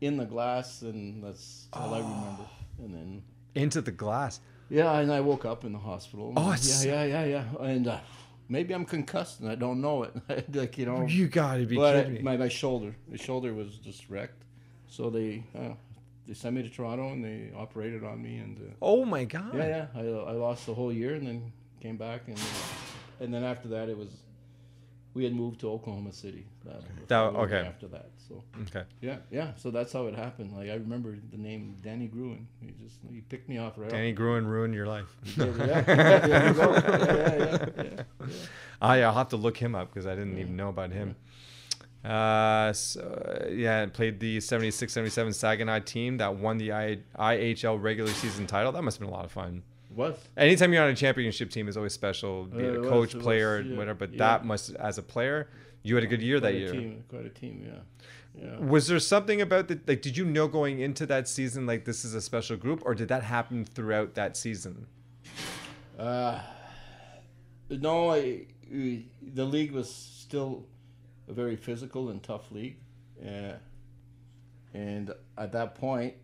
in 0.00 0.16
the 0.16 0.24
glass, 0.26 0.82
and 0.82 1.22
that's 1.24 1.68
all 1.72 1.94
I 1.94 2.00
oh. 2.00 2.02
remember. 2.02 2.44
And 2.78 2.94
then, 2.94 3.22
Into 3.54 3.80
the 3.80 3.92
glass. 3.92 4.40
Yeah, 4.72 4.98
and 5.00 5.12
I 5.12 5.20
woke 5.20 5.44
up 5.44 5.64
in 5.64 5.72
the 5.72 5.78
hospital. 5.78 6.32
Oh, 6.36 6.52
it's- 6.52 6.84
yeah, 6.84 7.04
yeah, 7.04 7.24
yeah, 7.24 7.44
yeah, 7.60 7.66
and 7.66 7.86
uh, 7.88 7.98
maybe 8.48 8.74
I'm 8.74 8.84
concussed 8.84 9.40
and 9.40 9.48
I 9.50 9.54
don't 9.54 9.80
know 9.80 10.04
it. 10.04 10.12
like 10.54 10.78
you 10.78 10.86
know, 10.86 11.06
You 11.06 11.28
gotta 11.28 11.64
be 11.66 11.76
but 11.76 11.92
kidding 11.94 12.14
me. 12.14 12.22
my, 12.22 12.36
my 12.36 12.48
shoulder, 12.48 12.94
my 13.10 13.16
shoulder 13.16 13.52
was 13.54 13.76
just 13.78 14.08
wrecked. 14.08 14.42
So 14.88 15.10
they 15.10 15.44
uh, 15.58 15.74
they 16.26 16.34
sent 16.34 16.54
me 16.56 16.62
to 16.62 16.68
Toronto 16.68 17.12
and 17.12 17.24
they 17.24 17.50
operated 17.56 18.04
on 18.04 18.22
me 18.22 18.36
and 18.38 18.58
uh, 18.58 18.74
oh 18.82 19.04
my 19.04 19.24
god. 19.24 19.54
yeah, 19.54 19.86
yeah, 19.94 20.00
I, 20.00 20.00
I 20.32 20.32
lost 20.32 20.66
the 20.66 20.74
whole 20.74 20.92
year 20.92 21.14
and 21.14 21.26
then 21.26 21.52
came 21.80 21.96
back 21.96 22.22
and 22.28 22.38
and 23.20 23.32
then 23.34 23.42
after 23.44 23.68
that 23.68 23.88
it 23.88 23.96
was 23.96 24.08
we 25.14 25.24
had 25.24 25.34
moved 25.34 25.60
to 25.60 25.68
Oklahoma 25.70 26.12
City. 26.12 26.46
Uh, 26.66 26.72
That- 27.08 27.32
the 27.32 27.38
okay. 27.40 27.66
After 27.66 27.88
that, 27.88 28.10
so 28.28 28.42
Okay. 28.62 28.84
yeah, 29.00 29.18
yeah. 29.30 29.54
So 29.56 29.70
that's 29.70 29.92
how 29.92 30.06
it 30.06 30.14
happened. 30.14 30.52
Like 30.56 30.70
I 30.70 30.74
remember 30.74 31.16
the 31.30 31.36
name 31.38 31.76
Danny 31.82 32.06
Gruen. 32.08 32.46
He 32.60 32.72
just 32.82 32.98
he 33.10 33.20
picked 33.20 33.48
me 33.48 33.58
off 33.58 33.74
right. 33.76 33.90
Danny 33.90 34.12
Gruen 34.12 34.46
ruined 34.46 34.74
your 34.74 34.86
life. 34.86 35.14
off. 35.26 35.36
Yeah, 35.38 35.54
yeah, 35.58 35.84
yeah, 35.86 36.18
there 36.26 36.48
you 36.48 36.54
go. 36.54 36.72
yeah, 36.72 36.80
yeah, 36.96 37.36
yeah, 37.36 37.66
yeah, 37.76 37.82
yeah. 37.84 38.02
I, 38.80 39.02
I'll 39.02 39.14
have 39.14 39.28
to 39.30 39.36
look 39.36 39.56
him 39.58 39.74
up 39.74 39.92
because 39.92 40.06
I 40.06 40.14
didn't 40.14 40.38
even 40.38 40.56
know 40.56 40.68
about 40.70 40.90
him. 40.92 41.16
Uh, 42.04 42.72
so, 42.72 43.48
yeah, 43.52 43.86
played 43.86 44.18
the 44.18 44.40
76 44.40 44.92
77 44.92 45.32
Saginaw 45.34 45.78
team 45.80 46.16
that 46.16 46.34
won 46.34 46.58
the 46.58 46.72
I, 46.72 46.98
IHL 47.16 47.80
regular 47.80 48.10
season 48.10 48.46
title. 48.48 48.72
That 48.72 48.82
must 48.82 48.96
have 48.98 49.06
been 49.06 49.14
a 49.14 49.16
lot 49.16 49.24
of 49.24 49.30
fun. 49.30 49.62
What? 49.94 50.18
Anytime 50.36 50.72
you're 50.72 50.82
on 50.82 50.90
a 50.90 50.96
championship 50.96 51.50
team 51.50 51.68
is 51.68 51.76
always 51.76 51.92
special, 51.92 52.44
be 52.44 52.64
it 52.64 52.76
a 52.76 52.82
coach, 52.82 53.14
was, 53.14 53.22
player, 53.22 53.60
yeah, 53.60 53.76
whatever. 53.76 53.98
But 53.98 54.12
yeah. 54.12 54.18
that 54.18 54.44
must, 54.44 54.74
as 54.76 54.98
a 54.98 55.02
player, 55.02 55.48
you 55.82 55.94
had 55.94 56.04
a 56.04 56.06
good 56.06 56.22
year 56.22 56.40
that 56.40 56.52
Quite 56.52 56.54
a 56.54 56.58
year. 56.58 56.72
Team, 56.72 57.04
quite 57.08 57.26
a 57.26 57.28
team. 57.28 57.66
Yeah, 57.66 58.42
yeah. 58.42 58.58
Was 58.58 58.86
there 58.86 58.98
something 58.98 59.40
about 59.40 59.68
the 59.68 59.80
like? 59.86 60.02
Did 60.02 60.16
you 60.16 60.24
know 60.24 60.48
going 60.48 60.80
into 60.80 61.06
that 61.06 61.28
season 61.28 61.66
like 61.66 61.84
this 61.84 62.04
is 62.04 62.14
a 62.14 62.20
special 62.20 62.56
group, 62.56 62.82
or 62.84 62.94
did 62.94 63.08
that 63.08 63.22
happen 63.22 63.64
throughout 63.64 64.14
that 64.14 64.36
season? 64.36 64.86
Uh, 65.98 66.40
no, 67.68 68.10
I, 68.10 68.46
the 68.70 69.44
league 69.44 69.72
was 69.72 69.92
still 69.92 70.66
a 71.28 71.32
very 71.32 71.56
physical 71.56 72.08
and 72.08 72.22
tough 72.22 72.50
league, 72.50 72.76
uh, 73.24 73.54
and 74.72 75.12
at 75.36 75.52
that 75.52 75.74
point, 75.74 76.14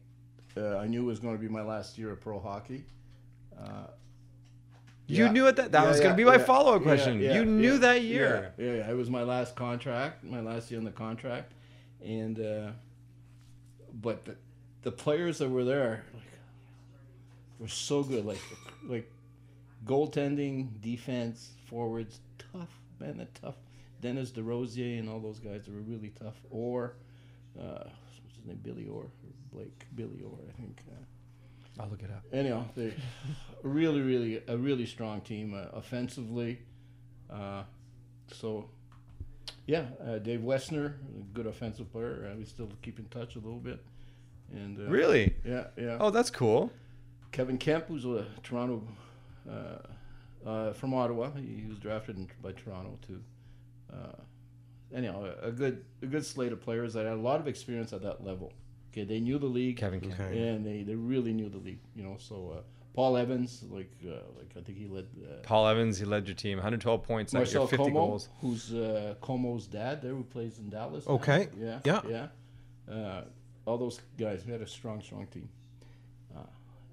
uh, 0.56 0.78
I 0.78 0.86
knew 0.86 1.02
it 1.02 1.06
was 1.06 1.20
going 1.20 1.36
to 1.36 1.40
be 1.40 1.48
my 1.48 1.62
last 1.62 1.98
year 1.98 2.12
of 2.12 2.20
pro 2.20 2.40
hockey. 2.40 2.84
Uh, 3.60 3.86
You 5.06 5.24
yeah. 5.24 5.32
knew 5.32 5.46
it. 5.46 5.56
That 5.56 5.72
that 5.72 5.82
Yeah, 5.82 5.88
was 5.88 6.00
going 6.00 6.10
to 6.12 6.16
be 6.16 6.24
my 6.24 6.36
yeah, 6.36 6.44
follow 6.44 6.74
up 6.76 6.82
question. 6.82 7.20
yeah, 7.20 7.34
you 7.34 7.44
knew 7.44 7.72
yeah, 7.74 7.78
that 7.78 8.02
year. 8.02 8.52
Yeah, 8.58 8.64
yeah, 8.66 8.74
yeah, 8.78 8.90
it 8.90 8.96
was 8.96 9.08
my 9.08 9.22
last 9.22 9.56
contract, 9.56 10.22
my 10.24 10.40
last 10.40 10.70
year 10.70 10.78
on 10.78 10.84
the 10.84 10.90
contract, 10.92 11.52
and 12.04 12.38
uh, 12.38 12.70
but 13.94 14.24
the, 14.26 14.36
the 14.82 14.92
players 14.92 15.38
that 15.38 15.48
were 15.48 15.64
there 15.64 16.04
like 16.14 16.22
were 17.58 17.68
so 17.68 18.02
good, 18.02 18.24
like 18.26 18.40
like 18.86 19.10
goaltending, 19.86 20.80
defense, 20.80 21.52
forwards, 21.70 22.20
tough 22.52 22.68
man, 23.00 23.16
that 23.18 23.34
tough. 23.34 23.54
Dennis 24.00 24.30
DeRosier 24.30 24.98
and 25.00 25.08
all 25.08 25.18
those 25.20 25.40
guys 25.40 25.64
that 25.64 25.74
were 25.74 25.80
really 25.80 26.12
tough. 26.22 26.36
Or 26.50 26.94
uh, 27.58 27.84
what's 28.22 28.36
his 28.36 28.46
name, 28.46 28.60
Billy 28.62 28.86
Orr, 28.86 29.04
or 29.04 29.10
Blake 29.52 29.86
Billy 29.96 30.20
Orr, 30.22 30.38
I 30.48 30.52
think. 30.60 30.80
Uh, 30.88 30.94
I'll 31.78 31.88
look 31.88 32.02
it 32.02 32.10
up. 32.10 32.22
anyhow, 32.32 32.64
they 32.76 32.94
really, 33.62 34.00
really 34.00 34.42
a 34.46 34.56
really 34.56 34.86
strong 34.86 35.20
team 35.20 35.54
uh, 35.54 35.66
offensively. 35.76 36.58
Uh, 37.30 37.62
so, 38.32 38.68
yeah, 39.66 39.84
uh, 40.04 40.18
Dave 40.18 40.40
Wessner, 40.40 40.94
a 41.18 41.22
good 41.34 41.46
offensive 41.46 41.90
player. 41.92 42.30
Uh, 42.32 42.36
we 42.36 42.44
still 42.44 42.68
keep 42.82 42.98
in 42.98 43.04
touch 43.06 43.36
a 43.36 43.38
little 43.38 43.58
bit. 43.60 43.84
And 44.52 44.78
uh, 44.78 44.90
Really? 44.90 45.34
yeah, 45.44 45.64
yeah. 45.76 45.98
Oh, 46.00 46.10
that's 46.10 46.30
cool. 46.30 46.72
Kevin 47.32 47.58
Kemp, 47.58 47.86
who's 47.88 48.04
a 48.06 48.24
Toronto 48.42 48.82
uh, 49.48 50.48
uh, 50.48 50.72
from 50.72 50.94
Ottawa, 50.94 51.30
he, 51.36 51.60
he 51.62 51.66
was 51.68 51.78
drafted 51.78 52.16
in, 52.16 52.28
by 52.42 52.52
Toronto 52.52 52.98
too. 53.06 53.22
Uh, 53.92 54.16
anyhow, 54.94 55.26
a, 55.42 55.48
a 55.48 55.52
good 55.52 55.84
a 56.02 56.06
good 56.06 56.24
slate 56.24 56.52
of 56.52 56.60
players 56.62 56.94
that 56.94 57.04
had 57.04 57.14
a 57.14 57.20
lot 57.20 57.40
of 57.40 57.46
experience 57.46 57.92
at 57.92 58.02
that 58.02 58.24
level. 58.24 58.52
Okay, 58.98 59.04
they 59.04 59.20
knew 59.20 59.38
the 59.38 59.46
league. 59.46 59.76
Kevin 59.76 60.00
Kemp. 60.00 60.14
Okay. 60.18 60.48
and 60.48 60.66
they, 60.66 60.82
they 60.82 60.94
really 60.94 61.32
knew 61.32 61.48
the 61.48 61.58
league, 61.58 61.78
you 61.94 62.02
know. 62.02 62.16
So 62.18 62.54
uh, 62.56 62.60
Paul 62.94 63.16
Evans, 63.16 63.64
like 63.70 63.92
uh, 64.04 64.14
like 64.36 64.50
I 64.56 64.60
think 64.60 64.76
he 64.78 64.86
led 64.88 65.06
uh, 65.22 65.34
Paul 65.42 65.68
Evans, 65.68 65.98
he 65.98 66.04
led 66.04 66.26
your 66.26 66.34
team, 66.34 66.58
112 66.58 67.02
points 67.02 67.32
that 67.32 67.38
year, 67.38 67.44
Marcel 67.60 67.66
50 67.68 67.84
Comeau, 67.84 67.92
goals. 67.94 68.28
who's 68.40 68.74
uh, 68.74 69.14
Comeau's 69.22 69.66
dad 69.66 70.02
there, 70.02 70.14
who 70.14 70.24
plays 70.24 70.58
in 70.58 70.68
Dallas. 70.68 71.06
now. 71.06 71.14
Okay. 71.14 71.48
Yeah. 71.56 71.78
Yeah. 71.84 72.00
Yeah. 72.08 72.26
Uh, 72.92 73.24
all 73.66 73.78
those 73.78 74.00
guys. 74.18 74.44
We 74.44 74.52
had 74.52 74.62
a 74.62 74.66
strong, 74.66 75.00
strong 75.02 75.26
team. 75.28 75.48
Uh, 76.36 76.40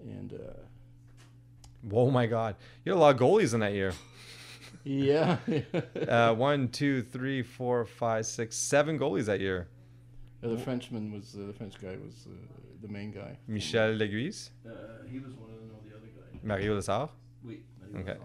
and 0.01 0.33
uh, 0.33 0.53
Oh 1.93 2.09
my 2.11 2.25
God, 2.25 2.55
you 2.83 2.91
had 2.91 2.97
a 2.97 3.01
lot 3.01 3.15
of 3.15 3.21
goalies 3.21 3.53
in 3.53 3.59
that 3.61 3.73
year. 3.73 3.93
yeah, 4.83 5.37
Uh, 6.07 6.33
one, 6.35 6.67
two, 6.67 7.01
three, 7.01 7.41
four, 7.41 7.85
five, 7.85 8.25
six, 8.25 8.55
seven 8.55 8.99
goalies 8.99 9.25
that 9.25 9.39
year. 9.39 9.67
Yeah, 10.45 10.55
the 10.55 10.61
Frenchman 10.61 11.11
was 11.11 11.35
uh, 11.35 11.47
the 11.47 11.53
French 11.53 11.75
guy 11.81 11.95
was 12.05 12.27
uh, 12.27 12.31
the 12.81 12.87
main 12.87 13.11
guy. 13.11 13.37
Michel 13.47 13.93
Leguise, 13.95 14.49
Uh, 14.65 14.69
he 15.11 15.19
was 15.19 15.33
one 15.33 15.49
of 15.49 15.59
the, 15.61 15.89
the 15.89 15.95
other 15.97 16.07
guy. 16.07 16.39
Mario 16.43 16.77
Lessard, 16.79 17.09
Wait, 17.43 17.63
Okay. 17.99 18.17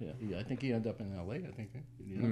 Yeah, 0.00 0.12
he, 0.20 0.36
I 0.36 0.42
think 0.42 0.60
he 0.60 0.72
ended 0.72 0.90
up 0.90 1.00
in 1.00 1.14
L.A. 1.16 1.36
I 1.36 1.52
think. 1.56 1.70
eh? 1.74 1.78
Did 1.98 2.06
he 2.08 2.14
not? 2.16 2.28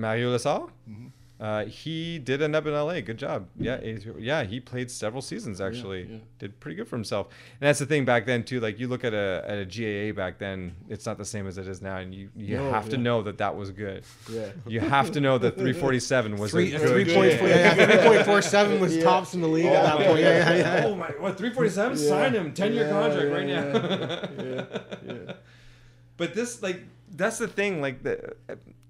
Mario 1.43 1.67
Lessard. 1.67 1.67
Uh, 1.67 1.71
he 1.71 2.19
did 2.19 2.41
end 2.43 2.55
up 2.55 2.67
in 2.67 2.73
LA. 2.73 3.01
Good 3.01 3.19
job. 3.19 3.47
Yeah, 3.59 3.81
yeah. 4.19 4.45
He 4.45 4.61
played 4.61 4.91
several 4.91 5.23
seasons 5.23 5.61
actually. 5.61 6.05
yeah. 6.11 6.19
Did 6.39 6.61
pretty 6.61 6.77
good 6.77 6.89
for 6.89 6.97
himself. 6.97 7.29
And 7.61 7.69
that's 7.69 7.79
the 7.79 7.87
thing 7.87 8.05
back 8.05 8.27
then 8.27 8.45
too. 8.45 8.61
Like 8.61 8.79
you 8.79 8.89
look 8.89 9.05
at 9.05 9.15
a 9.15 9.45
at 9.47 9.59
a 9.59 9.65
GAA 9.65 10.15
back 10.17 10.39
then, 10.39 10.75
it's 10.89 11.07
not 11.07 11.19
the 11.19 11.25
same 11.25 11.47
as 11.47 11.59
it 11.59 11.67
is 11.67 11.83
now, 11.83 11.97
and 11.99 12.15
you 12.15 12.29
you 12.37 12.57
No, 12.57 12.71
have 12.71 12.89
to 12.91 12.97
know 12.97 13.23
that 13.23 13.39
that 13.39 13.57
was 13.57 13.71
good. 13.71 14.05
Yeah. 14.31 14.51
You 14.67 14.81
have 14.81 15.11
to 15.13 15.21
know 15.21 15.39
that 15.39 15.55
347 15.57 16.37
was 16.37 16.51
Three, 16.51 16.75
a 16.75 16.79
good. 16.79 17.15
point 17.15 17.33
four, 17.39 17.49
yeah, 17.49 17.75
three 17.75 18.09
point 18.09 18.25
four 18.25 18.43
seven 18.43 18.81
was 18.81 18.97
tops 19.03 19.35
in 19.35 19.41
the 19.41 19.49
league 19.49 19.67
at 19.67 19.83
that 19.99 20.07
point. 20.07 20.21
Yeah, 20.21 20.51
yeah, 20.55 20.81
yeah. 20.81 20.87
Oh 20.87 20.95
my! 20.97 21.07
What 21.19 21.39
347? 21.39 21.97
Sign 21.99 22.35
him. 22.35 22.53
10 22.55 22.73
year 22.73 22.87
Yeah, 22.87 22.91
contract 22.91 23.29
yeah, 23.29 23.35
right 23.35 23.47
now. 23.47 24.45
yeah, 24.45 24.65
yeah, 25.07 25.25
yeah. 25.27 25.33
But 26.17 26.35
this, 26.35 26.63
like, 26.63 26.83
that's 27.11 27.39
the 27.39 27.49
thing. 27.49 27.81
Like, 27.81 28.03
the, 28.03 28.37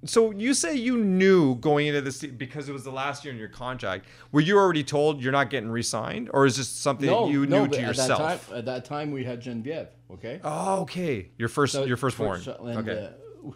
so 0.04 0.30
you 0.32 0.52
say 0.54 0.74
you 0.74 0.96
knew 0.98 1.54
going 1.56 1.86
into 1.86 2.00
this 2.00 2.22
because 2.24 2.68
it 2.68 2.72
was 2.72 2.84
the 2.84 2.90
last 2.90 3.24
year 3.24 3.32
in 3.32 3.38
your 3.38 3.48
contract. 3.48 4.06
Were 4.32 4.40
you 4.40 4.56
already 4.58 4.82
told 4.84 5.22
you're 5.22 5.32
not 5.32 5.50
getting 5.50 5.70
re-signed, 5.70 6.28
or 6.32 6.44
is 6.46 6.56
this 6.56 6.68
something 6.68 7.06
No, 7.06 7.28
you 7.28 7.46
no, 7.46 7.64
knew 7.64 7.70
to 7.72 7.78
at 7.80 7.86
yourself? 7.88 8.18
That 8.18 8.48
time, 8.48 8.58
at 8.58 8.64
that 8.66 8.84
time, 8.84 9.10
we 9.12 9.24
had 9.24 9.40
Genevieve. 9.40 9.88
Okay. 10.12 10.40
Oh, 10.42 10.80
okay. 10.82 11.30
Your 11.38 11.48
first, 11.48 11.72
So- 11.74 11.84
your 11.84 11.96
first- 11.96 12.18
and, 12.18 12.48
okay. 12.88 13.10
uh, 13.46 13.50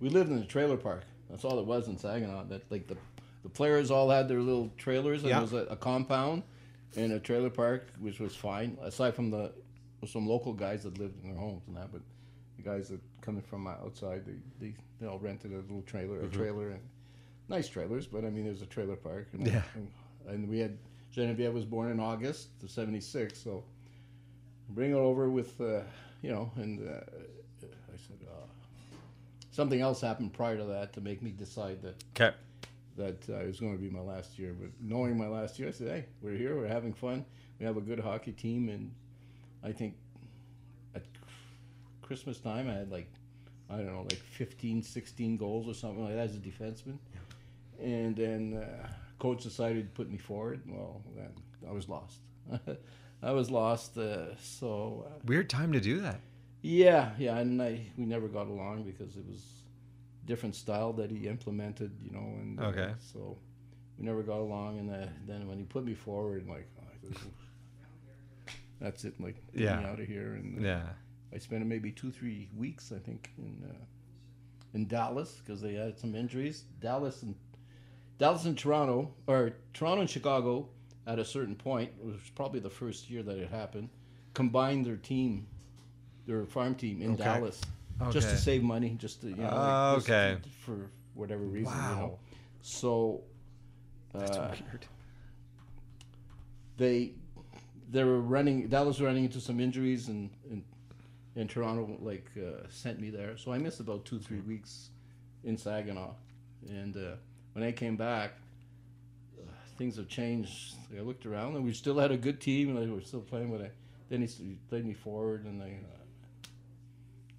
we 0.00 0.08
lived 0.08 0.30
in 0.30 0.38
a 0.38 0.44
trailer 0.46 0.76
park. 0.76 1.02
That's 1.30 1.44
all 1.44 1.58
it 1.58 1.66
was 1.66 1.88
in 1.88 1.96
Saginaw. 1.96 2.44
That 2.48 2.70
like 2.70 2.86
the 2.86 2.96
the 3.42 3.48
players 3.50 3.90
all 3.90 4.08
had 4.08 4.26
their 4.26 4.40
little 4.40 4.70
trailers, 4.78 5.20
and 5.20 5.28
Yeah. 5.28 5.34
there 5.36 5.42
was 5.42 5.52
a, 5.52 5.72
a 5.72 5.76
compound 5.76 6.42
and 6.96 7.12
a 7.12 7.20
trailer 7.20 7.50
park, 7.50 7.88
which 8.00 8.18
was 8.18 8.34
fine. 8.34 8.78
Aside 8.82 9.14
from 9.14 9.30
the 9.30 9.52
some 10.06 10.26
local 10.26 10.52
guys 10.52 10.82
that 10.82 10.98
lived 10.98 11.22
in 11.22 11.30
their 11.30 11.38
homes 11.38 11.62
and 11.66 11.76
that, 11.76 11.90
but 11.92 12.02
guys 12.64 12.88
that 12.88 13.00
coming 13.20 13.42
from 13.42 13.66
outside, 13.66 14.24
they 14.26 14.38
they, 14.60 14.74
they 15.00 15.06
all 15.06 15.18
rented 15.18 15.52
a 15.52 15.56
little 15.56 15.82
trailer, 15.82 16.18
Mm-hmm. 16.18 16.34
a 16.34 16.38
trailer, 16.44 16.68
and 16.70 16.80
nice 17.48 17.68
trailers. 17.68 18.06
But 18.06 18.24
I 18.24 18.30
mean, 18.30 18.44
there's 18.44 18.62
a 18.62 18.66
trailer 18.66 18.96
park. 18.96 19.28
And, 19.32 19.46
Yeah. 19.46 19.62
And, 19.74 19.88
and 20.28 20.48
we 20.48 20.58
had 20.58 20.78
Genevieve 21.12 21.52
was 21.52 21.64
born 21.64 21.90
in 21.90 22.00
August 22.00 22.48
of 22.62 22.70
'76, 22.70 23.38
so 23.38 23.62
bring 24.70 24.90
her 24.92 24.96
over 24.98 25.28
with 25.30 25.60
uh, 25.60 25.80
you 26.22 26.30
know 26.32 26.50
and 26.56 26.80
uh, 26.88 27.00
i 27.92 27.96
said 27.96 28.16
uh, 28.26 28.46
something 29.50 29.80
else 29.80 30.00
happened 30.00 30.32
prior 30.32 30.56
to 30.56 30.64
that 30.64 30.92
to 30.94 31.00
make 31.00 31.22
me 31.22 31.30
decide 31.30 31.82
that 31.82 32.02
Okay. 32.18 32.34
that 32.96 33.28
uh, 33.28 33.42
it 33.42 33.46
was 33.46 33.60
going 33.60 33.76
to 33.76 33.78
be 33.82 33.90
my 33.90 34.00
last 34.00 34.38
year 34.38 34.54
but 34.58 34.70
knowing 34.80 35.16
my 35.18 35.28
last 35.28 35.58
year 35.58 35.68
i 35.68 35.70
said 35.70 35.88
hey 35.88 36.04
we're 36.22 36.34
here 36.36 36.56
we're 36.56 36.66
having 36.66 36.94
fun 36.94 37.24
we 37.60 37.66
have 37.66 37.76
a 37.76 37.80
good 37.80 38.00
hockey 38.00 38.32
team 38.32 38.68
and 38.70 38.90
i 39.62 39.70
think 39.70 39.94
christmas 42.06 42.38
time 42.38 42.68
i 42.68 42.74
had 42.74 42.90
like 42.90 43.08
i 43.70 43.76
don't 43.76 43.86
know 43.94 44.02
like 44.02 44.22
15 44.40 44.82
16 44.82 45.36
goals 45.36 45.66
or 45.68 45.74
something 45.74 46.04
like 46.04 46.14
that 46.14 46.28
as 46.30 46.36
a 46.36 46.38
defenseman 46.50 46.98
and 47.80 48.14
then 48.16 48.42
uh, 48.62 48.86
coach 49.18 49.42
decided 49.42 49.82
to 49.88 49.92
put 50.00 50.10
me 50.10 50.18
forward 50.18 50.60
well 50.66 51.02
then 51.16 51.32
i 51.68 51.72
was 51.72 51.88
lost 51.88 52.18
i 53.22 53.32
was 53.32 53.50
lost 53.50 53.96
uh, 53.98 54.36
so 54.38 55.06
uh, 55.08 55.18
Weird 55.24 55.48
time 55.48 55.72
to 55.72 55.80
do 55.80 56.00
that. 56.00 56.20
yeah, 56.62 57.12
yeah, 57.18 57.38
and 57.38 57.60
I 57.62 57.72
we 57.98 58.04
never 58.06 58.28
got 58.28 58.46
along 58.48 58.84
because 58.84 59.16
it 59.16 59.24
was 59.32 59.42
different 60.26 60.54
style 60.54 60.92
that 60.94 61.10
he 61.10 61.26
implemented, 61.28 61.90
you 62.04 62.10
know, 62.16 62.26
and 62.40 62.58
uh, 62.58 62.64
Okay. 62.70 62.90
so 63.12 63.36
we 63.98 64.04
never 64.06 64.22
got 64.22 64.40
along. 64.40 64.78
And 64.80 64.88
uh, 64.90 65.06
then 65.26 65.46
when 65.48 65.58
he 65.58 65.64
put 65.64 65.84
me 65.84 65.94
forward, 65.94 66.46
like 66.48 66.66
oh, 66.80 67.30
that's 68.80 69.04
it. 69.04 69.14
Like 69.20 69.36
get 69.52 69.62
Yeah. 69.62 69.76
me 69.80 69.84
out 69.84 70.00
of 70.00 70.06
here. 70.06 70.34
And 70.34 70.62
Yeah. 70.62 70.82
I 71.34 71.38
spent 71.38 71.64
maybe 71.66 71.90
two 71.90 72.10
three 72.10 72.48
weeks 72.56 72.92
I 72.94 72.98
think 72.98 73.30
in 73.38 73.64
uh, 73.68 73.84
in 74.74 74.86
Dallas 74.86 75.40
because 75.44 75.60
they 75.60 75.74
had 75.74 75.98
some 75.98 76.14
injuries. 76.14 76.64
Dallas 76.80 77.22
and 77.22 77.34
Dallas 78.18 78.44
and 78.44 78.56
Toronto 78.56 79.12
or 79.26 79.52
Toronto 79.72 80.00
and 80.02 80.10
Chicago 80.10 80.68
at 81.06 81.18
a 81.18 81.24
certain 81.24 81.54
point 81.56 81.90
it 82.00 82.04
was 82.06 82.20
probably 82.34 82.60
the 82.60 82.70
first 82.70 83.10
year 83.10 83.22
that 83.22 83.36
it 83.38 83.50
happened 83.50 83.88
combined 84.32 84.86
their 84.86 84.96
team 84.96 85.46
their 86.26 86.44
farm 86.46 86.74
team 86.74 87.02
in 87.02 87.12
Okay. 87.12 87.24
Dallas 87.24 87.60
just 88.10 88.28
to 88.30 88.36
save 88.38 88.62
money 88.62 88.96
just 88.98 89.20
to 89.20 89.28
you 89.28 89.36
know 89.36 89.50
Oh, 89.52 89.94
like, 89.96 90.06
just 90.06 90.10
okay. 90.10 90.38
for 90.64 90.90
whatever 91.14 91.42
reason 91.44 91.72
you 91.74 91.82
Wow. 91.82 92.00
know 92.00 92.18
so 92.62 93.22
That's 94.12 94.38
uh, 94.38 94.54
weird. 94.70 94.86
they 96.76 97.12
they 97.90 98.04
were 98.04 98.20
running 98.20 98.68
Dallas 98.68 98.98
was 98.98 99.02
running 99.02 99.24
into 99.24 99.40
some 99.40 99.60
injuries 99.60 100.08
and 100.08 100.30
and, 100.50 100.64
and 101.36 101.48
Toronto 101.50 101.96
like 102.00 102.30
uh, 102.36 102.66
sent 102.68 103.00
me 103.00 103.10
there. 103.10 103.36
So 103.36 103.52
I 103.52 103.58
missed 103.58 103.80
about 103.80 104.04
two 104.04 104.18
three 104.18 104.40
weeks 104.40 104.90
in 105.44 105.56
Saginaw. 105.56 106.10
And 106.68 106.96
uh, 106.96 107.16
when 107.52 107.64
I 107.64 107.72
came 107.72 107.96
back 107.96 108.32
uh, 109.38 109.42
things 109.78 109.96
have 109.96 110.08
changed. 110.08 110.74
I 110.96 111.00
looked 111.00 111.26
around 111.26 111.56
and 111.56 111.64
we 111.64 111.72
still 111.72 111.98
had 111.98 112.10
a 112.12 112.16
good 112.16 112.40
team 112.40 112.76
and 112.76 112.78
we 112.78 112.94
were 112.94 113.00
still 113.02 113.20
playing 113.20 113.50
but 113.50 113.60
I, 113.62 113.70
then 114.08 114.20
he 114.20 114.26
s- 114.26 114.38
he 114.38 114.56
played 114.68 114.84
me 114.86 114.94
forward 114.94 115.44
and 115.44 115.62
I 115.62 115.66
uh, 115.66 116.46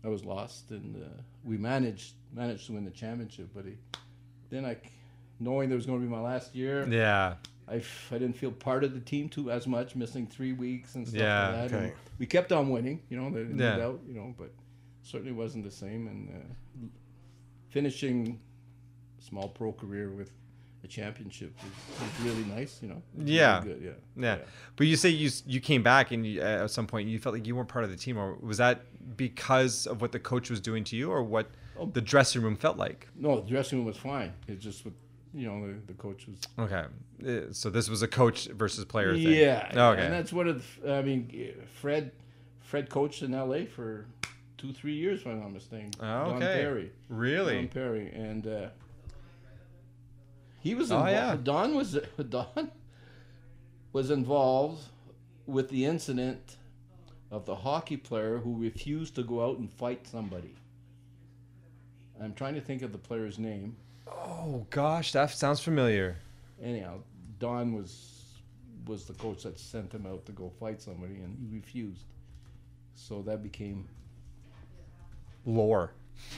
I 0.03 0.07
was 0.09 0.23
lost 0.23 0.71
and 0.71 0.95
uh, 1.01 1.07
we 1.43 1.57
managed 1.57 2.13
managed 2.33 2.67
to 2.67 2.73
win 2.73 2.85
the 2.85 2.91
championship 2.91 3.49
but 3.55 3.65
he, 3.65 3.73
then 4.49 4.65
I 4.65 4.77
knowing 5.39 5.69
there 5.69 5.75
was 5.77 5.85
going 5.85 5.99
to 6.01 6.05
be 6.05 6.11
my 6.11 6.21
last 6.21 6.53
year 6.55 6.85
Yeah. 6.87 7.35
I, 7.67 7.77
f- 7.77 8.09
I 8.11 8.19
didn't 8.19 8.37
feel 8.37 8.51
part 8.51 8.83
of 8.83 8.93
the 8.93 8.99
team 8.99 9.27
too 9.29 9.49
as 9.51 9.65
much, 9.65 9.95
missing 9.95 10.27
three 10.27 10.53
weeks 10.53 10.95
and 10.95 11.07
stuff 11.07 11.19
Yeah, 11.19 11.49
like 11.61 11.71
that. 11.71 11.75
Okay. 11.77 11.93
we 12.19 12.25
kept 12.27 12.51
on 12.51 12.69
winning, 12.69 13.01
you 13.09 13.17
know, 13.17 13.29
no 13.29 13.39
Yeah. 13.65 13.77
doubt, 13.77 14.01
you 14.07 14.13
know, 14.13 14.35
but 14.37 14.51
certainly 15.01 15.31
wasn't 15.33 15.63
the 15.65 15.71
same. 15.71 16.07
And 16.07 16.29
uh, 16.29 16.87
finishing 17.69 18.39
small 19.19 19.49
pro 19.49 19.71
career 19.73 20.09
with 20.11 20.31
a 20.83 20.87
championship 20.87 21.55
is, 21.65 22.07
is 22.07 22.25
really 22.25 22.43
nice, 22.43 22.79
you 22.81 22.89
know. 22.89 23.01
It's 23.15 23.23
really 23.23 23.31
Yeah. 23.37 23.61
good, 23.63 23.81
yeah. 23.83 23.91
Yeah. 24.15 24.37
But 24.75 24.85
you 24.87 24.95
say 24.95 25.09
you 25.09 25.31
you 25.47 25.59
came 25.59 25.81
back 25.81 26.11
and 26.11 26.25
you, 26.25 26.41
uh, 26.41 26.63
at 26.65 26.71
some 26.71 26.85
point 26.85 27.09
you 27.09 27.17
felt 27.17 27.33
like 27.33 27.47
you 27.47 27.55
weren't 27.55 27.69
part 27.69 27.83
of 27.83 27.89
the 27.89 27.97
team, 27.97 28.17
or 28.17 28.35
was 28.35 28.57
that 28.57 28.85
because 29.17 29.87
of 29.87 30.01
what 30.01 30.11
the 30.11 30.19
coach 30.19 30.49
was 30.51 30.59
doing 30.61 30.83
to 30.85 30.95
you, 30.95 31.11
or 31.11 31.23
what 31.23 31.47
Oh. 31.77 31.87
the 31.87 32.01
dressing 32.01 32.41
room 32.41 32.55
felt 32.55 32.77
like? 32.77 33.07
No, 33.15 33.41
the 33.41 33.49
dressing 33.49 33.79
room 33.79 33.87
was 33.87 33.97
fine. 33.97 34.31
It's 34.47 34.63
just 34.63 34.85
you 35.35 35.47
know 35.47 35.67
the, 35.67 35.73
the 35.87 35.93
coach 35.93 36.27
was. 36.27 36.39
Okay. 36.57 36.85
Uh, 37.27 37.51
So 37.53 37.69
this 37.69 37.89
was 37.89 38.01
a 38.01 38.07
coach 38.07 38.45
versus 38.47 38.85
player 38.85 39.13
thing. 39.13 39.27
Yeah. 39.33 39.67
Okay. 39.73 40.01
And 40.05 40.13
that's 40.13 40.31
one 40.33 40.47
of 40.47 40.63
the. 40.81 40.95
I 40.95 41.01
mean, 41.01 41.53
Fred, 41.81 42.11
Fred 42.61 42.89
coached 42.89 43.21
in 43.21 43.33
L.A. 43.33 43.65
for 43.65 44.05
two, 44.57 44.71
three 44.73 44.93
years, 44.95 45.21
if 45.21 45.27
I'm 45.27 45.41
not 45.41 45.51
mistaken. 45.51 45.91
Oh, 45.99 46.03
Don 46.03 46.35
okay. 46.43 46.61
Perry. 46.61 46.91
really? 47.09 47.55
Don 47.55 47.67
Perry, 47.67 48.09
and 48.13 48.47
uh, 48.47 48.69
he 50.61 50.73
was 50.75 50.91
Oh, 50.91 51.05
yeah. 51.07 51.37
Don 51.41 51.75
was 51.75 51.97
Don 52.29 52.71
was 53.93 54.09
involved 54.09 54.83
with 55.45 55.69
the 55.69 55.85
incident 55.85 56.57
of 57.31 57.45
the 57.45 57.55
hockey 57.55 57.97
player 57.97 58.37
who 58.39 58.57
refused 58.57 59.15
to 59.15 59.23
go 59.23 59.43
out 59.45 59.57
and 59.57 59.71
fight 59.71 60.07
somebody. 60.07 60.55
I'm 62.21 62.33
trying 62.33 62.55
to 62.55 62.61
think 62.61 62.81
of 62.81 62.91
the 62.91 62.97
player's 62.97 63.37
name. 63.37 63.75
Oh 64.07 64.65
gosh, 64.69 65.11
that 65.13 65.29
sounds 65.31 65.59
familiar. 65.59 66.17
Anyhow, 66.61 66.99
Don 67.39 67.73
was 67.73 68.11
was 68.85 69.05
the 69.05 69.13
coach 69.13 69.43
that 69.43 69.57
sent 69.59 69.91
him 69.91 70.05
out 70.05 70.25
to 70.27 70.31
go 70.31 70.51
fight 70.59 70.81
somebody, 70.81 71.15
and 71.15 71.35
he 71.39 71.55
refused. 71.55 72.05
So 72.95 73.21
that 73.23 73.41
became 73.43 73.87
Lore. 75.45 75.91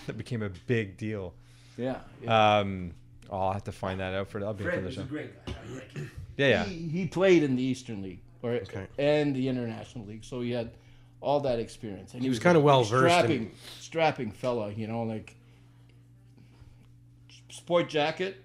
That 0.08 0.18
became 0.18 0.42
a 0.42 0.50
big 0.50 0.98
deal. 0.98 1.34
yeah. 1.78 1.98
yeah. 2.24 2.58
Um, 2.60 2.94
oh, 3.30 3.38
I'll 3.40 3.54
have 3.54 3.64
to 3.66 3.72
find 3.72 4.00
that 4.00 4.14
out 4.14 4.28
for. 4.30 4.44
I'll 4.44 4.54
be 4.54 4.64
for 4.64 4.72
Fred 4.72 4.82
the 4.82 4.86
was 4.88 4.96
show. 4.96 5.02
a 5.02 5.06
great 5.06 5.46
guy. 5.46 5.54
I 5.70 5.74
like 5.76 5.92
him. 5.94 6.12
Yeah, 6.38 6.48
yeah. 6.48 6.64
He, 6.66 6.88
he 6.88 7.08
played 7.08 7.44
in 7.44 7.56
the 7.56 7.64
Eastern 7.64 8.02
League 8.02 8.22
or 8.42 8.52
Okay. 8.54 8.88
and 8.98 9.36
the 9.36 9.48
International 9.48 10.06
League, 10.06 10.24
so 10.24 10.42
he 10.42 10.52
had 10.52 10.72
all 11.22 11.40
that 11.42 11.60
experience. 11.60 12.14
And 12.14 12.24
He 12.24 12.30
was 12.30 12.38
a 12.38 12.42
kinda 12.42 12.60
big 12.60 12.66
well-versed 12.66 13.04
in- 13.04 13.10
strapping, 13.10 13.52
strapping 13.80 14.32
fella, 14.32 14.72
you 14.72 14.88
know, 14.88 15.04
like 15.04 15.36
sport 17.50 17.90
jacket, 17.90 18.44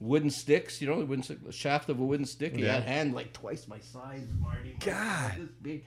wooden 0.00 0.30
sticks, 0.30 0.80
you 0.80 0.88
know, 0.88 0.98
the 0.98 1.06
wooden 1.06 1.22
stick, 1.22 1.44
the 1.44 1.52
shaft 1.52 1.88
of 1.88 2.00
a 2.00 2.04
wooden 2.04 2.26
stick. 2.26 2.56
He 2.56 2.62
Yeah. 2.64 2.74
had 2.74 2.84
hand 2.84 3.14
like 3.14 3.32
twice 3.32 3.68
my 3.68 3.78
size, 3.78 4.26
Marty. 4.40 4.76
God. 4.80 5.34
this 5.38 5.48
big. 5.62 5.84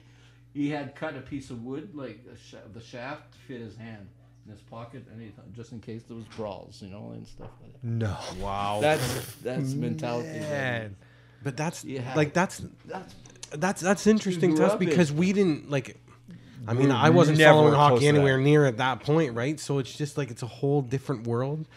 He 0.52 0.70
had 0.70 0.94
cut 0.94 1.16
a 1.16 1.20
piece 1.20 1.50
of 1.50 1.64
wood, 1.64 1.94
like 1.94 2.20
a 2.32 2.36
sh- 2.36 2.54
the 2.72 2.80
shaft, 2.80 3.32
to 3.32 3.38
fit 3.40 3.60
his 3.60 3.76
hand 3.76 4.06
in 4.46 4.52
his 4.52 4.60
pocket, 4.62 5.04
and 5.10 5.20
he 5.20 5.28
thought, 5.30 5.52
just 5.52 5.72
in 5.72 5.80
case 5.80 6.02
there 6.06 6.16
was 6.16 6.26
brawls, 6.36 6.80
you 6.80 6.90
know, 6.90 7.10
and 7.14 7.26
stuff 7.26 7.50
like 7.60 7.72
that. 7.72 7.84
No. 7.84 8.16
Wow. 8.40 8.78
That's 8.80 9.34
that's 9.36 9.74
mentality. 9.74 10.28
Man. 10.38 10.96
but 11.42 11.56
that's 11.56 11.84
Yeah. 11.84 12.14
like 12.14 12.32
that's 12.32 12.62
That's 12.86 13.14
that's 13.50 13.80
that's 13.82 14.06
interesting 14.06 14.50
grew 14.50 14.58
to 14.60 14.66
us 14.66 14.72
up 14.74 14.82
in- 14.82 14.88
because 14.88 15.12
we 15.12 15.32
didn't 15.32 15.70
like. 15.70 15.96
I 16.66 16.72
mean, 16.72 16.88
We're 16.88 16.94
I 16.94 17.10
wasn't 17.10 17.38
following 17.40 17.74
hockey 17.74 18.06
anywhere 18.08 18.38
near 18.38 18.64
at 18.64 18.78
that 18.78 19.00
point, 19.00 19.34
right? 19.34 19.60
So 19.60 19.78
it's 19.80 19.94
just 19.94 20.16
like 20.16 20.30
it's 20.30 20.42
a 20.42 20.46
whole 20.46 20.80
different 20.80 21.26
world, 21.26 21.68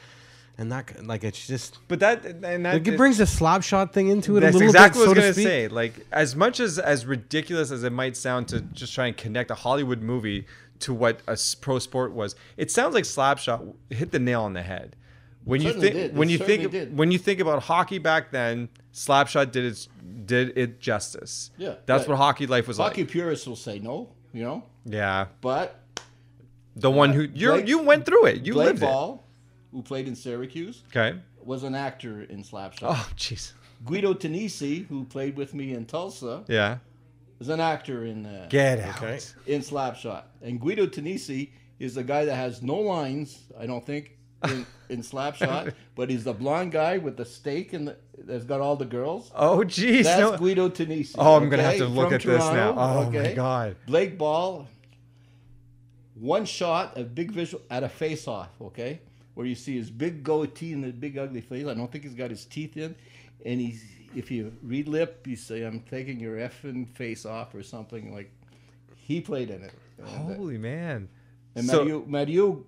and 0.58 0.72
that 0.72 1.06
like 1.06 1.24
it's 1.24 1.46
just 1.48 1.78
But 1.88 2.00
that 2.00 2.26
and 2.26 2.44
that 2.66 2.74
like, 2.74 2.88
it 2.88 2.98
brings 2.98 3.18
the 3.20 3.28
slap 3.28 3.62
shot 3.64 3.94
thing 3.94 4.08
into 4.08 4.38
it 4.38 4.42
That's 4.42 4.56
a 4.56 4.60
little 4.60 4.70
exactly 4.74 5.02
bit, 5.04 5.08
what 5.10 5.18
I 5.18 5.22
to 5.22 5.28
was 5.28 5.36
gonna 5.38 5.46
speak. 5.46 5.46
say. 5.48 5.68
Like, 5.68 5.94
as 6.12 6.36
much 6.36 6.60
as 6.60 6.80
as 6.80 7.06
ridiculous 7.06 7.72
as 7.72 7.84
it 7.84 7.92
might 7.94 8.18
sound 8.18 8.48
to 8.50 8.62
just 8.62 8.94
try 8.94 9.08
and 9.08 9.16
connect 9.16 9.52
a 9.52 9.56
Hollywood 9.56 10.02
movie 10.02 10.46
to 10.80 10.94
what 10.94 11.22
a 11.28 11.38
pro 11.62 11.80
sport 11.80 12.12
was, 12.14 12.36
it 12.56 12.70
sounds 12.72 12.94
like 12.94 13.04
Slapshot 13.04 13.74
hit 13.90 14.12
the 14.12 14.20
nail 14.20 14.42
on 14.44 14.54
the 14.54 14.62
head. 14.64 14.96
When 15.44 15.62
you 15.62 15.72
think 15.72 15.94
did. 15.94 15.96
It 15.96 16.14
when 16.14 16.28
you 16.30 16.38
think 16.38 16.72
did. 16.72 16.98
when 16.98 17.12
you 17.12 17.18
think 17.18 17.40
about 17.40 17.64
hockey 17.64 18.00
back 18.00 18.32
then, 18.32 18.68
Slapshot 18.94 19.52
did 19.52 19.64
its 19.64 19.88
did 20.26 20.58
it 20.58 20.80
justice. 20.82 21.52
Yeah. 21.58 21.76
that's 21.86 22.04
Yeah. 22.04 22.10
what 22.10 22.18
hockey 22.18 22.48
life 22.48 22.68
was 22.68 22.78
hockey 22.78 23.02
like. 23.02 23.08
Hockey 23.08 23.12
purists 23.20 23.48
will 23.48 23.56
say 23.56 23.80
no, 23.80 24.10
you 24.34 24.44
know, 24.44 24.64
Yeah, 24.86 25.28
but 25.42 25.80
the 26.76 26.92
one 26.92 27.14
who 27.14 27.22
you 27.34 27.56
you 27.64 27.80
went 27.82 28.06
through 28.06 28.26
it, 28.26 28.46
you 28.46 28.54
Blake 28.54 28.68
lived 28.68 28.82
Ball, 28.82 29.24
who 29.78 29.84
played 29.84 30.08
in 30.08 30.16
Syracuse. 30.16 30.82
Okay. 30.88 31.20
was 31.44 31.62
an 31.64 31.76
actor 31.76 32.24
in 32.24 32.42
Slapshot. 32.44 32.88
Oh, 32.90 33.10
jeez. 33.16 33.54
Guido 33.86 34.16
Tenesi, 34.16 34.88
who 34.88 35.04
played 35.06 35.38
with 35.38 35.54
me 35.54 35.74
in 35.76 35.86
Tulsa, 35.86 36.44
Yeah. 36.48 36.80
was 37.38 37.50
an 37.50 37.60
actor 37.60 38.06
in 38.08 38.26
uh, 38.26 38.48
Get 38.50 38.80
out. 38.80 38.98
Okay. 38.98 39.20
in 39.46 39.62
Slapshot. 39.62 40.24
And 40.42 40.60
Guido 40.60 40.88
Tenesi 40.88 41.52
is 41.78 41.94
the 41.94 42.04
guy 42.04 42.26
that 42.26 42.36
has 42.36 42.64
no 42.64 42.78
lines, 42.78 43.44
I 43.58 43.68
don't 43.68 43.86
think, 43.86 44.18
in, 44.46 44.66
in 44.90 45.02
Slapshot, 45.04 45.74
but 45.94 46.10
he's 46.10 46.24
the 46.24 46.34
blonde 46.34 46.72
guy 46.72 46.98
with 46.98 47.16
the 47.18 47.26
steak 47.26 47.74
and 47.74 47.90
the, 47.90 47.98
that's 48.18 48.46
got 48.46 48.60
all 48.60 48.76
the 48.76 48.86
girls. 48.86 49.32
Oh, 49.36 49.60
jeez. 49.60 50.06
That's 50.06 50.20
no. 50.20 50.38
Guido 50.40 50.70
Tenesi. 50.70 51.14
Oh, 51.20 51.36
I'm 51.36 51.50
gonna 51.50 51.62
have 51.62 51.78
to 51.78 51.86
look 51.86 52.06
from 52.08 52.16
at 52.16 52.24
this 52.24 52.40
now. 52.46 52.72
Toronto, 52.74 53.10
Oh 53.10 53.12
my 53.24 53.34
god. 53.34 53.76
Blake 53.86 54.18
Ball, 54.18 54.68
one 56.16 56.46
shot, 56.46 56.98
a 56.98 57.04
big 57.04 57.32
visual 57.32 57.62
at 57.70 57.84
a 57.84 57.90
face 57.90 58.28
off, 58.28 58.50
okay? 58.60 59.02
Where 59.38 59.46
you 59.46 59.54
see 59.54 59.78
his 59.78 59.92
big 59.92 60.24
goatee 60.24 60.74
and 60.74 60.84
the 60.84 60.92
big 60.92 61.16
ugly 61.16 61.42
face. 61.42 61.68
I 61.68 61.76
don't 61.76 61.92
think 61.92 62.04
he's 62.06 62.16
got 62.16 62.32
his 62.32 62.44
teeth 62.46 62.76
in. 62.76 62.96
And 63.46 63.62
he's, 63.62 63.86
if 64.16 64.32
you 64.32 64.52
read 64.64 64.88
lip, 64.88 65.28
you 65.28 65.36
say, 65.36 65.62
I'm 65.62 65.82
taking 65.82 66.20
your 66.20 66.38
effing 66.38 66.90
face 66.90 67.24
off 67.24 67.54
or 67.54 67.62
something 67.62 68.12
like 68.16 68.32
he 68.96 69.22
played 69.22 69.52
in 69.52 69.62
it. 69.62 69.74
And, 70.00 70.08
uh, 70.08 70.34
Holy 70.36 70.58
man. 70.58 71.08
and 71.54 71.68
So- 71.68 71.82
Mario, 71.84 72.06
Mario 72.08 72.66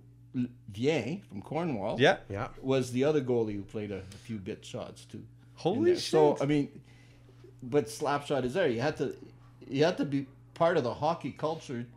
Vien 0.71 1.23
from 1.27 1.41
Cornwall 1.41 1.99
Yeah. 1.99 2.17
Yeah. 2.29 2.49
was 2.61 2.91
the 2.91 3.03
other 3.03 3.21
goalie 3.21 3.55
who 3.55 3.63
played 3.63 3.89
a, 3.91 3.97
a 3.97 4.17
few 4.27 4.37
bit 4.37 4.63
shots 4.63 5.05
too. 5.05 5.23
Holy 5.55 5.93
there. 5.93 5.99
So. 5.99 6.37
I 6.39 6.45
mean, 6.45 6.69
but 7.63 7.87
Slapshot 7.87 8.43
is 8.45 8.53
there. 8.53 8.67
You 8.67 8.81
had 8.81 8.95
to, 8.97 9.15
you 9.67 9.85
had 9.85 9.97
to 9.97 10.05
be 10.05 10.27
part 10.53 10.77
of 10.77 10.83
the 10.83 10.93
hockey 10.93 11.31
culture 11.31 11.87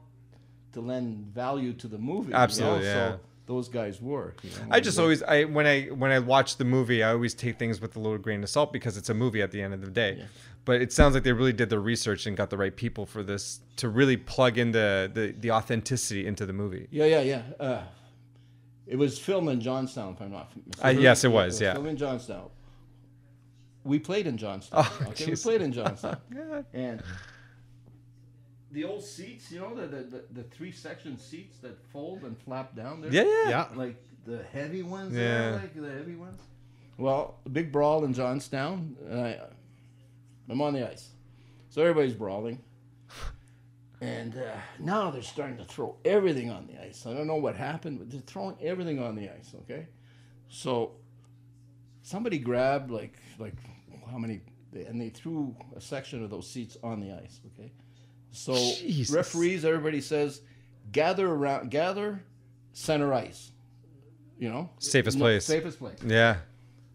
to 0.73 0.81
lend 0.81 1.27
value 1.27 1.74
to 1.74 1.89
the 1.89 1.99
movie. 1.99 2.28
you 2.28 2.32
know? 2.32 2.39
Absolutely, 2.39 2.86
yeah. 2.86 3.11
So 3.12 3.20
those 3.55 3.69
guys 3.69 4.01
were. 4.01 4.35
you 4.43 4.51
know, 4.51 4.57
I 4.70 4.81
just 4.81 4.97
they- 4.97 5.03
always 5.03 5.23
I 5.23 5.45
when 5.45 5.66
I 5.66 5.85
when 6.03 6.11
I 6.11 6.19
watch 6.19 6.57
the 6.57 6.65
movie, 6.65 7.03
I 7.03 7.11
always 7.12 7.35
take 7.35 7.59
things 7.59 7.81
with 7.81 7.97
a 7.97 8.01
little 8.01 8.19
grain 8.19 8.43
of 8.43 8.49
salt 8.49 8.73
because 8.73 8.97
it's 8.97 9.11
a 9.11 9.15
movie 9.15 9.43
at 9.43 9.51
the 9.51 9.61
end 9.62 9.74
of 9.74 9.81
the 9.81 9.91
day. 9.91 10.16
Yeah. 10.19 10.24
But 10.65 10.81
it 10.81 10.93
sounds 10.93 11.15
like 11.15 11.24
they 11.24 11.33
really 11.33 11.53
did 11.53 11.70
their 11.70 11.81
research 11.81 12.27
and 12.27 12.37
got 12.37 12.49
the 12.51 12.57
right 12.57 12.74
people 12.77 13.05
for 13.05 13.23
this 13.24 13.61
to 13.77 13.89
really 13.89 14.16
plug 14.16 14.59
in 14.59 14.73
the 14.73 15.11
the, 15.12 15.35
the 15.39 15.51
authenticity 15.51 16.27
into 16.27 16.47
the 16.47 16.53
movie. 16.53 16.87
Yeah, 16.91 17.07
yeah, 17.07 17.20
yeah. 17.23 17.43
Uh, 17.59 17.83
it 18.87 18.97
was 18.97 19.19
filmed 19.19 19.49
in 19.49 19.61
Johnstown, 19.61 20.15
if 20.15 20.20
I'm 20.23 20.31
not 20.33 20.51
Uh, 20.55 20.59
mistaken. 20.66 21.03
yes, 21.03 21.24
it 21.24 21.29
was, 21.33 21.61
yeah. 21.61 21.73
filmed 21.74 21.89
in 21.89 21.97
Johnstown. 21.97 22.49
We 23.85 23.99
played 23.99 24.27
in 24.27 24.37
Johnstown. 24.37 24.85
Oh, 24.85 25.07
okay, 25.11 25.27
we 25.31 25.37
played 25.37 25.62
in 25.62 25.73
Johnstown. 25.73 26.16
God. 26.35 26.65
and 26.73 27.03
the 28.73 28.85
old 28.85 29.05
seats, 29.05 29.53
you 29.53 29.61
know, 29.61 29.74
the, 29.74 29.86
the, 29.86 30.03
the, 30.03 30.24
the 30.32 30.43
three 30.44 30.73
section 30.73 31.19
seats 31.19 31.59
that 31.59 31.78
fold 31.93 32.23
and 32.23 32.36
flap 32.39 32.74
down 32.74 33.01
there. 33.01 33.12
Yeah, 33.12 33.24
yeah. 33.24 33.49
Yeah. 33.49 33.66
Like 33.74 34.03
the 34.24 34.43
heavy 34.53 34.82
ones. 34.82 35.15
Yeah. 35.15 35.51
Yeah. 35.51 35.57
Like 35.57 35.74
the 35.74 35.90
heavy 35.90 36.16
ones. 36.16 36.40
Well, 36.99 37.39
big 37.53 37.70
brawl 37.70 38.05
in 38.05 38.15
Johnstown. 38.15 38.97
And 39.09 39.20
I, 39.20 39.40
I'm 40.49 40.61
on 40.61 40.74
the 40.74 40.90
ice. 40.90 41.11
So 41.70 41.82
everybody's 41.82 42.15
brawling. 42.15 42.59
And 44.03 44.36
uh, 44.36 44.57
now 44.81 45.12
they're 45.12 45.23
starting 45.23 45.57
to 45.59 45.65
throw 45.65 45.94
everything 46.05 46.51
on 46.51 46.66
the 46.66 46.82
ice. 46.82 47.07
I 47.07 47.15
don't 47.15 47.28
know 47.28 47.36
what 47.36 47.55
happened, 47.55 48.01
but 48.01 48.11
they're 48.11 48.20
throwing 48.20 48.57
everything 48.61 48.99
on 49.01 49.15
the 49.15 49.31
ice. 49.31 49.55
Okay, 49.61 49.86
so 50.49 50.97
somebody 52.03 52.39
grabbed 52.39 52.90
like 52.90 53.16
like 53.39 53.55
how 54.11 54.19
many, 54.19 54.40
and 54.74 55.01
they 55.01 55.09
threw 55.09 55.55
a 55.77 55.81
section 55.81 56.24
of 56.24 56.31
those 56.31 56.51
seats 56.51 56.77
on 56.82 56.99
the 56.99 57.12
ice. 57.12 57.40
Okay, 57.55 57.70
so 58.33 58.55
Jesus. 58.55 59.15
referees, 59.15 59.65
everybody 59.65 60.01
says, 60.01 60.41
gather 60.91 61.29
around, 61.29 61.71
gather 61.71 62.23
center 62.73 63.13
ice. 63.13 63.53
You 64.39 64.49
know, 64.49 64.71
Safest 64.79 65.19
No, 65.19 65.25
place. 65.25 65.45
Safest 65.45 65.79
place. 65.79 65.99
Yeah. 66.05 66.39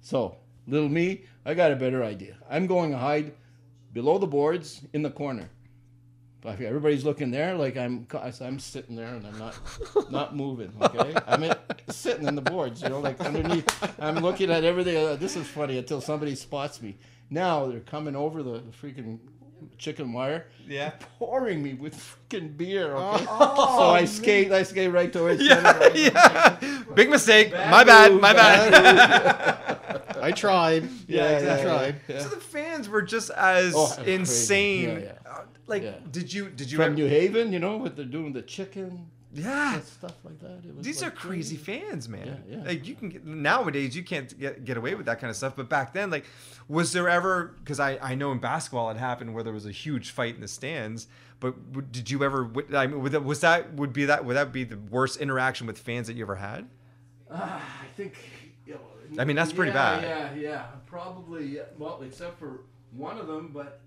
So, 0.01 0.35
little 0.67 0.89
me, 0.89 1.23
I 1.45 1.53
got 1.53 1.71
a 1.71 1.77
better 1.77 2.03
idea. 2.03 2.35
I'm 2.49 2.67
going 2.67 2.91
to 2.91 2.97
hide 2.97 3.33
below 3.93 4.17
the 4.17 4.27
boards 4.27 4.81
in 4.91 5.01
the 5.01 5.09
corner. 5.09 5.49
But 6.41 6.61
everybody's 6.61 7.03
looking 7.03 7.31
there, 7.31 7.55
like 7.55 7.77
I'm. 7.77 8.05
I'm 8.41 8.59
sitting 8.59 8.95
there 8.95 9.15
and 9.15 9.25
I'm 9.25 9.39
not, 9.39 9.57
not 10.11 10.35
moving. 10.35 10.71
Okay, 10.81 11.15
I'm 11.25 11.43
in, 11.43 11.55
sitting 11.89 12.27
in 12.27 12.35
the 12.35 12.41
boards, 12.41 12.81
you 12.81 12.89
know, 12.89 12.99
like 12.99 13.19
underneath. 13.21 13.65
I'm 13.99 14.17
looking 14.17 14.51
at 14.51 14.63
everything. 14.63 14.97
Uh, 14.97 15.15
this 15.15 15.35
is 15.35 15.47
funny 15.47 15.77
until 15.77 15.99
somebody 15.99 16.35
spots 16.35 16.81
me. 16.81 16.97
Now 17.29 17.67
they're 17.67 17.79
coming 17.79 18.15
over 18.15 18.43
the, 18.43 18.59
the 18.59 18.71
freaking 18.71 19.19
chicken 19.77 20.13
wire, 20.13 20.47
Yeah. 20.67 20.91
pouring 21.19 21.61
me 21.63 21.73
with 21.73 21.95
freaking 21.95 22.55
beer. 22.57 22.93
Okay, 22.95 23.25
so 23.25 23.89
I 23.91 24.05
skate. 24.05 24.51
I 24.51 24.63
skate 24.63 24.91
right 24.91 25.11
towards. 25.11 25.41
Yeah, 25.41 25.61
center. 25.79 25.97
yeah. 25.97 26.83
Big 26.95 27.09
mistake. 27.09 27.51
my 27.51 27.83
bad. 27.83 28.11
move, 28.13 28.21
My 28.21 28.33
bad. 28.33 30.13
I 30.21 30.31
tried. 30.31 30.83
Yeah, 31.07 31.39
yeah, 31.39 31.55
I 31.55 31.61
tried. 31.63 31.95
yeah. 32.07 32.19
So 32.21 32.29
the 32.29 32.37
fans 32.41 32.89
were 32.89 33.01
just 33.03 33.29
as 33.31 33.73
Oh, 33.75 33.93
insane. 34.05 34.85
crazy. 34.91 35.05
Yeah, 35.05 35.31
Uh, 35.31 35.41
Like, 35.67 35.83
Yeah. 35.83 35.95
did 36.11 36.33
you 36.33 36.49
did 36.49 36.71
you 36.71 36.77
From 36.77 36.85
ever- 36.85 36.95
New 36.95 37.07
Haven, 37.07 37.51
you 37.53 37.59
know, 37.59 37.77
what 37.77 37.95
they're 37.95 38.05
doing 38.19 38.33
the 38.33 38.41
chicken 38.41 39.07
yeah? 39.33 39.79
stuff 39.81 40.15
like 40.23 40.39
that. 40.39 40.61
It 40.67 40.75
was 40.75 40.85
These 40.85 41.01
like 41.01 41.13
are 41.13 41.15
crazy 41.15 41.57
fans, 41.57 42.07
man. 42.07 42.43
Yeah, 42.47 42.57
yeah. 42.57 42.63
Like 42.65 42.87
you 42.87 42.95
can 42.95 43.09
get, 43.09 43.25
nowadays 43.25 43.95
you 43.95 44.03
can't 44.03 44.37
get, 44.39 44.65
get 44.65 44.77
away 44.77 44.95
with 44.95 45.05
that 45.07 45.19
kind 45.19 45.29
of 45.29 45.35
stuff, 45.37 45.55
but 45.55 45.69
back 45.69 45.93
then, 45.93 46.09
like, 46.09 46.25
was 46.67 46.93
there 46.93 47.09
ever? 47.09 47.55
Because 47.59 47.79
I 47.79 47.97
I 48.01 48.15
know 48.15 48.31
in 48.31 48.39
basketball 48.39 48.89
it 48.91 48.97
happened 48.97 49.33
where 49.33 49.43
there 49.43 49.53
was 49.53 49.65
a 49.65 49.71
huge 49.71 50.11
fight 50.11 50.35
in 50.35 50.41
the 50.41 50.47
stands. 50.47 51.07
But 51.39 51.91
did 51.91 52.09
you 52.09 52.23
ever? 52.23 52.45
w- 52.45 52.75
I 52.75 52.87
mean, 52.87 53.01
would 53.03 53.11
that- 53.11 53.23
was 53.23 53.41
that 53.41 53.73
would 53.75 53.93
be 53.93 54.05
that 54.05 54.25
would 54.25 54.35
that 54.35 54.51
be 54.51 54.63
the 54.63 54.77
worst 54.77 55.19
interaction 55.21 55.67
with 55.67 55.77
fans 55.77 56.07
that 56.07 56.15
you 56.15 56.23
ever 56.23 56.35
had? 56.35 56.67
Ah, 57.31 57.61
I 57.83 57.87
think. 57.95 58.15
You 58.65 58.73
know, 58.73 59.21
I 59.21 59.25
mean, 59.25 59.35
that's 59.35 59.53
pretty 59.53 59.71
yeah, 59.71 59.99
bad. 59.99 60.37
Yeah, 60.37 60.49
yeah, 60.49 60.65
probably. 60.87 61.45
Yeah. 61.45 61.63
Well, 61.77 62.01
except 62.01 62.39
for 62.39 62.61
one 62.91 63.17
of 63.17 63.27
them, 63.27 63.51
but 63.53 63.81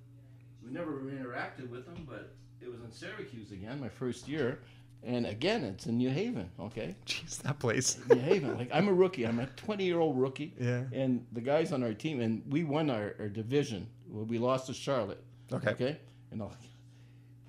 we 0.64 0.70
never 0.70 0.92
interacted 1.00 1.68
with 1.70 1.86
them. 1.86 2.06
But 2.08 2.32
it 2.60 2.70
was 2.70 2.80
in 2.82 2.92
Syracuse 2.92 3.50
again, 3.50 3.80
my 3.80 3.88
first 3.88 4.28
year, 4.28 4.60
and 5.04 5.26
again, 5.26 5.64
it's 5.64 5.86
in 5.86 5.96
New 5.98 6.10
Haven. 6.10 6.50
Okay, 6.58 6.94
Jeez, 7.06 7.38
that 7.42 7.58
place. 7.58 7.98
New 8.08 8.18
Haven. 8.20 8.56
Like 8.58 8.70
I'm 8.72 8.88
a 8.88 8.92
rookie. 8.92 9.26
I'm 9.26 9.38
a 9.40 9.46
20 9.46 9.84
year 9.84 9.98
old 10.00 10.18
rookie. 10.18 10.54
Yeah. 10.60 10.84
And 10.92 11.26
the 11.32 11.40
guys 11.40 11.72
on 11.72 11.82
our 11.82 11.94
team, 11.94 12.20
and 12.20 12.42
we 12.48 12.64
won 12.64 12.90
our, 12.90 13.14
our 13.18 13.28
division. 13.28 13.86
Well, 14.08 14.24
we 14.24 14.38
lost 14.38 14.66
to 14.66 14.74
Charlotte. 14.74 15.22
Okay. 15.52 15.70
Okay. 15.70 15.96
And 16.30 16.42
I'll, 16.42 16.54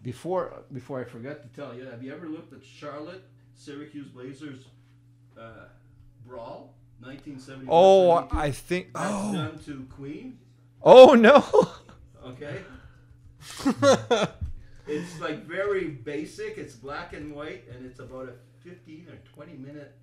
before 0.04 0.64
before 0.74 1.00
I 1.02 1.04
forgot 1.04 1.42
to 1.44 1.48
tell 1.50 1.76
you, 1.76 1.86
have 1.86 2.02
you 2.04 2.14
ever 2.14 2.28
looked 2.28 2.54
at 2.54 2.64
Charlotte 2.64 3.24
Syracuse 3.56 4.08
Blazers 4.08 4.66
uh, 5.40 5.66
brawl 6.26 6.74
1971? 7.02 7.68
Oh, 7.70 8.28
I 8.32 8.52
think. 8.52 8.94
That's 8.94 9.08
Oh, 9.14 9.34
done 9.34 9.60
to 9.66 9.86
Queen. 9.96 10.40
oh 10.84 11.14
no. 11.16 11.44
Okay. 12.24 12.62
it's 14.88 15.20
like 15.20 15.46
very 15.46 15.86
basic. 15.90 16.58
It's 16.58 16.76
black 16.76 17.14
and 17.14 17.34
white, 17.34 17.64
and 17.74 17.86
it's 17.86 18.00
about 18.00 18.30
a 18.30 18.34
15 18.68 19.08
or 19.10 19.18
20 19.34 19.54
minute 19.58 19.94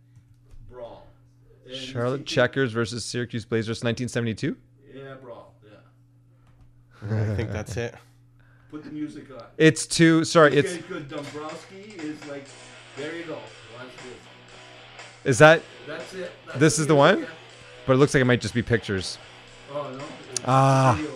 brawl. 0.70 1.06
And 1.66 1.74
Charlotte 1.76 2.20
see- 2.20 2.34
Checkers 2.34 2.72
versus 2.72 3.04
Syracuse 3.04 3.44
Blazers, 3.44 3.82
1972. 3.84 4.56
Yeah, 4.94 5.14
brawl. 5.22 5.54
Yeah. 5.64 7.32
I 7.32 7.34
think 7.36 7.50
that's 7.52 7.76
it. 7.76 7.94
Put 8.70 8.84
the 8.84 8.90
music 8.90 9.30
on. 9.30 9.44
It's 9.56 9.86
too 9.86 10.24
Sorry, 10.24 10.54
It's 10.56 10.72
it's 10.74 10.86
good. 10.86 11.08
Dombrowski 11.08 11.94
is 11.98 12.22
like, 12.26 12.46
there 12.96 13.14
you 13.16 13.24
go. 13.24 13.34
Watch 13.76 13.88
this. 13.96 15.30
is 15.30 15.38
that? 15.38 15.62
That's 15.86 16.12
it. 16.14 16.30
That's 16.46 16.58
This 16.58 16.78
is 16.78 16.86
the 16.86 16.94
one? 16.94 17.20
yeah. 17.20 17.26
But 17.86 17.94
it 17.94 17.96
looks 17.96 18.12
like 18.12 18.20
it 18.20 18.26
might 18.26 18.40
just 18.42 18.52
be 18.54 18.62
pictures. 18.62 19.16
Oh 19.72 19.90
no. 19.96 20.04
Ah. 20.46 20.96
video, 20.98 21.14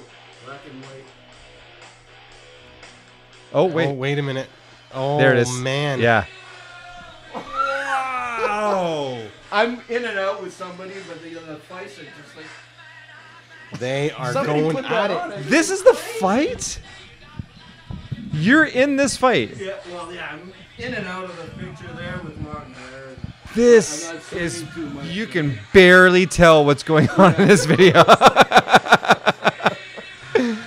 Oh, 3.55 3.63
oh 3.63 3.67
wait, 3.67 3.87
Oh, 3.89 3.93
wait 3.93 4.19
a 4.19 4.23
minute. 4.23 4.49
Oh, 4.95 5.19
there 5.19 5.33
it 5.33 5.39
is. 5.39 5.53
man. 5.61 6.01
Yeah. 6.01 6.25
Wow. 7.35 9.19
I'm 9.51 9.81
in 9.89 10.05
and 10.05 10.19
out 10.19 10.43
with 10.43 10.53
somebody, 10.55 10.95
but 11.09 11.23
the, 11.23 11.37
uh, 11.39 11.47
the 11.55 11.57
fights 11.57 11.99
are 11.99 12.03
just 12.05 12.37
like. 12.37 12.47
They 13.81 14.11
are 14.11 14.33
Somebody 14.33 14.61
going 14.61 14.77
put 14.77 14.85
at 14.85 14.91
that 14.91 15.11
it. 15.11 15.17
on. 15.17 15.33
I 15.33 15.43
This 15.43 15.71
is 15.71 15.83
the 15.83 15.95
fight. 15.95 16.79
You're 18.33 18.65
in 18.67 18.97
this 18.97 19.17
fight. 19.17 19.57
Yeah, 19.59 19.75
well, 19.91 20.13
yeah, 20.13 20.29
I'm 20.33 20.53
in 20.79 20.95
and 20.95 21.07
out 21.07 21.25
of 21.25 21.37
the 21.37 21.45
picture 21.65 21.93
there 21.95 22.21
with 22.25 22.39
Martin. 22.41 22.75
hair. 22.75 23.05
This 23.55 24.09
I'm 24.09 24.15
not 24.17 24.25
saying 24.25 24.45
is. 24.45 24.65
too 24.75 24.87
much, 24.91 25.05
You 25.07 25.27
can 25.27 25.59
barely 25.73 26.27
tell 26.27 26.65
what's 26.65 26.83
going 26.83 27.09
on 27.11 27.35
in 27.37 27.49
this 27.49 27.65
video. 27.67 28.03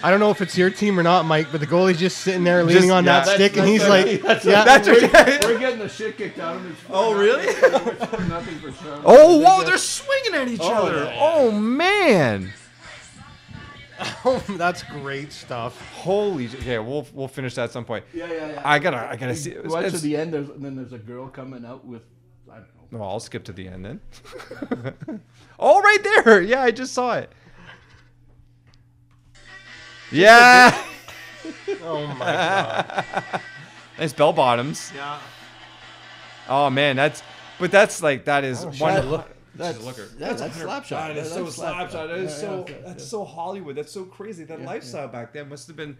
I 0.06 0.12
don't 0.12 0.20
know 0.20 0.30
if 0.30 0.40
it's 0.40 0.56
your 0.56 0.70
team 0.70 1.00
or 1.00 1.04
not, 1.04 1.26
Mike, 1.26 1.48
but 1.52 1.62
the 1.62 1.66
goalie's 1.66 1.98
just 1.98 2.18
sitting 2.20 2.44
there 2.44 2.64
leaning 2.64 2.84
Just- 2.84 2.92
on 2.94 3.06
yeah, 3.06 3.12
that 3.22 3.26
that's- 3.26 3.36
stick, 3.52 3.58
and 3.58 3.68
he's 3.68 3.82
okay. 3.82 3.90
like, 4.14 4.22
That's 4.22 4.46
yeah, 4.46 4.64
That's 4.64 4.88
okay. 4.88 5.40
We're 5.42 5.58
getting 5.58 5.80
the 5.80 5.90
shit 5.90 6.16
kicked 6.16 6.38
out 6.38 6.58
of 6.58 6.62
him. 6.62 6.72
It's 6.74 6.82
Oh, 6.92 7.12
four 7.14 7.18
really? 7.20 7.46
nothing. 7.48 7.88
It's 7.98 8.06
four 8.06 8.22
nothing 8.26 8.60
for 8.60 8.72
sure. 8.84 9.02
Oh, 9.04 9.40
They 9.40 9.46
whoa! 9.46 9.64
They're 9.64 9.78
swinging 9.80 10.36
at 10.36 10.48
each 10.48 10.60
Oh, 10.62 10.72
other. 10.74 11.06
yeah, 11.06 11.14
yeah. 11.14 11.20
Oh 11.22 11.52
man! 11.52 12.54
oh, 14.26 14.44
that's 14.50 14.84
great 14.84 15.32
stuff. 15.32 15.80
Holy! 15.96 16.50
j- 16.50 16.58
Okay, 16.60 16.78
we'll 16.80 17.08
we'll 17.14 17.28
finish 17.28 17.56
that 17.56 17.64
at 17.66 17.72
some 17.72 17.86
point. 17.86 18.06
Yeah, 18.14 18.28
yeah, 18.32 18.48
yeah. 18.52 18.62
I 18.64 18.78
gotta 18.78 18.98
I 19.10 19.16
gotta 19.16 19.36
see. 19.36 19.52
it's- 19.52 19.72
Watch 19.72 19.92
to 19.92 19.98
the 19.98 20.18
end, 20.18 20.34
there's, 20.34 20.50
and 20.50 20.64
then 20.64 20.76
there's 20.76 20.94
a 20.94 20.98
girl 21.00 21.30
coming 21.30 21.66
out 21.66 21.84
with, 21.84 22.04
I 22.52 22.56
don't 22.58 22.92
know. 22.92 23.00
Well, 23.00 23.10
I'll 23.10 23.20
skip 23.20 23.44
to 23.46 23.54
the 23.54 23.68
end 23.68 23.86
then. 23.86 24.02
oh, 25.60 25.82
right 25.82 26.04
there. 26.26 26.42
Yeah, 26.42 26.62
I 26.62 26.70
just 26.72 26.94
saw 26.94 27.16
it. 27.18 27.32
Yeah. 30.12 30.84
Oh 31.84 32.08
my 32.08 32.18
god. 32.18 33.06
nice 34.00 34.14
bell 34.14 34.34
bottoms. 34.34 34.92
Yeah. 34.96 35.20
Oh 36.50 36.70
man, 36.72 36.96
that's 36.96 37.22
but 37.60 37.70
that's 37.70 38.02
like 38.02 38.26
that 38.26 38.44
is 38.44 38.64
oh, 38.66 38.70
one. 38.72 38.94
That- 38.96 39.08
look. 39.08 39.30
That's, 39.54 39.80
looker. 39.82 40.06
that's, 40.18 40.42
that's 40.42 40.58
slap 40.60 40.84
shot. 40.86 41.08
That 41.14 41.18
is 41.18 41.30
That's 41.34 41.36
so 41.36 41.50
slap 41.50 41.90
shot. 41.92 42.08
That 42.10 42.18
is 42.18 42.32
Yeah, 42.32 42.38
so 42.40 42.66
yeah, 42.68 42.76
that's 42.84 43.04
yeah. 43.04 43.08
so 43.10 43.24
Hollywood. 43.24 43.76
That's 43.78 43.92
so 43.92 44.04
crazy. 44.04 44.44
That 44.44 44.62
lifestyle 44.64 45.08
back 45.08 45.32
then 45.32 45.48
must 45.48 45.68
have 45.68 45.78
been. 45.78 45.98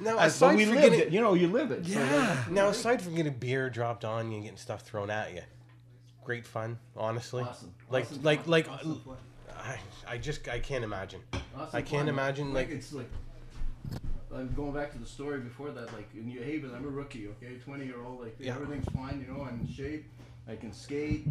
Now, 0.00 0.16
But 0.16 0.26
aside 0.28 0.56
we 0.56 0.64
from 0.64 0.74
lived 0.74 0.84
getting, 0.90 1.00
it. 1.00 1.12
You 1.12 1.20
know, 1.20 1.34
you 1.34 1.46
live 1.48 1.70
it. 1.70 1.86
so 1.86 1.92
Yeah. 1.92 2.08
that's- 2.08 2.48
now 2.50 2.68
aside 2.68 3.00
from 3.00 3.14
getting 3.14 3.34
beer 3.34 3.70
dropped 3.70 4.04
on 4.04 4.30
you 4.30 4.36
and 4.36 4.42
getting 4.44 4.58
stuff 4.58 4.80
thrown 4.82 5.08
at 5.10 5.32
you, 5.34 5.42
great 6.24 6.44
fun, 6.46 6.78
honestly. 6.96 7.44
Awesome. 7.44 7.72
Like, 7.90 8.06
Awesome 8.06 8.22
like, 8.22 8.40
fun. 8.40 8.50
like, 8.50 8.68
Awesome. 8.70 9.02
I, 9.56 9.78
I 10.08 10.18
just, 10.18 10.48
I 10.48 10.58
can't 10.58 10.82
imagine. 10.82 11.20
Awesome 11.32 11.68
I 11.72 11.82
can't 11.82 12.06
fun. 12.06 12.08
imagine, 12.08 12.52
like- 12.54 12.70
it's 12.70 12.92
like. 12.92 13.10
I'm 14.34 14.52
going 14.54 14.72
back 14.72 14.92
to 14.92 14.98
the 14.98 15.06
story 15.06 15.40
before 15.40 15.70
that. 15.72 15.92
Like 15.92 16.08
in 16.14 16.26
New 16.26 16.40
Haven, 16.40 16.72
I'm 16.74 16.84
a 16.84 16.88
rookie. 16.88 17.28
Okay, 17.28 17.56
20 17.64 17.84
year 17.84 18.02
old. 18.04 18.20
Like 18.20 18.36
Yeah. 18.38 18.54
everything's 18.54 18.88
fine. 18.94 19.24
You 19.26 19.32
know, 19.34 19.42
I'm 19.42 19.60
in 19.60 19.68
shape. 19.72 20.06
I 20.48 20.56
can 20.56 20.72
skate. 20.72 21.24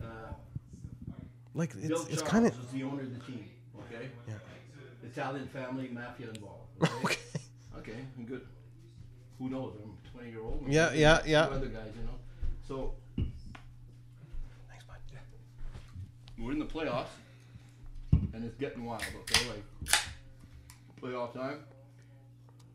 Uh, 0.00 0.06
Like, 1.54 1.72
Bill 1.80 2.02
it's, 2.02 2.10
it's 2.12 2.22
kind 2.22 2.46
of. 2.46 2.72
the 2.72 2.82
owner 2.84 3.02
of 3.02 3.12
the 3.18 3.20
team. 3.32 3.44
Okay. 3.92 4.08
Yeah. 4.28 4.34
Italian 5.04 5.46
family, 5.48 5.88
mafia 5.88 6.28
involved. 6.30 6.60
Okay. 7.04 7.18
Okay, 7.78 7.98
I'm 8.16 8.24
good. 8.24 8.46
Who 9.38 9.50
knows? 9.50 9.74
I'm 9.82 9.92
20 10.12 10.30
year 10.30 10.40
old. 10.40 10.64
Yeah, 10.66 10.92
yeah, 10.92 11.20
yeah. 11.26 11.42
Other 11.46 11.66
guys, 11.66 11.90
you 11.98 12.04
know. 12.06 12.16
So 12.66 12.94
Thanks, 14.68 14.84
bud. 14.84 14.96
we're 16.38 16.52
in 16.52 16.58
the 16.60 16.64
playoffs, 16.64 17.12
and 18.32 18.44
it's 18.44 18.56
getting 18.56 18.84
wild. 18.84 19.02
Okay, 19.22 19.48
like 19.50 19.64
playoff 21.04 21.32
time. 21.32 21.58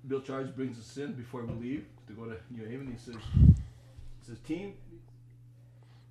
Bill 0.08 0.22
Charles 0.22 0.50
brings 0.52 0.80
us 0.80 0.98
in 0.98 1.14
before 1.14 1.44
we 1.44 1.54
leave 1.54 1.86
to 2.08 2.14
go 2.14 2.26
to 2.26 2.38
New 2.50 2.66
Haven. 2.66 2.88
He 2.92 2.98
says, 2.98 3.16
he 3.36 3.54
"says 4.26 4.40
team, 4.40 4.74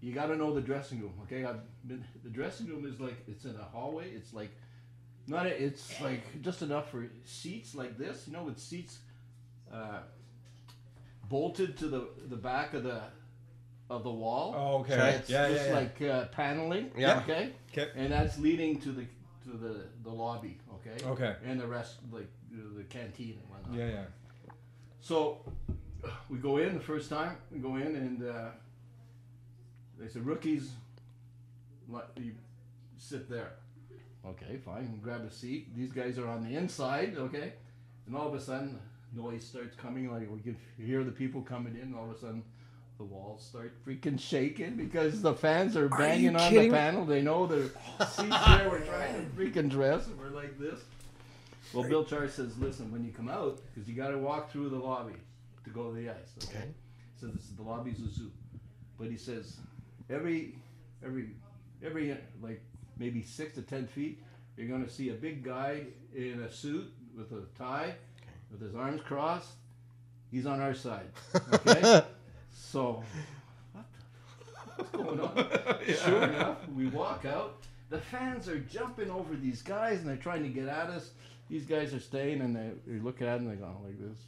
you 0.01 0.12
got 0.12 0.27
to 0.27 0.36
know 0.36 0.53
the 0.53 0.61
dressing 0.61 1.01
room. 1.01 1.15
Okay, 1.24 1.45
I've 1.45 1.61
been. 1.86 2.05
The 2.24 2.31
dressing 2.31 2.66
room 2.66 2.86
is 2.86 3.01
like 3.01 3.16
it's 3.27 3.45
in 3.45 3.57
a 3.57 3.62
hallway. 3.65 4.11
It's 4.11 4.35
like 4.35 4.51
not. 5.27 5.47
A, 5.47 5.62
it's 5.65 6.01
like 6.01 6.43
just 6.43 6.62
enough 6.62 6.90
for 6.90 7.07
seats 7.24 7.74
like 7.74 7.97
this. 7.97 8.24
You 8.27 8.35
know, 8.35 8.43
with 8.43 8.59
seats 8.59 8.99
uh, 9.73 10.01
bolted 11.28 11.77
to 11.78 11.89
the 11.89 12.09
the 12.28 12.36
back 12.36 12.74
of 12.74 12.85
the 12.85 13.01
of 13.90 14.05
the 14.05 14.12
wall. 14.12 14.55
Oh, 14.57 14.81
okay. 14.81 14.97
So 14.97 15.05
it's 15.07 15.31
Yeah, 15.31 15.49
yeah, 15.49 15.55
just 15.55 15.69
yeah. 15.69 15.74
like 15.74 16.03
uh, 16.03 16.24
paneling. 16.27 16.90
Yeah. 16.97 17.19
Okay. 17.20 17.53
Okay. 17.73 17.90
And 17.97 18.12
that's 18.12 18.39
leading 18.39 18.81
to 18.81 18.93
the 18.93 19.07
to 19.51 19.57
the 19.57 19.85
the 20.05 20.11
lobby. 20.11 20.59
Okay. 20.75 21.05
Okay. 21.05 21.37
And 21.45 21.61
the 21.61 21.66
rest, 21.66 21.97
like 22.12 22.29
the, 22.51 22.79
the 22.79 22.85
canteen 22.85 23.39
and 23.41 23.51
whatnot. 23.51 23.79
Yeah, 23.79 23.89
yeah. 23.89 24.05
So 25.01 25.39
we 26.29 26.39
go 26.39 26.59
in 26.59 26.75
the 26.75 26.81
first 26.81 27.09
time. 27.11 27.37
We 27.51 27.59
go 27.59 27.77
in 27.77 27.97
and 27.97 28.29
uh, 28.29 28.49
they 29.99 30.09
said 30.09 30.27
rookies, 30.27 30.70
let 31.89 32.09
you 32.16 32.33
sit 32.97 33.29
there. 33.29 33.53
Okay, 34.27 34.59
fine. 34.65 35.01
Grab 35.03 35.25
a 35.25 35.31
seat. 35.31 35.75
These 35.77 35.93
guys 35.93 36.19
are 36.19 36.29
on 36.29 36.45
the 36.45 36.57
inside. 36.57 37.16
Okay, 37.16 37.53
and 38.07 38.16
all 38.16 38.29
of 38.29 38.35
a 38.35 38.41
sudden, 38.41 38.79
noise 39.15 39.45
starts 39.45 39.75
coming. 39.77 40.12
Like 40.12 40.31
we 40.31 40.41
can 40.41 40.57
hear 40.77 41.05
the 41.05 41.12
people 41.12 41.43
coming 41.43 41.77
in. 41.81 41.95
All 41.95 42.11
of 42.11 42.16
a 42.16 42.19
sudden, 42.19 42.43
the 42.99 43.05
walls 43.05 43.45
start 43.47 43.73
freaking 43.87 44.19
shaking 44.19 44.75
because 44.77 45.23
the 45.23 45.33
fans 45.33 45.77
are 45.77 45.89
banging 45.89 46.35
on 46.37 46.53
the 46.53 46.69
panel. 46.70 47.05
They 47.05 47.23
know 47.23 47.47
the 47.47 47.70
seats 48.01 48.16
there. 48.19 48.69
We're 48.69 48.81
trying 48.81 49.15
to 49.15 49.31
freaking 49.37 49.70
dress. 49.70 50.07
and 50.09 50.19
We're 50.19 50.31
like 50.31 50.59
this. 50.59 50.81
Well, 51.73 51.85
Bill 51.89 52.05
Char 52.05 52.29
says, 52.29 52.59
listen, 52.59 52.91
when 52.91 53.05
you 53.05 53.12
come 53.12 53.29
out, 53.29 53.61
because 53.75 53.89
you 53.89 53.95
got 53.95 54.09
to 54.09 54.19
walk 54.19 54.51
through 54.51 54.70
the 54.70 54.79
lobby 54.79 55.15
to 55.65 55.70
go 55.70 55.91
to 55.91 55.95
the 55.95 56.11
ice. 56.11 56.16
Okay. 56.45 56.65
He 56.66 57.20
says 57.20 57.35
this 57.35 57.45
is 57.45 57.57
the 57.57 57.62
lobby's 57.62 58.01
a 58.01 58.09
zoo, 58.09 58.31
but 58.99 59.09
he 59.11 59.16
says 59.16 59.57
every 60.11 60.55
every 61.05 61.31
every 61.85 62.16
like 62.43 62.61
maybe 62.99 63.23
six 63.23 63.55
to 63.55 63.62
ten 63.62 63.87
feet, 63.87 64.20
you're 64.57 64.66
going 64.69 64.85
to 64.85 64.91
see 64.91 65.11
a 65.11 65.15
big 65.15 65.45
guy 65.45 65.83
in 66.15 66.41
a 66.43 66.51
suit 66.51 66.91
with 67.16 67.31
a 67.33 67.43
tie, 67.57 67.95
with 68.51 68.61
his 68.61 68.75
arms 68.75 69.03
crossed. 69.03 69.51
He's 70.31 70.47
on 70.47 70.61
our 70.61 70.75
side. 70.75 71.07
Okay. 71.53 72.03
So, 72.70 73.03
what 73.73 73.85
the, 73.93 74.82
what's 74.82 74.90
going 74.90 75.20
on? 75.20 75.77
Sure 76.05 76.23
enough, 76.23 76.59
we 76.74 76.86
walk 76.89 77.24
out. 77.24 77.57
The 77.90 77.99
fans 77.99 78.49
are 78.49 78.59
jumping 78.59 79.11
over 79.11 79.35
these 79.35 79.62
guys 79.62 80.01
and 80.01 80.09
they're 80.09 80.16
trying 80.16 80.43
to 80.43 80.49
get 80.51 80.69
at 80.69 80.90
us. 80.90 81.11
These 81.49 81.65
guys 81.65 81.95
are 81.95 82.01
staying 82.01 82.43
and 82.43 82.55
they, 82.55 82.70
they 82.86 82.99
look 83.01 83.23
at 83.23 83.39
him 83.40 83.49
and 83.49 83.53
they 83.53 83.61
go 83.61 83.74
like 83.85 83.99
this. 83.99 84.19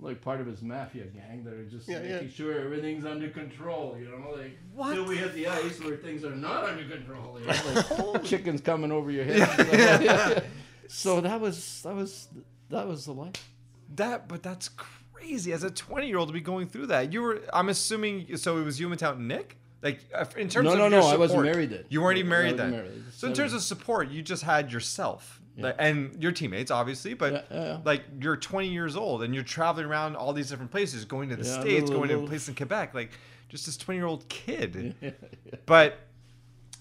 Like 0.00 0.20
part 0.20 0.40
of 0.40 0.46
his 0.46 0.60
mafia 0.60 1.04
gang 1.04 1.44
that 1.44 1.54
are 1.54 1.64
just 1.64 1.88
Yeah, 1.88 2.00
making 2.00 2.28
yeah. 2.28 2.34
sure 2.34 2.60
everything's 2.60 3.06
under 3.06 3.28
control, 3.30 3.96
you 3.98 4.08
know, 4.10 4.32
like 4.36 4.58
What? 4.74 4.92
till 4.92 5.06
we 5.06 5.16
hit 5.16 5.32
the 5.34 5.46
ice 5.46 5.80
where 5.82 5.96
things 5.96 6.24
are 6.24 6.34
not 6.34 6.64
under 6.64 6.84
control. 6.84 7.38
You 7.40 7.46
know, 7.46 7.54
like 7.72 7.86
whole 7.86 8.18
chickens 8.18 8.60
coming 8.60 8.90
over 8.92 9.10
your 9.10 9.24
head. 9.24 10.44
so 10.88 11.20
that 11.22 11.40
was 11.40 11.80
that 11.82 11.94
was 11.94 12.28
that 12.68 12.86
was 12.88 13.06
the 13.06 13.12
life. 13.14 13.48
That, 13.94 14.26
but 14.28 14.42
that's 14.42 14.68
crazy. 14.68 14.92
As 15.34 15.64
a 15.64 15.70
20 15.70 16.06
year 16.08 16.18
old 16.18 16.28
to 16.28 16.32
be 16.34 16.40
going 16.40 16.68
through 16.68 16.86
that, 16.88 17.12
you 17.12 17.22
were. 17.22 17.40
I'm 17.52 17.68
assuming. 17.68 18.36
So 18.36 18.58
it 18.58 18.64
was 18.64 18.78
you, 18.80 18.88
Matout, 18.88 19.12
and 19.16 19.28
Nick. 19.28 19.58
Like 19.82 20.00
uh, 20.14 20.24
in 20.36 20.48
terms 20.48 20.64
No, 20.64 20.72
of 20.72 20.78
no, 20.78 20.82
your 20.88 21.00
no, 21.02 21.06
I 21.06 21.16
wasn't 21.16 21.42
married 21.44 21.70
then. 21.70 21.84
You 21.88 22.00
weren't 22.02 22.18
even 22.18 22.30
married 22.30 22.56
then. 22.56 22.70
married. 22.70 23.02
So 23.12 23.26
in 23.28 23.34
terms 23.34 23.52
of 23.52 23.62
support, 23.62 24.08
you 24.10 24.22
just 24.22 24.42
had 24.42 24.72
yourself. 24.72 25.40
Yeah. 25.56 25.72
And 25.78 26.20
your 26.22 26.32
teammates, 26.32 26.70
obviously, 26.70 27.14
but 27.14 27.32
Yeah, 27.32 27.42
yeah, 27.50 27.64
yeah. 27.64 27.78
like 27.84 28.02
you're 28.20 28.36
20 28.36 28.68
years 28.68 28.94
old 28.94 29.22
and 29.22 29.34
you're 29.34 29.42
traveling 29.44 29.86
around 29.86 30.14
all 30.14 30.34
these 30.34 30.50
different 30.50 30.70
places, 30.70 31.06
going 31.06 31.30
to 31.30 31.36
the 31.36 31.44
Yeah, 31.46 31.60
states, 31.60 31.82
little- 31.88 31.96
going 32.04 32.08
to 32.10 32.18
a 32.24 32.26
place 32.26 32.46
in 32.48 32.54
Quebec, 32.54 32.92
like 32.92 33.10
just 33.48 33.64
this 33.64 33.76
20 33.78 33.96
year 33.98 34.06
old 34.06 34.28
kid. 34.28 34.94
But 35.66 35.98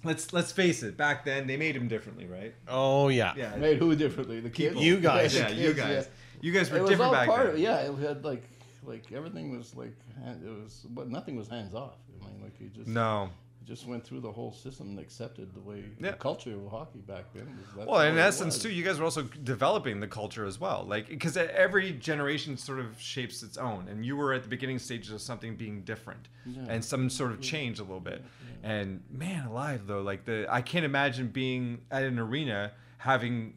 let's 0.04 0.34
let's 0.34 0.52
face 0.52 0.84
it, 0.84 0.98
back 0.98 1.24
then 1.26 1.48
they 1.48 1.58
made 1.58 1.76
him 1.76 1.88
differently, 1.88 2.26
right? 2.26 2.54
Oh 2.68 3.08
yeah. 3.10 3.34
Yeah, 3.38 3.56
Made 3.56 3.78
who 3.78 3.96
differently? 3.96 4.40
The 4.42 4.50
kids. 4.50 4.76
You 4.78 4.98
guys. 5.00 5.34
The 5.34 5.40
yeah, 5.40 5.50
you 5.50 5.74
kids, 5.74 5.80
guys, 5.80 6.10
you 6.46 6.52
guys 6.52 6.70
were 6.70 6.78
It 6.78 6.82
was 6.82 6.90
different 6.92 7.08
all 7.10 7.14
back 7.14 7.28
part 7.28 7.46
then. 7.48 7.54
of 7.56 7.60
yeah. 7.60 7.78
It 7.90 7.98
had 7.98 8.24
like 8.24 8.44
like 8.84 9.12
everything 9.12 9.58
was 9.58 9.76
like 9.76 9.96
it 10.44 10.48
was 10.62 10.86
but 10.90 11.10
nothing 11.10 11.36
was 11.36 11.48
hands 11.48 11.74
off. 11.74 11.98
I 12.22 12.28
mean, 12.28 12.42
like 12.44 12.60
you 12.60 12.70
just 12.70 12.88
No, 12.88 13.30
just 13.66 13.88
went 13.88 14.04
through 14.06 14.20
the 14.22 14.32
whole 14.32 14.52
system 14.54 14.90
and 14.90 15.00
accepted 15.00 15.54
the 15.56 15.60
way 15.60 15.84
Yeah. 16.00 16.12
the 16.12 16.18
culture 16.18 16.54
of 16.54 16.70
hockey 16.70 17.00
back 17.00 17.26
then. 17.34 17.48
Was 17.76 17.88
Well, 17.88 18.02
in 18.02 18.18
essence, 18.20 18.60
too, 18.60 18.70
you 18.70 18.84
guys 18.84 19.00
were 19.00 19.06
also 19.06 19.24
developing 19.24 20.00
the 20.02 20.08
culture 20.08 20.46
as 20.46 20.60
well. 20.60 20.86
Like, 20.88 21.08
because 21.10 21.36
every 21.36 21.94
generation 21.94 22.58
sort 22.58 22.80
of 22.80 23.00
shapes 23.02 23.42
its 23.42 23.58
own, 23.58 23.88
and 23.90 24.06
you 24.06 24.16
were 24.16 24.34
at 24.34 24.44
the 24.44 24.50
beginning 24.50 24.78
stages 24.80 25.12
of 25.12 25.22
something 25.22 25.56
being 25.56 25.82
different 25.82 26.28
Yeah. 26.46 26.66
and 26.70 26.86
some 26.86 27.10
sort 27.10 27.32
of 27.32 27.42
change 27.42 27.80
a 27.80 27.84
little 27.84 28.00
bit. 28.12 28.24
And 28.64 29.04
man, 29.10 29.48
alive 29.48 29.88
though, 29.88 30.02
like 30.02 30.26
the 30.26 30.46
I 30.50 30.62
can't 30.62 30.86
imagine 30.86 31.28
being 31.30 31.82
at 31.90 32.04
an 32.04 32.20
arena 32.20 32.72
having 33.00 33.56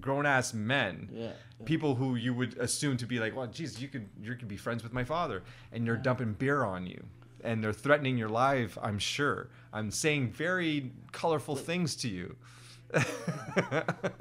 grown 0.00 0.24
ass 0.26 0.54
men. 0.54 1.08
Yeah. 1.12 1.32
People 1.64 1.94
who 1.94 2.14
you 2.16 2.34
would 2.34 2.58
assume 2.58 2.96
to 2.98 3.06
be 3.06 3.18
like, 3.18 3.36
well, 3.36 3.46
geez, 3.46 3.80
you 3.80 3.88
could 3.88 4.08
you 4.20 4.34
could 4.34 4.48
be 4.48 4.56
friends 4.56 4.82
with 4.82 4.92
my 4.92 5.04
father, 5.04 5.42
and 5.72 5.86
they're 5.86 5.96
dumping 5.96 6.34
beer 6.34 6.64
on 6.64 6.86
you, 6.86 7.02
and 7.42 7.62
they're 7.62 7.72
threatening 7.72 8.16
your 8.18 8.28
life. 8.28 8.78
I'm 8.82 8.98
sure. 8.98 9.48
I'm 9.72 9.90
saying 9.90 10.30
very 10.30 10.92
colorful 11.12 11.56
things 11.56 11.96
to 11.96 12.08
you. 12.08 12.36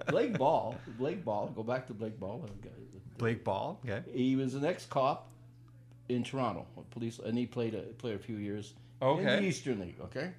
Blake 0.07 0.37
Ball, 0.37 0.75
Blake 0.97 1.25
Ball. 1.25 1.47
Go 1.55 1.63
back 1.63 1.87
to 1.87 1.93
Blake 1.93 2.19
Ball. 2.19 2.45
Blake 3.17 3.43
Ball, 3.43 3.79
okay. 3.85 4.01
He 4.11 4.35
was 4.35 4.55
an 4.55 4.65
ex-cop 4.65 5.27
in 6.09 6.23
Toronto, 6.23 6.65
a 6.77 6.81
police, 6.93 7.19
and 7.19 7.37
he 7.37 7.45
played 7.45 7.75
a 7.75 7.81
played 7.81 8.15
a 8.15 8.19
few 8.19 8.37
years 8.37 8.73
in 9.01 9.23
the 9.23 9.43
Eastern 9.43 9.79
League. 9.79 9.97
Okay, 10.01 10.31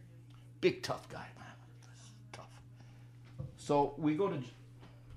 big 0.60 0.82
tough 0.82 1.08
guy, 1.08 1.26
man. 1.38 1.46
Tough. 2.32 2.46
So 3.56 3.94
we 3.98 4.14
go 4.14 4.28
to 4.28 4.38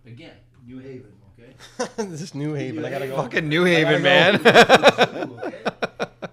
again 0.05 0.35
New 0.65 0.79
Haven. 0.79 1.11
Okay. 1.39 1.53
this 2.09 2.21
is 2.21 2.33
New 2.35 2.53
Haven. 2.53 2.83
I 2.85 2.89
gotta 2.89 3.07
go. 3.07 3.15
Fucking 3.17 3.47
New 3.47 3.63
Haven, 3.65 4.01
man. 4.01 4.35
okay? 4.45 5.53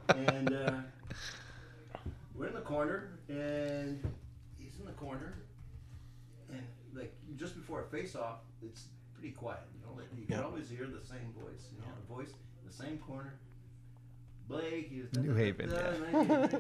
And 0.09 0.53
uh, 0.55 0.73
we're 2.35 2.49
in 2.49 2.55
the 2.55 2.61
corner, 2.61 3.11
and 3.29 4.01
he's 4.59 4.79
in 4.79 4.87
the 4.87 4.93
corner, 4.93 5.35
and 6.51 6.63
like 6.95 7.13
just 7.37 7.55
before 7.57 7.83
a 7.83 7.87
face-off, 7.87 8.39
it's 8.63 8.85
pretty 9.15 9.31
quiet. 9.35 9.61
You 9.75 9.81
know, 9.87 9.95
like 9.97 10.07
you 10.17 10.27
can 10.27 10.39
Yeah. 10.39 10.45
always 10.45 10.69
hear 10.69 10.87
the 10.87 11.05
same 11.07 11.33
voice. 11.41 11.67
You 11.75 11.81
know, 11.81 11.87
the 12.09 12.15
voice 12.15 12.31
in 12.31 12.69
the 12.69 12.73
same 12.75 12.99
corner. 12.99 13.35
Blake, 14.49 14.91
he's 14.91 15.07
New 15.19 15.35
Haven, 15.35 15.71
What? 15.71 16.53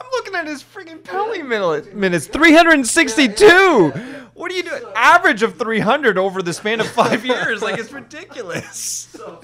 I'm 0.00 0.06
looking 0.12 0.34
at 0.34 0.46
his 0.46 0.62
freaking 0.62 1.02
penalty 1.02 1.42
minute- 1.42 1.94
minutes 1.94 2.26
362. 2.26 3.92
What 4.40 4.50
are 4.52 4.54
you 4.54 4.62
doing? 4.62 4.82
Average 4.96 5.42
of 5.42 5.58
300 5.58 6.16
over 6.16 6.40
the 6.40 6.54
span 6.54 6.80
of 6.80 6.86
five 6.86 7.26
years. 7.26 7.60
Like, 7.60 7.78
it's 7.78 7.92
ridiculous. 7.92 9.06
So 9.12 9.38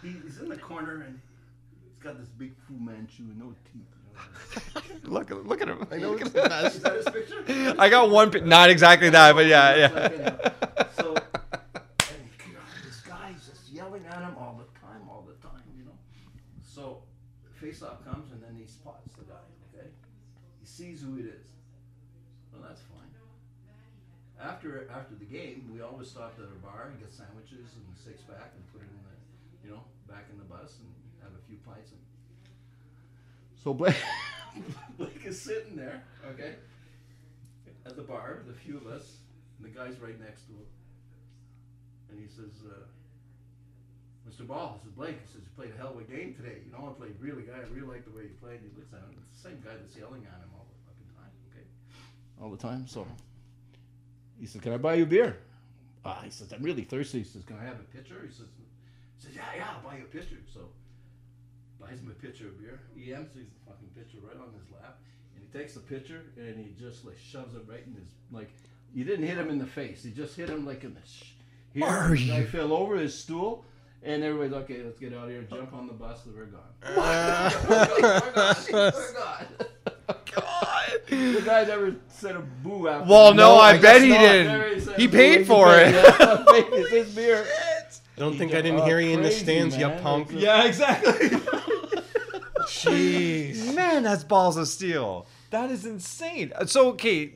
he's 0.00 0.38
in 0.38 0.48
the 0.48 0.56
corner, 0.56 1.02
and 1.02 1.18
he's 1.82 1.98
got 2.00 2.16
this 2.16 2.28
big 2.28 2.52
Fu 2.68 2.74
Manchu 2.74 3.24
and 3.24 3.40
no 3.40 3.52
teeth. 3.72 5.02
Look, 5.02 5.30
look 5.30 5.60
at 5.60 5.68
him. 5.68 5.84
I 5.90 5.96
know 5.96 6.12
Look 6.12 6.20
it's 6.20 6.28
at 6.36 6.42
the 6.44 6.48
best. 6.48 6.76
Is 6.76 6.82
that 6.82 6.94
his 6.94 7.04
picture? 7.06 7.74
I 7.76 7.88
got 7.88 8.08
one, 8.08 8.30
not 8.48 8.70
exactly 8.70 9.10
that, 9.10 9.34
but 9.34 9.46
yeah, 9.46 9.74
yeah. 9.74 10.50
So, 10.96 11.16
and 11.16 12.22
this 12.84 13.00
guy's 13.00 13.48
just 13.48 13.68
yelling 13.72 14.06
at 14.06 14.22
him 14.22 14.36
all 14.38 14.60
the 14.60 14.78
time, 14.78 15.08
all 15.10 15.26
the 15.26 15.34
time, 15.44 15.60
you 15.76 15.84
know. 15.84 15.90
So, 16.62 17.02
face-off 17.60 18.04
comes 18.04 18.30
and 18.30 18.40
then 18.40 18.54
he 18.56 18.64
spots 18.68 19.10
the 19.18 19.24
guy. 19.24 19.34
Okay, 19.74 19.88
he 20.60 20.66
sees 20.66 21.02
who 21.02 21.16
it 21.18 21.24
is. 21.24 21.46
Well, 22.52 22.62
that's 22.62 22.82
fine. 22.82 23.02
After 24.62 24.86
after 24.94 25.18
the 25.18 25.26
game, 25.26 25.66
we 25.74 25.82
always 25.82 26.06
stopped 26.06 26.38
at 26.38 26.46
a 26.46 26.60
bar 26.62 26.94
and 26.94 27.00
get 27.02 27.10
sandwiches 27.10 27.74
and 27.74 27.82
six 27.98 28.22
pack 28.22 28.54
and 28.54 28.62
put 28.70 28.86
it 28.86 28.94
in 28.94 29.02
the, 29.02 29.66
you 29.66 29.74
know, 29.74 29.82
back 30.06 30.30
in 30.30 30.38
the 30.38 30.46
bus 30.46 30.78
and 30.78 30.86
have 31.18 31.34
a 31.34 31.42
few 31.50 31.58
pints. 31.66 31.90
And 31.90 31.98
so 33.58 33.74
Blake, 33.74 33.98
Blake 34.98 35.26
is 35.26 35.42
sitting 35.42 35.74
there, 35.74 36.04
okay, 36.30 36.54
at 37.86 37.96
the 37.96 38.06
bar, 38.06 38.46
the 38.46 38.54
few 38.54 38.76
of 38.76 38.86
us, 38.86 39.18
and 39.58 39.66
the 39.66 39.74
guy's 39.74 39.98
right 39.98 40.14
next 40.22 40.46
to 40.46 40.54
him. 40.54 40.70
And 42.14 42.20
he 42.22 42.30
says, 42.30 42.62
uh, 42.62 42.86
Mr. 44.30 44.46
Ball, 44.46 44.78
this 44.78 44.86
is 44.86 44.94
Blake. 44.94 45.18
He 45.18 45.26
says, 45.26 45.42
You 45.42 45.50
played 45.58 45.74
a 45.74 45.76
hell 45.82 45.90
of 45.90 45.98
a 45.98 46.06
game 46.06 46.38
today. 46.38 46.62
You 46.62 46.70
know, 46.70 46.86
I 46.86 46.94
played 46.94 47.18
really 47.18 47.42
good. 47.42 47.58
I 47.58 47.66
really 47.74 47.98
like 47.98 48.06
the 48.06 48.14
way 48.14 48.30
you 48.30 48.36
played. 48.38 48.62
He 48.62 48.70
looks 48.78 48.94
at 48.94 49.02
him. 49.02 49.10
It's 49.26 49.42
the 49.42 49.50
same 49.50 49.58
guy 49.58 49.74
that's 49.74 49.98
yelling 49.98 50.22
at 50.22 50.38
him 50.38 50.54
all 50.54 50.70
the 50.70 50.78
fucking 50.86 51.10
time, 51.18 51.34
okay? 51.50 51.66
All 52.38 52.54
the 52.54 52.62
time. 52.62 52.86
So 52.86 53.10
he 54.42 54.48
says, 54.48 54.60
Can 54.60 54.72
I 54.72 54.76
buy 54.76 54.94
you 54.94 55.04
a 55.04 55.06
beer? 55.06 55.38
Ah, 56.04 56.20
he 56.24 56.30
says, 56.30 56.52
I'm 56.52 56.64
really 56.64 56.82
thirsty. 56.82 57.18
He 57.18 57.24
says, 57.24 57.44
Can 57.44 57.56
I 57.58 57.64
have 57.64 57.78
a 57.78 57.96
pitcher? 57.96 58.16
He 58.26 58.32
says, 58.34 58.46
he 59.16 59.24
says 59.24 59.36
Yeah, 59.36 59.42
yeah, 59.56 59.68
I'll 59.72 59.88
buy 59.88 59.98
you 59.98 60.02
a 60.02 60.06
pitcher. 60.06 60.38
So 60.52 60.62
buys 61.80 62.00
him 62.00 62.10
a 62.10 62.20
pitcher 62.20 62.48
of 62.48 62.60
beer. 62.60 62.80
He 62.96 63.14
empties 63.14 63.46
the 63.54 63.70
fucking 63.70 63.88
pitcher 63.94 64.18
right 64.20 64.34
on 64.36 64.52
his 64.52 64.68
lap. 64.72 64.98
And 65.36 65.44
he 65.44 65.56
takes 65.56 65.74
the 65.74 65.80
pitcher 65.80 66.22
and 66.36 66.58
he 66.58 66.74
just 66.76 67.04
like 67.04 67.18
shoves 67.20 67.54
it 67.54 67.62
right 67.68 67.84
in 67.86 67.94
his 67.94 68.08
like 68.32 68.50
you 68.92 69.04
didn't 69.04 69.26
hit 69.26 69.38
him 69.38 69.48
in 69.48 69.58
the 69.60 69.66
face. 69.66 70.02
He 70.02 70.10
just 70.10 70.36
hit 70.36 70.50
him 70.50 70.66
like 70.66 70.82
in 70.82 70.94
the 70.94 71.00
sh- 71.06 71.34
here. 71.72 71.86
Are 71.86 72.08
the 72.08 72.26
guy 72.26 72.44
fell 72.44 72.72
over 72.72 72.96
his 72.96 73.16
stool 73.16 73.64
and 74.02 74.24
everybody's 74.24 74.54
okay, 74.64 74.82
let's 74.82 74.98
get 74.98 75.14
out 75.14 75.26
of 75.26 75.30
here, 75.30 75.42
jump 75.42 75.72
on 75.72 75.86
the 75.86 75.92
bus, 75.92 76.18
we're 76.26 76.46
gone. 76.46 76.62
we're 76.82 78.32
gone. 78.32 78.56
We're 78.72 79.12
gone. 79.14 79.46
The 81.34 81.42
guy 81.44 81.64
never 81.64 81.94
said 82.08 82.36
a 82.36 82.40
boo 82.40 82.88
after 82.88 83.08
Well, 83.10 83.30
that. 83.30 83.36
no, 83.36 83.56
I, 83.56 83.72
guess 83.74 83.82
bet 83.82 84.02
he 84.02 84.08
did. 84.08 84.46
Never 84.46 84.80
said 84.80 84.96
He 84.98 85.04
a 85.04 85.08
boo. 85.08 85.16
paid 85.16 85.46
for 85.46 85.76
it. 85.76 85.92
Yeah, 85.94 86.44
it's 86.48 86.90
his 86.90 87.14
beer. 87.14 87.44
I 88.16 88.20
don't 88.20 88.32
He 88.32 88.38
think 88.38 88.52
I 88.54 88.60
didn't 88.62 88.80
oh, 88.80 88.84
hear 88.84 89.00
you 89.00 89.10
in 89.10 89.22
the 89.22 89.28
crazy, 89.28 89.44
stands, 89.44 89.76
you 89.76 89.88
punk. 90.02 90.32
A- 90.32 90.36
Yeah, 90.36 90.64
exactly. 90.64 91.28
Jeez. 92.66 93.74
Man, 93.74 94.02
that's 94.02 94.24
balls 94.24 94.56
of 94.56 94.68
steel. 94.68 95.26
That 95.50 95.70
is 95.70 95.84
insane. 95.86 96.52
So, 96.66 96.88
okay, 96.90 97.32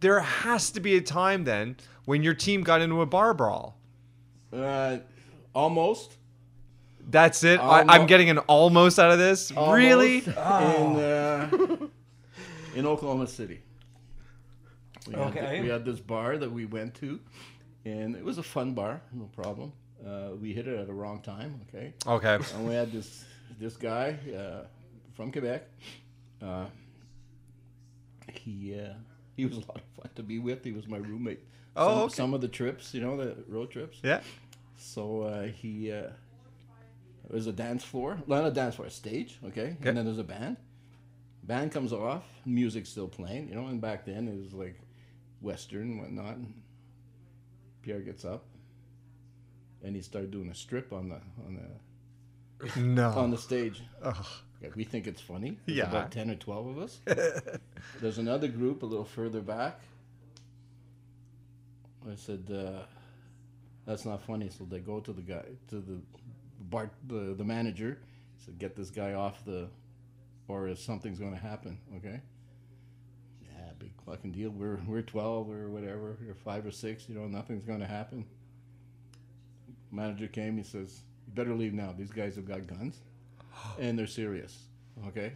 there 0.00 0.20
has 0.20 0.70
to 0.72 0.80
be 0.80 0.96
a 0.96 1.00
time 1.00 1.44
then 1.44 1.76
when 2.04 2.22
your 2.22 2.34
team 2.34 2.62
got 2.62 2.80
into 2.80 3.00
a 3.00 3.06
bar 3.06 3.34
brawl. 3.34 3.78
Uh, 4.52 4.98
almost. 5.54 6.16
That's 7.08 7.42
it. 7.44 7.58
I, 7.58 7.84
I'm 7.88 8.06
getting 8.06 8.30
an 8.30 8.38
almost 8.38 8.98
out 8.98 9.10
of 9.10 9.18
this. 9.18 9.50
Really? 9.52 10.22
almost 10.36 10.98
in 10.98 11.02
uh, 11.02 11.76
in 12.74 12.86
Oklahoma 12.86 13.26
City. 13.26 13.60
We 15.06 15.14
had, 15.14 15.36
Okay. 15.36 15.60
we 15.60 15.68
had 15.68 15.84
this 15.84 16.00
bar 16.00 16.36
that 16.38 16.50
we 16.50 16.64
went 16.64 16.94
to, 16.96 17.18
and 17.84 18.14
it 18.14 18.24
was 18.24 18.38
a 18.38 18.42
fun 18.42 18.72
bar, 18.74 19.02
no 19.12 19.24
problem. 19.34 19.72
Uh, 20.06 20.30
we 20.40 20.52
hit 20.52 20.66
it 20.68 20.78
at 20.78 20.86
the 20.86 20.92
wrong 20.92 21.20
time, 21.22 21.60
okay. 21.68 21.92
Okay. 22.06 22.38
And 22.54 22.68
we 22.68 22.74
had 22.74 22.92
this 22.92 23.24
this 23.60 23.76
guy 23.76 24.16
uh, 24.36 24.64
from 25.14 25.30
Quebec. 25.30 25.62
Uh, 26.40 26.66
he 28.32 28.74
uh, 28.78 28.94
he 29.36 29.46
was 29.46 29.56
a 29.56 29.60
lot 29.60 29.76
of 29.76 29.82
fun 29.96 30.10
to 30.16 30.22
be 30.22 30.38
with. 30.38 30.64
He 30.64 30.72
was 30.72 30.86
my 30.88 30.98
roommate. 30.98 31.40
Oh, 31.76 31.88
some, 31.88 31.98
okay. 32.04 32.14
some 32.14 32.34
of 32.34 32.40
the 32.40 32.48
trips, 32.48 32.94
you 32.94 33.00
know, 33.00 33.16
the 33.16 33.36
road 33.48 33.70
trips. 33.70 33.98
Yeah. 34.02 34.20
So 34.76 35.22
uh, 35.22 35.42
he 35.46 35.92
uh, 35.92 36.10
there's 37.30 37.46
a 37.46 37.52
dance 37.52 37.84
floor, 37.84 38.18
not 38.26 38.44
a 38.44 38.50
dance 38.50 38.74
floor, 38.76 38.88
a 38.88 38.90
stage, 38.90 39.38
okay, 39.46 39.76
Okay. 39.80 39.88
and 39.88 39.96
then 39.96 40.04
there's 40.04 40.18
a 40.18 40.24
band. 40.24 40.56
Band 41.44 41.72
comes 41.72 41.92
off, 41.92 42.24
music's 42.46 42.88
still 42.88 43.08
playing, 43.08 43.48
you 43.48 43.54
know, 43.54 43.66
and 43.66 43.80
back 43.80 44.04
then 44.04 44.28
it 44.28 44.38
was 44.40 44.52
like 44.54 44.78
western 45.40 45.82
and 45.92 46.00
whatnot. 46.00 46.36
And 46.36 46.62
Pierre 47.82 48.00
gets 48.00 48.24
up, 48.24 48.44
and 49.82 49.96
he 49.96 50.02
started 50.02 50.30
doing 50.30 50.48
a 50.50 50.54
strip 50.54 50.92
on 50.92 51.08
the 51.08 51.20
on 51.46 51.54
the 51.56 52.80
No. 52.80 53.10
on 53.10 53.30
the 53.30 53.38
stage. 53.38 53.82
Ugh. 54.02 54.26
We 54.76 54.84
think 54.84 55.08
it's 55.08 55.20
funny. 55.20 55.58
There's 55.66 55.78
Yeah. 55.78 55.88
about 55.88 56.12
ten 56.12 56.30
or 56.30 56.36
twelve 56.36 56.66
of 56.68 56.78
us. 56.78 57.00
There's 58.00 58.18
another 58.18 58.46
group 58.46 58.84
a 58.84 58.86
little 58.86 59.04
further 59.04 59.40
back. 59.40 59.80
I 62.08 62.14
said, 62.14 62.48
uh, 62.50 62.84
"That's 63.84 64.04
not 64.04 64.22
funny." 64.22 64.48
So 64.50 64.64
they 64.64 64.78
go 64.78 65.00
to 65.00 65.12
the 65.12 65.22
guy, 65.22 65.44
to 65.68 65.80
the 65.80 66.00
bar, 66.60 66.90
the 67.08 67.34
the 67.34 67.44
manager. 67.44 67.98
Said, 68.44 68.58
"Get 68.58 68.76
this 68.76 68.90
guy 68.90 69.14
off 69.14 69.44
the, 69.44 69.68
or 70.48 70.68
if 70.68 70.78
something's 70.78 71.18
going 71.18 71.32
to 71.32 71.40
happen." 71.40 71.78
Okay. 71.96 72.20
Yeah, 73.42 73.70
big 73.78 73.92
fucking 74.06 74.32
deal. 74.32 74.50
We're 74.50 74.80
we're 74.86 75.02
twelve 75.02 75.50
or 75.50 75.68
whatever, 75.70 76.16
or 76.28 76.34
five 76.44 76.66
or 76.66 76.70
six. 76.70 77.08
You 77.08 77.14
know, 77.14 77.26
nothing's 77.26 77.64
going 77.64 77.80
to 77.80 77.86
happen. 77.86 78.24
Manager 79.90 80.26
came. 80.26 80.56
He 80.56 80.62
says, 80.62 81.00
"You 81.26 81.32
better 81.34 81.54
leave 81.54 81.74
now. 81.74 81.94
These 81.96 82.12
guys 82.12 82.36
have 82.36 82.46
got 82.46 82.66
guns, 82.66 82.98
and 83.78 83.98
they're 83.98 84.06
serious." 84.06 84.58
Okay. 85.08 85.32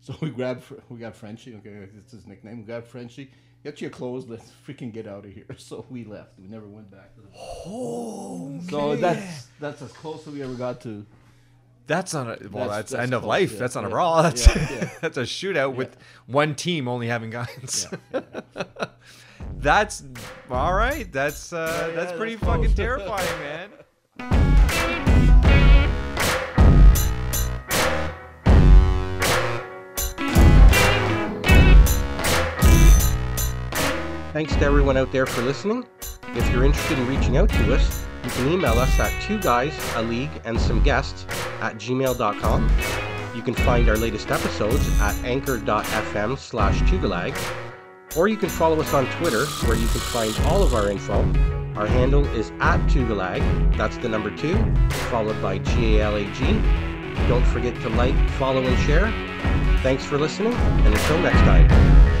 So 0.00 0.14
we 0.20 0.30
grabbed, 0.30 0.62
we 0.88 0.98
got 0.98 1.16
Frenchie. 1.16 1.56
Okay, 1.56 1.88
it's 1.98 2.12
his 2.12 2.26
nickname. 2.26 2.58
We 2.58 2.62
grabbed 2.62 2.86
Frenchie. 2.86 3.28
Get 3.64 3.80
your 3.80 3.90
clothes. 3.90 4.28
Let's 4.28 4.52
freaking 4.64 4.92
get 4.92 5.08
out 5.08 5.24
of 5.24 5.32
here. 5.32 5.44
So 5.58 5.84
we 5.90 6.04
left. 6.04 6.38
We 6.38 6.46
never 6.46 6.68
went 6.68 6.88
back 6.92 7.12
to 7.16 7.22
the. 7.22 7.28
Oh. 7.34 8.60
So 8.70 8.94
that's 8.94 9.48
that's 9.58 9.82
as 9.82 9.90
close 9.92 10.24
as 10.28 10.32
we 10.32 10.42
ever 10.42 10.54
got 10.54 10.80
to. 10.82 11.04
That's 11.86 12.12
not 12.14 12.26
a 12.42 12.48
well. 12.48 12.64
That's- 12.68 12.76
That's, 12.76 12.90
that's 12.92 13.02
end 13.02 13.14
of 13.14 13.24
life. 13.24 13.52
yeah, 13.52 13.58
that's 13.60 13.74
not 13.76 13.84
a 13.84 13.86
yeah, 13.86 13.90
brawl. 13.90 14.22
That's 14.22 14.46
yeah, 14.46 14.68
yeah. 14.70 14.90
that's 15.00 15.16
a 15.16 15.22
shootout 15.22 15.74
with 15.76 15.96
one 16.26 16.54
team 16.54 16.88
only 16.88 17.06
having 17.06 17.30
guns. 17.30 17.86
Yeah. 18.12 18.20
that's 19.58 20.02
all 20.50 20.74
right. 20.74 21.10
That's 21.12 21.52
uh, 21.52 21.86
Yeah, 21.90 21.94
that's 21.94 22.12
pretty 22.16 22.34
that's 22.34 22.46
fucking 22.46 22.64
close. 22.64 22.76
terrifying, 22.76 23.38
man. 23.40 23.70
Thanks 34.32 34.54
to 34.56 34.62
everyone 34.64 34.96
out 34.98 35.10
there 35.12 35.24
for 35.24 35.40
listening. 35.42 35.86
If 36.34 36.50
you're 36.52 36.64
interested 36.64 36.98
in 36.98 37.06
reaching 37.06 37.38
out 37.38 37.48
to 37.48 37.74
us, 37.74 38.04
you 38.26 38.32
can 38.32 38.52
email 38.52 38.72
us 38.72 38.98
at 38.98 39.22
two 39.22 39.38
guys, 39.38 39.72
a 39.94 40.02
league, 40.02 40.30
and 40.44 40.60
some 40.60 40.82
guests 40.82 41.24
at 41.60 41.76
gmail.com. 41.76 42.68
You 43.36 43.42
can 43.42 43.54
find 43.54 43.88
our 43.88 43.96
latest 43.96 44.32
episodes 44.32 45.00
at 45.00 45.14
anchor.fm 45.24 46.36
slash 46.36 46.80
tugalag, 46.82 47.36
or 48.16 48.26
you 48.26 48.36
can 48.36 48.48
follow 48.48 48.80
us 48.80 48.92
on 48.92 49.06
Twitter 49.18 49.46
where 49.66 49.76
you 49.76 49.86
can 49.86 50.00
find 50.00 50.36
all 50.46 50.64
of 50.64 50.74
our 50.74 50.90
info. 50.90 51.20
Our 51.76 51.86
handle 51.86 52.26
is 52.34 52.50
at 52.58 52.80
tugalag, 52.88 53.76
that's 53.76 53.96
the 53.98 54.08
number 54.08 54.34
two, 54.36 54.56
followed 55.08 55.40
by 55.40 55.58
G-A-L-A-G. 55.58 56.40
Don't 57.28 57.46
forget 57.46 57.80
to 57.82 57.88
like, 57.90 58.30
follow, 58.30 58.62
and 58.62 58.78
share. 58.86 59.12
Thanks 59.82 60.04
for 60.04 60.18
listening, 60.18 60.52
and 60.52 60.88
until 60.92 61.18
next 61.20 61.38
time. 61.40 62.15